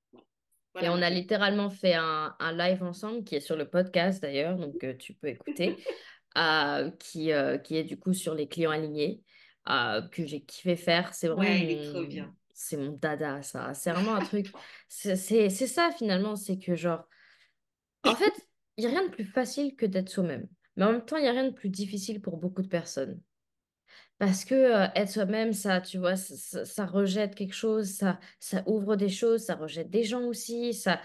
et 0.80 0.88
on 0.88 1.02
a 1.02 1.10
littéralement 1.10 1.70
fait 1.70 1.94
un, 1.94 2.34
un, 2.38 2.52
live 2.52 2.82
ensemble 2.82 3.24
qui 3.24 3.34
est 3.34 3.40
sur 3.40 3.56
le 3.56 3.68
podcast 3.68 4.22
d'ailleurs, 4.22 4.56
donc 4.56 4.82
euh, 4.84 4.94
tu 4.96 5.14
peux 5.14 5.28
écouter, 5.28 5.76
euh, 6.36 6.90
qui, 6.98 7.32
euh, 7.32 7.58
qui 7.58 7.76
est 7.76 7.84
du 7.84 7.98
coup 7.98 8.12
sur 8.12 8.34
les 8.34 8.48
clients 8.48 8.70
alignés, 8.70 9.22
que 9.66 10.26
j'ai 10.26 10.40
kiffé 10.42 10.76
faire. 10.76 11.12
C'est 11.14 11.28
vraiment. 11.28 11.52
C'est 12.54 12.76
mon 12.76 12.92
dada, 12.92 13.40
ça. 13.42 13.72
C'est 13.74 13.92
vraiment 13.92 14.14
un 14.14 14.24
truc. 14.24 14.48
C'est 14.88 15.48
ça 15.48 15.90
finalement, 15.96 16.34
c'est 16.34 16.58
que 16.58 16.74
genre. 16.74 17.04
En 18.04 18.14
fait, 18.14 18.32
il 18.76 18.84
n'y 18.84 18.86
a 18.86 18.90
rien 18.90 19.08
de 19.08 19.12
plus 19.12 19.24
facile 19.24 19.76
que 19.76 19.86
d'être 19.86 20.08
soi-même. 20.08 20.48
Mais 20.76 20.84
en 20.84 20.92
même 20.92 21.04
temps, 21.04 21.16
il 21.16 21.22
n'y 21.22 21.28
a 21.28 21.32
rien 21.32 21.44
de 21.44 21.54
plus 21.54 21.68
difficile 21.68 22.20
pour 22.20 22.36
beaucoup 22.36 22.62
de 22.62 22.68
personnes. 22.68 23.20
Parce 24.18 24.44
que 24.44 24.54
euh, 24.54 24.86
être 24.96 25.10
soi-même, 25.10 25.52
ça, 25.52 25.80
tu 25.80 25.98
vois, 25.98 26.16
ça, 26.16 26.86
rejette 26.86 27.34
quelque 27.34 27.54
chose, 27.54 27.88
ça, 27.88 28.18
ça 28.40 28.62
ouvre 28.66 28.96
des 28.96 29.08
choses, 29.08 29.44
ça 29.44 29.54
rejette 29.54 29.90
des 29.90 30.02
gens 30.02 30.22
aussi. 30.22 30.74
Ça, 30.74 31.00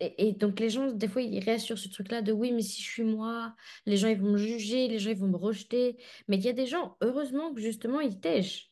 et, 0.00 0.32
donc 0.32 0.58
les 0.58 0.70
gens, 0.70 0.90
des 0.90 1.08
fois, 1.08 1.22
ils 1.22 1.42
restent 1.42 1.66
sur 1.66 1.78
ce 1.78 1.88
truc-là 1.88 2.22
de 2.22 2.32
oui, 2.32 2.52
mais 2.52 2.62
si 2.62 2.82
je 2.82 2.90
suis 2.90 3.04
moi, 3.04 3.54
les 3.86 3.96
gens, 3.96 4.08
ils 4.08 4.20
vont 4.20 4.32
me 4.32 4.36
juger, 4.36 4.88
les 4.88 4.98
gens, 4.98 5.10
ils 5.10 5.16
vont 5.16 5.28
me 5.28 5.36
rejeter. 5.36 5.96
Mais 6.28 6.36
il 6.36 6.42
y 6.42 6.48
a 6.48 6.52
des 6.52 6.66
gens, 6.66 6.96
heureusement, 7.00 7.54
que 7.54 7.60
justement, 7.60 8.00
ils 8.00 8.20
tègent. 8.20 8.70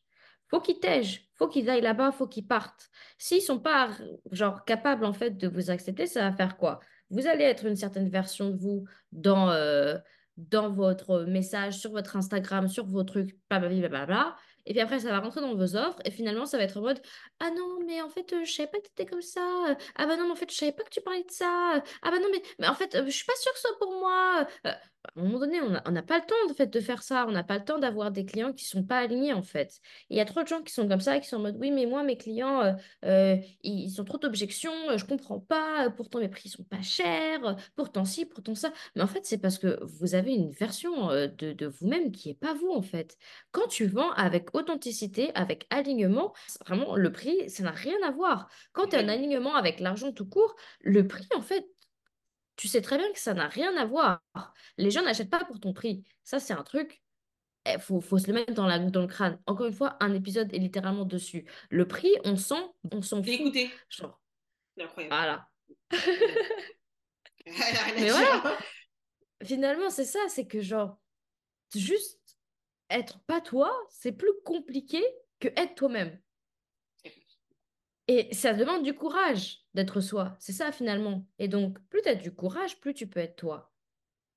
Faut 0.49 0.61
qu'ils 0.61 0.81
tègent, 0.81 1.29
faut 1.37 1.49
qu'ils 1.49 1.71
aillent 1.71 1.81
là-bas, 1.81 2.13
faut 2.13 2.27
qu'ils 2.27 2.47
partent. 2.47 2.91
S'ils 3.17 3.43
sont 3.43 3.61
pas, 3.61 3.91
genre, 4.33 4.65
capables, 4.65 5.05
en 5.05 5.13
fait, 5.13 5.39
de 5.39 5.49
vous 5.49 5.71
accepter, 5.71 6.07
ça 6.07 6.29
va 6.29 6.37
faire 6.37 6.57
quoi? 6.57 6.81
Vous 7.11 7.27
allez 7.27 7.45
être 7.45 7.67
une 7.67 7.77
certaine 7.77 8.09
version 8.09 8.51
de 8.51 8.57
vous 8.57 8.85
dans... 9.13 9.51
Euh, 9.51 9.97
dans 10.37 10.71
votre 10.71 11.25
message, 11.25 11.79
sur 11.79 11.91
votre 11.91 12.17
Instagram, 12.17 12.69
sur 12.69 12.87
vos 12.87 13.05
trucs, 13.05 13.37
blablabla. 13.51 14.37
Et 14.67 14.73
puis 14.73 14.81
après, 14.81 15.01
ça 15.01 15.11
va 15.11 15.21
rentrer 15.21 15.41
dans 15.41 15.55
vos 15.55 15.77
offres. 15.77 16.01
Et 16.05 16.11
finalement, 16.11 16.47
ça 16.47 16.57
va 16.59 16.65
être 16.65 16.77
en 16.77 16.83
mode 16.83 17.01
Ah 17.41 17.51
non, 17.51 17.81
mais 17.87 18.01
en 18.01 18.09
fait, 18.09 18.33
euh, 18.33 18.45
je 18.45 18.53
savais 18.53 18.69
pas 18.71 18.79
que 18.79 18.85
t'étais 18.85 19.07
comme 19.07 19.23
ça. 19.23 19.77
Ah 19.97 20.07
bah 20.07 20.17
non, 20.17 20.25
mais 20.27 20.33
en 20.33 20.37
fait, 20.37 20.51
je 20.51 20.57
savais 20.57 20.73
pas 20.73 20.85
que 20.85 20.91
tu 20.91 21.01
parlais 21.01 21.25
de 21.25 21.31
ça. 21.31 21.83
Ah 22.03 22.11
bah 22.11 22.19
non, 22.21 22.29
mais, 22.31 22.43
mais 22.59 22.69
en 22.69 22.75
fait, 22.75 22.95
euh, 22.95 23.05
je 23.07 23.11
suis 23.11 23.25
pas 23.25 23.35
sûre 23.37 23.53
que 23.53 23.59
ce 23.59 23.69
soit 23.69 23.79
pour 23.79 23.99
moi. 23.99 24.47
À 25.05 25.21
un 25.21 25.25
moment 25.25 25.41
donné, 25.41 25.61
on 25.61 25.91
n'a 25.91 26.03
pas 26.03 26.19
le 26.19 26.25
temps 26.25 26.51
en 26.51 26.55
fait, 26.55 26.69
de 26.69 26.81
faire 26.81 27.03
ça. 27.03 27.27
On 27.29 27.33
n'a 27.33 27.43
pas 27.43 27.59
le 27.59 27.65
temps 27.65 27.79
d'avoir 27.79 28.13
des 28.13 28.25
clients 28.25 28.53
qui 28.53 28.65
sont 28.65 28.85
pas 28.85 28.99
alignés 28.99 29.33
en 29.33 29.43
fait. 29.43 29.81
Il 30.11 30.17
y 30.17 30.21
a 30.21 30.25
trop 30.25 30.43
de 30.43 30.47
gens 30.47 30.63
qui 30.63 30.73
sont 30.73 30.89
comme 30.89 31.01
ça, 31.01 31.19
qui 31.19 31.29
sont 31.29 31.37
en 31.37 31.41
mode 31.41 31.57
oui, 31.59 31.71
mais 31.73 31.87
moi, 31.87 32.05
mes 32.05 32.17
clients, 32.17 32.61
euh, 32.63 32.73
euh, 33.05 33.37
ils, 33.63 33.85
ils 33.85 34.01
ont 34.01 34.05
trop 34.05 34.19
d'objections, 34.19 34.73
euh, 34.91 34.99
je 34.99 35.05
comprends 35.05 35.41
pas, 35.41 35.91
pourtant 35.91 36.21
mes 36.21 36.29
prix 36.29 36.49
sont 36.49 36.65
pas 36.65 36.83
chers, 36.83 37.57
pourtant 37.75 38.05
ci, 38.05 38.27
pourtant 38.27 38.55
ça. 38.55 38.73
Mais 38.95 39.03
en 39.03 39.09
fait, 39.09 39.27
c'est 39.27 39.39
parce 39.39 39.59
que 39.59 39.79
vous 39.83 40.15
avez 40.15 40.35
une 40.35 40.51
version 40.53 41.11
euh, 41.11 41.27
de, 41.27 41.53
de 41.53 41.67
vous-même 41.67 42.13
qui 42.13 42.31
est 42.31 42.35
pas 42.39 42.55
vous 42.55 42.71
en 42.71 42.83
fait. 42.83 43.17
Quand 43.51 43.67
tu 43.69 43.87
vends 43.87 44.13
avec 44.13 44.55
authenticité, 44.55 45.33
avec 45.35 45.67
alignement, 45.71 46.33
vraiment 46.65 46.97
le 46.97 47.11
prix, 47.11 47.51
ça 47.51 47.65
n'a 47.65 47.73
rien 47.73 47.97
à 48.05 48.11
voir. 48.13 48.49
Quand 48.73 48.89
tu 48.89 48.97
as 48.97 49.01
un 49.01 49.09
alignement 49.09 49.57
avec 49.57 49.81
l'argent 49.81 50.13
tout 50.13 50.27
court, 50.27 50.55
le 50.81 51.07
prix 51.07 51.27
en 51.35 51.43
fait, 51.43 51.67
tu 52.63 52.69
sais 52.69 52.81
très 52.81 52.97
bien 52.97 53.13
que 53.13 53.19
ça 53.19 53.35
n'a 53.35 53.49
rien 53.49 53.77
à 53.77 53.85
voir. 53.85 54.23
Les 54.77 54.93
gens 54.93 55.03
n'achètent 55.03 55.31
pas 55.31 55.45
pour 55.45 55.59
ton 55.59 55.73
prix. 55.73 56.05
Ça, 56.23 56.39
c'est 56.39 56.53
un 56.53 56.63
truc. 56.63 57.03
Il 57.67 57.81
faut, 57.81 58.01
faut 58.01 58.19
se 58.19 58.29
le 58.29 58.35
mettre 58.35 58.55
dans 58.55 58.69
la, 58.69 58.79
dans 58.79 59.01
le 59.01 59.09
crâne. 59.09 59.41
Encore 59.47 59.67
une 59.67 59.73
fois, 59.73 59.97
un 59.99 60.15
épisode 60.15 60.55
est 60.55 60.59
littéralement 60.59 61.05
dessus. 61.05 61.45
Le 61.71 61.89
prix, 61.89 62.13
on 62.23 62.37
sent, 62.37 62.63
on 62.93 63.03
s'en 63.03 63.17
fout. 63.17 63.33
écouté. 63.33 63.69
Genre, 63.89 64.17
incroyable. 64.79 65.13
voilà. 65.13 65.49
Mais 67.97 68.11
voilà, 68.11 68.57
finalement, 69.43 69.91
c'est 69.91 70.05
ça. 70.05 70.21
C'est 70.29 70.47
que, 70.47 70.61
genre, 70.61 71.01
juste 71.75 72.37
être 72.91 73.19
pas 73.27 73.41
toi, 73.41 73.77
c'est 73.91 74.13
plus 74.13 74.35
compliqué 74.45 75.03
que 75.41 75.49
être 75.57 75.75
toi-même. 75.75 76.17
Et 78.15 78.29
ça 78.35 78.53
demande 78.53 78.83
du 78.83 78.93
courage 78.93 79.61
d'être 79.73 80.03
soi. 80.03 80.37
C'est 80.39 80.53
ça, 80.53 80.71
finalement. 80.71 81.27
Et 81.39 81.49
donc, 81.49 81.79
plus 81.89 82.03
tu 82.03 82.11
as 82.11 82.15
du 82.15 82.31
courage, 82.31 82.79
plus 82.79 82.93
tu 82.93 83.07
peux 83.07 83.21
être 83.21 83.37
toi. 83.37 83.73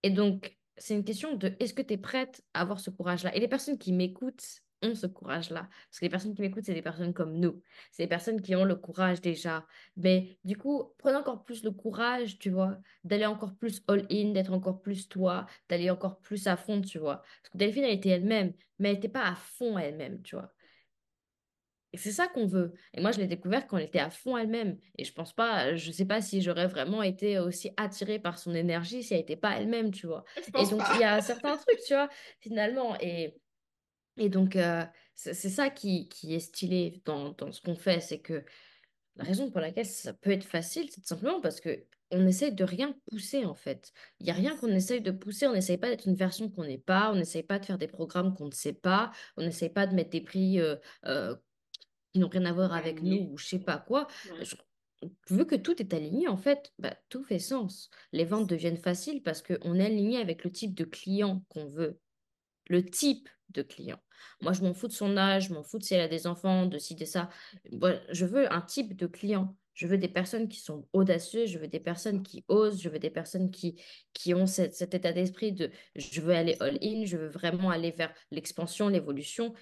Et 0.01 0.11
donc, 0.11 0.57
c'est 0.77 0.93
une 0.93 1.03
question 1.03 1.35
de 1.35 1.53
est-ce 1.59 1.73
que 1.73 1.81
tu 1.81 1.95
es 1.95 1.97
prête 1.97 2.41
à 2.53 2.61
avoir 2.61 2.79
ce 2.79 2.89
courage-là? 2.89 3.35
Et 3.35 3.41
les 3.41 3.49
personnes 3.49 3.77
qui 3.77 3.91
m'écoutent 3.91 4.61
ont 4.81 4.95
ce 4.95 5.07
courage-là. 5.07 5.67
Parce 5.89 5.99
que 5.99 6.05
les 6.05 6.09
personnes 6.09 6.33
qui 6.35 6.41
m'écoutent, 6.41 6.63
c'est 6.63 6.73
des 6.73 6.81
personnes 6.81 7.13
comme 7.13 7.37
nous. 7.37 7.61
C'est 7.91 8.03
des 8.03 8.07
personnes 8.07 8.41
qui 8.41 8.55
ont 8.55 8.63
le 8.63 8.75
courage 8.77 9.19
déjà. 9.19 9.65
Mais 9.97 10.39
du 10.45 10.55
coup, 10.55 10.93
prenez 10.97 11.17
encore 11.17 11.43
plus 11.43 11.61
le 11.65 11.71
courage, 11.71 12.39
tu 12.39 12.51
vois, 12.51 12.77
d'aller 13.03 13.25
encore 13.25 13.57
plus 13.57 13.83
all-in, 13.89 14.31
d'être 14.31 14.53
encore 14.53 14.81
plus 14.81 15.09
toi, 15.09 15.47
d'aller 15.67 15.89
encore 15.89 16.21
plus 16.21 16.47
à 16.47 16.55
fond, 16.55 16.81
tu 16.81 16.97
vois. 16.97 17.17
Parce 17.17 17.49
que 17.51 17.57
Delphine, 17.57 17.83
elle 17.83 17.95
était 17.95 18.07
elle-même, 18.07 18.53
mais 18.79 18.87
elle 18.87 18.95
n'était 18.95 19.09
pas 19.09 19.25
à 19.25 19.35
fond 19.35 19.77
elle-même, 19.77 20.21
tu 20.21 20.37
vois. 20.37 20.54
Et 21.95 21.97
c'est 21.97 22.11
ça 22.11 22.27
qu'on 22.27 22.45
veut. 22.45 22.73
Et 22.93 22.99
moi, 22.99 23.13
je 23.13 23.19
l'ai 23.19 23.27
découvert 23.27 23.65
quand 23.67 23.77
elle 23.77 23.85
était 23.85 23.99
à 23.99 24.09
fond 24.09 24.35
elle-même. 24.35 24.77
Et 24.97 25.05
je 25.05 25.13
pense 25.13 25.31
pas, 25.31 25.77
je 25.77 25.91
sais 25.93 26.03
pas 26.03 26.21
si 26.21 26.41
j'aurais 26.41 26.67
vraiment 26.67 27.01
été 27.01 27.39
aussi 27.39 27.69
attirée 27.77 28.19
par 28.19 28.37
son 28.37 28.53
énergie 28.53 29.01
si 29.01 29.13
elle 29.13 29.21
n'était 29.21 29.37
pas 29.37 29.57
elle-même, 29.57 29.91
tu 29.91 30.05
vois. 30.05 30.25
Et 30.59 30.65
donc, 30.65 30.81
il 30.95 30.99
y 30.99 31.03
a 31.05 31.21
certains 31.21 31.55
trucs, 31.55 31.79
tu 31.87 31.93
vois, 31.93 32.09
finalement. 32.41 32.97
Et, 32.99 33.39
et 34.17 34.27
donc, 34.27 34.57
euh, 34.57 34.83
c'est 35.15 35.33
ça 35.33 35.69
qui, 35.69 36.09
qui 36.09 36.35
est 36.35 36.41
stylé 36.41 37.01
dans, 37.05 37.29
dans 37.31 37.53
ce 37.53 37.61
qu'on 37.61 37.75
fait. 37.75 38.01
C'est 38.01 38.19
que 38.19 38.43
la 39.15 39.23
raison 39.23 39.49
pour 39.49 39.61
laquelle 39.61 39.85
ça 39.85 40.11
peut 40.11 40.31
être 40.31 40.43
facile, 40.43 40.89
c'est 40.91 40.99
tout 40.99 41.07
simplement 41.07 41.39
parce 41.39 41.61
que 41.61 41.85
on 42.11 42.27
essaye 42.27 42.53
de 42.53 42.65
rien 42.65 42.93
pousser, 43.09 43.45
en 43.45 43.55
fait. 43.55 43.93
Il 44.19 44.25
n'y 44.25 44.31
a 44.31 44.35
rien 44.35 44.57
qu'on 44.57 44.67
essaye 44.67 44.99
de 44.99 45.11
pousser. 45.11 45.47
On 45.47 45.53
n'essaye 45.53 45.77
pas 45.77 45.89
d'être 45.89 46.07
une 46.07 46.15
version 46.15 46.49
qu'on 46.49 46.65
n'est 46.65 46.77
pas. 46.77 47.09
On 47.11 47.15
n'essaye 47.15 47.43
pas 47.43 47.57
de 47.57 47.65
faire 47.65 47.77
des 47.77 47.87
programmes 47.87 48.35
qu'on 48.35 48.47
ne 48.47 48.51
sait 48.51 48.73
pas. 48.73 49.11
On 49.37 49.43
n'essaye 49.43 49.69
pas 49.69 49.87
de 49.87 49.95
mettre 49.95 50.09
des 50.09 50.21
prix. 50.21 50.59
euh, 50.59 50.75
euh, 51.05 51.35
qui 52.15 52.19
n'ont 52.19 52.29
rien 52.29 52.45
à 52.45 52.53
voir 52.53 52.71
avec 52.73 53.01
nous 53.01 53.17
ou 53.33 53.37
je 53.37 53.45
sais 53.45 53.59
pas 53.59 53.77
quoi. 53.77 54.07
Je- 54.39 54.55
Vu 55.29 55.45
que 55.45 55.55
tout 55.55 55.81
est 55.81 55.93
aligné, 55.93 56.29
en 56.29 56.37
fait, 56.37 56.71
bah, 56.79 56.95
tout 57.09 57.23
fait 57.25 57.39
sens. 57.39 57.89
Les 58.13 58.23
ventes 58.23 58.47
deviennent 58.49 58.77
faciles 58.77 59.21
parce 59.21 59.41
qu'on 59.41 59.75
est 59.75 59.85
aligné 59.85 60.17
avec 60.19 60.45
le 60.45 60.51
type 60.51 60.73
de 60.73 60.85
client 60.85 61.43
qu'on 61.49 61.65
veut, 61.67 61.99
le 62.69 62.85
type 62.85 63.27
de 63.49 63.61
client. 63.61 63.99
Moi, 64.41 64.53
je 64.53 64.61
m'en 64.61 64.73
fous 64.73 64.87
de 64.87 64.93
son 64.93 65.17
âge, 65.17 65.49
je 65.49 65.53
m'en 65.53 65.61
fous 65.63 65.77
de 65.77 65.83
si 65.83 65.93
elle 65.93 66.01
a 66.01 66.07
des 66.07 66.25
enfants, 66.25 66.65
de 66.65 66.77
ci, 66.77 66.95
de 66.95 67.03
ça. 67.03 67.29
Moi, 67.73 67.95
je 68.09 68.25
veux 68.25 68.51
un 68.51 68.61
type 68.61 68.95
de 68.95 69.07
client. 69.07 69.57
Je 69.73 69.87
veux 69.87 69.97
des 69.97 70.07
personnes 70.07 70.47
qui 70.47 70.61
sont 70.61 70.87
audacieuses, 70.93 71.49
je 71.49 71.59
veux 71.59 71.67
des 71.67 71.81
personnes 71.81 72.23
qui 72.23 72.45
osent, 72.47 72.81
je 72.81 72.87
veux 72.87 72.97
des 72.97 73.09
personnes 73.09 73.51
qui, 73.51 73.75
qui 74.13 74.33
ont 74.33 74.47
cette- 74.47 74.73
cet 74.73 74.93
état 74.93 75.11
d'esprit 75.11 75.51
de 75.51 75.69
je 75.95 76.21
veux 76.21 76.33
aller 76.33 76.55
all-in, 76.61 77.03
je 77.05 77.17
veux 77.17 77.27
vraiment 77.27 77.69
aller 77.69 77.91
vers 77.91 78.13
l'expansion, 78.31 78.87
l'évolution. 78.87 79.53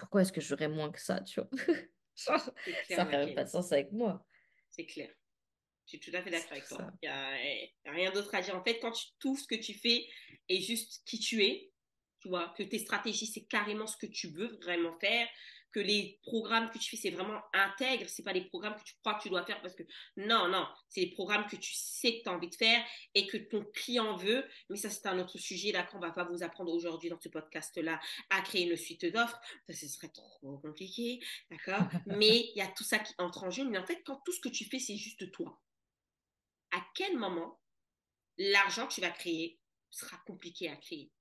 Pourquoi 0.00 0.22
est-ce 0.22 0.32
que 0.32 0.40
j'aurais 0.40 0.68
moins 0.68 0.90
que 0.90 1.00
ça, 1.00 1.20
tu 1.20 1.40
vois? 1.40 1.50
Genre, 2.16 2.54
clair, 2.64 2.84
ça 2.88 3.04
même 3.04 3.34
pas 3.34 3.44
de 3.44 3.50
sens 3.50 3.70
avec 3.70 3.92
moi. 3.92 4.26
C'est 4.70 4.86
clair. 4.86 5.14
Je 5.84 5.98
suis 5.98 6.00
tout 6.00 6.16
à 6.16 6.22
fait 6.22 6.30
d'accord 6.30 6.52
avec 6.52 6.66
toi. 6.66 6.90
Il 7.02 7.08
n'y 7.08 7.12
a, 7.12 7.90
a 7.90 7.92
rien 7.92 8.10
d'autre 8.10 8.34
à 8.34 8.40
dire. 8.40 8.56
En 8.56 8.64
fait, 8.64 8.78
quand 8.78 8.92
tu, 8.92 9.08
tout 9.18 9.36
ce 9.36 9.46
que 9.46 9.56
tu 9.56 9.74
fais 9.74 10.06
est 10.48 10.60
juste 10.60 11.02
qui 11.04 11.18
tu 11.18 11.44
es, 11.44 11.70
tu 12.20 12.28
vois, 12.28 12.54
que 12.56 12.62
tes 12.62 12.78
stratégies, 12.78 13.26
c'est 13.26 13.44
carrément 13.44 13.86
ce 13.86 13.96
que 13.98 14.06
tu 14.06 14.28
veux 14.28 14.58
vraiment 14.62 14.98
faire, 15.00 15.28
que 15.72 15.80
les 15.80 16.18
programmes 16.22 16.70
que 16.70 16.78
tu 16.78 16.90
fais, 16.90 16.96
c'est 16.96 17.10
vraiment 17.10 17.40
intègre, 17.52 18.08
c'est 18.08 18.22
pas 18.22 18.32
les 18.32 18.44
programmes 18.44 18.76
que 18.76 18.82
tu 18.82 18.94
crois 19.00 19.14
que 19.14 19.22
tu 19.22 19.28
dois 19.28 19.44
faire 19.44 19.60
parce 19.62 19.74
que 19.74 19.84
non, 20.16 20.48
non, 20.48 20.66
c'est 20.88 21.00
les 21.00 21.10
programmes 21.10 21.46
que 21.46 21.56
tu 21.56 21.72
sais 21.74 22.18
que 22.18 22.22
tu 22.24 22.28
as 22.28 22.32
envie 22.32 22.48
de 22.48 22.54
faire 22.54 22.84
et 23.14 23.26
que 23.26 23.36
ton 23.36 23.64
client 23.72 24.16
veut. 24.16 24.44
Mais 24.68 24.76
ça, 24.76 24.90
c'est 24.90 25.06
un 25.06 25.18
autre 25.18 25.38
sujet 25.38 25.72
là 25.72 25.82
qu'on 25.84 25.98
va 25.98 26.10
pas 26.10 26.24
vous 26.24 26.42
apprendre 26.42 26.72
aujourd'hui 26.72 27.08
dans 27.08 27.20
ce 27.20 27.28
podcast-là 27.28 28.00
à 28.30 28.40
créer 28.42 28.68
une 28.68 28.76
suite 28.76 29.06
d'offres. 29.06 29.40
Ça, 29.66 29.74
ce 29.74 29.88
serait 29.88 30.10
trop 30.10 30.58
compliqué, 30.58 31.20
d'accord? 31.50 31.86
Mais 32.06 32.50
il 32.54 32.56
y 32.56 32.62
a 32.62 32.68
tout 32.68 32.84
ça 32.84 32.98
qui 32.98 33.14
entre 33.18 33.44
en 33.44 33.50
jeu. 33.50 33.64
Mais 33.64 33.78
en 33.78 33.86
fait, 33.86 34.02
quand 34.04 34.20
tout 34.24 34.32
ce 34.32 34.40
que 34.40 34.48
tu 34.48 34.64
fais, 34.64 34.78
c'est 34.78 34.96
juste 34.96 35.30
toi 35.30 35.60
à 36.72 36.84
quel 36.94 37.18
moment 37.18 37.60
l'argent 38.38 38.86
que 38.86 38.94
tu 38.94 39.00
vas 39.00 39.10
créer 39.10 39.58
sera 39.90 40.16
compliqué 40.26 40.68
à 40.68 40.76
créer? 40.76 41.12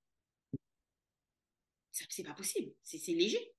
C'est 1.91 2.24
pas 2.24 2.34
possible. 2.34 2.74
C'est 2.84 3.00
léger. 3.08 3.54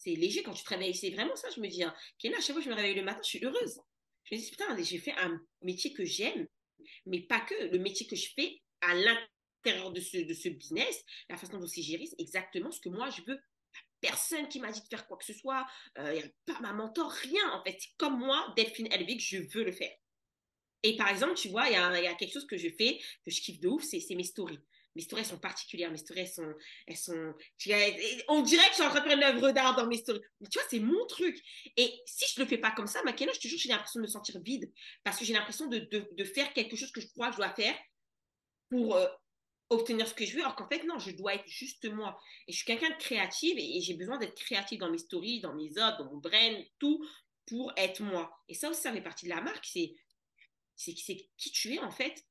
C'est 0.00 0.14
léger 0.14 0.42
quand 0.42 0.54
tu 0.54 0.64
te 0.64 0.68
réveilles. 0.70 0.94
C'est 0.94 1.10
vraiment 1.10 1.36
ça, 1.36 1.48
je 1.54 1.60
me 1.60 1.68
dis. 1.68 1.82
Hein. 1.84 1.94
À 2.24 2.40
chaque 2.40 2.52
fois 2.52 2.54
que 2.54 2.62
je 2.62 2.70
me 2.70 2.74
réveille 2.74 2.94
le 2.94 3.02
matin, 3.02 3.20
je 3.22 3.28
suis 3.28 3.44
heureuse. 3.44 3.80
Je 4.24 4.34
me 4.34 4.40
dis, 4.40 4.50
putain, 4.50 4.82
j'ai 4.82 4.98
fait 4.98 5.12
un 5.12 5.38
métier 5.60 5.92
que 5.92 6.06
j'aime, 6.06 6.48
mais 7.04 7.20
pas 7.20 7.40
que. 7.40 7.54
Le 7.70 7.78
métier 7.78 8.06
que 8.06 8.16
je 8.16 8.30
fais 8.34 8.62
à 8.80 8.94
l'intérieur 8.94 9.92
de 9.92 10.00
ce, 10.00 10.48
business, 10.48 11.04
la 11.28 11.36
façon 11.36 11.58
dont 11.58 11.66
c'est 11.66 11.82
géré, 11.82 12.06
c'est 12.06 12.18
exactement 12.18 12.72
ce 12.72 12.80
que 12.80 12.88
moi 12.88 13.10
je 13.10 13.20
veux. 13.26 13.38
Personne 14.00 14.48
qui 14.48 14.58
m'a 14.58 14.72
dit 14.72 14.80
de 14.80 14.86
faire 14.88 15.06
quoi 15.06 15.18
que 15.18 15.26
ce 15.26 15.34
soit. 15.34 15.66
Il 15.96 16.02
euh, 16.02 16.20
a 16.20 16.52
pas 16.54 16.60
ma 16.60 16.72
mentor, 16.72 17.10
rien. 17.10 17.52
En 17.52 17.62
fait, 17.62 17.78
comme 17.98 18.18
moi, 18.18 18.54
Delphine 18.56 18.90
Elvic, 18.90 19.20
je 19.20 19.36
veux 19.52 19.64
le 19.64 19.72
faire. 19.72 19.94
Et 20.82 20.96
par 20.96 21.08
exemple, 21.10 21.34
tu 21.34 21.50
vois, 21.50 21.68
il 21.68 21.72
y, 21.72 21.74
y, 21.74 22.06
a 22.06 22.14
quelque 22.14 22.32
chose 22.32 22.46
que 22.46 22.56
je 22.56 22.70
fais, 22.70 22.98
que 23.26 23.30
je 23.30 23.42
kiffe 23.42 23.60
de 23.60 23.68
ouf, 23.68 23.84
c'est 23.84 24.14
mes 24.14 24.24
stories. 24.24 24.60
Mes 24.96 25.02
stories, 25.02 25.24
sont 25.24 25.38
particulières. 25.38 25.90
Mes 25.90 25.98
stories, 25.98 26.26
sont. 26.26 26.52
Elles 26.86 26.96
sont 26.96 27.34
on 28.28 28.42
dirait 28.42 28.64
que 28.64 28.70
je 28.70 28.74
suis 28.74 28.82
en 28.82 28.90
train 28.90 29.00
de 29.00 29.08
faire 29.08 29.16
une 29.16 29.24
œuvre 29.24 29.50
d'art 29.52 29.76
dans 29.76 29.86
mes 29.86 29.98
stories. 29.98 30.20
Mais 30.40 30.48
tu 30.48 30.58
vois, 30.58 30.68
c'est 30.68 30.80
mon 30.80 31.06
truc. 31.06 31.40
Et 31.76 31.92
si 32.06 32.26
je 32.34 32.40
le 32.40 32.46
fais 32.46 32.58
pas 32.58 32.72
comme 32.72 32.86
ça, 32.86 33.02
Makena, 33.04 33.32
je 33.32 33.40
te 33.40 33.48
jure, 33.48 33.58
j'ai 33.58 33.68
l'impression 33.68 34.00
de 34.00 34.02
me 34.02 34.10
sentir 34.10 34.40
vide. 34.42 34.70
Parce 35.04 35.16
que 35.18 35.24
j'ai 35.24 35.32
l'impression 35.32 35.66
de, 35.66 35.78
de, 35.78 36.08
de, 36.10 36.24
faire 36.24 36.52
quelque 36.52 36.76
chose 36.76 36.90
que 36.90 37.00
je 37.00 37.08
crois 37.08 37.28
que 37.28 37.34
je 37.34 37.38
dois 37.38 37.54
faire 37.54 37.74
pour 38.68 38.96
euh, 38.96 39.06
obtenir 39.70 40.06
ce 40.08 40.14
que 40.14 40.24
je 40.24 40.34
veux. 40.34 40.40
Alors 40.40 40.56
qu'en 40.56 40.68
fait, 40.68 40.84
non, 40.84 40.98
je 40.98 41.12
dois 41.12 41.34
être 41.34 41.46
juste 41.46 41.88
moi. 41.90 42.20
Et 42.48 42.52
je 42.52 42.58
suis 42.58 42.66
quelqu'un 42.66 42.90
de 42.90 42.96
créative 42.96 43.56
et, 43.58 43.80
j'ai 43.80 43.94
besoin 43.94 44.18
d'être 44.18 44.34
créative 44.34 44.80
dans 44.80 44.90
mes 44.90 44.98
stories, 44.98 45.40
dans 45.40 45.54
mes 45.54 45.70
offres, 45.78 45.98
dans 45.98 46.10
mon 46.10 46.18
brain, 46.18 46.62
tout 46.78 47.04
pour 47.46 47.72
être 47.76 48.02
moi. 48.02 48.30
Et 48.48 48.54
ça 48.54 48.68
aussi, 48.68 48.82
ça 48.82 48.92
fait 48.92 49.00
partie 49.00 49.26
de 49.26 49.30
la 49.30 49.40
marque. 49.40 49.64
C'est 49.64 50.94
qui 50.94 51.52
tu 51.52 51.74
es 51.74 51.78
en 51.78 51.90
fait. 51.90 52.24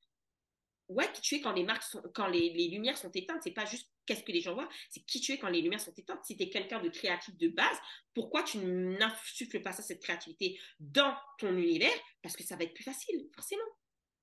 Ouais, 0.90 1.12
qui 1.14 1.22
tu 1.22 1.36
es 1.36 1.42
quand 1.42 1.54
les 1.54 1.64
marques 1.64 1.84
sont, 1.84 2.02
quand 2.16 2.28
les, 2.28 2.50
les 2.50 2.68
lumières 2.68 2.98
sont 2.98 3.12
éteintes, 3.12 3.42
c'est 3.44 3.52
pas 3.52 3.66
juste 3.66 3.92
qu'est-ce 4.08 4.24
que 4.24 4.32
les 4.32 4.42
gens 4.42 4.56
voient, 4.56 4.68
c'est 4.90 5.06
qui 5.06 5.22
tu 5.22 5.32
es 5.32 5.38
quand 5.38 5.50
les 5.50 5.62
lumières 5.62 5.80
sont 5.80 5.94
éteintes. 5.96 6.26
Si 6.26 6.36
tu 6.36 6.44
es 6.44 6.50
quelqu'un 6.50 6.82
de 6.82 6.90
créatif 6.90 7.38
de 7.38 7.48
base, 7.50 7.78
pourquoi 8.16 8.42
tu 8.42 8.58
n'insuffles 8.58 9.62
pas 9.62 9.72
ça, 9.72 9.84
cette 9.84 10.02
créativité 10.02 10.60
dans 10.80 11.16
ton 11.38 11.56
univers? 11.56 11.94
Parce 12.24 12.36
que 12.36 12.44
ça 12.44 12.56
va 12.56 12.64
être 12.64 12.74
plus 12.74 12.84
facile, 12.84 13.30
forcément. 13.36 13.62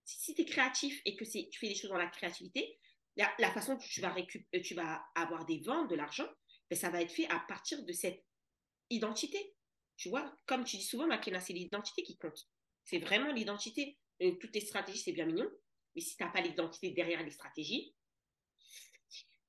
Si, 0.05 0.35
tu 0.35 0.43
es 0.43 0.45
créatif 0.45 1.01
et 1.05 1.15
que 1.17 1.25
tu 1.25 1.59
fais 1.59 1.69
des 1.69 1.77
choses 1.77 1.91
dans 1.91 1.99
la 1.99 2.09
créativité, 2.09 2.81
la, 3.17 3.33
la 3.39 3.53
façon 3.53 3.75
dont 3.75 3.79
tu 3.79 4.01
vas, 4.01 4.13
récup- 4.13 4.63
tu 4.63 4.75
vas 4.75 5.05
avoir 5.15 5.47
des 5.47 5.61
ventes, 5.61 5.89
de 5.89 5.95
l'argent, 5.95 6.29
ben, 6.69 6.77
ça 6.77 6.91
va 6.91 7.01
être 7.01 7.13
fait 7.13 7.29
à 7.29 7.39
partir 7.47 7.85
de 7.85 7.93
cette 7.93 8.25
identité. 8.91 9.55
Tu 9.97 10.09
vois, 10.09 10.37
comme 10.47 10.65
tu 10.65 10.79
dis 10.79 10.85
souvent, 10.85 11.07
Makena, 11.07 11.41
c'est 11.41 11.53
l'identité 11.53 12.03
qui 12.03 12.19
compte. 12.19 12.49
C'est 12.85 12.99
vraiment 12.99 13.33
l'identité. 13.33 13.99
Donc, 14.21 14.41
toutes 14.41 14.53
tes 14.53 14.61
stratégies, 14.61 14.99
c'est 14.99 15.13
bien 15.13 15.27
mignon. 15.27 15.49
Mais 15.97 16.03
si 16.03 16.17
tu 16.17 16.23
n'as 16.23 16.31
pas 16.31 16.41
l'identité 16.41 16.91
derrière 16.91 17.23
les 17.25 17.31
stratégies, 17.31 17.95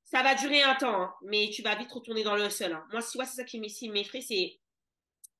ça 0.03 0.23
va 0.23 0.33
durer 0.33 0.63
un 0.63 0.75
temps. 0.75 1.01
Hein, 1.01 1.15
mais 1.21 1.49
tu 1.53 1.61
vas 1.61 1.75
vite 1.75 1.91
retourner 1.91 2.23
dans 2.23 2.35
le 2.35 2.49
seul. 2.49 2.73
Hein. 2.73 2.87
Moi, 2.91 3.03
tu 3.03 3.17
vois, 3.17 3.25
c'est 3.25 3.35
ça 3.35 3.43
qui 3.43 3.59
m'effraie. 3.59 4.21
C'est, 4.21 4.57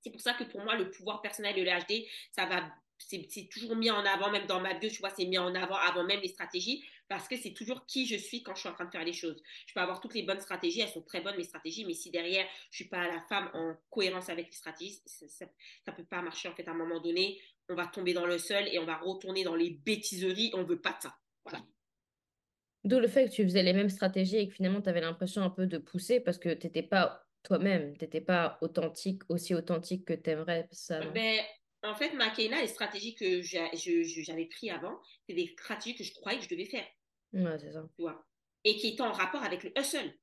c'est 0.02 0.12
pour 0.12 0.22
ça 0.22 0.34
que 0.34 0.44
pour 0.44 0.62
moi, 0.62 0.76
le 0.76 0.92
pouvoir 0.92 1.22
personnel 1.22 1.56
de 1.56 1.64
l'HD, 1.64 2.06
ça 2.32 2.46
va 2.46 2.70
c'est 3.00 3.48
toujours 3.52 3.76
mis 3.76 3.92
en 3.92 4.06
avant, 4.06 4.32
même 4.32 4.48
dans 4.48 4.60
ma 4.60 4.74
bio, 4.74 4.90
tu 4.90 5.00
vois, 5.00 5.10
c'est 5.10 5.26
mis 5.26 5.38
en 5.38 5.54
avant 5.56 5.76
avant 5.76 6.04
même 6.04 6.20
les 6.20 6.28
stratégies, 6.28 6.84
parce 7.08 7.28
que 7.28 7.38
c'est 7.38 7.54
toujours 7.54 7.86
qui 7.86 8.08
je 8.08 8.16
suis 8.16 8.44
quand 8.44 8.56
je 8.56 8.62
suis 8.62 8.70
en 8.70 8.74
train 8.74 8.86
de 8.86 8.92
faire 8.92 9.04
les 9.04 9.14
choses. 9.14 9.42
Je 9.66 9.74
peux 9.74 9.80
avoir 9.80 10.02
toutes 10.02 10.14
les 10.14 10.24
bonnes 10.24 10.42
stratégies, 10.42 10.82
elles 10.82 10.90
sont 10.90 11.04
très 11.04 11.22
bonnes, 11.22 11.38
mes 11.38 11.44
stratégies, 11.44 11.86
mais 11.86 11.94
si 11.94 12.10
derrière, 12.10 12.48
je 12.72 12.78
suis 12.78 12.90
pas 12.90 13.08
la 13.08 13.22
femme 13.30 13.50
en 13.54 13.76
cohérence 13.90 14.30
avec 14.30 14.48
les 14.48 14.56
stratégies, 14.56 15.00
ça 15.06 15.46
ne 15.88 15.92
peut 15.92 16.06
pas 16.06 16.22
marcher, 16.22 16.50
en 16.50 16.56
fait, 16.56 16.68
à 16.68 16.72
un 16.72 16.76
moment 16.76 17.00
donné, 17.00 17.40
on 17.70 17.76
va 17.76 17.88
tomber 17.88 18.14
dans 18.14 18.26
le 18.26 18.38
seul 18.38 18.68
et 18.68 18.80
on 18.80 18.86
va 18.86 18.98
retourner 18.98 19.44
dans 19.44 19.56
les 19.56 19.72
bêtiseries, 19.72 20.52
on 20.54 20.64
veut 20.64 20.82
pas 20.82 20.94
de 20.94 21.02
ça. 21.04 21.18
Voilà. 21.46 21.66
D'où 22.84 23.00
le 23.00 23.08
fait 23.08 23.26
que 23.26 23.34
tu 23.34 23.44
faisais 23.44 23.64
les 23.64 23.74
mêmes 23.74 23.90
stratégies 23.90 24.38
et 24.38 24.48
que 24.48 24.54
finalement, 24.54 24.82
tu 24.82 24.90
avais 24.90 25.02
l'impression 25.02 25.42
un 25.42 25.50
peu 25.50 25.68
de 25.68 25.78
pousser 25.78 26.20
parce 26.20 26.38
que 26.38 26.54
tu 26.54 26.68
n'étais 26.68 26.84
pas 26.84 27.26
toi-même, 27.44 27.98
tu 27.98 28.06
n'étais 28.06 28.22
pas 28.22 28.58
authentique, 28.62 29.24
aussi 29.30 29.54
authentique 29.54 30.06
que 30.06 30.14
tu 30.14 30.30
aimerais 30.30 30.68
ça. 30.72 31.00
Ben, 31.12 31.40
en 31.84 31.96
fait, 31.96 32.14
Makena, 32.14 32.62
les 32.62 32.68
stratégies 32.68 33.16
que 33.16 33.42
j'avais 33.42 34.46
prises 34.46 34.72
avant, 34.72 35.00
c'est 35.28 35.36
des 35.36 35.48
stratégies 35.48 35.96
que 35.96 36.04
je 36.04 36.14
croyais 36.14 36.40
que 36.40 36.46
je 36.46 36.50
devais 36.50 36.66
faire. 36.66 36.86
Ouais, 37.34 37.58
c'est 37.60 37.72
ça. 37.72 37.84
Tu 37.96 38.02
vois? 38.02 38.26
Et 38.64 38.76
qui 38.78 38.88
étaient 38.88 39.02
en 39.02 39.12
rapport 39.12 39.44
avec 39.44 39.64
le 39.64 39.78
hustle. 39.78 40.14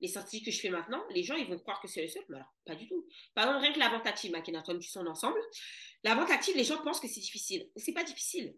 Les 0.00 0.08
stratégies 0.08 0.44
que 0.44 0.50
je 0.50 0.60
fais 0.60 0.68
maintenant, 0.68 1.02
les 1.10 1.22
gens, 1.22 1.36
ils 1.36 1.46
vont 1.46 1.58
croire 1.58 1.80
que 1.80 1.88
c'est 1.88 2.00
le 2.00 2.06
hustle, 2.06 2.24
mais 2.28 2.36
alors, 2.36 2.54
pas 2.66 2.74
du 2.74 2.86
tout. 2.86 3.06
Par 3.34 3.44
exemple, 3.44 3.62
rien 3.62 3.72
que 3.72 3.78
la 3.78 3.88
vente 3.88 4.06
active, 4.06 4.30
Makena, 4.30 4.62
toi, 4.62 4.78
tu 4.78 4.88
son 4.88 5.06
ensemble. 5.06 5.38
La 6.02 6.14
vente 6.14 6.30
active, 6.30 6.56
les 6.56 6.64
gens 6.64 6.82
pensent 6.82 7.00
que 7.00 7.08
c'est 7.08 7.20
difficile. 7.20 7.70
C'est 7.76 7.92
pas 7.92 8.04
difficile. 8.04 8.56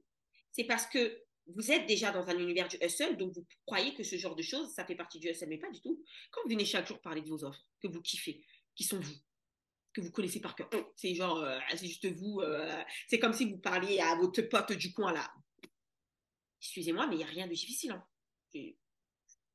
C'est 0.51 0.65
parce 0.65 0.87
que 0.87 1.23
vous 1.47 1.71
êtes 1.71 1.87
déjà 1.87 2.11
dans 2.13 2.29
un 2.29 2.39
univers 2.39 2.69
du 2.69 2.77
hustle, 2.83 3.17
donc 3.17 3.33
vous 3.35 3.47
croyez 3.67 3.95
que 3.95 4.03
ce 4.03 4.17
genre 4.17 4.37
de 4.37 4.43
choses, 4.43 4.73
ça 4.75 4.85
fait 4.85 4.97
partie 4.97 5.19
du 5.19 5.29
hustle, 5.29 5.49
mais 5.49 5.59
pas 5.59 5.71
du 5.71 5.81
tout. 5.81 6.03
Quand 6.31 6.43
vous 6.43 6.51
venez 6.51 6.65
chaque 6.65 6.87
jour 6.87 7.01
parler 7.01 7.23
de 7.23 7.29
vos 7.29 7.45
offres, 7.45 7.65
que 7.81 7.89
vous 7.89 8.03
kiffez, 8.03 8.45
qui 8.75 8.85
sont 8.85 8.99
vous, 8.99 9.15
que 9.95 10.01
vous 10.01 10.11
connaissez 10.11 10.41
par 10.41 10.55
cœur, 10.55 10.69
c'est 10.97 11.15
genre, 11.15 11.39
euh, 11.39 11.59
c'est 11.71 11.87
juste 11.87 12.07
vous, 12.07 12.41
euh, 12.41 12.83
c'est 13.09 13.19
comme 13.19 13.33
si 13.33 13.47
vous 13.51 13.59
parliez 13.59 14.01
à 14.01 14.17
votre 14.17 14.43
pote 14.43 14.73
du 14.73 14.93
coin 14.93 15.13
là. 15.13 15.33
Excusez-moi, 16.61 17.07
mais 17.07 17.15
il 17.15 17.19
n'y 17.19 17.25
a 17.25 17.29
rien 17.29 17.47
de 17.47 17.53
difficile. 17.53 17.93
Hein. 17.93 18.05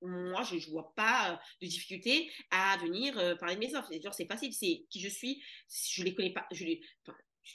Moi, 0.03 0.43
je 0.43 0.55
ne 0.55 0.71
vois 0.71 0.93
pas 0.95 1.41
de 1.61 1.67
difficulté 1.67 2.31
à 2.51 2.77
venir 2.77 3.17
euh, 3.17 3.35
parler 3.35 3.55
de 3.55 3.59
mes 3.59 3.75
offres. 3.75 3.89
C'est 4.11 4.27
facile, 4.27 4.53
c'est 4.53 4.85
qui 4.89 4.99
je 4.99 5.09
suis. 5.09 5.41
Je 5.69 6.01
ne 6.01 6.07
les 6.07 6.15
connais 6.15 6.33
pas. 6.33 6.45
Je, 6.51 6.65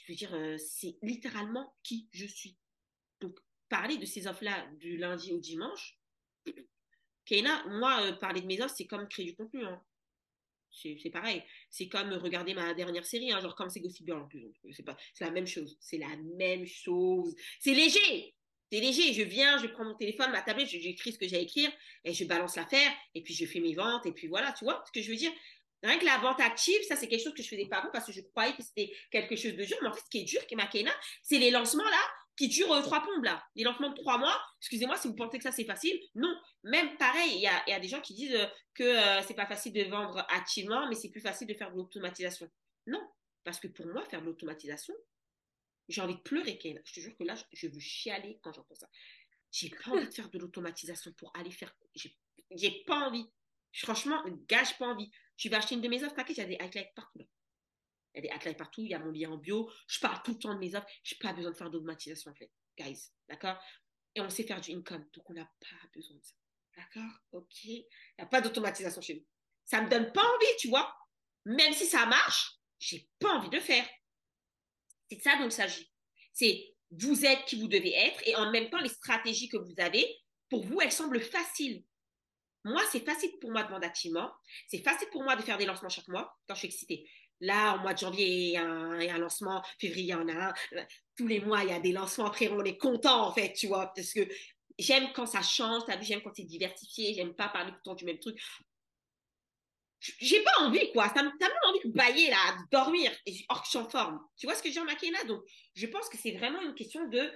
veux 0.07 0.15
dire, 0.15 0.35
c'est 0.57 0.97
littéralement 1.01 1.73
qui 1.83 2.09
je 2.11 2.25
suis. 2.25 2.57
Donc, 3.21 3.37
parler 3.69 3.97
de 3.97 4.05
ces 4.05 4.27
offres-là 4.27 4.67
du 4.79 4.97
lundi 4.97 5.31
au 5.31 5.39
dimanche, 5.39 5.97
Keina, 7.25 7.63
moi, 7.67 8.01
euh, 8.01 8.13
parler 8.13 8.41
de 8.41 8.47
mes 8.47 8.61
offres, 8.61 8.75
c'est 8.75 8.87
comme 8.87 9.07
créer 9.07 9.25
du 9.25 9.35
contenu. 9.35 9.63
Hein. 9.63 9.81
C'est 10.71 11.09
pareil. 11.11 11.43
C'est 11.69 11.87
comme 11.89 12.11
regarder 12.13 12.53
ma 12.53 12.73
dernière 12.73 13.05
série, 13.05 13.31
hein, 13.31 13.39
genre 13.39 13.55
comme 13.55 13.69
c'est 13.69 13.79
Gossip 13.79 14.05
Girl 14.05 14.21
en 14.21 14.27
plus. 14.27 14.45
C'est 15.13 15.25
la 15.25 15.31
même 15.31 15.47
chose. 15.47 15.77
C'est 15.79 15.97
la 15.97 16.15
même 16.37 16.65
chose. 16.65 17.35
C'est 17.59 17.73
léger. 17.73 18.35
C'est 18.71 18.79
léger. 18.79 19.13
Je 19.13 19.23
viens, 19.23 19.57
je 19.57 19.67
prends 19.67 19.83
mon 19.83 19.95
téléphone, 19.95 20.31
ma 20.31 20.41
tablette, 20.41 20.67
j'écris 20.67 21.13
ce 21.13 21.17
que 21.17 21.27
j'ai 21.27 21.37
à 21.37 21.39
écrire 21.39 21.71
et 22.03 22.13
je 22.13 22.23
balance 22.25 22.55
l'affaire 22.55 22.91
et 23.15 23.23
puis 23.23 23.33
je 23.33 23.45
fais 23.45 23.59
mes 23.59 23.73
ventes 23.73 24.05
et 24.05 24.11
puis 24.11 24.27
voilà, 24.27 24.51
tu 24.53 24.65
vois 24.65 24.83
ce 24.85 24.91
que 24.91 25.03
je 25.03 25.09
veux 25.09 25.17
dire? 25.17 25.31
Rien 25.81 25.97
que 25.97 26.05
la 26.05 26.17
vente 26.17 26.41
active, 26.41 26.81
ça 26.87 26.97
c'est 26.97 27.07
quelque 27.07 27.23
chose 27.23 27.33
que 27.33 27.41
je 27.41 27.47
faisais 27.47 27.67
pas 27.67 27.77
avant 27.77 27.89
parce 27.91 28.05
que 28.05 28.11
je 28.11 28.21
croyais 28.21 28.53
que 28.53 28.61
c'était 28.61 28.91
quelque 29.11 29.35
chose 29.35 29.55
de 29.55 29.63
dur. 29.63 29.77
Mais 29.81 29.87
en 29.87 29.93
fait, 29.93 30.01
ce 30.01 30.09
qui 30.09 30.19
est 30.19 30.25
dur, 30.25 30.45
qui 30.45 30.55
est 30.55 30.85
c'est 31.23 31.39
les 31.39 31.51
lancements 31.51 31.85
là 31.85 32.01
qui 32.39 32.47
dure 32.47 32.71
euh, 32.71 32.81
trois 32.81 33.01
plombes 33.01 33.25
là. 33.25 33.43
Les 33.55 33.65
lancements 33.65 33.89
de 33.89 33.95
trois 33.95 34.17
mois, 34.17 34.41
excusez-moi 34.61 34.95
si 34.95 35.09
vous 35.09 35.15
pensez 35.15 35.37
que 35.37 35.43
ça 35.43 35.51
c'est 35.51 35.65
facile. 35.65 35.99
Non, 36.15 36.33
même 36.63 36.95
pareil, 36.97 37.31
il 37.35 37.41
y 37.41 37.73
a, 37.73 37.79
des 37.79 37.87
gens 37.89 37.99
qui 37.99 38.13
disent 38.13 38.35
euh, 38.35 38.45
que 38.73 38.83
euh, 38.83 39.21
c'est 39.27 39.33
pas 39.33 39.45
facile 39.45 39.73
de 39.73 39.83
vendre 39.83 40.25
activement, 40.29 40.87
mais 40.87 40.95
c'est 40.95 41.09
plus 41.09 41.19
facile 41.19 41.47
de 41.47 41.53
faire 41.53 41.69
de 41.71 41.75
l'automatisation. 41.75 42.49
Non, 42.87 43.05
parce 43.43 43.59
que 43.59 43.67
pour 43.67 43.85
moi, 43.87 44.05
faire 44.05 44.21
de 44.21 44.27
l'automatisation, 44.27 44.93
j'ai 45.89 46.01
envie 46.01 46.15
de 46.15 46.21
pleurer, 46.21 46.57
Ken. 46.57 46.79
Je 46.85 46.93
te 46.93 46.99
jure 46.99 47.15
que 47.17 47.23
là, 47.23 47.35
je 47.51 47.67
veux 47.67 47.79
chialer 47.79 48.39
quand 48.41 48.53
j'entends 48.53 48.75
ça. 48.75 48.89
J'ai 49.51 49.69
pas 49.69 49.91
envie 49.91 50.07
de 50.07 50.13
faire 50.13 50.29
de 50.29 50.37
l'automatisation 50.37 51.11
pour 51.13 51.35
aller 51.35 51.51
faire. 51.51 51.75
J'ai 52.51 52.83
pas 52.85 53.07
envie. 53.07 53.27
Franchement, 53.73 54.23
gage 54.47 54.77
pas 54.77 54.87
envie. 54.87 55.11
Tu 55.37 55.49
vas 55.49 55.57
acheter 55.57 55.75
une 55.75 55.81
de 55.81 55.87
mes 55.87 56.03
offres, 56.03 56.15
t'inquiète, 56.15 56.37
il 56.37 56.41
y 56.41 56.43
a 56.43 56.47
des 56.47 56.57
highlights 56.59 56.93
partout. 56.95 57.27
Il 58.15 58.25
y 58.25 58.29
a 58.29 58.37
des 58.37 58.53
partout, 58.55 58.81
il 58.83 58.89
y 58.89 58.93
a 58.93 58.99
mon 58.99 59.11
lien 59.11 59.31
en 59.31 59.37
bio. 59.37 59.71
Je 59.87 59.99
parle 59.99 60.21
tout 60.23 60.31
le 60.31 60.39
temps 60.39 60.53
de 60.53 60.59
mes 60.59 60.75
offres. 60.75 60.87
Je 61.03 61.13
n'ai 61.13 61.19
pas 61.19 61.33
besoin 61.33 61.51
de 61.51 61.55
faire 61.55 61.69
d'automatisation, 61.69 62.31
en 62.31 62.35
fait, 62.35 62.51
guys. 62.77 63.11
D'accord? 63.27 63.57
Et 64.15 64.21
on 64.21 64.29
sait 64.29 64.43
faire 64.43 64.59
du 64.61 64.71
income, 64.71 65.07
donc 65.13 65.29
on 65.29 65.33
n'a 65.33 65.45
pas 65.45 65.87
besoin 65.93 66.17
de 66.17 66.23
ça. 66.23 66.33
D'accord? 66.75 67.19
Ok 67.31 67.63
Il 67.63 67.85
n'y 68.17 68.23
a 68.23 68.25
pas 68.25 68.41
d'automatisation 68.41 69.01
chez 69.01 69.15
nous. 69.15 69.25
Ça 69.65 69.79
ne 69.79 69.85
me 69.85 69.89
donne 69.89 70.11
pas 70.11 70.23
envie, 70.23 70.57
tu 70.57 70.69
vois. 70.69 70.95
Même 71.45 71.73
si 71.73 71.85
ça 71.85 72.05
marche, 72.07 72.59
j'ai 72.79 73.07
pas 73.19 73.35
envie 73.35 73.49
de 73.49 73.59
faire. 73.59 73.87
C'est 75.09 75.17
de 75.17 75.21
ça 75.21 75.37
dont 75.37 75.45
il 75.45 75.51
s'agit. 75.51 75.91
C'est 76.33 76.75
vous 76.91 77.25
êtes 77.25 77.45
qui 77.45 77.59
vous 77.59 77.67
devez 77.67 77.93
être 77.93 78.21
et 78.27 78.35
en 78.35 78.51
même 78.51 78.69
temps, 78.69 78.79
les 78.79 78.89
stratégies 78.89 79.49
que 79.49 79.57
vous 79.57 79.73
avez, 79.77 80.07
pour 80.49 80.65
vous, 80.65 80.81
elles 80.81 80.91
semblent 80.91 81.21
faciles. 81.21 81.83
Moi, 82.65 82.81
c'est 82.91 83.05
facile 83.05 83.31
pour 83.39 83.51
moi 83.51 83.63
de 83.63 83.69
vendre 83.69 83.85
activement. 83.85 84.31
C'est 84.67 84.83
facile 84.83 85.07
pour 85.11 85.23
moi 85.23 85.35
de 85.35 85.41
faire 85.41 85.57
des 85.57 85.65
lancements 85.65 85.89
chaque 85.89 86.07
mois 86.07 86.37
quand 86.47 86.55
je 86.55 86.59
suis 86.59 86.67
excitée. 86.67 87.09
Là, 87.41 87.77
au 87.77 87.79
mois 87.79 87.93
de 87.93 87.99
janvier, 87.99 88.27
il 88.27 88.51
y 88.51 88.57
a 88.57 88.65
un, 88.65 89.17
lancement. 89.17 89.63
Février, 89.79 90.07
il 90.07 90.09
y 90.09 90.13
en 90.13 90.27
a 90.27 90.49
un. 90.49 90.53
Tous 91.15 91.27
les 91.27 91.39
mois, 91.39 91.63
il 91.63 91.69
y 91.69 91.73
a 91.73 91.79
des 91.79 91.93
lancements. 91.93 92.25
Après, 92.25 92.49
on 92.49 92.63
est 92.63 92.77
content, 92.77 93.27
en 93.27 93.33
fait, 93.33 93.53
tu 93.53 93.67
vois, 93.67 93.93
parce 93.95 94.11
que 94.11 94.27
j'aime 94.77 95.13
quand 95.13 95.25
ça 95.25 95.41
change. 95.41 95.83
T'as 95.85 95.95
vu, 95.95 96.03
j'aime 96.03 96.21
quand 96.21 96.33
c'est 96.35 96.43
diversifié. 96.43 97.13
J'aime 97.13 97.33
pas 97.33 97.47
parler 97.47 97.71
tout 97.71 97.77
le 97.77 97.83
temps 97.83 97.95
du 97.95 98.03
même 98.03 98.19
truc. 98.19 98.37
J'ai 99.99 100.41
pas 100.43 100.61
envie, 100.61 100.91
quoi. 100.91 101.09
Ça 101.13 101.23
me 101.23 101.29
donne 101.39 101.51
envie 101.67 101.89
de 101.89 101.93
bailler, 101.93 102.29
là, 102.29 102.57
de 102.57 102.69
dormir. 102.71 103.11
Et 103.25 103.35
or 103.49 103.63
je 103.65 103.69
suis 103.69 103.77
en 103.77 103.89
forme. 103.89 104.19
Tu 104.37 104.45
vois 104.45 104.55
ce 104.55 104.63
que 104.63 104.71
j'ai 104.71 104.79
remarqué 104.79 105.11
là 105.11 105.23
Donc, 105.25 105.43
je 105.75 105.87
pense 105.87 106.07
que 106.09 106.17
c'est 106.17 106.31
vraiment 106.31 106.61
une 106.61 106.75
question 106.75 107.07
de 107.09 107.31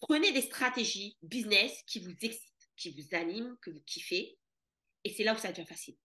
prenez 0.00 0.32
des 0.32 0.42
stratégies 0.42 1.16
business 1.22 1.82
qui 1.86 2.00
vous 2.00 2.14
excitent, 2.22 2.70
qui 2.76 2.90
vous 2.90 3.16
animent, 3.16 3.56
que 3.60 3.70
vous 3.70 3.82
kiffez. 3.86 4.38
Et 5.04 5.10
c'est 5.10 5.24
là 5.24 5.34
où 5.34 5.38
ça 5.38 5.50
devient 5.50 5.66
facile 5.66 5.96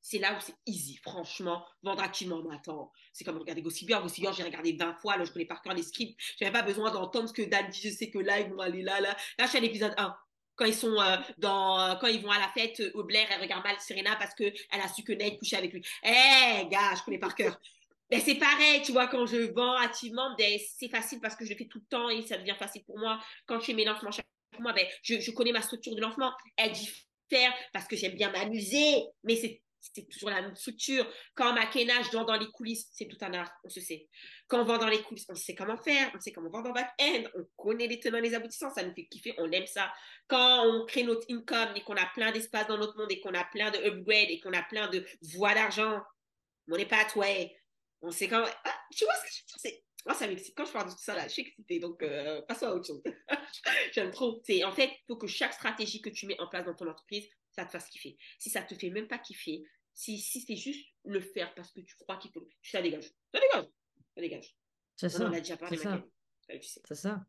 c'est 0.00 0.18
là 0.18 0.36
où 0.36 0.40
c'est 0.40 0.54
easy, 0.66 0.96
franchement. 0.96 1.64
Vendre 1.82 2.02
activement, 2.02 2.42
mais 2.42 2.54
attends, 2.54 2.92
c'est 3.12 3.24
comme 3.24 3.38
regarder 3.38 3.62
Gossip 3.62 3.88
Girl. 3.88 4.02
Gossip 4.02 4.22
Girl, 4.22 4.34
j'ai 4.34 4.42
regardé 4.42 4.72
20 4.72 4.94
fois, 4.94 5.16
là, 5.16 5.24
je 5.24 5.32
connais 5.32 5.44
par 5.44 5.60
cœur 5.60 5.74
les 5.74 5.82
scripts. 5.82 6.18
Je 6.38 6.44
n'avais 6.44 6.52
pas 6.52 6.62
besoin 6.62 6.90
d'entendre 6.90 7.28
ce 7.28 7.34
que 7.34 7.42
Dan 7.42 7.68
dit, 7.68 7.80
je 7.82 7.90
sais 7.90 8.10
que 8.10 8.18
là, 8.18 8.40
ils 8.40 8.48
vont 8.48 8.60
aller 8.60 8.82
là, 8.82 9.00
là. 9.00 9.16
Là, 9.38 9.44
je 9.44 9.48
suis 9.48 9.58
à 9.58 9.60
l'épisode 9.60 9.94
1. 9.96 10.16
Quand 10.58 10.64
ils 10.64 10.74
sont 10.74 11.00
euh, 11.00 11.16
dans, 11.38 11.80
euh, 11.80 11.94
quand 11.94 12.08
ils 12.08 12.20
vont 12.20 12.30
à 12.30 12.38
la 12.38 12.48
fête 12.48 12.82
au 12.94 13.04
Blair, 13.04 13.28
elle 13.30 13.40
regarde 13.40 13.64
mal 13.64 13.76
Serena 13.78 14.16
parce 14.16 14.34
qu'elle 14.34 14.52
a 14.72 14.88
su 14.88 15.04
que 15.04 15.12
Nate 15.12 15.38
couchait 15.38 15.56
avec 15.56 15.72
lui. 15.72 15.82
Eh, 16.02 16.66
gars, 16.68 16.94
je 16.96 17.02
connais 17.04 17.18
par 17.18 17.34
cœur. 17.34 17.58
Ben, 18.10 18.20
c'est 18.20 18.36
pareil, 18.36 18.82
tu 18.82 18.92
vois, 18.92 19.06
quand 19.06 19.26
je 19.26 19.52
vends 19.52 19.76
activement, 19.76 20.34
ben, 20.36 20.58
c'est 20.78 20.88
facile 20.88 21.20
parce 21.20 21.36
que 21.36 21.44
je 21.44 21.50
le 21.50 21.56
fais 21.56 21.66
tout 21.66 21.78
le 21.78 21.86
temps 21.88 22.08
et 22.08 22.22
ça 22.22 22.38
devient 22.38 22.56
facile 22.58 22.82
pour 22.84 22.98
moi. 22.98 23.20
Quand 23.46 23.60
je 23.60 23.66
fais 23.66 23.74
mes 23.74 23.84
lancements 23.84 24.10
chaque 24.10 24.26
mois, 24.58 24.72
ben, 24.72 24.86
je, 25.02 25.20
je 25.20 25.30
connais 25.30 25.52
ma 25.52 25.62
structure 25.62 25.94
de 25.94 26.00
lancement. 26.00 26.32
Elle 26.56 26.72
diffère 26.72 27.52
parce 27.72 27.86
que 27.86 27.96
j'aime 27.96 28.14
bien 28.14 28.30
m'amuser, 28.32 29.04
mais 29.24 29.36
c'est 29.36 29.62
c'est 29.80 30.08
toujours 30.08 30.30
la 30.30 30.42
même 30.42 30.56
structure. 30.56 31.06
Quand 31.34 31.52
Makena, 31.52 32.02
je 32.02 32.10
dans 32.10 32.36
les 32.36 32.50
coulisses, 32.50 32.88
c'est 32.92 33.06
tout 33.06 33.16
un 33.20 33.32
art, 33.34 33.50
on 33.64 33.68
se 33.68 33.80
sait. 33.80 34.08
Quand 34.46 34.60
on 34.60 34.64
vend 34.64 34.78
dans 34.78 34.88
les 34.88 35.02
coulisses, 35.02 35.26
on 35.28 35.34
sait 35.34 35.54
comment 35.54 35.76
faire, 35.76 36.10
on 36.14 36.20
sait 36.20 36.32
comment 36.32 36.50
vendre 36.50 36.70
en 36.70 36.72
back-end, 36.72 37.24
on 37.34 37.44
connaît 37.56 37.86
les 37.86 38.00
tenants, 38.00 38.20
les 38.20 38.34
aboutissants, 38.34 38.70
ça 38.70 38.82
nous 38.82 38.94
fait 38.94 39.06
kiffer, 39.06 39.34
on 39.38 39.50
aime 39.50 39.66
ça. 39.66 39.92
Quand 40.26 40.66
on 40.66 40.86
crée 40.86 41.04
notre 41.04 41.26
income 41.30 41.70
et 41.76 41.82
qu'on 41.82 41.96
a 41.96 42.06
plein 42.06 42.32
d'espace 42.32 42.66
dans 42.66 42.78
notre 42.78 42.96
monde 42.96 43.10
et 43.10 43.20
qu'on 43.20 43.34
a 43.34 43.44
plein 43.44 43.70
de 43.70 43.78
upgrades 43.78 44.30
et 44.30 44.40
qu'on 44.40 44.52
a 44.52 44.62
plein 44.62 44.88
de 44.88 45.04
voies 45.34 45.54
d'argent, 45.54 46.00
on 46.70 46.76
n'est 46.76 46.86
pas 46.86 47.02
à. 47.02 47.06
On 48.02 48.10
sait 48.10 48.28
quand. 48.28 48.44
Ah, 48.64 48.80
tu 48.94 49.04
vois 49.04 49.14
ce 49.14 49.22
que 49.22 49.28
je 49.30 49.68
veux 49.68 49.70
dire 49.70 49.80
moi, 50.06 50.14
ça 50.14 50.26
m'excite. 50.26 50.54
Quand 50.56 50.64
je 50.64 50.72
parle 50.72 50.86
de 50.86 50.92
tout 50.92 51.02
ça, 51.02 51.14
là, 51.14 51.24
je 51.24 51.32
suis 51.34 51.42
excitée. 51.42 51.80
Donc, 51.80 52.02
euh, 52.02 52.40
passons 52.42 52.66
à 52.66 52.70
autre 52.72 52.86
chose. 52.86 53.02
J'aime 53.92 54.10
trop. 54.10 54.40
En 54.64 54.72
fait, 54.72 54.86
il 54.86 55.04
faut 55.06 55.16
que 55.16 55.26
chaque 55.26 55.52
stratégie 55.52 56.00
que 56.00 56.08
tu 56.08 56.26
mets 56.26 56.40
en 56.40 56.48
place 56.48 56.64
dans 56.64 56.74
ton 56.74 56.88
entreprise, 56.88 57.28
ça 57.58 57.64
te 57.64 57.70
fasse 57.70 57.88
kiffer. 57.88 58.16
Si 58.38 58.50
ça 58.50 58.62
te 58.62 58.74
fait 58.74 58.90
même 58.90 59.08
pas 59.08 59.18
kiffer, 59.18 59.64
si, 59.94 60.18
si 60.18 60.40
c'est 60.40 60.56
juste 60.56 60.86
le 61.04 61.20
faire 61.20 61.52
parce 61.54 61.72
que 61.72 61.80
tu 61.80 61.96
crois 61.96 62.16
qu'il 62.16 62.30
faut, 62.30 62.46
ça 62.62 62.80
dégage. 62.80 63.10
Ça 63.34 63.40
dégage. 63.40 63.68
Ça 64.14 64.20
dégage. 64.20 64.56
C'est 64.94 65.08
ça. 65.08 65.28
On 65.28 65.32
a 65.32 65.40
déjà 65.40 65.56
parlé, 65.56 65.76
c'est 65.76 65.82
ça. 65.82 66.00
C'est 66.84 66.94
ça. 66.94 67.24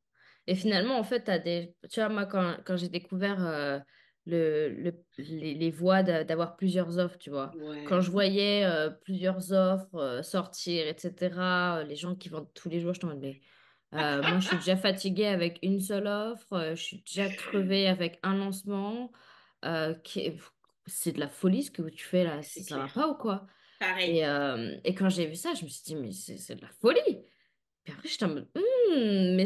Et 0.46 0.56
finalement, 0.56 0.98
en 0.98 1.04
fait, 1.04 1.28
as 1.30 1.40
des... 1.40 1.74
tu 1.92 2.00
vois, 2.00 2.10
moi, 2.10 2.26
quand, 2.26 2.58
quand 2.66 2.78
j'ai 2.78 2.90
découvert 2.90 3.46
euh, 3.46 3.80
le, 4.26 4.70
le, 4.70 5.04
les, 5.18 5.56
les 5.56 5.72
voies 5.72 6.04
d'avoir 6.04 6.56
plusieurs 6.56 7.00
offres, 7.00 7.18
tu 7.18 7.30
vois, 7.30 7.52
quand 7.88 8.02
je 8.02 8.12
voyais 8.12 8.66
euh, 8.66 8.90
plusieurs 8.90 9.52
offres 9.52 9.96
euh, 9.96 10.24
sortir, 10.24 10.88
etc., 10.88 11.84
les 11.88 11.96
gens 11.96 12.16
qui 12.16 12.30
vendent 12.30 12.54
tous 12.54 12.70
les 12.70 12.80
jours, 12.80 12.94
je 12.94 13.00
t'en 13.00 13.16
mais 13.16 13.42
moi, 13.92 14.40
je 14.40 14.48
suis 14.48 14.58
déjà 14.58 14.78
fatiguée 14.78 15.26
avec 15.26 15.58
une 15.64 15.80
seule 15.80 16.06
offre, 16.06 16.74
je 16.76 16.82
suis 16.82 17.04
déjà 17.04 17.28
crevée 17.30 17.88
avec 17.88 18.20
un 18.22 18.36
lancement. 18.36 19.12
Qui 20.04 20.40
c'est 20.86 21.12
de 21.12 21.20
la 21.20 21.30
folie 21.30 21.64
ce 21.64 21.72
que 21.72 21.84
tu 21.90 22.04
fais 22.04 22.24
là, 22.24 22.42
ça 22.42 22.78
va 22.78 22.88
pas 22.88 23.08
ou 23.08 23.16
quoi? 23.16 23.46
Pareil. 23.80 24.20
Et, 24.20 24.90
et 24.90 24.96
quand 24.96 25.10
j'ai 25.10 25.28
vu 25.28 25.36
ça, 25.36 25.54
je 25.54 25.64
me 25.64 25.70
suis 25.70 25.84
dit, 25.84 25.96
mais 25.96 26.12
c'est 26.12 26.56
de 26.56 26.62
la 26.62 26.72
folie. 26.82 27.24
Puis 27.84 27.94
après, 27.94 28.10
j'étais 28.10 28.26
en 28.26 28.30
mode, 28.30 28.50
«Hmm, 28.56 29.36
mais 29.36 29.46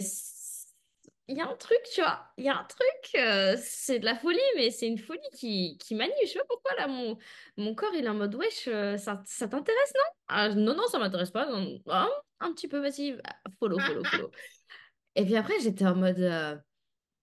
il 1.27 1.37
y 1.37 1.41
a 1.41 1.47
un 1.49 1.55
truc, 1.55 1.79
tu 1.93 2.01
vois, 2.01 2.25
il 2.37 2.43
y 2.45 2.49
a 2.49 2.57
un 2.59 2.63
truc, 2.65 3.57
c'est 3.61 3.99
de 3.99 4.05
la 4.05 4.15
folie, 4.15 4.39
mais 4.55 4.71
c'est 4.71 4.87
une 4.87 4.97
folie 4.97 5.19
qui, 5.33 5.77
qui 5.77 5.95
manie. 5.95 6.11
Je 6.23 6.27
sais 6.31 6.39
pas 6.39 6.45
pourquoi 6.49 6.75
là, 6.75 6.87
mon, 6.87 7.17
mon 7.57 7.75
corps 7.75 7.93
il 7.93 8.05
est 8.05 8.09
en 8.09 8.13
mode, 8.13 8.35
wesh, 8.35 8.65
ça, 8.65 9.23
ça 9.25 9.47
t'intéresse, 9.47 9.93
non? 9.95 10.15
Ah, 10.27 10.49
Non, 10.49 10.75
non, 10.75 10.87
ça 10.87 10.99
m'intéresse 10.99 11.31
pas. 11.31 11.47
Ah, 11.87 12.09
un 12.39 12.53
petit 12.53 12.67
peu, 12.67 12.79
vas-y, 12.79 13.17
follow, 13.59 13.79
follow, 13.79 14.03
follow. 14.03 14.31
Et 15.15 15.23
puis 15.25 15.35
après, 15.37 15.59
j'étais 15.61 15.85
en 15.85 15.95
mode, 15.95 16.19
euh, 16.19 16.57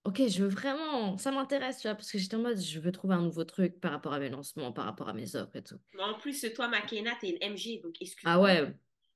ok, 0.05 0.23
je 0.29 0.43
veux 0.45 0.49
vraiment, 0.49 1.17
ça 1.19 1.31
m'intéresse, 1.33 1.79
tu 1.79 1.89
vois, 1.89 1.95
parce 1.95 2.11
que 2.11 2.19
j'étais 2.19 2.37
en 2.37 2.41
mode, 2.41 2.59
je 2.61 2.81
veux 2.81 2.93
trouver 2.93 3.15
un 3.15 3.23
nouveau 3.23 3.45
truc 3.45 3.81
par 3.81 3.93
rapport 3.93 4.13
à 4.15 4.19
mes 4.21 4.29
lancements, 4.31 4.73
par 4.73 4.85
rapport 4.85 5.09
à 5.09 5.13
mes 5.15 5.37
offres 5.37 5.57
et 5.57 5.63
tout. 5.63 5.79
Mais 5.95 6.03
en 6.03 6.15
plus, 6.19 6.45
toi, 6.55 6.69
Makena, 6.69 7.17
t'es 7.21 7.31
une 7.31 7.39
MG, 7.43 7.81
donc 7.83 7.95
Ah 8.25 8.39
excuse-moi. 8.41 8.41
ouais, 8.41 8.75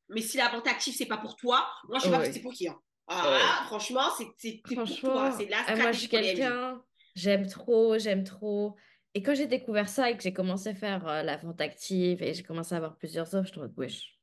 Mais 0.09 0.23
si 0.23 0.37
la 0.37 0.49
vente 0.51 0.67
active, 0.67 0.95
c'est 0.97 1.07
pas 1.07 1.19
pour 1.19 1.37
toi, 1.37 1.69
moi, 1.89 1.99
je 1.99 2.05
sais 2.05 2.11
pas 2.11 2.25
c'est 2.25 2.41
ouais, 2.41 2.43
pour 2.43 2.53
qui. 2.53 2.69
Hein. 2.69 2.81
Ah, 3.07 3.31
ouais. 3.31 3.61
ah, 3.63 3.65
franchement, 3.67 4.11
c'est 4.17 4.27
c'est- 4.39 4.63
c'est 4.69 4.83
pour 4.85 5.03
toi. 5.03 5.31
Franchement, 5.31 5.31
C'est 5.31 5.47
de 5.47 5.51
la 5.51 5.65
euh, 5.69 5.77
moi, 5.77 5.93
je 5.93 5.99
suis 6.01 6.09
stratégie 6.09 6.09
quelqu'un, 6.09 6.85
j'aime 7.15 7.47
trop, 7.47 7.99
j'aime 7.99 8.25
trop. 8.25 8.77
Et 9.15 9.23
quand 9.23 9.35
j'ai 9.35 9.47
découvert 9.47 9.89
ça 9.89 10.11
et 10.11 10.17
que 10.17 10.23
j'ai 10.23 10.33
commencé 10.33 10.71
à 10.71 10.75
faire 10.75 11.07
euh, 11.07 11.23
la 11.23 11.37
vente 11.37 11.61
active 11.61 12.23
et 12.23 12.35
j'ai 12.35 12.43
commencé 12.43 12.75
à 12.75 12.79
avoir 12.79 12.97
plusieurs 12.97 13.35
offres, 13.35 13.53
je 13.55 13.61
me 13.61 13.67
suis 13.67 13.75
dit, 13.75 13.81
wesh, 13.81 14.21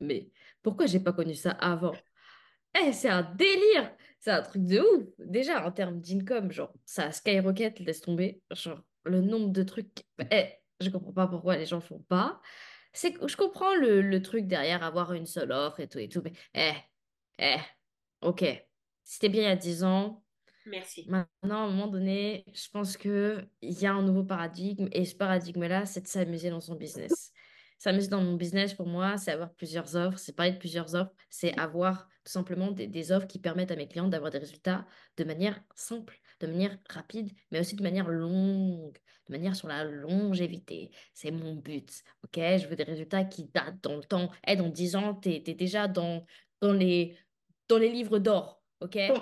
mais 0.00 0.30
pourquoi 0.62 0.86
j'ai 0.86 1.00
pas 1.00 1.12
connu 1.12 1.34
ça 1.34 1.52
avant? 1.52 2.04
Eh, 2.74 2.92
c'est 2.92 3.08
un 3.08 3.22
délire! 3.22 3.94
C'est 4.18 4.30
un 4.30 4.42
truc 4.42 4.64
de 4.64 4.80
ouf! 4.80 5.04
Déjà, 5.18 5.66
en 5.66 5.70
termes 5.72 6.00
d'income, 6.00 6.50
genre, 6.50 6.72
ça 6.84 7.12
skyrocket, 7.12 7.78
laisse 7.80 8.00
tomber. 8.00 8.42
Genre, 8.50 8.80
le 9.04 9.20
nombre 9.20 9.50
de 9.50 9.62
trucs. 9.62 10.04
Eh, 10.30 10.46
je 10.80 10.90
comprends 10.90 11.12
pas 11.12 11.26
pourquoi 11.26 11.56
les 11.56 11.66
gens 11.66 11.80
font 11.80 12.00
pas. 12.08 12.40
C'est 12.92 13.12
que 13.12 13.26
je 13.28 13.36
comprends 13.36 13.74
le, 13.74 14.00
le 14.02 14.22
truc 14.22 14.46
derrière 14.46 14.82
avoir 14.82 15.12
une 15.12 15.26
seule 15.26 15.52
offre 15.52 15.80
et 15.80 15.88
tout 15.88 15.98
et 15.98 16.08
tout, 16.08 16.22
mais 16.22 16.32
eh, 16.54 16.72
eh, 17.38 17.58
ok. 18.22 18.44
T'es 19.20 19.28
bien 19.28 19.42
il 19.42 19.44
y 19.44 19.48
a 19.48 19.56
10 19.56 19.84
ans. 19.84 20.24
Merci. 20.66 21.04
Maintenant, 21.08 21.64
à 21.64 21.66
un 21.66 21.70
moment 21.70 21.88
donné, 21.88 22.44
je 22.54 22.70
pense 22.70 22.96
qu'il 22.96 23.46
y 23.62 23.86
a 23.86 23.92
un 23.92 24.02
nouveau 24.02 24.24
paradigme 24.24 24.88
et 24.92 25.04
ce 25.04 25.14
paradigme-là, 25.14 25.84
c'est 25.84 26.00
de 26.00 26.08
s'amuser 26.08 26.48
dans 26.48 26.60
son 26.60 26.74
business. 26.74 27.33
S'amuser 27.78 28.08
dans 28.08 28.22
mon 28.22 28.34
business, 28.34 28.74
pour 28.74 28.86
moi, 28.86 29.16
c'est 29.16 29.32
avoir 29.32 29.52
plusieurs 29.52 29.96
offres. 29.96 30.18
C'est 30.18 30.32
parler 30.32 30.52
de 30.52 30.58
plusieurs 30.58 30.94
offres, 30.94 31.12
c'est 31.28 31.58
avoir 31.58 32.08
tout 32.24 32.32
simplement 32.32 32.70
des, 32.70 32.86
des 32.86 33.12
offres 33.12 33.26
qui 33.26 33.38
permettent 33.38 33.70
à 33.70 33.76
mes 33.76 33.86
clients 33.86 34.08
d'avoir 34.08 34.30
des 34.30 34.38
résultats 34.38 34.86
de 35.16 35.24
manière 35.24 35.60
simple, 35.74 36.18
de 36.40 36.46
manière 36.46 36.78
rapide, 36.88 37.30
mais 37.50 37.60
aussi 37.60 37.76
de 37.76 37.82
manière 37.82 38.08
longue, 38.08 38.96
de 39.28 39.32
manière 39.32 39.54
sur 39.54 39.68
la 39.68 39.84
longévité. 39.84 40.90
C'est 41.12 41.30
mon 41.30 41.54
but, 41.54 42.02
ok? 42.24 42.36
Je 42.36 42.66
veux 42.66 42.76
des 42.76 42.84
résultats 42.84 43.24
qui 43.24 43.44
datent 43.44 43.82
dans 43.82 43.96
le 43.96 44.04
temps. 44.04 44.30
Eh, 44.46 44.56
dans 44.56 44.68
10 44.68 44.96
ans, 44.96 45.14
tu 45.14 45.30
es, 45.30 45.40
déjà 45.40 45.88
dans, 45.88 46.24
dans 46.60 46.72
les, 46.72 47.16
dans 47.68 47.78
les 47.78 47.90
livres 47.90 48.18
d'or, 48.18 48.62
ok? 48.80 48.96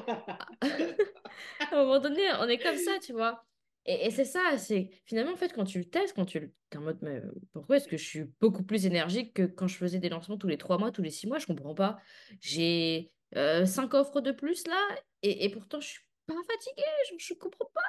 À 1.61 1.75
un 1.77 1.85
moment 1.85 1.99
donné, 1.99 2.23
on 2.41 2.49
est 2.49 2.59
comme 2.59 2.77
ça, 2.77 2.99
tu 3.03 3.13
vois? 3.13 3.45
Et, 3.87 4.07
et 4.07 4.11
c'est 4.11 4.25
ça, 4.25 4.59
c'est 4.59 4.91
finalement, 5.07 5.33
en 5.33 5.37
fait, 5.37 5.53
quand 5.53 5.65
tu 5.65 5.79
le 5.79 5.85
testes, 5.85 6.15
quand 6.15 6.25
tu 6.25 6.39
le... 6.41 6.53
T'es 6.71 6.79
en 6.79 6.83
mode, 6.83 6.99
mais 7.03 7.21
pourquoi 7.53 7.77
est-ce 7.77 7.89
que 7.89 7.97
je 7.97 8.05
suis 8.05 8.25
beaucoup 8.41 8.63
plus 8.63 8.87
énergique 8.87 9.35
que 9.35 9.43
quand 9.43 9.67
je 9.67 9.77
faisais 9.77 9.99
des 9.99 10.09
lancements 10.09 10.39
tous 10.39 10.49
les 10.49 10.59
trois 10.59 10.79
mois, 10.79 10.91
tous 10.93 11.03
les 11.03 11.11
six 11.11 11.27
mois? 11.27 11.39
Je 11.39 11.47
comprends 11.47 11.75
pas. 11.75 11.99
J'ai 12.41 13.13
euh, 13.37 13.67
cinq 13.67 13.95
offres 13.95 14.21
de 14.21 14.33
plus 14.33 14.67
là, 14.67 14.89
et, 15.23 15.45
et 15.45 15.49
pourtant, 15.51 15.81
je 15.81 15.89
suis 15.89 16.03
pas 16.27 16.35
fatiguée. 16.35 16.83
Je, 17.11 17.15
je 17.19 17.35
comprends 17.35 17.69
pas. 17.75 17.81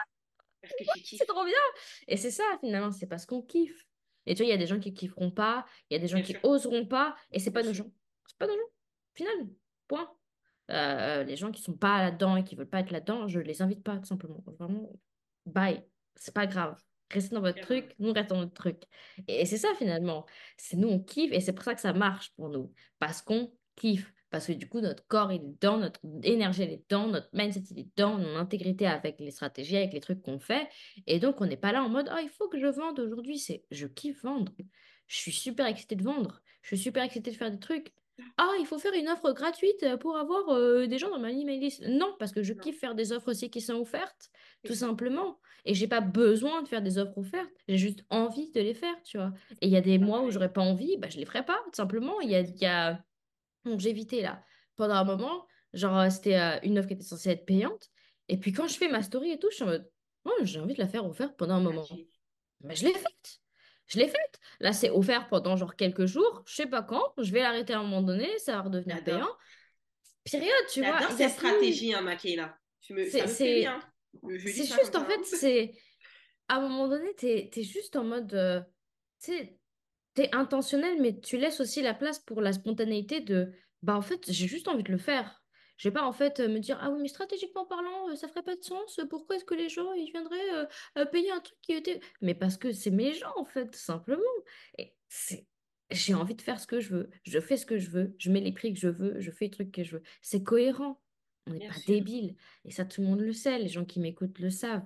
Parce 0.61 0.73
que 0.73 1.03
tu 1.03 1.17
C'est 1.17 1.25
trop 1.25 1.45
bien. 1.45 1.53
Et 2.07 2.17
c'est 2.17 2.31
ça, 2.31 2.43
finalement, 2.61 2.91
c'est 2.91 3.07
parce 3.07 3.25
qu'on 3.25 3.41
kiffe. 3.41 3.85
Et 4.25 4.35
tu 4.35 4.43
vois, 4.43 4.47
il 4.47 4.51
y 4.51 4.53
a 4.53 4.57
des 4.57 4.67
gens 4.67 4.79
qui 4.79 4.93
kifferont 4.93 5.31
pas, 5.31 5.65
il 5.89 5.93
y 5.93 5.97
a 5.97 5.99
des 5.99 6.07
gens 6.07 6.15
bien 6.15 6.23
qui 6.25 6.31
sûr. 6.31 6.43
oseront 6.43 6.85
pas, 6.85 7.15
et 7.31 7.39
c'est 7.39 7.51
Bien 7.51 7.61
pas 7.61 7.67
nos 7.67 7.73
sûr. 7.73 7.83
gens. 7.85 7.91
C'est 8.25 8.37
pas 8.37 8.47
nos 8.47 8.53
gens. 8.53 8.69
Final. 9.15 9.49
Point. 9.87 10.09
Euh, 10.71 11.23
les 11.25 11.35
gens 11.35 11.51
qui 11.51 11.61
sont 11.61 11.73
pas 11.73 12.01
là-dedans 12.03 12.37
et 12.37 12.43
qui 12.45 12.55
veulent 12.55 12.69
pas 12.69 12.79
être 12.79 12.91
là-dedans, 12.91 13.27
je 13.27 13.39
les 13.39 13.61
invite 13.61 13.83
pas, 13.83 13.97
tout 13.97 14.05
simplement. 14.05 14.41
Vraiment, 14.57 14.89
bye. 15.45 15.83
C'est 16.15 16.33
pas 16.33 16.47
grave. 16.47 16.75
Restez 17.09 17.35
dans 17.35 17.41
votre 17.41 17.61
truc, 17.61 17.93
nous 17.99 18.11
restons 18.11 18.35
dans 18.35 18.41
notre 18.41 18.53
truc. 18.53 18.83
Et, 19.27 19.41
et 19.41 19.45
c'est 19.45 19.57
ça 19.57 19.69
finalement. 19.77 20.25
C'est 20.57 20.77
nous, 20.77 20.87
on 20.87 20.99
kiffe 20.99 21.31
et 21.31 21.39
c'est 21.39 21.53
pour 21.53 21.63
ça 21.63 21.75
que 21.75 21.81
ça 21.81 21.93
marche 21.93 22.31
pour 22.35 22.49
nous. 22.49 22.73
Parce 22.99 23.21
qu'on 23.21 23.51
kiffe. 23.75 24.11
Parce 24.33 24.47
que 24.47 24.53
du 24.53 24.67
coup, 24.67 24.81
notre 24.81 25.05
corps, 25.05 25.31
il 25.31 25.35
est 25.35 25.47
dedans, 25.47 25.77
notre 25.77 25.99
énergie, 26.23 26.63
elle 26.63 26.71
est 26.71 26.89
dedans, 26.89 27.07
notre 27.07 27.29
mindset, 27.33 27.65
il 27.69 27.79
est 27.81 27.95
dedans, 27.95 28.17
notre 28.17 28.39
intégrité 28.39 28.87
avec 28.87 29.19
les 29.19 29.29
stratégies, 29.29 29.77
avec 29.77 29.93
les 29.93 29.99
trucs 29.99 30.23
qu'on 30.23 30.39
fait. 30.39 30.67
Et 31.05 31.19
donc, 31.19 31.39
on 31.39 31.45
n'est 31.45 31.55
pas 31.55 31.71
là 31.71 31.83
en 31.83 31.89
mode, 31.89 32.09
oh, 32.11 32.17
il 32.19 32.29
faut 32.29 32.49
que 32.49 32.59
je 32.59 32.65
vende 32.65 32.99
aujourd'hui. 32.99 33.37
C'est, 33.37 33.63
je 33.69 33.85
kiffe 33.85 34.23
vendre. 34.23 34.51
Je 35.05 35.17
suis 35.17 35.31
super 35.31 35.67
excitée 35.67 35.95
de 35.95 36.03
vendre. 36.03 36.41
Je 36.63 36.69
suis 36.69 36.85
super 36.85 37.03
excitée 37.03 37.29
de 37.29 37.35
faire 37.35 37.51
des 37.51 37.59
trucs. 37.59 37.93
Ah, 38.37 38.49
il 38.59 38.65
faut 38.65 38.79
faire 38.79 38.93
une 38.93 39.07
offre 39.07 39.33
gratuite 39.33 39.85
pour 39.99 40.17
avoir 40.17 40.49
euh, 40.49 40.87
des 40.87 40.97
gens 40.97 41.11
dans 41.11 41.19
ma 41.19 41.31
email 41.31 41.59
list. 41.59 41.83
Non, 41.87 42.15
parce 42.17 42.31
que 42.31 42.41
je 42.41 42.53
Non, 42.53 42.59
kiffe 42.59 42.79
faire 42.79 42.95
des 42.95 43.11
offres 43.11 43.29
aussi 43.29 43.51
qui 43.51 43.61
sont 43.61 43.75
offertes, 43.75 44.31
tout 44.65 44.75
simplement. 44.75 45.39
Et 45.65 45.73
j'ai 45.73 45.87
pas 45.87 46.01
besoin 46.01 46.61
de 46.61 46.67
faire 46.67 46.81
des 46.81 46.97
offres 46.97 47.17
offertes. 47.17 47.51
J'ai 47.67 47.77
juste 47.77 48.03
envie 48.09 48.51
de 48.51 48.59
les 48.59 48.73
faire, 48.73 48.95
tu 49.03 49.17
vois. 49.17 49.31
Et 49.61 49.67
il 49.67 49.71
y 49.71 49.77
a 49.77 49.81
des 49.81 49.97
mois 49.97 50.21
où 50.21 50.29
j'aurais 50.29 50.51
pas 50.51 50.61
envie, 50.61 50.97
bah, 50.97 51.07
je 51.09 51.17
les 51.17 51.25
ferai 51.25 51.45
pas, 51.45 51.59
tout 51.65 51.75
simplement. 51.75 52.19
Il 52.21 52.29
y 52.29 52.35
a, 52.35 52.41
il 52.41 52.57
y 52.57 52.65
a... 52.65 53.01
Donc, 53.65 53.79
j'ai 53.79 53.89
évité, 53.89 54.21
là. 54.21 54.43
Pendant 54.75 54.95
un 54.95 55.03
moment, 55.05 55.47
genre, 55.71 55.97
euh, 55.99 56.09
c'était 56.09 56.37
euh, 56.37 56.59
une 56.63 56.77
offre 56.79 56.89
qui 56.89 56.95
était 56.95 57.03
censée 57.03 57.29
être 57.29 57.45
payante. 57.45 57.89
Et 58.27 58.37
puis, 58.37 58.51
quand 58.51 58.67
je 58.67 58.75
fais 58.75 58.89
ma 58.89 59.01
story 59.01 59.31
et 59.31 59.39
tout, 59.39 59.49
je 59.51 59.55
suis 59.55 59.63
en 59.63 59.67
mode, 59.67 59.89
oh, 60.25 60.33
j'ai 60.43 60.59
envie 60.59 60.73
de 60.73 60.79
la 60.79 60.87
faire 60.87 61.05
offerte 61.05 61.37
pendant 61.37 61.55
un 61.55 61.61
moment. 61.61 61.85
Mais 62.61 62.75
je 62.75 62.85
l'ai 62.85 62.93
faite. 62.93 63.39
Je 63.87 63.99
l'ai 63.99 64.07
faite. 64.07 64.39
Là, 64.59 64.73
c'est 64.73 64.89
offert 64.89 65.27
pendant 65.27 65.55
genre 65.55 65.75
quelques 65.75 66.05
jours. 66.05 66.43
Je 66.45 66.55
sais 66.55 66.67
pas 66.67 66.81
quand. 66.81 67.13
Je 67.17 67.31
vais 67.31 67.41
l'arrêter 67.41 67.73
à 67.73 67.79
un 67.79 67.83
moment 67.83 68.01
donné. 68.01 68.37
Ça 68.39 68.53
va 68.53 68.61
redevenir 68.61 69.03
payant. 69.03 69.27
Période, 70.29 70.53
tu 70.71 70.81
vois. 70.81 70.99
J'adore 70.99 71.17
cette 71.17 71.31
stratégie, 71.31 71.93
hein, 71.93 72.01
Makena. 72.01 72.57
Tu 72.81 72.93
me... 72.93 73.05
Ça 73.05 73.27
C'est, 73.27 73.55
me 73.55 73.59
bien. 73.59 73.79
C'est 74.21 74.65
juste, 74.65 74.95
en 74.95 75.05
fait, 75.05 75.23
c'est. 75.25 75.73
À 76.47 76.57
un 76.57 76.61
moment 76.61 76.87
donné, 76.87 77.13
t'es, 77.15 77.49
t'es 77.51 77.63
juste 77.63 77.95
en 77.95 78.03
mode. 78.03 78.33
euh, 78.33 78.61
tu 79.23 79.31
sais, 79.33 80.29
intentionnel, 80.33 81.01
mais 81.01 81.19
tu 81.19 81.37
laisses 81.37 81.59
aussi 81.61 81.81
la 81.81 81.93
place 81.93 82.19
pour 82.19 82.41
la 82.41 82.53
spontanéité 82.53 83.21
de. 83.21 83.53
Bah, 83.81 83.95
en 83.95 84.01
fait, 84.01 84.31
j'ai 84.31 84.47
juste 84.47 84.67
envie 84.67 84.83
de 84.83 84.91
le 84.91 84.97
faire. 84.97 85.43
Je 85.77 85.89
vais 85.89 85.93
pas, 85.93 86.03
en 86.03 86.11
fait, 86.13 86.39
euh, 86.39 86.47
me 86.49 86.59
dire, 86.59 86.77
ah 86.81 86.91
oui, 86.91 86.99
mais 87.01 87.07
stratégiquement 87.07 87.65
parlant, 87.65 88.09
euh, 88.09 88.15
ça 88.15 88.27
ferait 88.27 88.43
pas 88.43 88.55
de 88.55 88.61
sens. 88.63 88.99
Pourquoi 89.09 89.37
est-ce 89.37 89.45
que 89.45 89.55
les 89.55 89.69
gens, 89.69 89.91
ils 89.93 90.11
viendraient 90.11 90.53
euh, 90.53 90.65
euh, 90.99 91.05
payer 91.05 91.31
un 91.31 91.39
truc 91.39 91.57
qui 91.61 91.73
était. 91.73 91.99
Mais 92.21 92.35
parce 92.35 92.57
que 92.57 92.71
c'est 92.71 92.91
mes 92.91 93.13
gens, 93.13 93.33
en 93.37 93.45
fait, 93.45 93.69
tout 93.69 93.79
simplement. 93.79 94.21
Et 94.77 94.95
c'est. 95.09 95.47
J'ai 95.91 96.13
envie 96.13 96.35
de 96.35 96.41
faire 96.41 96.59
ce 96.59 96.67
que 96.67 96.79
je 96.79 96.89
veux. 96.95 97.09
Je 97.23 97.39
fais 97.39 97.57
ce 97.57 97.65
que 97.65 97.77
je 97.77 97.89
veux. 97.89 98.15
Je 98.17 98.31
mets 98.31 98.39
les 98.39 98.53
prix 98.53 98.73
que 98.73 98.79
je 98.79 98.87
veux. 98.87 99.19
Je 99.19 99.31
fais 99.31 99.45
les 99.45 99.51
trucs 99.51 99.71
que 99.71 99.83
je 99.83 99.97
veux. 99.97 100.03
C'est 100.21 100.43
cohérent. 100.43 101.01
On 101.47 101.51
n'est 101.53 101.67
pas 101.67 101.73
sûr. 101.73 101.95
débile. 101.95 102.35
Et 102.65 102.71
ça, 102.71 102.85
tout 102.85 103.01
le 103.01 103.07
monde 103.07 103.19
le 103.21 103.33
sait. 103.33 103.59
Les 103.59 103.67
gens 103.67 103.85
qui 103.85 103.99
m'écoutent 103.99 104.39
le 104.39 104.49
savent. 104.49 104.85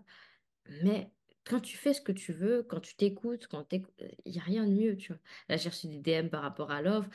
Mais 0.81 1.11
quand 1.45 1.59
tu 1.59 1.77
fais 1.77 1.93
ce 1.93 2.01
que 2.01 2.11
tu 2.11 2.33
veux, 2.33 2.63
quand 2.63 2.79
tu 2.79 2.95
t'écoutes, 2.95 3.47
quand 3.47 3.65
il 3.71 3.85
n'y 4.25 4.39
a 4.39 4.43
rien 4.43 4.65
de 4.65 4.73
mieux, 4.73 4.97
tu 4.97 5.13
vois. 5.13 5.21
Là, 5.49 5.57
j'ai 5.57 5.69
reçu 5.69 5.87
des 5.87 5.99
DM 5.99 6.29
par 6.29 6.41
rapport 6.41 6.71
à 6.71 6.81
l'offre. 6.81 7.09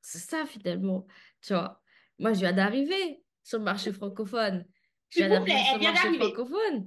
C'est 0.00 0.18
ça, 0.18 0.44
finalement. 0.46 1.06
Tu 1.40 1.52
vois. 1.52 1.82
Moi, 2.18 2.32
je 2.32 2.40
viens 2.40 2.52
d'arriver 2.52 3.22
sur 3.42 3.58
le 3.58 3.64
marché 3.64 3.92
francophone. 3.92 4.66
Je 5.10 5.18
viens 5.18 5.28
d'arriver 5.28 5.58
sur 5.64 5.78
le 5.78 5.84
marché 5.84 6.18
francophone. 6.18 6.86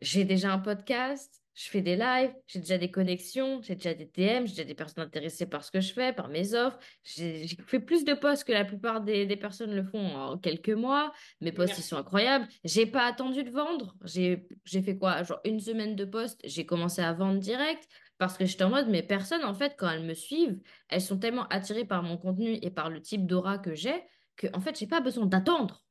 J'ai 0.00 0.24
déjà 0.24 0.52
un 0.52 0.58
podcast, 0.60 1.42
je 1.58 1.70
fais 1.70 1.82
des 1.82 1.96
lives, 1.96 2.32
j'ai 2.46 2.60
déjà 2.60 2.78
des 2.78 2.88
connexions, 2.88 3.60
j'ai 3.62 3.74
déjà 3.74 3.92
des 3.92 4.04
DM, 4.04 4.46
j'ai 4.46 4.54
déjà 4.54 4.64
des 4.64 4.74
personnes 4.74 5.02
intéressées 5.02 5.46
par 5.46 5.64
ce 5.64 5.72
que 5.72 5.80
je 5.80 5.92
fais, 5.92 6.12
par 6.12 6.28
mes 6.28 6.54
offres. 6.54 6.78
J'ai 7.02 7.48
fait 7.66 7.80
plus 7.80 8.04
de 8.04 8.14
posts 8.14 8.44
que 8.44 8.52
la 8.52 8.64
plupart 8.64 9.00
des, 9.00 9.26
des 9.26 9.36
personnes 9.36 9.74
le 9.74 9.82
font 9.82 9.98
en 9.98 10.38
quelques 10.38 10.70
mois. 10.70 11.12
Mes 11.40 11.50
posts, 11.50 11.76
ils 11.76 11.82
sont 11.82 11.96
incroyables. 11.96 12.46
J'ai 12.62 12.86
pas 12.86 13.06
attendu 13.06 13.42
de 13.42 13.50
vendre. 13.50 13.96
J'ai 14.04 14.46
fait 14.66 14.96
quoi? 14.96 15.24
Genre 15.24 15.40
une 15.44 15.58
semaine 15.58 15.96
de 15.96 16.04
posts, 16.04 16.40
j'ai 16.44 16.64
commencé 16.64 17.02
à 17.02 17.12
vendre 17.12 17.40
direct 17.40 17.88
parce 18.18 18.38
que 18.38 18.44
j'étais 18.44 18.62
en 18.62 18.70
mode, 18.70 18.88
mais 18.88 19.02
personnes, 19.02 19.44
en 19.44 19.54
fait, 19.54 19.74
quand 19.76 19.90
elles 19.90 20.04
me 20.04 20.14
suivent, 20.14 20.60
elles 20.88 21.00
sont 21.00 21.18
tellement 21.18 21.48
attirées 21.48 21.84
par 21.84 22.04
mon 22.04 22.18
contenu 22.18 22.56
et 22.62 22.70
par 22.70 22.88
le 22.88 23.02
type 23.02 23.26
d'aura 23.26 23.58
que 23.58 23.74
j'ai 23.74 24.00
que, 24.36 24.46
en 24.54 24.60
fait, 24.60 24.78
j'ai 24.78 24.86
pas 24.86 25.00
besoin 25.00 25.26
d'attendre. 25.26 25.84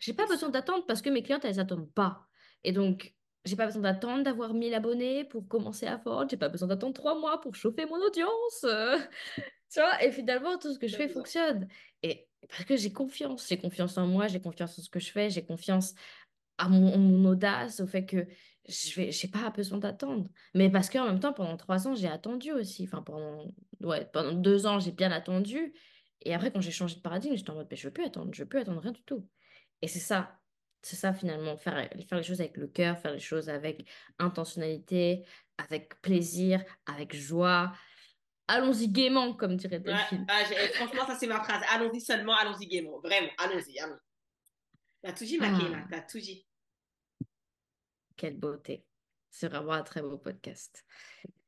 J'ai 0.00 0.12
pas 0.12 0.26
besoin 0.26 0.50
d'attendre 0.50 0.84
parce 0.86 1.00
que 1.00 1.08
mes 1.08 1.22
clientes, 1.22 1.46
elles 1.46 1.60
attendent 1.60 1.90
pas. 1.94 2.26
Et 2.62 2.72
donc, 2.72 3.14
j'ai 3.44 3.56
pas 3.56 3.66
besoin 3.66 3.82
d'attendre 3.82 4.24
d'avoir 4.24 4.54
1000 4.54 4.74
abonnés 4.74 5.24
pour 5.24 5.46
commencer 5.48 5.86
à 5.86 5.96
vendre. 5.96 6.28
J'ai 6.30 6.36
pas 6.36 6.48
besoin 6.48 6.68
d'attendre 6.68 6.94
trois 6.94 7.18
mois 7.18 7.40
pour 7.40 7.54
chauffer 7.54 7.86
mon 7.86 7.96
audience. 7.96 8.64
euh, 8.64 8.98
tu 9.70 9.80
vois, 9.80 10.02
et 10.02 10.10
finalement, 10.12 10.58
tout 10.58 10.72
ce 10.72 10.78
que 10.78 10.88
je 10.88 10.96
fais 10.96 11.08
fonctionne. 11.08 11.68
Et 12.02 12.28
parce 12.48 12.64
que 12.64 12.76
j'ai 12.76 12.92
confiance. 12.92 13.46
J'ai 13.48 13.58
confiance 13.58 13.98
en 13.98 14.06
moi, 14.06 14.28
j'ai 14.28 14.40
confiance 14.40 14.78
en 14.78 14.82
ce 14.82 14.90
que 14.90 15.00
je 15.00 15.10
fais, 15.10 15.30
j'ai 15.30 15.44
confiance 15.44 15.94
à 16.58 16.68
mon 16.68 17.24
audace, 17.24 17.80
au 17.80 17.86
fait 17.86 18.06
que 18.06 18.26
je 18.68 18.94
vais, 18.94 19.10
j'ai 19.12 19.28
pas 19.28 19.50
besoin 19.50 19.78
d'attendre. 19.78 20.30
Mais 20.54 20.70
parce 20.70 20.88
qu'en 20.88 21.04
même 21.06 21.20
temps, 21.20 21.32
pendant 21.32 21.56
trois 21.56 21.86
ans, 21.88 21.94
j'ai 21.94 22.08
attendu 22.08 22.52
aussi. 22.52 22.84
Enfin, 22.84 23.02
pendant, 23.02 23.52
ouais, 23.80 24.06
pendant 24.12 24.32
deux 24.32 24.66
ans, 24.66 24.78
j'ai 24.78 24.92
bien 24.92 25.10
attendu. 25.12 25.74
Et 26.22 26.34
après, 26.34 26.52
quand 26.52 26.60
j'ai 26.60 26.70
changé 26.70 26.96
de 26.96 27.00
paradigme, 27.00 27.36
j'étais 27.36 27.50
en 27.50 27.54
mode, 27.56 27.66
mais 27.70 27.76
je 27.76 27.86
veux 27.88 27.92
plus 27.92 28.04
attendre, 28.04 28.32
je 28.32 28.42
veux 28.42 28.48
plus 28.48 28.60
attendre 28.60 28.80
rien 28.80 28.92
du 28.92 29.02
tout. 29.02 29.28
Et 29.82 29.88
c'est 29.88 29.98
ça, 30.00 30.40
c'est 30.84 30.96
ça 30.96 31.12
finalement, 31.14 31.56
faire, 31.56 31.74
faire 32.08 32.18
les 32.18 32.22
choses 32.24 32.40
avec 32.40 32.56
le 32.56 32.66
cœur, 32.68 32.98
faire 32.98 33.12
les 33.12 33.18
choses 33.20 33.48
avec 33.48 33.88
intentionnalité, 34.18 35.24
avec 35.58 36.00
plaisir, 36.02 36.62
avec 36.86 37.14
joie. 37.14 37.72
Allons-y 38.46 38.88
gaiement, 38.88 39.32
comme 39.34 39.56
dirait 39.56 39.80
Delphine. 39.80 40.26
ah, 40.28 40.42
j'ai- 40.48 40.68
franchement, 40.74 41.06
ça 41.06 41.16
c'est 41.18 41.26
ma 41.26 41.42
phrase. 41.42 41.62
Allons-y 41.70 42.00
seulement, 42.00 42.34
allons-y 42.36 42.66
gaiement. 42.66 42.98
Vraiment, 43.00 43.30
allons-y, 43.38 43.78
allons. 43.78 43.98
T'as 45.02 45.12
tout 45.12 45.24
dit, 45.24 45.38
Makena, 45.38 45.78
Ah, 45.82 45.88
t'as 45.90 46.00
tout 46.02 46.18
dit. 46.20 46.46
quelle 48.16 48.36
beauté. 48.38 48.84
C'est 49.30 49.48
vraiment 49.48 49.72
un 49.72 49.82
très 49.82 50.02
beau 50.02 50.18
podcast. 50.18 50.84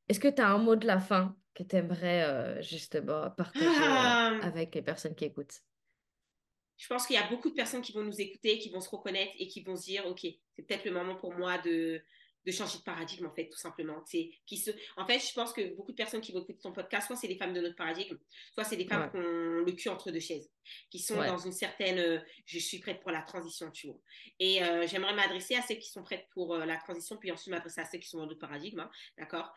Est-ce 0.09 0.19
que 0.21 0.29
tu 0.29 0.43
as 0.43 0.49
un 0.49 0.59
mot 0.59 0.75
de 0.77 0.87
la 0.87 0.99
fin 0.99 1.37
que 1.55 1.63
tu 1.63 1.77
aimerais 1.77 2.61
justement 2.63 3.31
partager 3.31 3.67
euh, 3.67 3.71
Ah, 3.73 4.39
avec 4.43 4.75
les 4.75 4.83
personnes 4.83 5.15
qui 5.15 5.25
écoutent? 5.27 5.61
Je 6.77 6.86
pense 6.89 7.07
qu'il 7.07 7.16
y 7.16 7.19
a 7.19 7.28
beaucoup 7.28 7.51
de 7.51 7.55
personnes 7.55 7.82
qui 7.82 7.93
vont 7.93 8.03
nous 8.03 8.20
écouter, 8.20 8.59
qui 8.59 8.70
vont 8.70 8.81
se 8.81 8.90
reconnaître 8.90 9.32
et 9.39 9.48
qui 9.48 9.62
vont 9.62 9.77
se 9.77 9.85
dire, 9.85 10.07
OK, 10.07 10.20
c'est 10.23 10.62
peut-être 10.66 10.85
le 10.85 10.93
moment 10.93 11.16
pour 11.16 11.32
moi 11.35 11.59
de, 11.59 12.03
de 12.47 12.53
changer 12.53 12.78
de 12.78 12.85
paradigme, 12.85 13.27
en 13.27 13.35
fait, 13.35 13.48
tout 13.48 13.59
simplement. 13.59 14.01
C'est, 14.07 14.31
qui 14.47 14.57
se... 14.57 14.70
En 14.97 15.05
fait, 15.05 15.19
je 15.19 15.32
pense 15.32 15.53
que 15.53 15.74
beaucoup 15.74 15.90
de 15.90 15.97
personnes 15.97 16.20
qui 16.20 16.32
vont 16.32 16.39
écouter 16.43 16.61
ton 16.62 16.73
podcast, 16.73 17.09
soit 17.09 17.16
c'est 17.16 17.27
des 17.27 17.36
femmes 17.36 17.53
de 17.53 17.61
notre 17.61 17.74
paradigme, 17.74 18.16
soit 18.55 18.62
c'est 18.62 18.77
des 18.77 18.86
femmes 18.86 19.11
qui 19.11 19.16
ont 19.16 19.20
le 19.20 19.73
cul 19.73 19.89
entre 19.89 20.12
deux 20.12 20.20
chaises, 20.20 20.48
qui 20.90 21.01
sont 21.01 21.16
dans 21.16 21.39
une 21.39 21.53
certaine 21.53 21.98
euh, 21.98 22.20
je 22.44 22.59
suis 22.61 22.78
prête 22.78 23.01
pour 23.01 23.11
la 23.11 23.23
transition, 23.23 23.70
tu 23.73 23.89
vois. 23.89 24.01
Et 24.39 24.62
euh, 24.62 24.86
j'aimerais 24.86 25.15
m'adresser 25.15 25.57
à 25.57 25.62
celles 25.62 25.81
qui 25.81 25.90
sont 25.90 26.05
prêtes 26.05 26.28
pour 26.31 26.55
euh, 26.55 26.65
la 26.65 26.77
transition, 26.77 27.16
puis 27.16 27.32
ensuite 27.32 27.53
m'adresser 27.53 27.81
à 27.81 27.85
celles 27.85 28.01
qui 28.01 28.09
sont 28.09 28.19
dans 28.19 28.27
d'autres 28.27 28.40
paradigmes, 28.40 28.81
hein, 28.81 28.90
d'accord? 29.19 29.53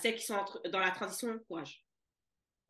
Celles 0.00 0.16
qui 0.16 0.24
sont 0.24 0.42
dans 0.70 0.80
la 0.80 0.92
transition, 0.92 1.38
courage. 1.40 1.84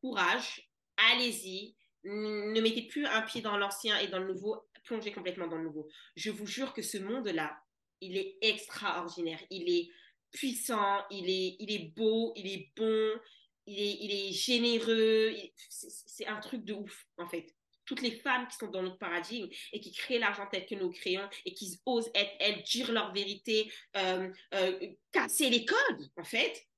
Courage, 0.00 0.68
allez-y. 0.96 1.76
Ne 2.04 2.60
mettez 2.60 2.82
plus 2.82 3.06
un 3.06 3.22
pied 3.22 3.42
dans 3.42 3.56
l'ancien 3.58 3.98
et 3.98 4.08
dans 4.08 4.18
le 4.18 4.32
nouveau, 4.32 4.64
plongez 4.84 5.12
complètement 5.12 5.46
dans 5.46 5.56
le 5.56 5.64
nouveau. 5.64 5.88
Je 6.16 6.30
vous 6.30 6.46
jure 6.46 6.72
que 6.72 6.82
ce 6.82 6.98
monde-là, 6.98 7.58
il 8.00 8.16
est 8.16 8.36
extraordinaire. 8.40 9.40
Il 9.50 9.68
est 9.68 9.90
puissant, 10.32 11.04
il 11.10 11.28
est, 11.28 11.56
il 11.58 11.72
est 11.72 11.92
beau, 11.94 12.32
il 12.36 12.46
est 12.46 12.70
bon, 12.76 13.20
il 13.66 13.80
est, 13.80 13.98
il 14.00 14.10
est 14.12 14.32
généreux. 14.32 15.34
C'est 15.68 16.26
un 16.26 16.40
truc 16.40 16.64
de 16.64 16.74
ouf, 16.74 17.06
en 17.18 17.28
fait. 17.28 17.54
Toutes 17.84 18.02
les 18.02 18.12
femmes 18.12 18.46
qui 18.46 18.56
sont 18.56 18.68
dans 18.68 18.82
notre 18.82 18.98
paradigme 18.98 19.48
et 19.72 19.80
qui 19.80 19.92
créent 19.92 20.20
l'argent 20.20 20.46
tel 20.50 20.64
que 20.64 20.76
nous 20.76 20.90
créons 20.90 21.28
et 21.44 21.54
qui 21.54 21.80
osent 21.86 22.10
être, 22.14 22.32
elles, 22.38 22.62
dire 22.62 22.92
leur 22.92 23.12
vérité, 23.12 23.70
euh, 23.96 24.28
euh, 24.54 24.88
casser 25.10 25.50
les 25.50 25.64
codes, 25.64 26.10
en 26.16 26.24
fait, 26.24 26.68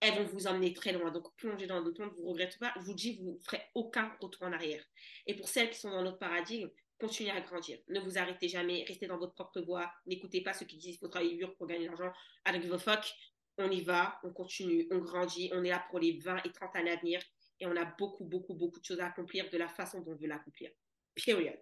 elles 0.00 0.14
vont 0.14 0.24
vous 0.24 0.46
emmener 0.46 0.72
très 0.72 0.92
loin. 0.92 1.10
Donc, 1.10 1.34
plongez 1.36 1.66
dans 1.66 1.82
d'autres 1.82 2.02
monde, 2.02 2.14
vous 2.16 2.24
ne 2.24 2.28
regrettez 2.30 2.58
pas. 2.58 2.72
Je 2.76 2.82
vous 2.82 2.94
dis, 2.94 3.16
vous 3.16 3.32
ne 3.32 3.38
ferez 3.44 3.62
aucun 3.74 4.12
retour 4.20 4.42
en 4.42 4.52
arrière. 4.52 4.84
Et 5.26 5.34
pour 5.34 5.48
celles 5.48 5.70
qui 5.70 5.78
sont 5.78 5.90
dans 5.90 6.02
notre 6.02 6.18
paradigme, 6.18 6.68
continuez 6.98 7.30
à 7.30 7.40
grandir. 7.40 7.78
Ne 7.88 8.00
vous 8.00 8.18
arrêtez 8.18 8.48
jamais, 8.48 8.84
restez 8.86 9.06
dans 9.06 9.18
votre 9.18 9.34
propre 9.34 9.60
voie. 9.60 9.90
N'écoutez 10.06 10.42
pas 10.42 10.52
ceux 10.52 10.66
qui 10.66 10.76
disent 10.76 10.92
qu'il 10.92 11.00
faut 11.00 11.08
travailler 11.08 11.36
dur 11.36 11.54
pour 11.56 11.66
gagner 11.66 11.86
de 11.86 11.90
l'argent. 11.90 12.12
Avec 12.44 12.64
vos 12.64 12.78
fuck, 12.78 13.12
on 13.58 13.70
y 13.70 13.80
va, 13.82 14.18
on 14.22 14.32
continue, 14.32 14.86
on 14.90 14.98
grandit, 14.98 15.50
on 15.54 15.64
est 15.64 15.70
là 15.70 15.84
pour 15.90 15.98
les 15.98 16.18
20 16.18 16.42
et 16.44 16.52
30 16.52 16.76
années 16.76 16.90
à 16.90 16.96
venir 16.96 17.20
et 17.60 17.66
on 17.66 17.76
a 17.76 17.84
beaucoup, 17.84 18.24
beaucoup, 18.24 18.54
beaucoup 18.54 18.80
de 18.80 18.84
choses 18.84 19.00
à 19.00 19.06
accomplir 19.06 19.48
de 19.50 19.56
la 19.56 19.68
façon 19.68 20.00
dont 20.00 20.12
on 20.12 20.16
veut 20.16 20.26
l'accomplir. 20.26 20.70
Period. 21.14 21.58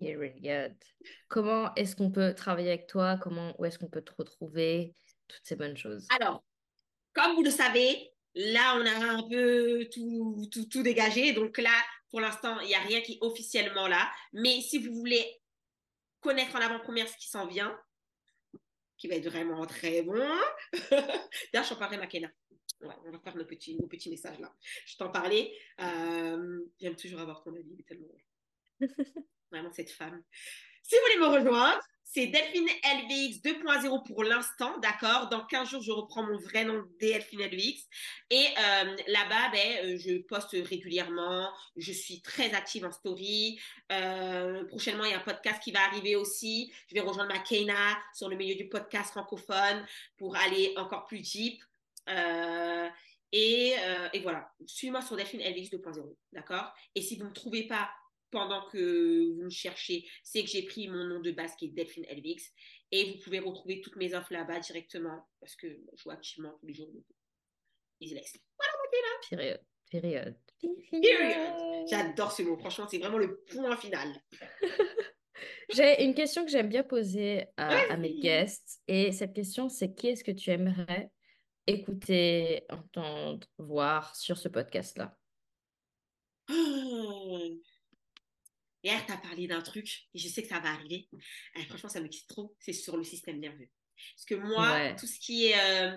Period. 0.00 0.74
Comment 1.28 1.74
est-ce 1.74 1.96
qu'on 1.96 2.10
peut 2.10 2.34
travailler 2.34 2.68
avec 2.68 2.86
toi? 2.86 3.18
Comment, 3.20 3.54
où 3.58 3.64
est-ce 3.64 3.78
qu'on 3.78 3.88
peut 3.88 4.02
te 4.02 4.12
retrouver? 4.18 4.94
Toutes 5.28 5.44
ces 5.44 5.56
bonnes 5.56 5.76
choses. 5.76 6.06
Alors, 6.20 6.44
comme 7.16 7.34
vous 7.34 7.42
le 7.42 7.50
savez, 7.50 8.12
là, 8.34 8.76
on 8.76 8.84
a 8.84 9.12
un 9.14 9.22
peu 9.26 9.88
tout, 9.90 10.46
tout, 10.52 10.66
tout 10.66 10.82
dégagé. 10.82 11.32
Donc 11.32 11.56
là, 11.56 11.72
pour 12.10 12.20
l'instant, 12.20 12.60
il 12.60 12.68
n'y 12.68 12.74
a 12.74 12.80
rien 12.80 13.00
qui 13.00 13.14
est 13.14 13.18
officiellement 13.22 13.88
là. 13.88 14.10
Mais 14.34 14.60
si 14.60 14.78
vous 14.78 14.94
voulez 14.94 15.24
connaître 16.20 16.54
en 16.54 16.60
avant-première 16.60 17.08
ce 17.08 17.16
qui 17.16 17.28
s'en 17.28 17.46
vient, 17.46 17.74
qui 18.98 19.08
va 19.08 19.14
être 19.14 19.28
vraiment 19.28 19.64
très 19.64 20.02
bon. 20.02 20.14
D'ailleurs, 20.90 21.64
je 21.64 21.68
t'en 21.70 21.76
parlerai, 21.76 21.98
Makena. 21.98 22.30
Ouais, 22.82 22.94
on 23.06 23.10
va 23.10 23.18
faire 23.18 23.36
nos 23.36 23.46
petits, 23.46 23.76
nos 23.76 23.86
petits 23.86 24.10
messages 24.10 24.38
là. 24.38 24.54
Je 24.84 24.96
t'en 24.98 25.10
parlais. 25.10 25.50
Euh, 25.80 26.60
J'aime 26.78 26.96
toujours 26.96 27.20
avoir 27.20 27.42
ton 27.42 27.54
avis, 27.54 27.82
tellement. 27.84 28.08
vraiment, 29.50 29.72
cette 29.72 29.90
femme. 29.90 30.22
Si 30.88 30.94
vous 30.94 31.00
voulez 31.02 31.28
me 31.28 31.38
rejoindre, 31.38 31.80
c'est 32.04 32.28
Delphine 32.28 32.68
LVX 32.68 33.42
2.0 33.42 34.06
pour 34.06 34.22
l'instant, 34.22 34.78
d'accord? 34.78 35.28
Dans 35.28 35.44
15 35.44 35.68
jours, 35.68 35.82
je 35.82 35.90
reprends 35.90 36.22
mon 36.22 36.38
vrai 36.38 36.64
nom, 36.64 36.84
Delphine 37.00 37.42
LVX. 37.42 37.88
Et 38.30 38.46
euh, 38.56 38.96
là-bas, 39.08 39.50
ben, 39.50 39.84
euh, 39.84 39.98
je 39.98 40.18
poste 40.18 40.52
régulièrement. 40.52 41.50
Je 41.76 41.90
suis 41.90 42.22
très 42.22 42.54
active 42.54 42.84
en 42.84 42.92
story. 42.92 43.58
Euh, 43.90 44.64
prochainement, 44.66 45.04
il 45.04 45.10
y 45.10 45.14
a 45.14 45.16
un 45.16 45.20
podcast 45.20 45.60
qui 45.60 45.72
va 45.72 45.80
arriver 45.84 46.14
aussi. 46.14 46.72
Je 46.88 46.94
vais 46.94 47.00
rejoindre 47.00 47.34
Makena 47.34 47.98
sur 48.14 48.28
le 48.28 48.36
milieu 48.36 48.54
du 48.54 48.68
podcast 48.68 49.10
francophone 49.10 49.84
pour 50.18 50.36
aller 50.36 50.72
encore 50.76 51.06
plus 51.06 51.18
deep. 51.20 51.64
et, 53.32 53.74
et 54.12 54.20
voilà, 54.20 54.54
suivez-moi 54.64 55.02
sur 55.02 55.16
Delphine 55.16 55.40
LVX 55.40 55.70
2.0, 55.70 56.14
d'accord? 56.32 56.72
Et 56.94 57.02
si 57.02 57.16
vous 57.16 57.24
ne 57.24 57.30
me 57.30 57.34
trouvez 57.34 57.64
pas 57.64 57.90
pendant 58.30 58.68
que 58.68 59.34
vous 59.34 59.44
me 59.44 59.50
cherchez, 59.50 60.06
c'est 60.22 60.42
que 60.42 60.48
j'ai 60.48 60.62
pris 60.62 60.88
mon 60.88 61.04
nom 61.04 61.20
de 61.20 61.30
base 61.30 61.54
qui 61.56 61.66
est 61.66 61.68
Delphine 61.68 62.04
Elvix. 62.08 62.52
Et 62.92 63.12
vous 63.12 63.18
pouvez 63.24 63.40
retrouver 63.40 63.80
toutes 63.80 63.96
mes 63.96 64.14
offres 64.14 64.32
là-bas 64.32 64.60
directement 64.60 65.26
parce 65.40 65.56
que 65.56 65.68
je 65.68 66.02
joue 66.02 66.10
activement 66.10 66.56
tous 66.60 66.66
les 66.66 66.74
jours. 66.74 66.88
Ils 68.00 68.14
laissent. 68.14 68.38
Voilà, 68.58 68.72
Période. 69.28 69.60
Période. 69.90 70.36
J'adore 71.88 72.32
ce 72.32 72.42
mot. 72.42 72.56
Franchement, 72.58 72.86
c'est 72.88 72.98
vraiment 72.98 73.18
le 73.18 73.40
point 73.52 73.76
final. 73.76 74.08
J'ai 75.72 76.04
une 76.04 76.14
question 76.14 76.44
que 76.44 76.50
j'aime 76.50 76.68
bien 76.68 76.82
poser 76.82 77.46
à, 77.56 77.96
mes 77.96 78.14
guests. 78.14 78.80
Et 78.86 79.12
cette 79.12 79.34
question, 79.34 79.68
c'est 79.68 79.94
qui 79.94 80.08
est-ce 80.08 80.24
que 80.24 80.30
tu 80.30 80.50
aimerais 80.50 81.10
écouter, 81.66 82.64
entendre, 82.70 83.46
voir 83.58 84.14
sur 84.14 84.38
ce 84.38 84.48
podcast-là? 84.48 85.16
Oh. 86.50 87.50
Hier, 88.86 89.04
tu 89.04 89.12
as 89.12 89.16
parlé 89.16 89.48
d'un 89.48 89.62
truc, 89.62 90.06
et 90.14 90.18
je 90.20 90.28
sais 90.28 90.42
que 90.42 90.48
ça 90.48 90.60
va 90.60 90.70
arriver. 90.70 91.08
Euh, 91.56 91.62
franchement, 91.68 91.88
ça 91.88 92.00
me 92.00 92.06
quitte 92.06 92.28
trop. 92.28 92.54
C'est 92.60 92.72
sur 92.72 92.96
le 92.96 93.02
système 93.02 93.40
nerveux. 93.40 93.68
Parce 94.14 94.24
que 94.26 94.36
moi, 94.36 94.92
tout 94.92 95.08
ce 95.08 95.18
qui 95.18 95.46
est 95.46 95.58
euh, 95.58 95.96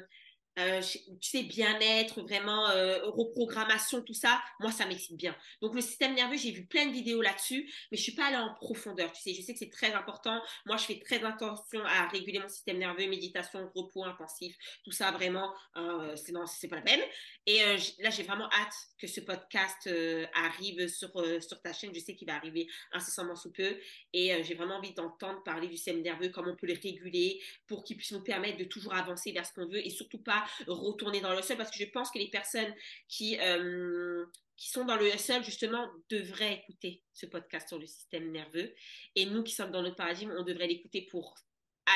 euh, 0.59 0.81
tu 0.81 1.29
sais, 1.29 1.43
bien-être, 1.43 2.21
vraiment 2.21 2.69
euh, 2.69 2.99
reprogrammation, 3.05 4.01
tout 4.01 4.13
ça, 4.13 4.41
moi, 4.59 4.71
ça 4.71 4.85
m'excite 4.85 5.17
bien. 5.17 5.35
Donc, 5.61 5.73
le 5.73 5.81
système 5.81 6.13
nerveux, 6.13 6.37
j'ai 6.37 6.51
vu 6.51 6.65
plein 6.65 6.85
de 6.85 6.91
vidéos 6.91 7.21
là-dessus, 7.21 7.71
mais 7.91 7.97
je 7.97 8.03
suis 8.03 8.13
pas 8.13 8.25
allée 8.25 8.37
en 8.37 8.53
profondeur. 8.55 9.11
Tu 9.11 9.21
sais, 9.21 9.33
je 9.33 9.41
sais 9.41 9.53
que 9.53 9.59
c'est 9.59 9.69
très 9.69 9.93
important. 9.93 10.41
Moi, 10.65 10.77
je 10.77 10.83
fais 10.83 10.99
très 10.99 11.23
attention 11.23 11.83
à 11.85 12.07
réguler 12.09 12.39
mon 12.39 12.49
système 12.49 12.77
nerveux, 12.77 13.07
méditation, 13.07 13.71
repos 13.75 14.03
intensif, 14.05 14.55
tout 14.83 14.91
ça, 14.91 15.11
vraiment, 15.11 15.53
euh, 15.77 16.15
c'est 16.15 16.67
pas 16.67 16.75
la 16.75 16.81
peine. 16.81 17.01
Et 17.45 17.59
là, 17.99 18.09
j'ai 18.11 18.23
vraiment 18.23 18.47
hâte 18.51 18.75
que 18.99 19.07
ce 19.07 19.21
podcast 19.21 19.89
arrive 20.35 20.87
sur, 20.87 21.09
sur 21.41 21.61
ta 21.61 21.73
chaîne. 21.73 21.91
Je 21.95 21.99
sais 21.99 22.15
qu'il 22.15 22.27
va 22.27 22.35
arriver 22.35 22.67
incessamment 22.91 23.35
sous 23.35 23.51
peu. 23.51 23.77
Et 24.13 24.43
j'ai 24.43 24.53
vraiment 24.53 24.75
envie 24.75 24.93
d'entendre 24.93 25.41
parler 25.43 25.67
du 25.67 25.75
système 25.75 26.01
nerveux, 26.01 26.29
comment 26.29 26.51
on 26.51 26.55
peut 26.55 26.67
le 26.67 26.73
réguler 26.73 27.41
pour 27.67 27.83
qu'il 27.83 27.97
puisse 27.97 28.11
nous 28.11 28.21
permettre 28.21 28.57
de 28.57 28.65
toujours 28.65 28.93
avancer 28.93 29.31
vers 29.31 29.45
ce 29.45 29.53
qu'on 29.53 29.67
veut 29.67 29.85
et 29.85 29.89
surtout 29.89 30.19
pas 30.19 30.45
retourner 30.67 31.21
dans 31.21 31.33
le 31.33 31.41
sol 31.41 31.57
parce 31.57 31.71
que 31.71 31.83
je 31.83 31.89
pense 31.89 32.11
que 32.11 32.19
les 32.19 32.29
personnes 32.29 32.73
qui, 33.07 33.39
euh, 33.39 34.25
qui 34.57 34.69
sont 34.69 34.85
dans 34.85 34.97
le 34.97 35.09
sol, 35.17 35.43
justement, 35.43 35.89
devraient 36.09 36.63
écouter 36.63 37.03
ce 37.13 37.25
podcast 37.25 37.67
sur 37.67 37.79
le 37.79 37.87
système 37.87 38.31
nerveux. 38.31 38.73
Et 39.15 39.25
nous 39.25 39.43
qui 39.43 39.53
sommes 39.53 39.71
dans 39.71 39.81
notre 39.81 39.95
paradigme, 39.95 40.33
on 40.37 40.43
devrait 40.43 40.67
l'écouter 40.67 41.07
pour 41.09 41.35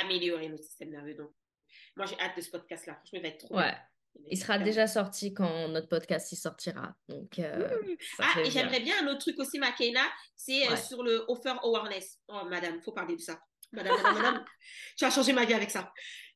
améliorer 0.02 0.50
notre 0.50 0.64
système 0.64 0.90
nerveux. 0.90 1.16
Donc, 1.16 1.32
moi, 1.96 2.06
j'ai 2.06 2.20
hâte 2.20 2.36
de 2.38 2.42
ce 2.42 2.50
podcast-là. 2.50 2.96
Franchement, 2.96 3.20
il 3.20 3.22
va 3.22 3.28
être 3.28 3.46
trop 3.46 3.58
ouais. 3.58 3.74
Il 4.30 4.38
sera 4.38 4.60
déjà 4.60 4.88
sorti 4.88 5.34
quand 5.34 5.68
notre 5.70 5.90
podcast 5.90 6.32
y 6.32 6.36
sortira. 6.36 6.96
Donc, 7.10 7.40
euh, 7.40 7.68
ah, 8.20 8.42
et 8.42 8.52
j'aimerais 8.52 8.80
bien 8.80 8.96
un 9.04 9.08
autre 9.12 9.20
truc 9.20 9.40
aussi, 9.40 9.60
Makena, 9.60 10.04
c'est 10.36 10.72
euh, 10.72 10.76
sur 10.76 11.04
le 11.04 11.26
offer 11.28 11.56
awareness. 11.64 12.20
Oh, 12.28 12.46
madame, 12.46 12.82
faut 12.82 12.92
parler 12.92 13.16
de 13.16 13.22
ça. 13.22 13.40
Madame, 13.72 13.96
madame, 13.98 14.14
madame, 14.14 14.46
tu 14.98 15.06
as 15.06 15.10
changé 15.10 15.34
ma 15.34 15.46
vie 15.46 15.54
avec 15.54 15.72
ça. 15.72 15.92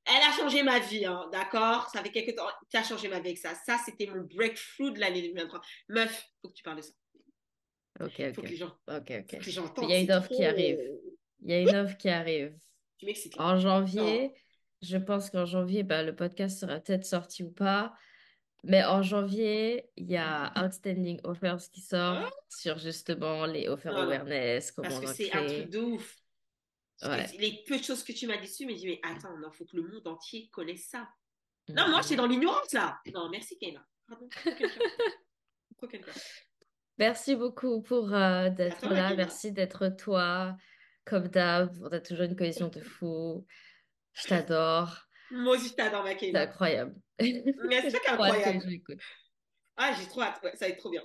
Elle 0.09 0.23
a 0.23 0.31
changé 0.31 0.63
ma 0.63 0.79
vie, 0.79 1.05
hein, 1.05 1.29
d'accord? 1.31 1.89
Ça 1.91 2.01
fait 2.01 2.11
quelques 2.11 2.35
temps. 2.35 2.47
Tu 2.69 2.77
as 2.77 2.83
changé 2.83 3.09
ma 3.09 3.19
vie 3.19 3.29
avec 3.29 3.37
ça. 3.37 3.53
Ça, 3.65 3.77
c'était 3.85 4.07
mon 4.07 4.21
breakthrough 4.21 4.93
de 4.93 4.99
l'année 4.99 5.21
2023. 5.21 5.61
Meuf, 5.89 6.25
faut 6.41 6.49
que 6.49 6.53
tu 6.53 6.63
parles 6.63 6.77
de 6.77 6.81
ça. 6.81 6.93
Ok, 7.99 8.13
ok. 8.19 8.33
Faut 8.35 8.41
que 8.41 8.47
les 8.47 8.55
gens. 8.55 8.77
Que 8.87 9.83
Il 9.83 9.89
y 9.89 9.93
a 9.93 9.99
une 9.99 10.11
offre 10.11 10.29
qui 10.29 10.45
arrive. 10.45 10.79
Il 11.43 11.51
y 11.51 11.53
a 11.53 11.59
une 11.59 11.75
offre 11.75 11.97
qui 11.97 12.09
arrive. 12.09 12.55
Tu 12.97 13.05
m'excites. 13.05 13.39
En 13.39 13.57
janvier, 13.57 14.33
je 14.81 14.97
pense 14.97 15.29
qu'en 15.29 15.45
janvier, 15.45 15.83
bah, 15.83 16.03
le 16.03 16.15
podcast 16.15 16.59
sera 16.59 16.79
peut-être 16.79 17.05
sorti 17.05 17.43
ou 17.43 17.51
pas. 17.51 17.93
Mais 18.63 18.83
en 18.83 19.01
janvier, 19.01 19.89
il 19.97 20.09
y 20.09 20.17
a 20.17 20.51
Outstanding 20.63 21.19
Offers 21.23 21.69
qui 21.71 21.81
sort 21.81 22.17
ah. 22.25 22.29
sur 22.49 22.77
justement 22.77 23.45
les 23.45 23.67
offers 23.67 23.95
awareness. 23.95 24.71
Comment 24.71 24.89
Parce 24.89 24.99
que 24.99 25.07
c'est 25.07 25.33
un 25.33 25.45
truc 25.45 25.69
de 25.69 25.79
ouf. 25.79 26.15
Les 27.01 27.63
peu 27.67 27.77
de 27.77 27.83
choses 27.83 28.03
que 28.03 28.11
tu 28.11 28.27
m'as 28.27 28.37
dit 28.37 28.47
dessus, 28.47 28.65
mais 28.65 28.73
je 28.73 28.79
dis, 28.79 28.87
mais 28.87 28.99
attends, 29.03 29.35
il 29.37 29.55
faut 29.55 29.65
que 29.65 29.75
le 29.75 29.83
monde 29.83 30.07
entier 30.07 30.49
connaisse 30.51 30.87
ça. 30.89 31.07
Non, 31.69 31.89
moi, 31.89 32.01
je 32.01 32.07
suis 32.07 32.15
dans 32.15 32.27
l'ignorance, 32.27 32.71
là. 32.73 32.99
Non, 33.13 33.29
merci, 33.29 33.57
Kayla. 33.57 33.85
Merci 36.97 37.35
beaucoup 37.35 37.81
pour 37.81 38.13
euh, 38.13 38.49
d'être 38.49 38.89
là. 38.89 39.13
Merci 39.15 39.51
d'être 39.51 39.89
toi, 39.89 40.55
comme 41.05 41.27
d'hab. 41.27 41.77
On 41.81 41.87
a 41.87 41.99
toujours 41.99 42.25
une 42.25 42.35
cohésion 42.35 42.69
de 42.69 42.81
fou. 42.81 43.45
Je 44.13 44.27
t'adore. 44.27 44.97
Moi 45.29 45.57
aussi, 45.57 45.69
je 45.69 45.73
t'adore, 45.73 46.03
ma 46.03 46.17
C'est 46.17 46.35
incroyable. 46.35 46.95
Mais 47.19 47.89
c'est 47.89 48.07
incroyable. 48.07 48.63
Ah, 49.75 49.93
j'ai 49.93 50.07
trop 50.07 50.21
hâte. 50.21 50.39
ça 50.55 50.65
va 50.65 50.69
être 50.69 50.79
trop 50.79 50.89
bien. 50.89 51.03